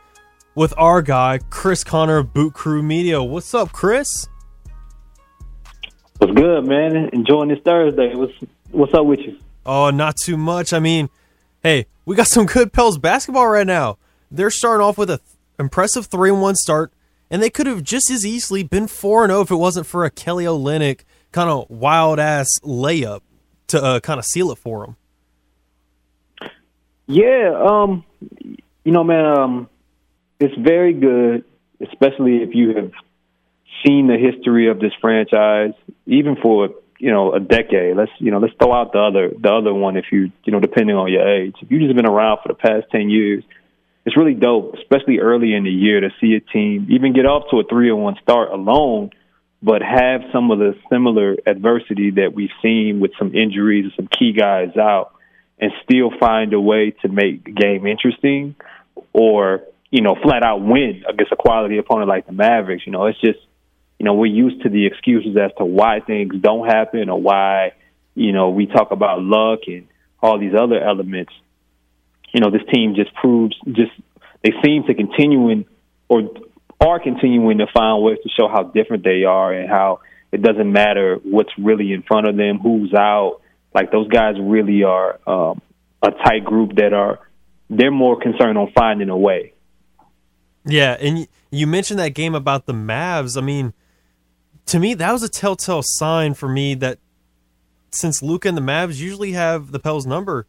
with 0.54 0.72
our 0.76 1.02
guy, 1.02 1.40
Chris 1.50 1.84
Connor 1.84 2.18
of 2.18 2.32
Boot 2.32 2.54
Crew 2.54 2.82
Media. 2.82 3.22
What's 3.22 3.54
up, 3.54 3.72
Chris? 3.72 4.28
What's 6.18 6.32
good, 6.32 6.64
man? 6.64 7.10
Enjoying 7.12 7.48
this 7.48 7.58
Thursday. 7.64 8.14
What's 8.14 8.32
what's 8.70 8.94
up 8.94 9.04
with 9.04 9.20
you? 9.20 9.38
Oh, 9.66 9.90
not 9.90 10.16
too 10.16 10.36
much. 10.36 10.72
I 10.72 10.78
mean, 10.78 11.10
hey, 11.62 11.86
we 12.04 12.16
got 12.16 12.28
some 12.28 12.46
good 12.46 12.72
Pels 12.72 12.98
basketball 12.98 13.48
right 13.48 13.66
now. 13.66 13.98
They're 14.30 14.50
starting 14.50 14.84
off 14.84 14.96
with 14.96 15.10
a 15.10 15.18
th- 15.18 15.28
impressive 15.58 16.06
3 16.06 16.30
1 16.30 16.54
start, 16.56 16.92
and 17.30 17.42
they 17.42 17.50
could 17.50 17.66
have 17.66 17.82
just 17.82 18.10
as 18.10 18.24
easily 18.24 18.62
been 18.62 18.86
4 18.86 19.26
0 19.26 19.40
if 19.42 19.50
it 19.50 19.56
wasn't 19.56 19.86
for 19.86 20.04
a 20.04 20.10
Kelly 20.10 20.44
Olynyk 20.44 21.00
kind 21.32 21.50
of 21.50 21.68
wild 21.68 22.18
ass 22.18 22.48
layup 22.62 23.20
to 23.68 23.82
uh, 23.82 24.00
kind 24.00 24.18
of 24.18 24.24
seal 24.24 24.50
it 24.50 24.58
for 24.58 24.86
them. 24.86 24.96
Yeah, 27.06 27.62
um, 27.62 28.04
you 28.84 28.92
know, 28.92 29.04
man, 29.04 29.24
um, 29.24 29.68
it's 30.40 30.54
very 30.56 30.92
good, 30.92 31.44
especially 31.80 32.38
if 32.38 32.54
you 32.54 32.74
have 32.74 32.92
seen 33.86 34.06
the 34.06 34.16
history 34.18 34.68
of 34.68 34.80
this 34.80 34.92
franchise, 35.00 35.72
even 36.06 36.36
for 36.36 36.70
you 36.98 37.10
know 37.10 37.32
a 37.32 37.40
decade. 37.40 37.96
Let's 37.96 38.12
you 38.18 38.30
know 38.30 38.38
let's 38.38 38.54
throw 38.58 38.72
out 38.72 38.92
the 38.92 39.00
other 39.00 39.30
the 39.38 39.52
other 39.52 39.72
one 39.72 39.96
if 39.96 40.06
you 40.10 40.32
you 40.44 40.52
know 40.52 40.60
depending 40.60 40.96
on 40.96 41.10
your 41.12 41.26
age. 41.26 41.54
If 41.60 41.70
you've 41.70 41.82
just 41.82 41.94
been 41.94 42.06
around 42.06 42.38
for 42.42 42.48
the 42.48 42.54
past 42.54 42.86
ten 42.90 43.10
years, 43.10 43.44
it's 44.04 44.16
really 44.16 44.34
dope, 44.34 44.74
especially 44.74 45.18
early 45.18 45.54
in 45.54 45.64
the 45.64 45.70
year 45.70 46.00
to 46.00 46.10
see 46.20 46.34
a 46.34 46.40
team 46.40 46.88
even 46.90 47.12
get 47.12 47.26
off 47.26 47.44
to 47.50 47.60
a 47.60 47.64
three 47.64 47.90
and 47.90 48.02
one 48.02 48.16
start 48.22 48.50
alone, 48.50 49.10
but 49.62 49.82
have 49.82 50.22
some 50.32 50.50
of 50.50 50.58
the 50.58 50.74
similar 50.90 51.36
adversity 51.46 52.12
that 52.12 52.32
we've 52.34 52.54
seen 52.62 53.00
with 53.00 53.12
some 53.18 53.34
injuries 53.34 53.84
and 53.84 53.92
some 53.96 54.08
key 54.08 54.32
guys 54.32 54.76
out, 54.76 55.12
and 55.58 55.72
still 55.84 56.10
find 56.18 56.52
a 56.52 56.60
way 56.60 56.92
to 57.02 57.08
make 57.08 57.44
the 57.44 57.52
game 57.52 57.86
interesting, 57.86 58.54
or 59.12 59.62
you 59.90 60.02
know 60.02 60.16
flat 60.22 60.42
out 60.42 60.58
win 60.58 61.04
against 61.08 61.32
a 61.32 61.36
quality 61.36 61.78
opponent 61.78 62.08
like 62.08 62.26
the 62.26 62.32
Mavericks. 62.32 62.86
You 62.86 62.92
know, 62.92 63.06
it's 63.06 63.20
just 63.20 63.38
you 63.98 64.04
know, 64.04 64.14
we're 64.14 64.26
used 64.26 64.62
to 64.62 64.68
the 64.68 64.86
excuses 64.86 65.36
as 65.36 65.50
to 65.58 65.64
why 65.64 66.00
things 66.00 66.34
don't 66.40 66.66
happen 66.66 67.08
or 67.08 67.20
why, 67.20 67.72
you 68.14 68.32
know, 68.32 68.50
we 68.50 68.66
talk 68.66 68.90
about 68.90 69.22
luck 69.22 69.60
and 69.66 69.88
all 70.22 70.38
these 70.38 70.54
other 70.54 70.78
elements. 70.82 71.32
You 72.32 72.40
know, 72.40 72.50
this 72.50 72.62
team 72.72 72.94
just 72.94 73.14
proves 73.14 73.56
just 73.66 73.92
they 74.42 74.52
seem 74.62 74.84
to 74.84 74.94
continuing 74.94 75.64
or 76.08 76.22
are 76.80 77.00
continuing 77.00 77.58
to 77.58 77.66
find 77.72 78.02
ways 78.02 78.18
to 78.22 78.28
show 78.28 78.48
how 78.48 78.64
different 78.64 79.02
they 79.04 79.24
are 79.24 79.52
and 79.52 79.68
how 79.68 80.00
it 80.30 80.42
doesn't 80.42 80.70
matter 80.70 81.18
what's 81.22 81.52
really 81.58 81.92
in 81.92 82.02
front 82.02 82.28
of 82.28 82.36
them, 82.36 82.58
who's 82.58 82.92
out. 82.92 83.40
Like 83.74 83.90
those 83.92 84.08
guys 84.08 84.34
really 84.40 84.82
are 84.84 85.18
um, 85.26 85.62
a 86.02 86.10
tight 86.10 86.44
group 86.44 86.76
that 86.76 86.92
are 86.92 87.20
they're 87.70 87.90
more 87.90 88.20
concerned 88.20 88.58
on 88.58 88.72
finding 88.76 89.08
a 89.08 89.16
way. 89.16 89.54
Yeah, 90.64 90.96
and 91.00 91.28
you 91.50 91.66
mentioned 91.66 91.98
that 92.00 92.10
game 92.10 92.34
about 92.34 92.66
the 92.66 92.72
Mavs. 92.72 93.38
I 93.38 93.40
mean, 93.40 93.72
to 94.66 94.78
me, 94.78 94.94
that 94.94 95.12
was 95.12 95.22
a 95.22 95.28
telltale 95.28 95.82
sign 95.82 96.34
for 96.34 96.48
me 96.48 96.74
that 96.74 96.98
since 97.90 98.22
Luka 98.22 98.48
and 98.48 98.56
the 98.56 98.62
Mavs 98.62 98.96
usually 98.96 99.32
have 99.32 99.70
the 99.70 99.78
Pels 99.78 100.06
number, 100.06 100.46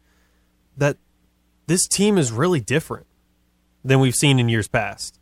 that 0.76 0.96
this 1.66 1.86
team 1.86 2.18
is 2.18 2.32
really 2.32 2.60
different 2.60 3.06
than 3.84 4.00
we've 4.00 4.14
seen 4.14 4.38
in 4.38 4.48
years 4.48 4.68
past. 4.68 5.18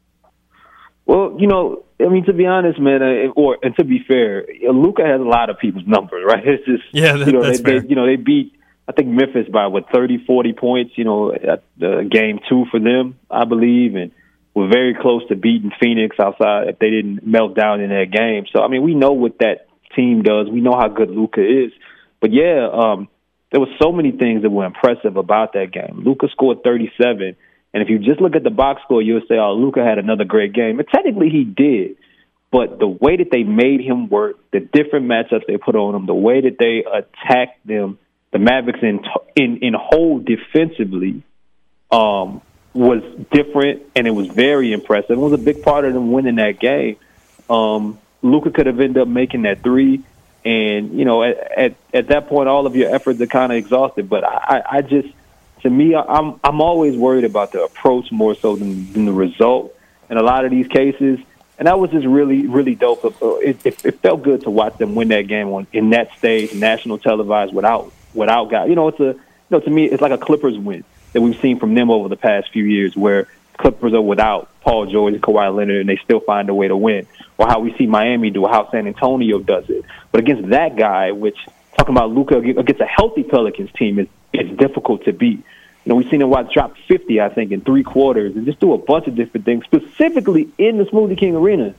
Well, 1.04 1.36
you 1.38 1.46
know, 1.46 1.84
I 2.00 2.08
mean, 2.08 2.24
to 2.24 2.32
be 2.32 2.46
honest, 2.46 2.80
man, 2.80 3.02
uh, 3.02 3.32
or 3.36 3.58
and 3.62 3.76
to 3.76 3.84
be 3.84 4.00
fair, 4.06 4.44
Luka 4.72 5.04
has 5.04 5.20
a 5.20 5.24
lot 5.24 5.50
of 5.50 5.58
people's 5.58 5.86
numbers, 5.86 6.24
right? 6.26 6.44
It's 6.46 6.64
just 6.64 6.82
yeah, 6.92 7.16
that, 7.16 7.26
you 7.26 7.32
know, 7.32 7.42
that's 7.42 7.58
they, 7.58 7.64
fair. 7.64 7.80
They, 7.80 7.88
you 7.88 7.94
know, 7.94 8.06
they 8.06 8.16
beat 8.16 8.56
I 8.88 8.92
think 8.92 9.08
Memphis 9.08 9.48
by 9.52 9.66
what 9.66 9.90
30, 9.92 10.24
40 10.26 10.52
points, 10.52 10.92
you 10.96 11.04
know, 11.04 11.32
at 11.32 11.64
the 11.76 12.08
game 12.10 12.38
two 12.48 12.66
for 12.70 12.78
them, 12.78 13.18
I 13.30 13.44
believe, 13.44 13.96
and 13.96 14.12
were 14.56 14.68
very 14.68 14.96
close 14.98 15.22
to 15.28 15.36
beating 15.36 15.70
Phoenix 15.78 16.16
outside 16.18 16.68
if 16.68 16.78
they 16.78 16.88
didn't 16.88 17.26
melt 17.26 17.54
down 17.54 17.82
in 17.82 17.90
that 17.90 18.10
game. 18.10 18.46
So 18.56 18.62
I 18.62 18.68
mean, 18.68 18.82
we 18.82 18.94
know 18.94 19.12
what 19.12 19.38
that 19.40 19.68
team 19.94 20.22
does. 20.22 20.48
We 20.50 20.62
know 20.62 20.72
how 20.72 20.88
good 20.88 21.10
Luka 21.10 21.42
is. 21.42 21.72
But 22.22 22.32
yeah, 22.32 22.66
um, 22.72 23.08
there 23.52 23.60
were 23.60 23.72
so 23.80 23.92
many 23.92 24.12
things 24.12 24.42
that 24.42 24.50
were 24.50 24.64
impressive 24.64 25.18
about 25.18 25.52
that 25.52 25.72
game. 25.72 26.02
Luka 26.02 26.28
scored 26.32 26.64
37, 26.64 27.36
and 27.74 27.82
if 27.82 27.90
you 27.90 27.98
just 27.98 28.18
look 28.22 28.34
at 28.34 28.44
the 28.44 28.50
box 28.50 28.80
score, 28.82 29.02
you'll 29.02 29.20
say, 29.28 29.36
"Oh, 29.36 29.52
Luka 29.52 29.84
had 29.84 29.98
another 29.98 30.24
great 30.24 30.54
game." 30.54 30.78
And 30.78 30.88
technically, 30.88 31.28
he 31.28 31.44
did. 31.44 31.96
But 32.50 32.78
the 32.78 32.88
way 32.88 33.18
that 33.18 33.30
they 33.30 33.42
made 33.42 33.82
him 33.82 34.08
work, 34.08 34.36
the 34.52 34.60
different 34.60 35.04
matchups 35.04 35.46
they 35.46 35.58
put 35.58 35.76
on 35.76 35.94
him, 35.94 36.06
the 36.06 36.14
way 36.14 36.40
that 36.40 36.56
they 36.58 36.82
attacked 36.90 37.66
them, 37.66 37.98
the 38.32 38.38
Mavericks 38.38 38.80
in 38.80 39.00
in 39.36 39.58
in 39.58 39.74
whole 39.78 40.18
defensively, 40.18 41.22
um, 41.90 42.40
was 42.76 43.02
different, 43.30 43.82
and 43.94 44.06
it 44.06 44.10
was 44.10 44.28
very 44.28 44.72
impressive. 44.72 45.12
It 45.12 45.20
was 45.20 45.32
a 45.32 45.38
big 45.38 45.62
part 45.62 45.84
of 45.84 45.94
them 45.94 46.12
winning 46.12 46.36
that 46.36 46.58
game. 46.60 46.96
Um, 47.48 47.98
Luka 48.22 48.50
could 48.50 48.66
have 48.66 48.80
ended 48.80 49.02
up 49.02 49.08
making 49.08 49.42
that 49.42 49.62
three, 49.62 50.02
and 50.44 50.96
you 50.96 51.04
know, 51.04 51.22
at 51.22 51.36
at, 51.58 51.74
at 51.92 52.08
that 52.08 52.28
point, 52.28 52.48
all 52.48 52.66
of 52.66 52.76
your 52.76 52.94
efforts 52.94 53.20
are 53.20 53.26
kind 53.26 53.52
of 53.52 53.58
exhausted. 53.58 54.08
But 54.08 54.24
I, 54.24 54.62
I 54.70 54.82
just, 54.82 55.08
to 55.62 55.70
me, 55.70 55.94
I'm 55.94 56.38
I'm 56.44 56.60
always 56.60 56.96
worried 56.96 57.24
about 57.24 57.52
the 57.52 57.64
approach 57.64 58.12
more 58.12 58.34
so 58.34 58.56
than, 58.56 58.92
than 58.92 59.06
the 59.06 59.12
result 59.12 59.74
in 60.10 60.16
a 60.16 60.22
lot 60.22 60.44
of 60.44 60.50
these 60.50 60.68
cases. 60.68 61.18
And 61.58 61.66
that 61.68 61.78
was 61.78 61.90
just 61.90 62.06
really, 62.06 62.46
really 62.46 62.74
dope. 62.74 63.02
It, 63.02 63.64
it, 63.64 63.84
it 63.86 64.00
felt 64.00 64.22
good 64.22 64.42
to 64.42 64.50
watch 64.50 64.76
them 64.76 64.94
win 64.94 65.08
that 65.08 65.22
game 65.22 65.48
on 65.48 65.66
in 65.72 65.88
that 65.90 66.14
stage, 66.18 66.52
national 66.52 66.98
televised, 66.98 67.54
without 67.54 67.90
without 68.12 68.50
guys. 68.50 68.68
You 68.68 68.74
know, 68.74 68.88
it's 68.88 69.00
a 69.00 69.14
you 69.14 69.20
know 69.50 69.60
to 69.60 69.70
me, 69.70 69.86
it's 69.86 70.02
like 70.02 70.12
a 70.12 70.18
Clippers 70.18 70.58
win 70.58 70.84
that 71.16 71.22
we've 71.22 71.40
seen 71.40 71.58
from 71.58 71.72
them 71.72 71.90
over 71.90 72.10
the 72.10 72.16
past 72.16 72.52
few 72.52 72.64
years, 72.64 72.94
where 72.94 73.26
Clippers 73.56 73.94
are 73.94 74.02
without 74.02 74.50
Paul 74.60 74.84
George 74.84 75.14
and 75.14 75.22
Kawhi 75.22 75.56
Leonard, 75.56 75.80
and 75.80 75.88
they 75.88 75.96
still 76.04 76.20
find 76.20 76.50
a 76.50 76.54
way 76.54 76.68
to 76.68 76.76
win. 76.76 77.06
Or 77.38 77.46
how 77.46 77.60
we 77.60 77.74
see 77.78 77.86
Miami 77.86 78.28
do, 78.28 78.44
or 78.44 78.50
how 78.50 78.70
San 78.70 78.86
Antonio 78.86 79.38
does 79.38 79.64
it. 79.70 79.86
But 80.12 80.20
against 80.20 80.50
that 80.50 80.76
guy, 80.76 81.12
which 81.12 81.38
talking 81.78 81.96
about 81.96 82.10
Luka 82.10 82.36
against 82.36 82.82
a 82.82 82.84
healthy 82.84 83.22
Pelicans 83.22 83.72
team, 83.72 83.98
is 83.98 84.08
it's 84.34 84.58
difficult 84.58 85.06
to 85.06 85.14
beat. 85.14 85.38
You 85.38 85.44
know, 85.86 85.94
we've 85.94 86.10
seen 86.10 86.20
him 86.20 86.28
watch 86.28 86.52
drop 86.52 86.76
50, 86.86 87.18
I 87.18 87.30
think, 87.30 87.50
in 87.50 87.62
three 87.62 87.82
quarters, 87.82 88.36
and 88.36 88.44
just 88.44 88.60
do 88.60 88.74
a 88.74 88.78
bunch 88.78 89.06
of 89.06 89.14
different 89.14 89.46
things, 89.46 89.64
specifically 89.64 90.50
in 90.58 90.76
the 90.76 90.84
Smoothie 90.84 91.16
King 91.16 91.34
Arena. 91.34 91.74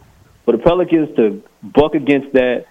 For 0.45 0.53
the 0.53 0.57
Pelicans 0.57 1.15
to 1.18 1.43
buck 1.61 1.93
against 1.93 2.34
that, 2.34 2.65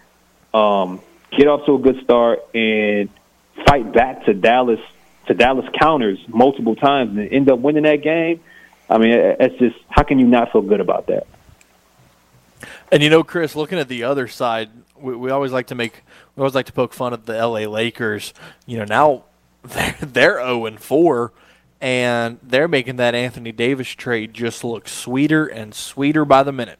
um, 0.52 1.00
get 1.30 1.46
off 1.46 1.64
to 1.66 1.76
a 1.76 1.78
good 1.78 2.02
start, 2.02 2.40
and 2.56 3.08
fight 3.64 3.92
back 3.92 4.24
to 4.24 4.34
Dallas 4.34 4.80
to 5.26 5.34
Dallas 5.34 5.66
counters 5.78 6.18
multiple 6.28 6.76
times 6.76 7.16
and 7.16 7.28
end 7.32 7.50
up 7.50 7.58
winning 7.58 7.82
that 7.84 8.02
game. 8.02 8.40
I 8.88 8.98
mean, 8.98 9.12
it's 9.12 9.58
just 9.58 9.76
how 9.88 10.02
can 10.02 10.18
you 10.18 10.26
not 10.26 10.52
feel 10.52 10.62
good 10.62 10.80
about 10.80 11.06
that? 11.08 11.26
And 12.90 13.02
you 13.02 13.10
know, 13.10 13.24
Chris, 13.24 13.56
looking 13.56 13.78
at 13.78 13.88
the 13.88 14.04
other 14.04 14.28
side, 14.28 14.70
we, 14.98 15.14
we 15.16 15.30
always 15.30 15.52
like 15.52 15.68
to 15.68 15.74
make 15.74 16.02
we 16.34 16.40
always 16.40 16.54
like 16.54 16.66
to 16.66 16.72
poke 16.72 16.92
fun 16.92 17.12
at 17.12 17.26
the 17.26 17.36
L.A. 17.36 17.66
Lakers. 17.66 18.32
You 18.66 18.78
know, 18.78 18.84
now 18.84 19.24
they're 19.62 19.96
they're 20.00 20.38
zero 20.38 20.66
and 20.66 20.80
four, 20.80 21.32
and 21.80 22.38
they're 22.42 22.68
making 22.68 22.96
that 22.96 23.14
Anthony 23.14 23.52
Davis 23.52 23.88
trade 23.88 24.32
just 24.32 24.62
look 24.62 24.88
sweeter 24.88 25.46
and 25.46 25.74
sweeter 25.74 26.24
by 26.24 26.42
the 26.42 26.52
minute. 26.52 26.78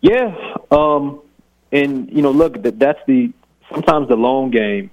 Yeah, 0.00 0.36
um, 0.70 1.22
and 1.72 2.10
you 2.12 2.22
know, 2.22 2.30
look, 2.30 2.62
that 2.62 2.78
that's 2.78 3.00
the 3.06 3.32
sometimes 3.72 4.08
the 4.08 4.16
long 4.16 4.50
game. 4.50 4.90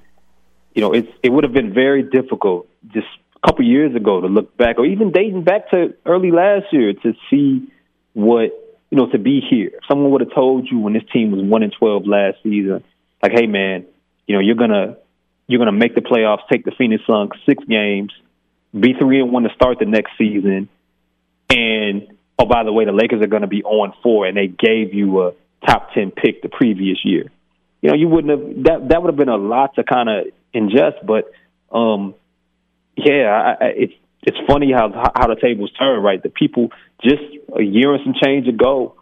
You 0.73 0.81
know, 0.81 0.93
it's 0.93 1.10
it 1.22 1.30
would 1.30 1.43
have 1.43 1.53
been 1.53 1.73
very 1.73 2.03
difficult 2.03 2.68
just 2.88 3.07
a 3.35 3.48
couple 3.48 3.65
years 3.65 3.95
ago 3.95 4.22
to 4.22 4.27
look 4.27 4.56
back, 4.57 4.77
or 4.77 4.85
even 4.85 5.11
dating 5.11 5.43
back 5.43 5.69
to 5.72 5.95
early 6.06 6.31
last 6.31 6.65
year 6.72 6.93
to 6.93 7.14
see 7.30 7.72
what 8.14 8.52
you 8.89 8.98
know 8.98 9.10
to 9.11 9.19
be 9.19 9.41
here. 9.41 9.68
If 9.68 9.85
someone 9.88 10.11
would 10.11 10.22
have 10.22 10.34
told 10.34 10.69
you 10.69 10.80
when 10.80 10.93
this 10.93 11.03
team 11.11 11.31
was 11.31 11.41
one 11.41 11.64
and 11.64 11.73
twelve 11.77 12.06
last 12.06 12.38
season, 12.43 12.84
like, 13.22 13.34
hey 13.34 13.48
man, 13.48 13.85
you 14.27 14.35
know, 14.35 14.41
you're 14.41 14.56
gonna 14.56 14.98
you're 15.48 15.60
gonna 15.60 15.72
make 15.73 15.95
the 15.95 16.02
playoffs, 16.02 16.48
take 16.49 16.64
the 16.64 16.72
Phoenix 16.77 17.03
Suns 17.06 17.31
six 17.45 17.64
games, 17.65 18.14
be 18.77 18.93
three 18.93 19.19
and 19.19 19.31
one 19.31 19.43
to 19.43 19.49
start 19.53 19.80
the 19.80 19.85
next 19.85 20.11
season, 20.18 20.69
and 21.49 22.07
oh 22.39 22.45
by 22.45 22.64
the 22.64 22.72
way, 22.72 22.85
the 22.85 22.93
Lakers 22.93 23.22
are 23.22 23.27
gonna 23.27 23.48
be 23.48 23.64
on 23.64 23.93
four, 24.02 24.26
and 24.26 24.38
they 24.38 24.48
gave 24.48 24.93
you 24.93 25.22
a 25.23 25.34
top 25.68 25.93
ten 25.93 26.11
pick 26.11 26.41
the 26.41 26.49
previous 26.49 26.99
year. 27.03 27.30
You 27.81 27.89
know, 27.89 27.95
you 27.95 28.07
wouldn't 28.07 28.31
have 28.31 28.64
that. 28.64 28.89
That 28.89 29.02
would 29.02 29.10
have 29.10 29.18
been 29.18 29.27
a 29.27 29.38
lot 29.38 29.76
to 29.76 29.84
kind 29.84 30.10
of 30.10 30.27
ingest, 30.53 31.05
but 31.05 31.31
um, 31.75 32.15
yeah, 32.95 33.55
I, 33.59 33.65
I, 33.65 33.67
it's 33.75 33.93
it's 34.23 34.37
funny 34.47 34.71
how 34.71 34.89
how 35.15 35.27
the 35.27 35.39
tables 35.41 35.71
turn, 35.79 36.01
right? 36.01 36.21
The 36.21 36.29
people 36.29 36.69
just 37.03 37.23
a 37.57 37.63
year 37.63 37.93
and 37.93 38.01
some 38.03 38.13
change 38.21 38.47
ago, 38.47 38.95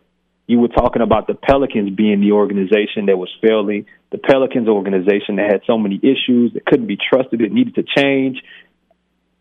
you 0.47 0.59
were 0.59 0.69
talking 0.69 1.01
about 1.01 1.27
the 1.27 1.34
Pelicans 1.34 1.95
being 1.95 2.21
the 2.21 2.31
organization 2.31 3.07
that 3.07 3.17
was 3.17 3.30
failing, 3.41 3.85
the 4.11 4.17
Pelicans 4.17 4.67
organization 4.67 5.35
that 5.35 5.51
had 5.51 5.61
so 5.67 5.77
many 5.77 5.97
issues 5.97 6.53
that 6.53 6.65
couldn't 6.65 6.88
be 6.88 6.97
trusted, 6.97 7.41
it 7.41 7.51
needed 7.51 7.76
to 7.76 7.84
change, 7.84 8.41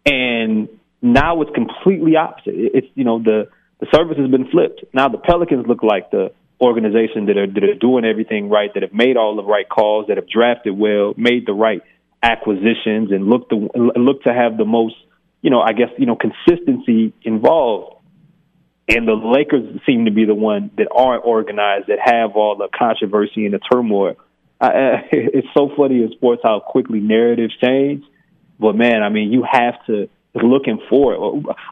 and 0.04 0.68
now 1.00 1.40
it's 1.42 1.50
completely 1.54 2.16
opposite. 2.16 2.54
It's 2.54 2.88
you 2.94 3.04
know 3.04 3.22
the 3.22 3.48
the 3.80 3.86
service 3.94 4.18
has 4.18 4.30
been 4.30 4.48
flipped. 4.50 4.84
Now 4.92 5.08
the 5.08 5.18
Pelicans 5.18 5.66
look 5.68 5.82
like 5.82 6.10
the 6.10 6.32
organization 6.60 7.26
that 7.26 7.36
are 7.36 7.46
that 7.46 7.62
are 7.62 7.74
doing 7.74 8.04
everything 8.04 8.48
right, 8.48 8.70
that 8.74 8.82
have 8.82 8.92
made 8.92 9.16
all 9.16 9.36
the 9.36 9.44
right 9.44 9.68
calls, 9.68 10.08
that 10.08 10.16
have 10.16 10.28
drafted 10.28 10.76
well, 10.76 11.14
made 11.16 11.46
the 11.46 11.52
right 11.52 11.82
acquisitions, 12.22 13.10
and 13.10 13.26
look 13.26 13.48
to 13.50 13.68
look 13.96 14.22
to 14.24 14.32
have 14.32 14.56
the 14.56 14.64
most, 14.64 14.94
you 15.42 15.50
know, 15.50 15.60
I 15.60 15.72
guess 15.72 15.88
you 15.98 16.06
know 16.06 16.16
consistency 16.16 17.12
involved. 17.22 17.96
And 18.90 19.06
the 19.06 19.12
Lakers 19.12 19.80
seem 19.84 20.06
to 20.06 20.10
be 20.10 20.24
the 20.24 20.34
one 20.34 20.70
that 20.78 20.88
aren't 20.90 21.22
organized, 21.26 21.88
that 21.88 21.98
have 22.02 22.36
all 22.36 22.56
the 22.56 22.68
controversy 22.74 23.44
and 23.44 23.52
the 23.52 23.58
turmoil. 23.58 24.16
I, 24.60 25.04
it's 25.12 25.48
so 25.56 25.70
funny 25.76 26.02
in 26.02 26.10
sports 26.12 26.40
how 26.42 26.60
quickly 26.60 27.00
narratives 27.00 27.54
change. 27.62 28.04
But 28.58 28.74
man, 28.76 29.02
I 29.02 29.10
mean, 29.10 29.30
you 29.30 29.44
have 29.50 29.74
to 29.86 30.08
looking 30.34 30.78
for 30.88 31.14
it. 31.14 31.18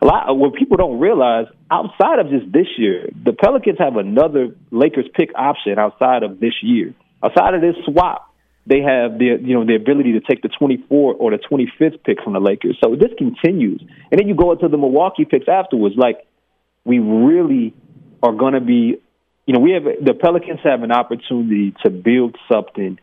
A 0.02 0.05
lot 0.05 0.36
what 0.36 0.55
people 0.55 0.77
don't 0.77 0.98
realize 0.98 1.47
outside 1.70 2.18
of 2.18 2.31
just 2.31 2.51
this 2.52 2.66
year, 2.78 3.09
the 3.24 3.32
Pelicans 3.32 3.78
have 3.78 3.97
another 3.97 4.56
Lakers 4.70 5.06
pick 5.14 5.31
option 5.36 5.78
outside 5.78 6.23
of 6.23 6.40
this 6.40 6.55
year. 6.62 6.94
Outside 7.23 7.55
of 7.55 7.60
this 7.60 7.77
swap, 7.85 8.26
they 8.66 8.80
have 8.80 9.18
the 9.18 9.38
you 9.40 9.55
know 9.55 9.64
the 9.64 9.76
ability 9.76 10.12
to 10.12 10.20
take 10.20 10.43
the 10.43 10.48
24 10.48 11.14
or 11.14 11.30
the 11.30 11.38
25th 11.38 12.02
pick 12.05 12.22
from 12.22 12.32
the 12.32 12.40
Lakers. 12.40 12.76
So 12.82 12.97
this 12.97 13.12
continues, 13.16 13.80
and 14.10 14.18
then 14.18 14.28
you 14.28 14.34
go 14.34 14.52
into 14.52 14.68
the 14.68 14.76
Milwaukee 14.76 15.24
picks 15.24 15.48
afterwards. 15.48 15.94
Like 15.97 16.26
we 16.84 16.98
really 16.98 17.74
are 18.22 18.32
going 18.32 18.55
to 18.55 18.60
be, 18.60 18.97
you 19.47 19.55
know, 19.55 19.60
we 19.60 19.72
have 19.72 19.84
the 19.84 20.14
Pelicans 20.14 20.60
have 20.64 20.82
an 20.82 20.93
opportunity 20.93 21.74
to 21.84 21.90
build 21.90 22.36
something 22.51 22.98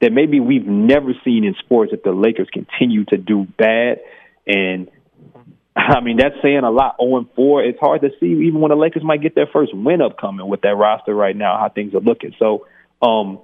that 0.00 0.12
maybe 0.12 0.40
we've 0.40 0.66
never 0.66 1.12
seen 1.24 1.44
in 1.44 1.54
sports 1.58 1.92
if 1.92 2.02
the 2.02 2.12
Lakers 2.12 2.48
continue 2.52 3.04
to 3.06 3.16
do 3.16 3.46
bad. 3.56 4.00
And 4.46 4.88
I 5.76 6.00
mean, 6.00 6.16
that's 6.16 6.36
saying 6.42 6.64
a 6.64 6.70
lot. 6.70 6.96
0 7.00 7.18
and 7.18 7.26
4, 7.34 7.64
it's 7.64 7.80
hard 7.80 8.00
to 8.00 8.10
see 8.18 8.26
even 8.26 8.60
when 8.60 8.70
the 8.70 8.76
Lakers 8.76 9.04
might 9.04 9.22
get 9.22 9.34
their 9.34 9.48
first 9.52 9.74
win 9.74 10.02
upcoming 10.02 10.48
with 10.48 10.62
that 10.62 10.76
roster 10.76 11.14
right 11.14 11.36
now, 11.36 11.58
how 11.58 11.68
things 11.68 11.94
are 11.94 12.00
looking. 12.00 12.34
So, 12.38 12.66
um, 13.00 13.40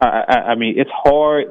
I, 0.00 0.50
I, 0.50 0.54
mean, 0.54 0.78
it's 0.78 0.90
hard. 0.92 1.46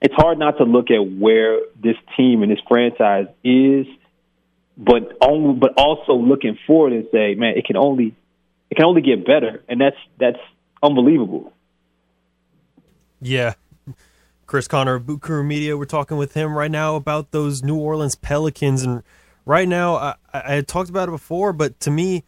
It's 0.00 0.14
hard 0.14 0.38
not 0.38 0.58
to 0.58 0.64
look 0.64 0.90
at 0.90 0.98
where 0.98 1.60
this 1.82 1.96
team 2.16 2.42
and 2.42 2.52
this 2.52 2.58
franchise 2.68 3.26
is, 3.42 3.86
but 4.76 5.16
only, 5.20 5.54
but 5.54 5.74
also 5.78 6.14
looking 6.14 6.58
forward 6.66 6.92
and 6.92 7.06
say, 7.10 7.34
man, 7.34 7.56
it 7.56 7.64
can 7.64 7.76
only, 7.76 8.14
it 8.70 8.74
can 8.74 8.84
only 8.84 9.00
get 9.00 9.24
better, 9.24 9.62
and 9.68 9.80
that's 9.80 9.96
that's 10.18 10.40
unbelievable. 10.82 11.52
Yeah. 13.20 13.54
Chris 14.46 14.68
Connor 14.68 14.96
of 14.96 15.06
Boot 15.06 15.22
Crew 15.22 15.42
Media. 15.42 15.76
We're 15.76 15.86
talking 15.86 16.18
with 16.18 16.34
him 16.34 16.56
right 16.56 16.70
now 16.70 16.96
about 16.96 17.30
those 17.30 17.62
New 17.62 17.76
Orleans 17.76 18.14
Pelicans. 18.14 18.82
And 18.82 19.02
right 19.46 19.66
now, 19.66 19.96
I, 19.96 20.14
I 20.32 20.60
talked 20.60 20.90
about 20.90 21.08
it 21.08 21.12
before, 21.12 21.54
but 21.54 21.80
to 21.80 21.90
me, 21.90 22.24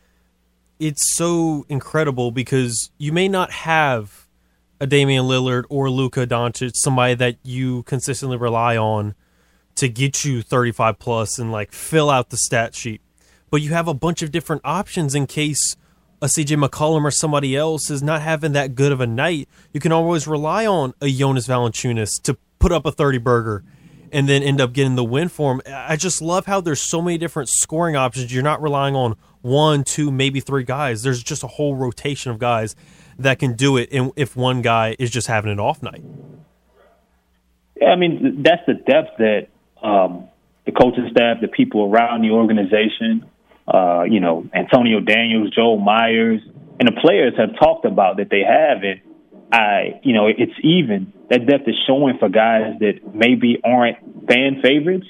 it's 0.78 1.14
so 1.16 1.66
incredible 1.68 2.30
because 2.30 2.90
you 2.98 3.12
may 3.12 3.28
not 3.28 3.50
have 3.50 4.25
a 4.80 4.86
Damian 4.86 5.24
Lillard 5.24 5.64
or 5.68 5.90
Luka 5.90 6.26
Doncic, 6.26 6.72
somebody 6.74 7.14
that 7.14 7.36
you 7.42 7.82
consistently 7.84 8.36
rely 8.36 8.76
on 8.76 9.14
to 9.76 9.88
get 9.88 10.24
you 10.24 10.42
35 10.42 10.98
plus 10.98 11.38
and 11.38 11.52
like 11.52 11.72
fill 11.72 12.10
out 12.10 12.30
the 12.30 12.36
stat 12.36 12.74
sheet. 12.74 13.00
But 13.50 13.62
you 13.62 13.70
have 13.70 13.88
a 13.88 13.94
bunch 13.94 14.22
of 14.22 14.32
different 14.32 14.62
options 14.64 15.14
in 15.14 15.26
case 15.26 15.76
a 16.20 16.26
CJ 16.26 16.62
McCollum 16.62 17.04
or 17.04 17.10
somebody 17.10 17.54
else 17.54 17.90
is 17.90 18.02
not 18.02 18.22
having 18.22 18.52
that 18.52 18.74
good 18.74 18.92
of 18.92 19.00
a 19.00 19.06
night. 19.06 19.48
You 19.72 19.80
can 19.80 19.92
always 19.92 20.26
rely 20.26 20.66
on 20.66 20.94
a 21.00 21.10
Jonas 21.10 21.46
Valanciunas 21.46 22.22
to 22.22 22.36
put 22.58 22.72
up 22.72 22.86
a 22.86 22.92
30 22.92 23.18
burger 23.18 23.64
and 24.12 24.28
then 24.28 24.42
end 24.42 24.60
up 24.60 24.72
getting 24.72 24.94
the 24.94 25.04
win 25.04 25.28
for 25.28 25.52
him. 25.52 25.60
I 25.66 25.96
just 25.96 26.22
love 26.22 26.46
how 26.46 26.60
there's 26.60 26.80
so 26.80 27.02
many 27.02 27.18
different 27.18 27.48
scoring 27.50 27.96
options. 27.96 28.32
You're 28.32 28.42
not 28.42 28.62
relying 28.62 28.94
on 28.94 29.16
one, 29.42 29.84
two, 29.84 30.10
maybe 30.10 30.40
three 30.40 30.64
guys. 30.64 31.02
There's 31.02 31.22
just 31.22 31.42
a 31.42 31.48
whole 31.48 31.76
rotation 31.76 32.30
of 32.30 32.38
guys 32.38 32.74
that 33.18 33.38
can 33.38 33.54
do 33.54 33.76
it 33.76 33.88
if 33.90 34.36
one 34.36 34.62
guy 34.62 34.96
is 34.98 35.10
just 35.10 35.26
having 35.26 35.50
an 35.50 35.60
off 35.60 35.82
night. 35.82 36.02
Yeah, 37.80 37.88
I 37.88 37.96
mean 37.96 38.42
that's 38.42 38.62
the 38.66 38.74
depth 38.74 39.18
that 39.18 39.48
um, 39.82 40.28
the 40.64 40.72
coaching 40.72 41.08
staff, 41.10 41.38
the 41.40 41.48
people 41.48 41.90
around 41.90 42.22
the 42.22 42.30
organization, 42.30 43.24
uh, 43.72 44.02
you 44.02 44.20
know, 44.20 44.48
Antonio 44.54 45.00
Daniels, 45.00 45.50
Joel 45.54 45.78
Meyers, 45.78 46.40
and 46.78 46.88
the 46.88 47.00
players 47.00 47.34
have 47.38 47.58
talked 47.58 47.84
about 47.84 48.18
that 48.18 48.28
they 48.30 48.42
have. 48.42 48.82
And 48.82 49.00
I, 49.52 50.00
you 50.02 50.12
know, 50.12 50.26
it's 50.26 50.58
even 50.62 51.12
that 51.30 51.46
depth 51.46 51.68
is 51.68 51.76
showing 51.86 52.18
for 52.18 52.28
guys 52.28 52.78
that 52.80 53.14
maybe 53.14 53.60
aren't 53.64 53.98
fan 54.28 54.60
favorites, 54.62 55.06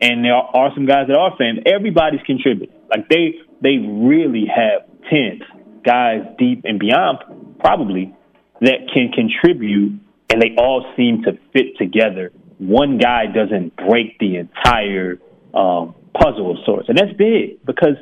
and 0.00 0.24
there 0.24 0.34
are 0.34 0.70
some 0.74 0.86
guys 0.86 1.06
that 1.08 1.16
are 1.16 1.36
fans. 1.36 1.60
Everybody's 1.66 2.20
contributing. 2.26 2.74
Like 2.90 3.08
they, 3.08 3.34
they 3.62 3.76
really 3.78 4.46
have 4.46 4.88
ten 5.10 5.40
guys 5.88 6.20
deep 6.38 6.58
and 6.64 6.78
beyond, 6.78 7.18
probably 7.58 8.14
that 8.60 8.80
can 8.92 9.06
contribute, 9.20 10.00
and 10.30 10.42
they 10.42 10.52
all 10.58 10.84
seem 10.96 11.22
to 11.22 11.32
fit 11.52 11.78
together. 11.78 12.32
One 12.58 12.98
guy 12.98 13.22
doesn't 13.26 13.76
break 13.76 14.18
the 14.18 14.36
entire 14.36 15.18
um, 15.54 15.94
puzzle 16.12 16.50
of 16.52 16.58
sorts. 16.66 16.88
And 16.88 16.98
that's 16.98 17.14
big 17.16 17.64
because, 17.64 17.96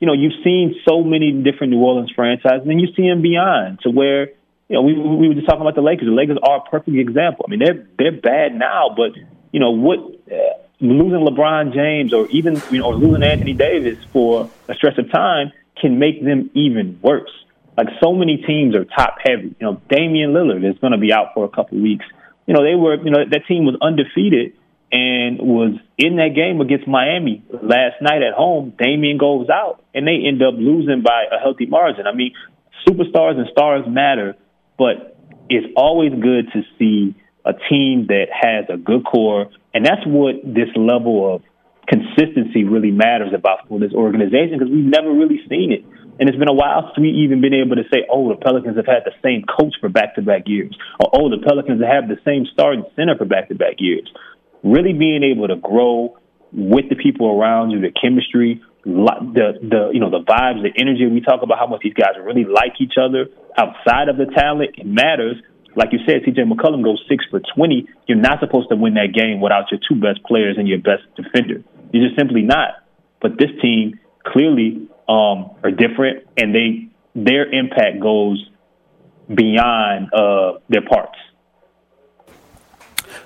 you 0.00 0.06
know, 0.06 0.12
you've 0.12 0.38
seen 0.44 0.74
so 0.88 1.02
many 1.02 1.32
different 1.46 1.72
New 1.72 1.80
Orleans 1.80 2.12
franchises 2.14 2.66
and 2.66 2.80
you 2.80 2.88
see 2.96 3.08
them 3.08 3.22
beyond 3.22 3.80
to 3.84 3.90
where, 3.90 4.22
you 4.68 4.74
know, 4.76 4.82
we, 4.82 4.92
we 4.98 5.28
were 5.28 5.34
just 5.34 5.46
talking 5.46 5.62
about 5.62 5.76
the 5.76 5.82
Lakers. 5.82 6.06
The 6.06 6.18
Lakers 6.22 6.38
are 6.42 6.58
a 6.58 6.70
perfect 6.70 6.96
example. 6.96 7.44
I 7.46 7.50
mean, 7.50 7.60
they're, 7.64 7.86
they're 7.98 8.20
bad 8.20 8.54
now, 8.54 8.94
but, 8.96 9.12
you 9.52 9.60
know, 9.60 9.70
what, 9.70 9.98
uh, 9.98 10.58
losing 10.80 11.24
LeBron 11.24 11.72
James 11.72 12.12
or 12.12 12.26
even, 12.28 12.60
you 12.72 12.80
know, 12.80 12.86
or 12.86 12.96
losing 12.96 13.22
Anthony 13.22 13.52
Davis 13.52 13.98
for 14.12 14.50
a 14.68 14.74
stretch 14.74 14.98
of 14.98 15.10
time 15.12 15.52
can 15.80 15.98
make 15.98 16.22
them 16.24 16.50
even 16.54 16.98
worse. 17.02 17.30
Like 17.76 17.88
so 18.02 18.12
many 18.12 18.38
teams 18.46 18.74
are 18.74 18.84
top 18.84 19.16
heavy. 19.24 19.54
You 19.58 19.66
know, 19.66 19.82
Damian 19.88 20.32
Lillard 20.32 20.68
is 20.68 20.78
going 20.78 20.92
to 20.92 20.98
be 20.98 21.12
out 21.12 21.28
for 21.34 21.44
a 21.44 21.48
couple 21.48 21.78
of 21.78 21.82
weeks. 21.82 22.04
You 22.46 22.54
know, 22.54 22.62
they 22.62 22.74
were, 22.74 22.96
you 22.96 23.10
know, 23.10 23.24
that 23.30 23.46
team 23.46 23.64
was 23.64 23.76
undefeated 23.80 24.52
and 24.90 25.38
was 25.38 25.78
in 25.96 26.16
that 26.16 26.34
game 26.34 26.60
against 26.60 26.86
Miami 26.86 27.42
last 27.50 28.02
night 28.02 28.22
at 28.22 28.34
home. 28.34 28.74
Damian 28.78 29.16
goes 29.16 29.48
out, 29.48 29.82
and 29.94 30.06
they 30.06 30.26
end 30.26 30.42
up 30.42 30.54
losing 30.54 31.02
by 31.02 31.24
a 31.32 31.38
healthy 31.38 31.64
margin. 31.64 32.06
I 32.06 32.14
mean, 32.14 32.34
superstars 32.86 33.38
and 33.38 33.48
stars 33.50 33.84
matter, 33.88 34.36
but 34.76 35.16
it's 35.48 35.66
always 35.76 36.12
good 36.12 36.52
to 36.52 36.62
see 36.78 37.14
a 37.44 37.52
team 37.70 38.06
that 38.08 38.26
has 38.30 38.66
a 38.68 38.76
good 38.76 39.04
core, 39.04 39.50
and 39.72 39.84
that's 39.86 40.06
what 40.06 40.36
this 40.44 40.68
level 40.76 41.36
of 41.36 41.42
consistency 41.92 42.64
really 42.64 42.90
matters 42.90 43.36
about 43.36 43.68
for 43.68 43.78
this 43.78 43.92
organization 43.92 44.56
because 44.56 44.72
we've 44.72 44.88
never 44.88 45.12
really 45.12 45.44
seen 45.52 45.76
it. 45.76 45.84
And 46.18 46.28
it's 46.28 46.38
been 46.38 46.48
a 46.48 46.56
while 46.56 46.88
since 46.88 47.04
we 47.04 47.12
even 47.28 47.40
been 47.44 47.52
able 47.52 47.76
to 47.76 47.84
say, 47.92 48.08
oh, 48.08 48.32
the 48.32 48.40
Pelicans 48.40 48.76
have 48.76 48.88
had 48.88 49.04
the 49.04 49.12
same 49.20 49.44
coach 49.44 49.76
for 49.80 49.88
back 49.88 50.16
to 50.16 50.22
back 50.22 50.44
years, 50.46 50.72
or 51.00 51.10
oh, 51.12 51.28
the 51.28 51.44
Pelicans 51.44 51.84
have 51.84 52.08
the 52.08 52.20
same 52.24 52.48
starting 52.52 52.84
center 52.96 53.16
for 53.16 53.24
back 53.24 53.48
to 53.48 53.54
back 53.54 53.76
years 53.78 54.08
really 54.62 54.92
being 54.92 55.22
able 55.22 55.48
to 55.48 55.56
grow 55.56 56.16
with 56.52 56.88
the 56.88 56.96
people 56.96 57.38
around 57.38 57.70
you, 57.70 57.80
the 57.80 57.92
chemistry, 57.92 58.62
the 58.84 59.58
the 59.62 59.90
you 59.92 60.00
know 60.00 60.10
the 60.10 60.22
vibes, 60.22 60.62
the 60.62 60.72
energy. 60.76 61.06
We 61.06 61.20
talk 61.20 61.42
about 61.42 61.58
how 61.58 61.66
much 61.66 61.80
these 61.82 61.94
guys 61.94 62.18
really 62.22 62.44
like 62.44 62.80
each 62.80 62.94
other 62.98 63.26
outside 63.56 64.08
of 64.08 64.16
the 64.16 64.26
talent. 64.34 64.74
It 64.76 64.86
matters. 64.86 65.36
Like 65.74 65.88
you 65.92 66.00
said, 66.04 66.20
CJ 66.28 66.44
McCollum 66.52 66.84
goes 66.84 67.02
six 67.08 67.24
for 67.30 67.40
twenty. 67.56 67.88
You're 68.06 68.20
not 68.20 68.40
supposed 68.40 68.68
to 68.68 68.76
win 68.76 68.94
that 68.94 69.14
game 69.14 69.40
without 69.40 69.70
your 69.70 69.80
two 69.88 69.96
best 69.96 70.22
players 70.26 70.56
and 70.58 70.68
your 70.68 70.78
best 70.78 71.08
defender. 71.16 71.64
You're 71.92 72.08
just 72.08 72.18
simply 72.18 72.42
not. 72.42 72.84
But 73.20 73.38
this 73.38 73.50
team 73.60 74.00
clearly 74.24 74.88
um, 75.08 75.50
are 75.62 75.70
different, 75.70 76.26
and 76.36 76.54
they 76.54 76.88
their 77.14 77.50
impact 77.52 78.00
goes 78.00 78.48
beyond 79.32 80.12
uh, 80.12 80.58
their 80.68 80.82
parts. 80.82 81.18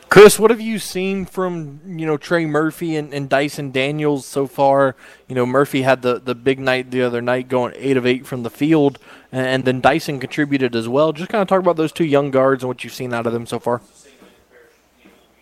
Chris, 0.08 0.38
what 0.38 0.50
have 0.50 0.60
you 0.60 0.78
seen 0.78 1.26
from 1.26 1.80
you 1.84 2.06
know 2.06 2.16
Trey 2.16 2.46
Murphy 2.46 2.96
and, 2.96 3.12
and, 3.12 3.28
Dyson 3.28 3.70
Daniels 3.70 4.24
so 4.24 4.46
far? 4.46 4.96
You 5.28 5.34
know 5.34 5.44
Murphy 5.44 5.82
had 5.82 6.02
the, 6.02 6.18
the 6.18 6.34
big 6.34 6.58
night 6.58 6.90
the 6.90 7.02
other 7.02 7.20
night, 7.20 7.48
going 7.48 7.72
eight 7.76 7.96
of 7.96 8.06
eight 8.06 8.26
from 8.26 8.42
the 8.42 8.50
field, 8.50 8.98
and, 9.32 9.46
and 9.46 9.64
then 9.64 9.80
Dyson 9.80 10.18
contributed 10.20 10.74
as 10.74 10.88
well. 10.88 11.12
Just 11.12 11.28
kind 11.28 11.42
of 11.42 11.48
talk 11.48 11.60
about 11.60 11.76
those 11.76 11.92
two 11.92 12.04
young 12.04 12.30
guards 12.30 12.62
and 12.62 12.68
what 12.68 12.82
you've 12.84 12.94
seen 12.94 13.12
out 13.12 13.26
of 13.26 13.32
them 13.32 13.46
so 13.46 13.58
far. 13.58 13.82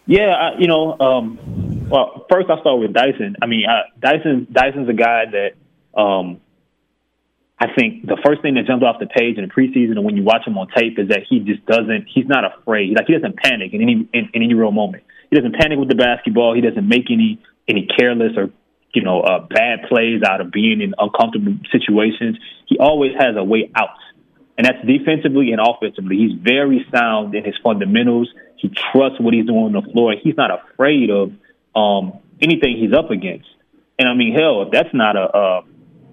Yeah, 0.06 0.34
I, 0.34 0.58
you 0.58 0.66
know, 0.66 0.98
um, 0.98 1.73
well, 1.88 2.26
first 2.30 2.48
I'll 2.50 2.60
start 2.60 2.80
with 2.80 2.92
Dyson. 2.92 3.36
I 3.42 3.46
mean, 3.46 3.64
uh, 3.68 3.82
Dyson 3.98 4.46
Dyson's 4.50 4.88
a 4.88 4.94
guy 4.94 5.24
that 5.32 6.00
um, 6.00 6.40
I 7.58 7.72
think 7.72 8.04
the 8.06 8.18
first 8.24 8.42
thing 8.42 8.54
that 8.54 8.66
jumped 8.66 8.84
off 8.84 8.98
the 8.98 9.06
page 9.06 9.38
in 9.38 9.46
the 9.46 9.52
preseason 9.52 9.92
and 9.92 10.04
when 10.04 10.16
you 10.16 10.24
watch 10.24 10.46
him 10.46 10.58
on 10.58 10.68
tape 10.74 10.98
is 10.98 11.08
that 11.08 11.22
he 11.28 11.38
just 11.40 11.64
doesn't, 11.66 12.06
he's 12.12 12.26
not 12.26 12.44
afraid. 12.44 12.96
Like 12.96 13.06
he 13.06 13.14
doesn't 13.14 13.36
panic 13.36 13.72
in 13.72 13.80
any, 13.80 14.08
in, 14.12 14.30
in 14.34 14.42
any 14.42 14.54
real 14.54 14.72
moment. 14.72 15.04
He 15.30 15.36
doesn't 15.36 15.54
panic 15.54 15.78
with 15.78 15.88
the 15.88 15.94
basketball. 15.94 16.54
He 16.54 16.60
doesn't 16.60 16.86
make 16.86 17.10
any, 17.10 17.40
any 17.68 17.86
careless 17.86 18.32
or, 18.36 18.50
you 18.92 19.02
know, 19.02 19.20
uh, 19.20 19.46
bad 19.46 19.88
plays 19.88 20.22
out 20.26 20.40
of 20.40 20.50
being 20.50 20.80
in 20.82 20.94
uncomfortable 20.98 21.56
situations. 21.70 22.38
He 22.66 22.78
always 22.78 23.12
has 23.18 23.36
a 23.36 23.44
way 23.44 23.70
out. 23.74 23.96
And 24.58 24.66
that's 24.66 24.84
defensively 24.86 25.52
and 25.52 25.60
offensively. 25.60 26.16
He's 26.16 26.38
very 26.38 26.84
sound 26.92 27.34
in 27.34 27.44
his 27.44 27.54
fundamentals. 27.62 28.28
He 28.56 28.68
trusts 28.68 29.20
what 29.20 29.32
he's 29.32 29.46
doing 29.46 29.64
on 29.64 29.72
the 29.72 29.82
floor. 29.92 30.14
He's 30.20 30.36
not 30.36 30.50
afraid 30.50 31.10
of 31.10 31.32
um, 31.74 32.20
anything 32.40 32.76
he's 32.78 32.92
up 32.96 33.10
against. 33.10 33.48
And 33.98 34.08
I 34.08 34.14
mean, 34.14 34.34
hell, 34.34 34.62
if 34.62 34.72
that's 34.72 34.92
not 34.92 35.16
a, 35.16 35.20
uh, 35.20 35.60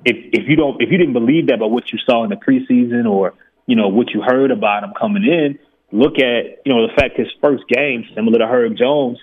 if 0.05 0.17
if 0.33 0.47
you 0.47 0.55
don't 0.55 0.81
if 0.81 0.91
you 0.91 0.97
didn't 0.97 1.13
believe 1.13 1.47
that 1.47 1.59
by 1.59 1.65
what 1.65 1.91
you 1.91 1.99
saw 2.05 2.23
in 2.23 2.29
the 2.29 2.35
preseason 2.35 3.09
or 3.09 3.33
you 3.65 3.75
know 3.75 3.87
what 3.87 4.11
you 4.11 4.21
heard 4.21 4.51
about 4.51 4.83
him 4.83 4.93
coming 4.99 5.23
in, 5.23 5.59
look 5.91 6.17
at 6.17 6.61
you 6.65 6.73
know 6.73 6.87
the 6.87 6.93
fact 6.95 7.17
his 7.17 7.27
first 7.41 7.63
game 7.67 8.05
similar 8.15 8.39
to 8.39 8.47
Herb 8.47 8.77
Jones. 8.77 9.19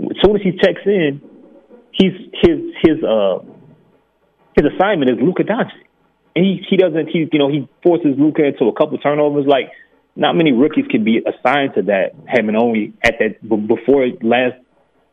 As 0.00 0.16
soon 0.24 0.36
as 0.36 0.42
he 0.42 0.52
checks 0.52 0.82
in, 0.84 1.20
he's 1.92 2.12
his 2.42 2.58
his 2.82 3.04
uh 3.04 3.38
his 4.56 4.66
assignment 4.74 5.10
is 5.10 5.18
Luka 5.20 5.44
Doncic, 5.44 5.78
and 6.34 6.44
he 6.44 6.64
he 6.68 6.76
doesn't 6.76 7.06
he 7.08 7.28
you 7.30 7.38
know 7.38 7.48
he 7.48 7.68
forces 7.82 8.14
Luka 8.18 8.44
into 8.44 8.66
a 8.66 8.72
couple 8.72 8.98
turnovers 8.98 9.46
like. 9.46 9.70
Not 10.14 10.36
many 10.36 10.52
rookies 10.52 10.84
can 10.90 11.04
be 11.04 11.24
assigned 11.24 11.72
to 11.76 11.82
that, 11.84 12.10
having 12.26 12.54
only 12.54 12.92
at 13.02 13.14
that 13.18 13.40
before 13.40 14.08
last 14.20 14.61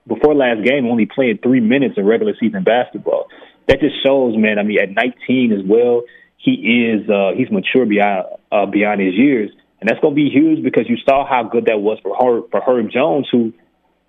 before 0.07 0.35
last 0.35 0.63
game 0.63 0.87
only 0.87 1.05
played 1.05 1.41
three 1.41 1.59
minutes 1.59 1.95
in 1.97 2.05
regular 2.05 2.33
season 2.39 2.63
basketball 2.63 3.27
that 3.69 3.79
just 3.79 4.03
shows, 4.03 4.35
man. 4.35 4.57
I 4.57 4.63
mean, 4.63 4.81
at 4.81 4.89
19 4.89 5.53
as 5.53 5.63
well, 5.65 6.01
he 6.37 6.89
is 6.89 7.07
uh, 7.07 7.37
he's 7.37 7.51
mature 7.51 7.85
beyond 7.85 8.25
uh, 8.51 8.65
beyond 8.65 8.99
his 8.99 9.13
years, 9.13 9.51
and 9.79 9.87
that's 9.87 9.99
going 10.01 10.15
to 10.15 10.19
be 10.19 10.29
huge 10.29 10.63
because 10.63 10.89
you 10.89 10.97
saw 11.05 11.25
how 11.25 11.43
good 11.43 11.65
that 11.65 11.77
was 11.77 11.99
for 12.01 12.17
Herb 12.17 12.49
for 12.49 12.61
Herb 12.61 12.89
Jones, 12.91 13.27
who, 13.31 13.53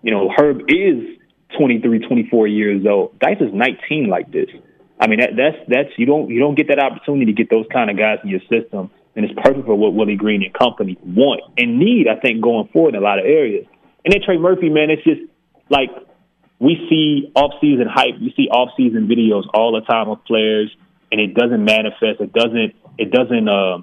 you 0.02 0.10
know, 0.10 0.32
Herb 0.34 0.62
is 0.68 1.18
23, 1.58 2.06
24 2.06 2.46
years 2.48 2.86
old. 2.88 3.18
Dice 3.18 3.36
is 3.40 3.52
19 3.52 4.08
like 4.08 4.32
this. 4.32 4.48
I 4.98 5.08
mean, 5.08 5.20
that, 5.20 5.36
that's 5.36 5.60
that's 5.68 5.90
you 5.98 6.06
don't 6.06 6.30
you 6.30 6.40
don't 6.40 6.56
get 6.56 6.68
that 6.68 6.80
opportunity 6.80 7.26
to 7.26 7.36
get 7.36 7.50
those 7.50 7.66
kind 7.70 7.90
of 7.90 7.98
guys 7.98 8.18
in 8.24 8.30
your 8.30 8.40
system, 8.48 8.90
and 9.14 9.26
it's 9.26 9.34
perfect 9.44 9.66
for 9.66 9.76
what 9.76 9.92
Willie 9.92 10.16
Green 10.16 10.42
and 10.42 10.54
company 10.54 10.96
want 11.04 11.42
and 11.58 11.78
need. 11.78 12.06
I 12.08 12.18
think 12.18 12.40
going 12.40 12.68
forward 12.72 12.94
in 12.94 13.02
a 13.02 13.04
lot 13.04 13.18
of 13.18 13.26
areas. 13.26 13.66
And 14.02 14.14
then 14.14 14.22
Trey 14.24 14.38
Murphy, 14.38 14.70
man, 14.70 14.88
it's 14.88 15.04
just 15.04 15.20
like 15.70 15.90
we 16.58 16.76
see 16.90 17.32
off-season 17.34 17.86
hype, 17.88 18.20
we 18.20 18.34
see 18.36 18.48
off-season 18.48 19.08
videos 19.08 19.44
all 19.54 19.72
the 19.72 19.80
time 19.80 20.10
of 20.10 20.22
players, 20.24 20.70
and 21.10 21.20
it 21.20 21.34
doesn't 21.34 21.64
manifest. 21.64 22.20
It 22.20 22.32
doesn't. 22.32 22.74
It 22.98 23.10
doesn't. 23.10 23.48
Uh, 23.48 23.78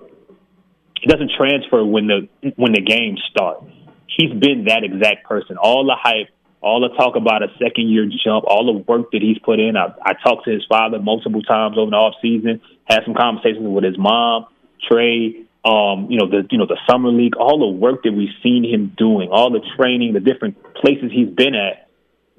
it 1.01 1.09
doesn't 1.09 1.31
transfer 1.37 1.83
when 1.83 2.07
the 2.07 2.53
when 2.55 2.73
the 2.73 2.81
games 2.81 3.21
start. 3.31 3.63
He's 4.05 4.31
been 4.31 4.65
that 4.65 4.83
exact 4.83 5.25
person. 5.25 5.57
All 5.57 5.85
the 5.85 5.95
hype, 5.97 6.29
all 6.61 6.81
the 6.81 6.95
talk 6.95 7.15
about 7.15 7.43
a 7.43 7.47
second 7.61 7.89
year 7.89 8.05
jump, 8.23 8.45
all 8.47 8.65
the 8.65 8.83
work 8.85 9.11
that 9.11 9.21
he's 9.21 9.37
put 9.39 9.59
in. 9.59 9.77
I, 9.77 9.93
I 10.01 10.13
talked 10.13 10.45
to 10.45 10.51
his 10.51 10.65
father 10.67 10.99
multiple 10.99 11.41
times 11.41 11.77
over 11.77 11.91
the 11.91 11.97
off 11.97 12.15
season, 12.21 12.61
had 12.85 13.01
some 13.05 13.13
conversations 13.13 13.67
with 13.67 13.83
his 13.83 13.97
mom, 13.97 14.47
Trey, 14.89 15.46
um, 15.65 16.07
you 16.09 16.17
know, 16.17 16.29
the 16.29 16.47
you 16.49 16.57
know, 16.57 16.65
the 16.65 16.79
summer 16.89 17.09
league, 17.09 17.35
all 17.37 17.59
the 17.59 17.67
work 17.67 18.03
that 18.03 18.11
we've 18.11 18.35
seen 18.43 18.63
him 18.63 18.93
doing, 18.97 19.29
all 19.31 19.51
the 19.51 19.61
training, 19.77 20.13
the 20.13 20.19
different 20.19 20.61
places 20.75 21.11
he's 21.11 21.29
been 21.29 21.55
at, 21.55 21.89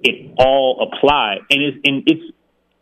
it 0.03 0.35
all 0.39 0.89
applied. 0.89 1.39
And 1.51 1.63
it's 1.63 1.79
and 1.85 2.03
it's 2.07 2.35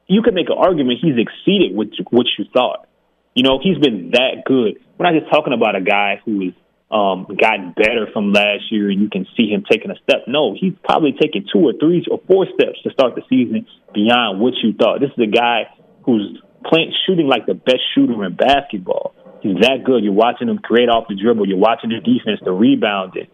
you 0.07 0.23
could 0.23 0.35
make 0.35 0.49
an 0.49 0.57
argument 0.59 1.01
he's 1.03 1.19
exceeded 1.19 1.75
what 1.75 1.89
what 2.11 2.27
you 2.39 2.45
thought. 2.53 2.87
You 3.35 3.43
know, 3.43 3.59
he's 3.63 3.79
been 3.79 4.13
that 4.13 4.45
good. 4.47 4.81
We're 4.97 5.11
not 5.11 5.19
just 5.19 5.31
talking 5.31 5.53
about 5.53 5.77
a 5.77 5.83
guy 5.83 6.21
who 6.25 6.41
is 6.41 6.55
um, 6.91 7.27
gotten 7.39 7.75
better 7.77 8.07
from 8.13 8.33
last 8.33 8.71
year, 8.71 8.89
and 8.91 9.01
you 9.01 9.11
can 9.11 9.27
see 9.37 9.51
him 9.51 9.65
taking 9.69 9.91
a 9.91 9.97
step. 10.03 10.25
No, 10.29 10.55
he's 10.59 10.73
probably 10.85 11.13
taken 11.13 11.45
two 11.53 11.61
or 11.61 11.73
three 11.79 12.05
or 12.11 12.21
four 12.27 12.47
steps 12.55 12.81
to 12.85 12.91
start 12.91 13.15
the 13.15 13.23
season 13.29 13.67
beyond 13.93 14.41
what 14.41 14.55
you 14.63 14.73
thought. 14.73 15.01
This 15.01 15.11
is 15.11 15.19
a 15.19 15.31
guy 15.31 15.69
who's 16.05 16.41
playing 16.65 16.95
shooting 17.07 17.27
like 17.27 17.47
the 17.47 17.55
best 17.55 17.83
shooter 17.95 18.25
in 18.25 18.35
basketball. 18.35 19.15
He's 19.43 19.57
that 19.61 19.85
good. 19.85 20.03
You're 20.03 20.13
watching 20.13 20.49
him 20.49 20.59
create 20.59 20.89
off 20.89 21.09
the 21.09 21.15
dribble. 21.15 21.49
You're 21.49 21.59
watching 21.59 21.91
the 21.91 22.01
defense, 22.01 22.41
the 22.45 22.53
rebounding. 22.53 23.29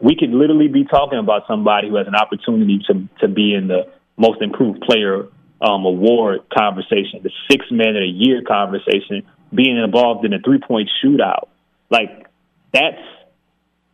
We 0.00 0.16
could 0.16 0.30
literally 0.30 0.68
be 0.68 0.84
talking 0.84 1.18
about 1.18 1.42
somebody 1.46 1.88
who 1.88 1.96
has 1.96 2.06
an 2.06 2.14
opportunity 2.14 2.80
to 2.88 3.08
to 3.20 3.28
be 3.28 3.54
in 3.54 3.68
the 3.68 3.90
most 4.16 4.42
improved 4.42 4.82
player 4.82 5.28
um, 5.60 5.84
award 5.84 6.40
conversation, 6.52 7.20
the 7.22 7.30
six 7.50 7.66
man 7.70 7.96
of 7.96 8.02
the 8.02 8.12
year 8.12 8.42
conversation, 8.42 9.22
being 9.54 9.78
involved 9.78 10.24
in 10.24 10.32
a 10.32 10.40
three 10.40 10.58
point 10.58 10.90
shootout. 11.02 11.48
Like 11.90 12.26
that's 12.72 13.00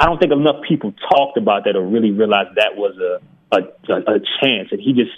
I 0.01 0.07
don't 0.07 0.19
think 0.19 0.33
enough 0.33 0.63
people 0.67 0.93
talked 1.11 1.37
about 1.37 1.65
that 1.65 1.77
or 1.77 1.87
really 1.87 2.11
realized 2.11 2.57
that 2.57 2.77
was 2.77 2.97
a 2.97 3.21
a, 3.51 3.61
a, 3.93 4.17
a 4.17 4.21
chance, 4.41 4.69
and 4.73 4.81
he 4.81 4.93
just 4.93 5.13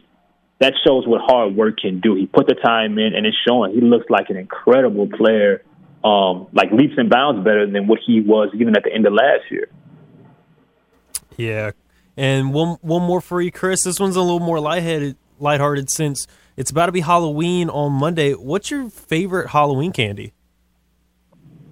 that 0.60 0.74
shows 0.86 1.06
what 1.06 1.20
hard 1.22 1.56
work 1.56 1.78
can 1.78 2.00
do. 2.00 2.14
He 2.14 2.26
put 2.26 2.46
the 2.46 2.54
time 2.54 2.98
in, 2.98 3.14
and 3.14 3.26
it's 3.26 3.36
showing. 3.46 3.72
He 3.72 3.80
looks 3.80 4.06
like 4.10 4.28
an 4.28 4.36
incredible 4.36 5.08
player, 5.08 5.62
um, 6.04 6.48
like 6.52 6.70
leaps 6.72 6.94
and 6.96 7.10
bounds 7.10 7.44
better 7.44 7.70
than 7.70 7.86
what 7.86 7.98
he 8.04 8.20
was 8.20 8.50
even 8.54 8.76
at 8.76 8.84
the 8.84 8.92
end 8.92 9.06
of 9.06 9.12
last 9.12 9.50
year. 9.50 9.68
Yeah, 11.36 11.70
and 12.16 12.52
one 12.52 12.76
one 12.82 13.02
more 13.02 13.20
for 13.20 13.40
you, 13.40 13.50
Chris. 13.50 13.84
This 13.84 13.98
one's 13.98 14.16
a 14.16 14.22
little 14.22 14.40
more 14.40 14.60
lightheaded, 14.60 15.16
lighthearted 15.38 15.90
since 15.90 16.26
it's 16.56 16.70
about 16.70 16.86
to 16.86 16.92
be 16.92 17.00
Halloween 17.00 17.70
on 17.70 17.92
Monday. 17.92 18.32
What's 18.32 18.70
your 18.70 18.90
favorite 18.90 19.48
Halloween 19.48 19.92
candy? 19.92 20.34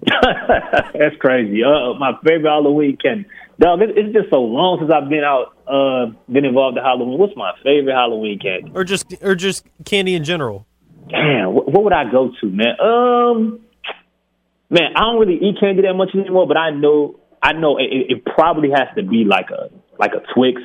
That's 0.07 1.15
crazy. 1.19 1.63
Uh, 1.63 1.93
my 1.99 2.13
favorite 2.25 2.49
Halloween 2.49 2.97
candy. 2.97 3.27
Dog, 3.59 3.81
it, 3.81 3.91
it's 3.97 4.13
just 4.13 4.29
so 4.29 4.41
long 4.41 4.79
since 4.79 4.91
I've 4.91 5.09
been 5.09 5.23
out, 5.23 5.53
uh, 5.67 6.13
been 6.31 6.45
involved 6.45 6.77
in 6.77 6.83
Halloween. 6.83 7.19
What's 7.19 7.35
my 7.35 7.51
favorite 7.63 7.93
Halloween 7.93 8.39
candy? 8.39 8.71
Or 8.73 8.83
just, 8.83 9.13
or 9.21 9.35
just 9.35 9.65
candy 9.85 10.15
in 10.15 10.23
general. 10.23 10.65
Damn, 11.09 11.53
what, 11.53 11.71
what 11.71 11.83
would 11.83 11.93
I 11.93 12.09
go 12.09 12.31
to, 12.39 12.47
man? 12.47 12.79
Um, 12.79 13.59
man, 14.69 14.93
I 14.95 15.01
don't 15.01 15.19
really 15.19 15.35
eat 15.35 15.59
candy 15.59 15.81
that 15.83 15.93
much 15.93 16.09
anymore, 16.13 16.47
but 16.47 16.57
I 16.57 16.71
know, 16.71 17.19
I 17.41 17.53
know 17.53 17.77
it, 17.77 17.89
it 18.09 18.25
probably 18.25 18.69
has 18.69 18.87
to 18.95 19.03
be 19.03 19.23
like 19.25 19.49
a, 19.51 19.69
like 19.97 20.11
a 20.13 20.21
Twix. 20.33 20.61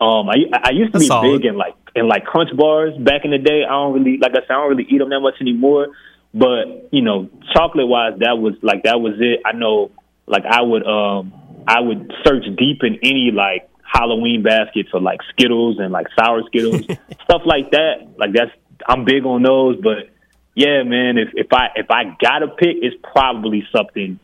Um, 0.00 0.28
I, 0.28 0.36
I 0.62 0.70
used 0.70 0.92
to 0.92 0.98
That's 0.98 1.04
be 1.04 1.08
solid. 1.08 1.42
big 1.42 1.48
in 1.48 1.56
like, 1.56 1.74
in 1.94 2.08
like 2.08 2.24
Crunch 2.24 2.54
bars 2.56 2.94
back 2.98 3.24
in 3.24 3.30
the 3.30 3.38
day. 3.38 3.64
I 3.64 3.72
don't 3.72 3.94
really, 3.94 4.18
like 4.18 4.32
I 4.32 4.40
said, 4.46 4.50
I 4.50 4.54
don't 4.54 4.70
really 4.70 4.86
eat 4.88 4.98
them 4.98 5.10
that 5.10 5.20
much 5.20 5.34
anymore. 5.40 5.88
But 6.34 6.92
you 6.92 7.00
know, 7.00 7.30
chocolate 7.54 7.88
wise, 7.88 8.18
that 8.20 8.36
was 8.36 8.54
like 8.60 8.82
that 8.82 9.00
was 9.00 9.14
it. 9.18 9.40
I 9.46 9.56
know, 9.56 9.90
like 10.26 10.44
I 10.44 10.60
would 10.60 10.86
um 10.86 11.32
I 11.66 11.80
would 11.80 12.12
search 12.24 12.44
deep 12.58 12.82
in 12.82 12.98
any 13.02 13.30
like 13.32 13.70
Halloween 13.82 14.42
basket 14.42 14.86
for 14.90 15.00
like 15.00 15.20
Skittles 15.30 15.78
and 15.78 15.92
like 15.92 16.08
sour 16.18 16.42
Skittles, 16.46 16.82
stuff 17.24 17.42
like 17.46 17.70
that. 17.70 18.08
Like 18.18 18.34
that's 18.34 18.50
I'm 18.86 19.06
big 19.06 19.24
on 19.24 19.42
those. 19.42 19.80
But 19.82 20.10
yeah, 20.56 20.82
man, 20.82 21.18
if 21.18 21.28
if 21.34 21.52
I 21.52 21.68
if 21.76 21.90
I 21.90 22.16
gotta 22.20 22.48
pick, 22.48 22.76
it's 22.80 22.96
probably 23.12 23.62
something 23.76 24.18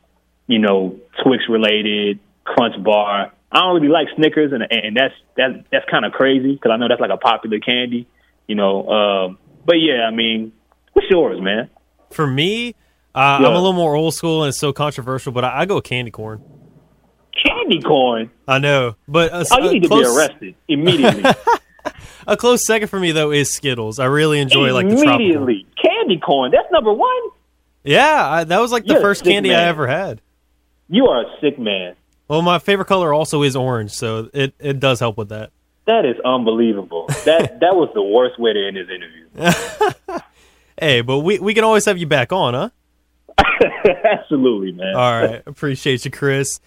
you 0.49 0.59
know 0.59 0.99
Twix 1.23 1.45
related, 1.49 2.19
Crunch 2.45 2.83
Bar. 2.83 3.33
I 3.53 3.61
don't 3.61 3.75
really 3.75 3.89
like 3.93 4.09
Snickers, 4.17 4.51
and 4.53 4.63
and 4.71 4.97
that's 4.97 5.15
that 5.37 5.67
that's 5.71 5.85
kind 5.91 6.05
of 6.07 6.13
crazy 6.13 6.55
because 6.55 6.71
I 6.73 6.79
know 6.79 6.89
that's 6.89 7.01
like 7.03 7.11
a 7.11 7.19
popular 7.19 7.59
candy, 7.59 8.09
you 8.49 8.55
know. 8.55 8.89
Um, 8.89 9.39
but 9.67 9.75
yeah, 9.75 10.07
I 10.07 10.11
mean, 10.11 10.53
what's 10.95 11.09
yours, 11.11 11.39
man? 11.41 11.69
For 12.11 12.27
me, 12.27 12.71
uh, 13.15 13.39
Yeah. 13.41 13.47
I'm 13.49 13.53
a 13.53 13.57
little 13.57 13.75
more 13.75 13.95
old 13.95 14.15
school 14.15 14.43
and 14.43 14.49
it's 14.49 14.59
so 14.59 14.73
controversial, 14.73 15.33
but 15.33 15.45
I, 15.45 15.61
I 15.61 15.67
go 15.67 15.81
candy 15.83 16.11
corn. 16.11 16.43
Candy 17.47 17.81
corn. 17.81 18.31
I 18.49 18.59
know, 18.59 18.97
but 19.07 19.33
a, 19.33 19.45
Oh, 19.51 19.59
you 19.65 19.73
need 19.73 19.83
to 19.85 19.89
be 19.89 20.05
arrested 20.05 20.55
immediately. 20.69 21.25
A 22.27 22.37
close 22.37 22.65
second 22.67 22.89
for 22.89 23.01
me 23.01 23.13
though 23.13 23.33
is 23.33 23.53
Skittles. 23.53 23.99
I 23.99 24.05
really 24.07 24.39
enjoy 24.41 24.73
like 24.73 24.89
the 24.89 24.97
tropical. 24.97 25.47
Candy 26.03 26.19
corn. 26.19 26.51
That's 26.51 26.71
number 26.71 26.93
one. 26.93 27.23
Yeah, 27.85 28.29
I, 28.29 28.45
that 28.45 28.61
was 28.61 28.73
like 28.73 28.85
the 28.85 28.95
You're 28.95 29.03
first 29.03 29.25
candy 29.25 29.55
I 29.55 29.65
ever 29.65 29.87
had. 29.87 30.21
You 30.89 31.07
are 31.07 31.23
a 31.23 31.41
sick 31.41 31.59
man. 31.59 31.97
Well, 32.29 32.43
my 32.43 32.59
favorite 32.59 32.87
color 32.87 33.13
also 33.13 33.43
is 33.43 33.57
orange, 33.57 33.91
so 33.91 34.31
it, 34.33 34.55
it 34.59 34.79
does 34.79 35.01
help 35.01 35.17
with 35.19 35.31
that. 35.31 35.51
That 35.87 36.05
is 36.05 36.17
unbelievable. 36.25 37.07
That 37.25 37.61
that 37.61 37.75
was 37.75 37.91
the 37.95 38.03
worst 38.03 38.39
way 38.39 38.53
to 38.53 38.67
end 38.67 38.77
this 38.77 38.89
interview. 38.89 40.21
Hey, 40.83 41.01
but 41.01 41.21
we, 41.21 41.39
we 41.39 41.55
can 41.55 41.63
always 41.63 41.85
have 41.85 41.99
you 41.99 42.09
back 42.09 42.33
on, 42.33 42.55
huh? 42.55 42.71
Absolutely, 44.05 44.73
man. 44.73 44.97
All 44.97 45.23
right. 45.23 45.43
Appreciate 45.47 46.05
you, 46.05 46.11
Chris. 46.11 46.59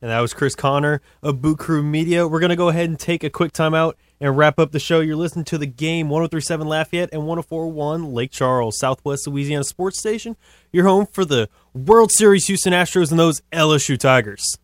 And 0.00 0.10
that 0.10 0.20
was 0.20 0.32
Chris 0.32 0.54
Connor 0.54 1.02
of 1.22 1.42
Boot 1.42 1.58
Crew 1.58 1.82
Media. 1.82 2.26
We're 2.26 2.40
going 2.40 2.48
to 2.48 2.56
go 2.56 2.68
ahead 2.68 2.88
and 2.88 2.98
take 2.98 3.24
a 3.24 3.30
quick 3.30 3.52
timeout 3.52 3.94
and 4.20 4.36
wrap 4.36 4.58
up 4.58 4.72
the 4.72 4.78
show. 4.78 5.00
You're 5.00 5.16
listening 5.16 5.44
to 5.46 5.58
the 5.58 5.66
game 5.66 6.08
1037 6.08 6.66
Lafayette 6.66 7.10
and 7.12 7.26
1041 7.26 8.12
Lake 8.12 8.30
Charles, 8.30 8.78
Southwest 8.78 9.26
Louisiana 9.26 9.64
Sports 9.64 9.98
Station. 9.98 10.36
Your 10.72 10.84
home 10.84 11.06
for 11.06 11.24
the 11.24 11.48
World 11.74 12.10
Series 12.12 12.46
Houston 12.46 12.72
Astros 12.72 13.10
and 13.10 13.18
those 13.18 13.42
LSU 13.52 13.98
Tigers. 13.98 14.58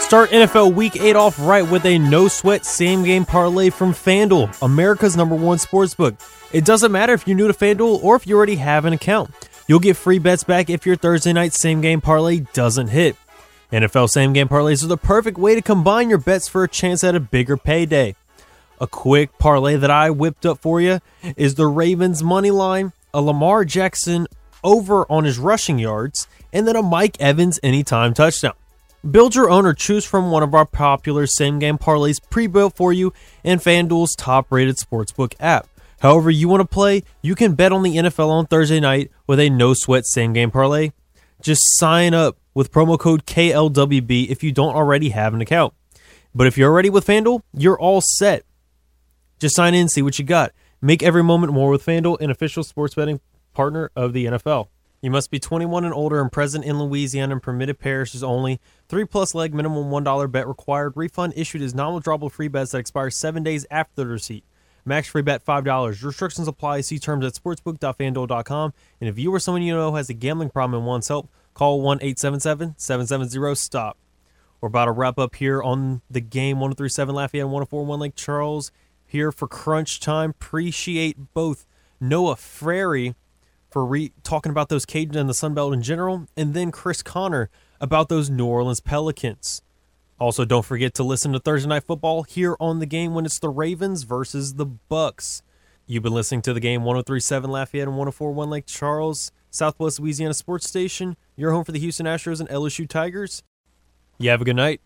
Start 0.00 0.30
NFL 0.30 0.74
Week 0.74 0.96
8 0.96 1.16
off 1.16 1.38
right 1.38 1.68
with 1.68 1.84
a 1.84 1.98
no 1.98 2.28
sweat 2.28 2.64
same 2.64 3.04
game 3.04 3.26
parlay 3.26 3.68
from 3.68 3.92
FanDuel, 3.92 4.62
America's 4.62 5.16
number 5.16 5.34
one 5.34 5.58
sportsbook. 5.58 6.18
It 6.50 6.64
doesn't 6.64 6.92
matter 6.92 7.12
if 7.12 7.26
you're 7.26 7.36
new 7.36 7.46
to 7.46 7.52
FanDuel 7.52 8.02
or 8.02 8.16
if 8.16 8.26
you 8.26 8.34
already 8.34 8.56
have 8.56 8.86
an 8.86 8.94
account. 8.94 9.30
You'll 9.66 9.80
get 9.80 9.98
free 9.98 10.18
bets 10.18 10.44
back 10.44 10.70
if 10.70 10.86
your 10.86 10.96
Thursday 10.96 11.34
night 11.34 11.52
same 11.52 11.82
game 11.82 12.00
parlay 12.00 12.40
doesn't 12.54 12.88
hit. 12.88 13.16
NFL 13.72 14.08
same 14.08 14.32
game 14.32 14.48
parlays 14.48 14.82
are 14.82 14.86
the 14.88 14.96
perfect 14.96 15.36
way 15.36 15.54
to 15.54 15.60
combine 15.60 16.08
your 16.08 16.18
bets 16.18 16.48
for 16.48 16.64
a 16.64 16.68
chance 16.68 17.04
at 17.04 17.14
a 17.14 17.20
bigger 17.20 17.58
payday. 17.58 18.14
A 18.80 18.86
quick 18.86 19.36
parlay 19.38 19.76
that 19.76 19.90
I 19.90 20.08
whipped 20.08 20.46
up 20.46 20.58
for 20.58 20.80
you 20.80 21.00
is 21.36 21.56
the 21.56 21.66
Ravens 21.66 22.22
money 22.22 22.50
line, 22.50 22.94
a 23.12 23.20
Lamar 23.20 23.66
Jackson 23.66 24.26
over 24.64 25.04
on 25.12 25.24
his 25.24 25.38
rushing 25.38 25.78
yards, 25.78 26.26
and 26.50 26.66
then 26.66 26.76
a 26.76 26.82
Mike 26.82 27.20
Evans 27.20 27.60
anytime 27.62 28.14
touchdown. 28.14 28.54
Build 29.08 29.34
your 29.34 29.50
own 29.50 29.66
or 29.66 29.74
choose 29.74 30.06
from 30.06 30.30
one 30.30 30.42
of 30.42 30.54
our 30.54 30.64
popular 30.64 31.26
same 31.26 31.58
game 31.58 31.76
parlays 31.76 32.22
pre 32.30 32.46
built 32.46 32.74
for 32.74 32.90
you 32.90 33.12
in 33.44 33.58
FanDuel's 33.58 34.14
top 34.16 34.50
rated 34.50 34.78
sportsbook 34.78 35.34
app. 35.38 35.68
However, 36.00 36.30
you 36.30 36.48
want 36.48 36.62
to 36.62 36.66
play, 36.66 37.02
you 37.20 37.34
can 37.34 37.54
bet 37.54 37.72
on 37.72 37.82
the 37.82 37.96
NFL 37.96 38.30
on 38.30 38.46
Thursday 38.46 38.80
night 38.80 39.10
with 39.26 39.38
a 39.38 39.50
no 39.50 39.74
sweat 39.74 40.06
same 40.06 40.32
game 40.32 40.50
parlay. 40.50 40.92
Just 41.42 41.60
sign 41.76 42.14
up 42.14 42.37
with 42.58 42.72
promo 42.72 42.98
code 42.98 43.24
KLWB 43.24 44.28
if 44.28 44.42
you 44.42 44.50
don't 44.50 44.74
already 44.74 45.10
have 45.10 45.32
an 45.32 45.40
account. 45.40 45.72
But 46.34 46.48
if 46.48 46.58
you're 46.58 46.68
already 46.68 46.90
with 46.90 47.06
FanDuel, 47.06 47.42
you're 47.54 47.78
all 47.78 48.00
set. 48.00 48.42
Just 49.38 49.54
sign 49.54 49.74
in, 49.74 49.88
see 49.88 50.02
what 50.02 50.18
you 50.18 50.24
got. 50.24 50.50
Make 50.82 51.00
every 51.00 51.22
moment 51.22 51.52
more 51.52 51.70
with 51.70 51.86
FanDuel, 51.86 52.20
an 52.20 52.32
official 52.32 52.64
sports 52.64 52.96
betting 52.96 53.20
partner 53.54 53.92
of 53.94 54.12
the 54.12 54.24
NFL. 54.24 54.66
You 55.00 55.12
must 55.12 55.30
be 55.30 55.38
21 55.38 55.84
and 55.84 55.94
older 55.94 56.20
and 56.20 56.32
present 56.32 56.64
in 56.64 56.80
Louisiana 56.80 57.34
and 57.34 57.42
permitted 57.42 57.78
parishes 57.78 58.24
only. 58.24 58.60
Three 58.88 59.04
plus 59.04 59.36
leg 59.36 59.54
minimum 59.54 59.84
$1 59.84 60.32
bet 60.32 60.48
required. 60.48 60.94
Refund 60.96 61.34
issued 61.36 61.62
as 61.62 61.76
non-withdrawable 61.76 62.32
free 62.32 62.48
bets 62.48 62.72
that 62.72 62.78
expire 62.78 63.10
seven 63.10 63.44
days 63.44 63.66
after 63.70 64.02
the 64.02 64.06
receipt. 64.08 64.42
Max 64.84 65.06
free 65.06 65.22
bet 65.22 65.46
$5. 65.46 66.02
Restrictions 66.02 66.48
apply. 66.48 66.80
See 66.80 66.98
terms 66.98 67.24
at 67.24 67.34
sportsbook.fanduel.com. 67.34 68.74
And 69.00 69.08
if 69.08 69.16
you 69.16 69.32
or 69.32 69.38
someone 69.38 69.62
you 69.62 69.76
know 69.76 69.94
has 69.94 70.10
a 70.10 70.14
gambling 70.14 70.50
problem 70.50 70.80
and 70.80 70.86
wants 70.88 71.06
help, 71.06 71.28
call 71.58 71.80
1 71.80 71.98
877 72.00 72.74
770 72.76 73.54
STOP. 73.56 73.98
We're 74.60 74.68
about 74.68 74.84
to 74.84 74.92
wrap 74.92 75.18
up 75.18 75.34
here 75.34 75.60
on 75.60 76.02
the 76.08 76.20
game 76.20 76.60
1037 76.60 77.14
Lafayette 77.14 77.42
and 77.42 77.52
1041 77.52 78.00
Lake 78.00 78.14
Charles 78.14 78.70
here 79.04 79.32
for 79.32 79.48
crunch 79.48 79.98
time. 79.98 80.30
Appreciate 80.30 81.34
both 81.34 81.66
Noah 82.00 82.36
Frary 82.36 83.16
for 83.70 83.84
re- 83.84 84.12
talking 84.22 84.50
about 84.50 84.68
those 84.68 84.86
Cajuns 84.86 85.16
and 85.16 85.28
the 85.28 85.34
Sun 85.34 85.54
Belt 85.54 85.74
in 85.74 85.82
general, 85.82 86.26
and 86.36 86.54
then 86.54 86.70
Chris 86.70 87.02
Connor 87.02 87.50
about 87.80 88.08
those 88.08 88.30
New 88.30 88.46
Orleans 88.46 88.80
Pelicans. 88.80 89.62
Also, 90.20 90.44
don't 90.44 90.64
forget 90.64 90.94
to 90.94 91.02
listen 91.02 91.32
to 91.32 91.40
Thursday 91.40 91.68
Night 91.68 91.84
Football 91.84 92.22
here 92.22 92.56
on 92.60 92.78
the 92.78 92.86
game 92.86 93.14
when 93.14 93.24
it's 93.24 93.38
the 93.38 93.48
Ravens 93.48 94.04
versus 94.04 94.54
the 94.54 94.66
Bucs. 94.66 95.42
You've 95.86 96.02
been 96.02 96.14
listening 96.14 96.42
to 96.42 96.52
the 96.52 96.60
game 96.60 96.84
1037 96.84 97.50
Lafayette 97.50 97.88
and 97.88 97.96
1041 97.96 98.50
Lake 98.50 98.66
Charles, 98.66 99.32
Southwest 99.50 100.00
Louisiana 100.00 100.34
Sports 100.34 100.68
Station, 100.68 101.16
your 101.36 101.52
home 101.52 101.64
for 101.64 101.72
the 101.72 101.78
Houston 101.78 102.06
Astros 102.06 102.40
and 102.40 102.48
LSU 102.48 102.88
Tigers. 102.88 103.42
You 104.18 104.30
have 104.30 104.40
a 104.40 104.44
good 104.44 104.56
night. 104.56 104.80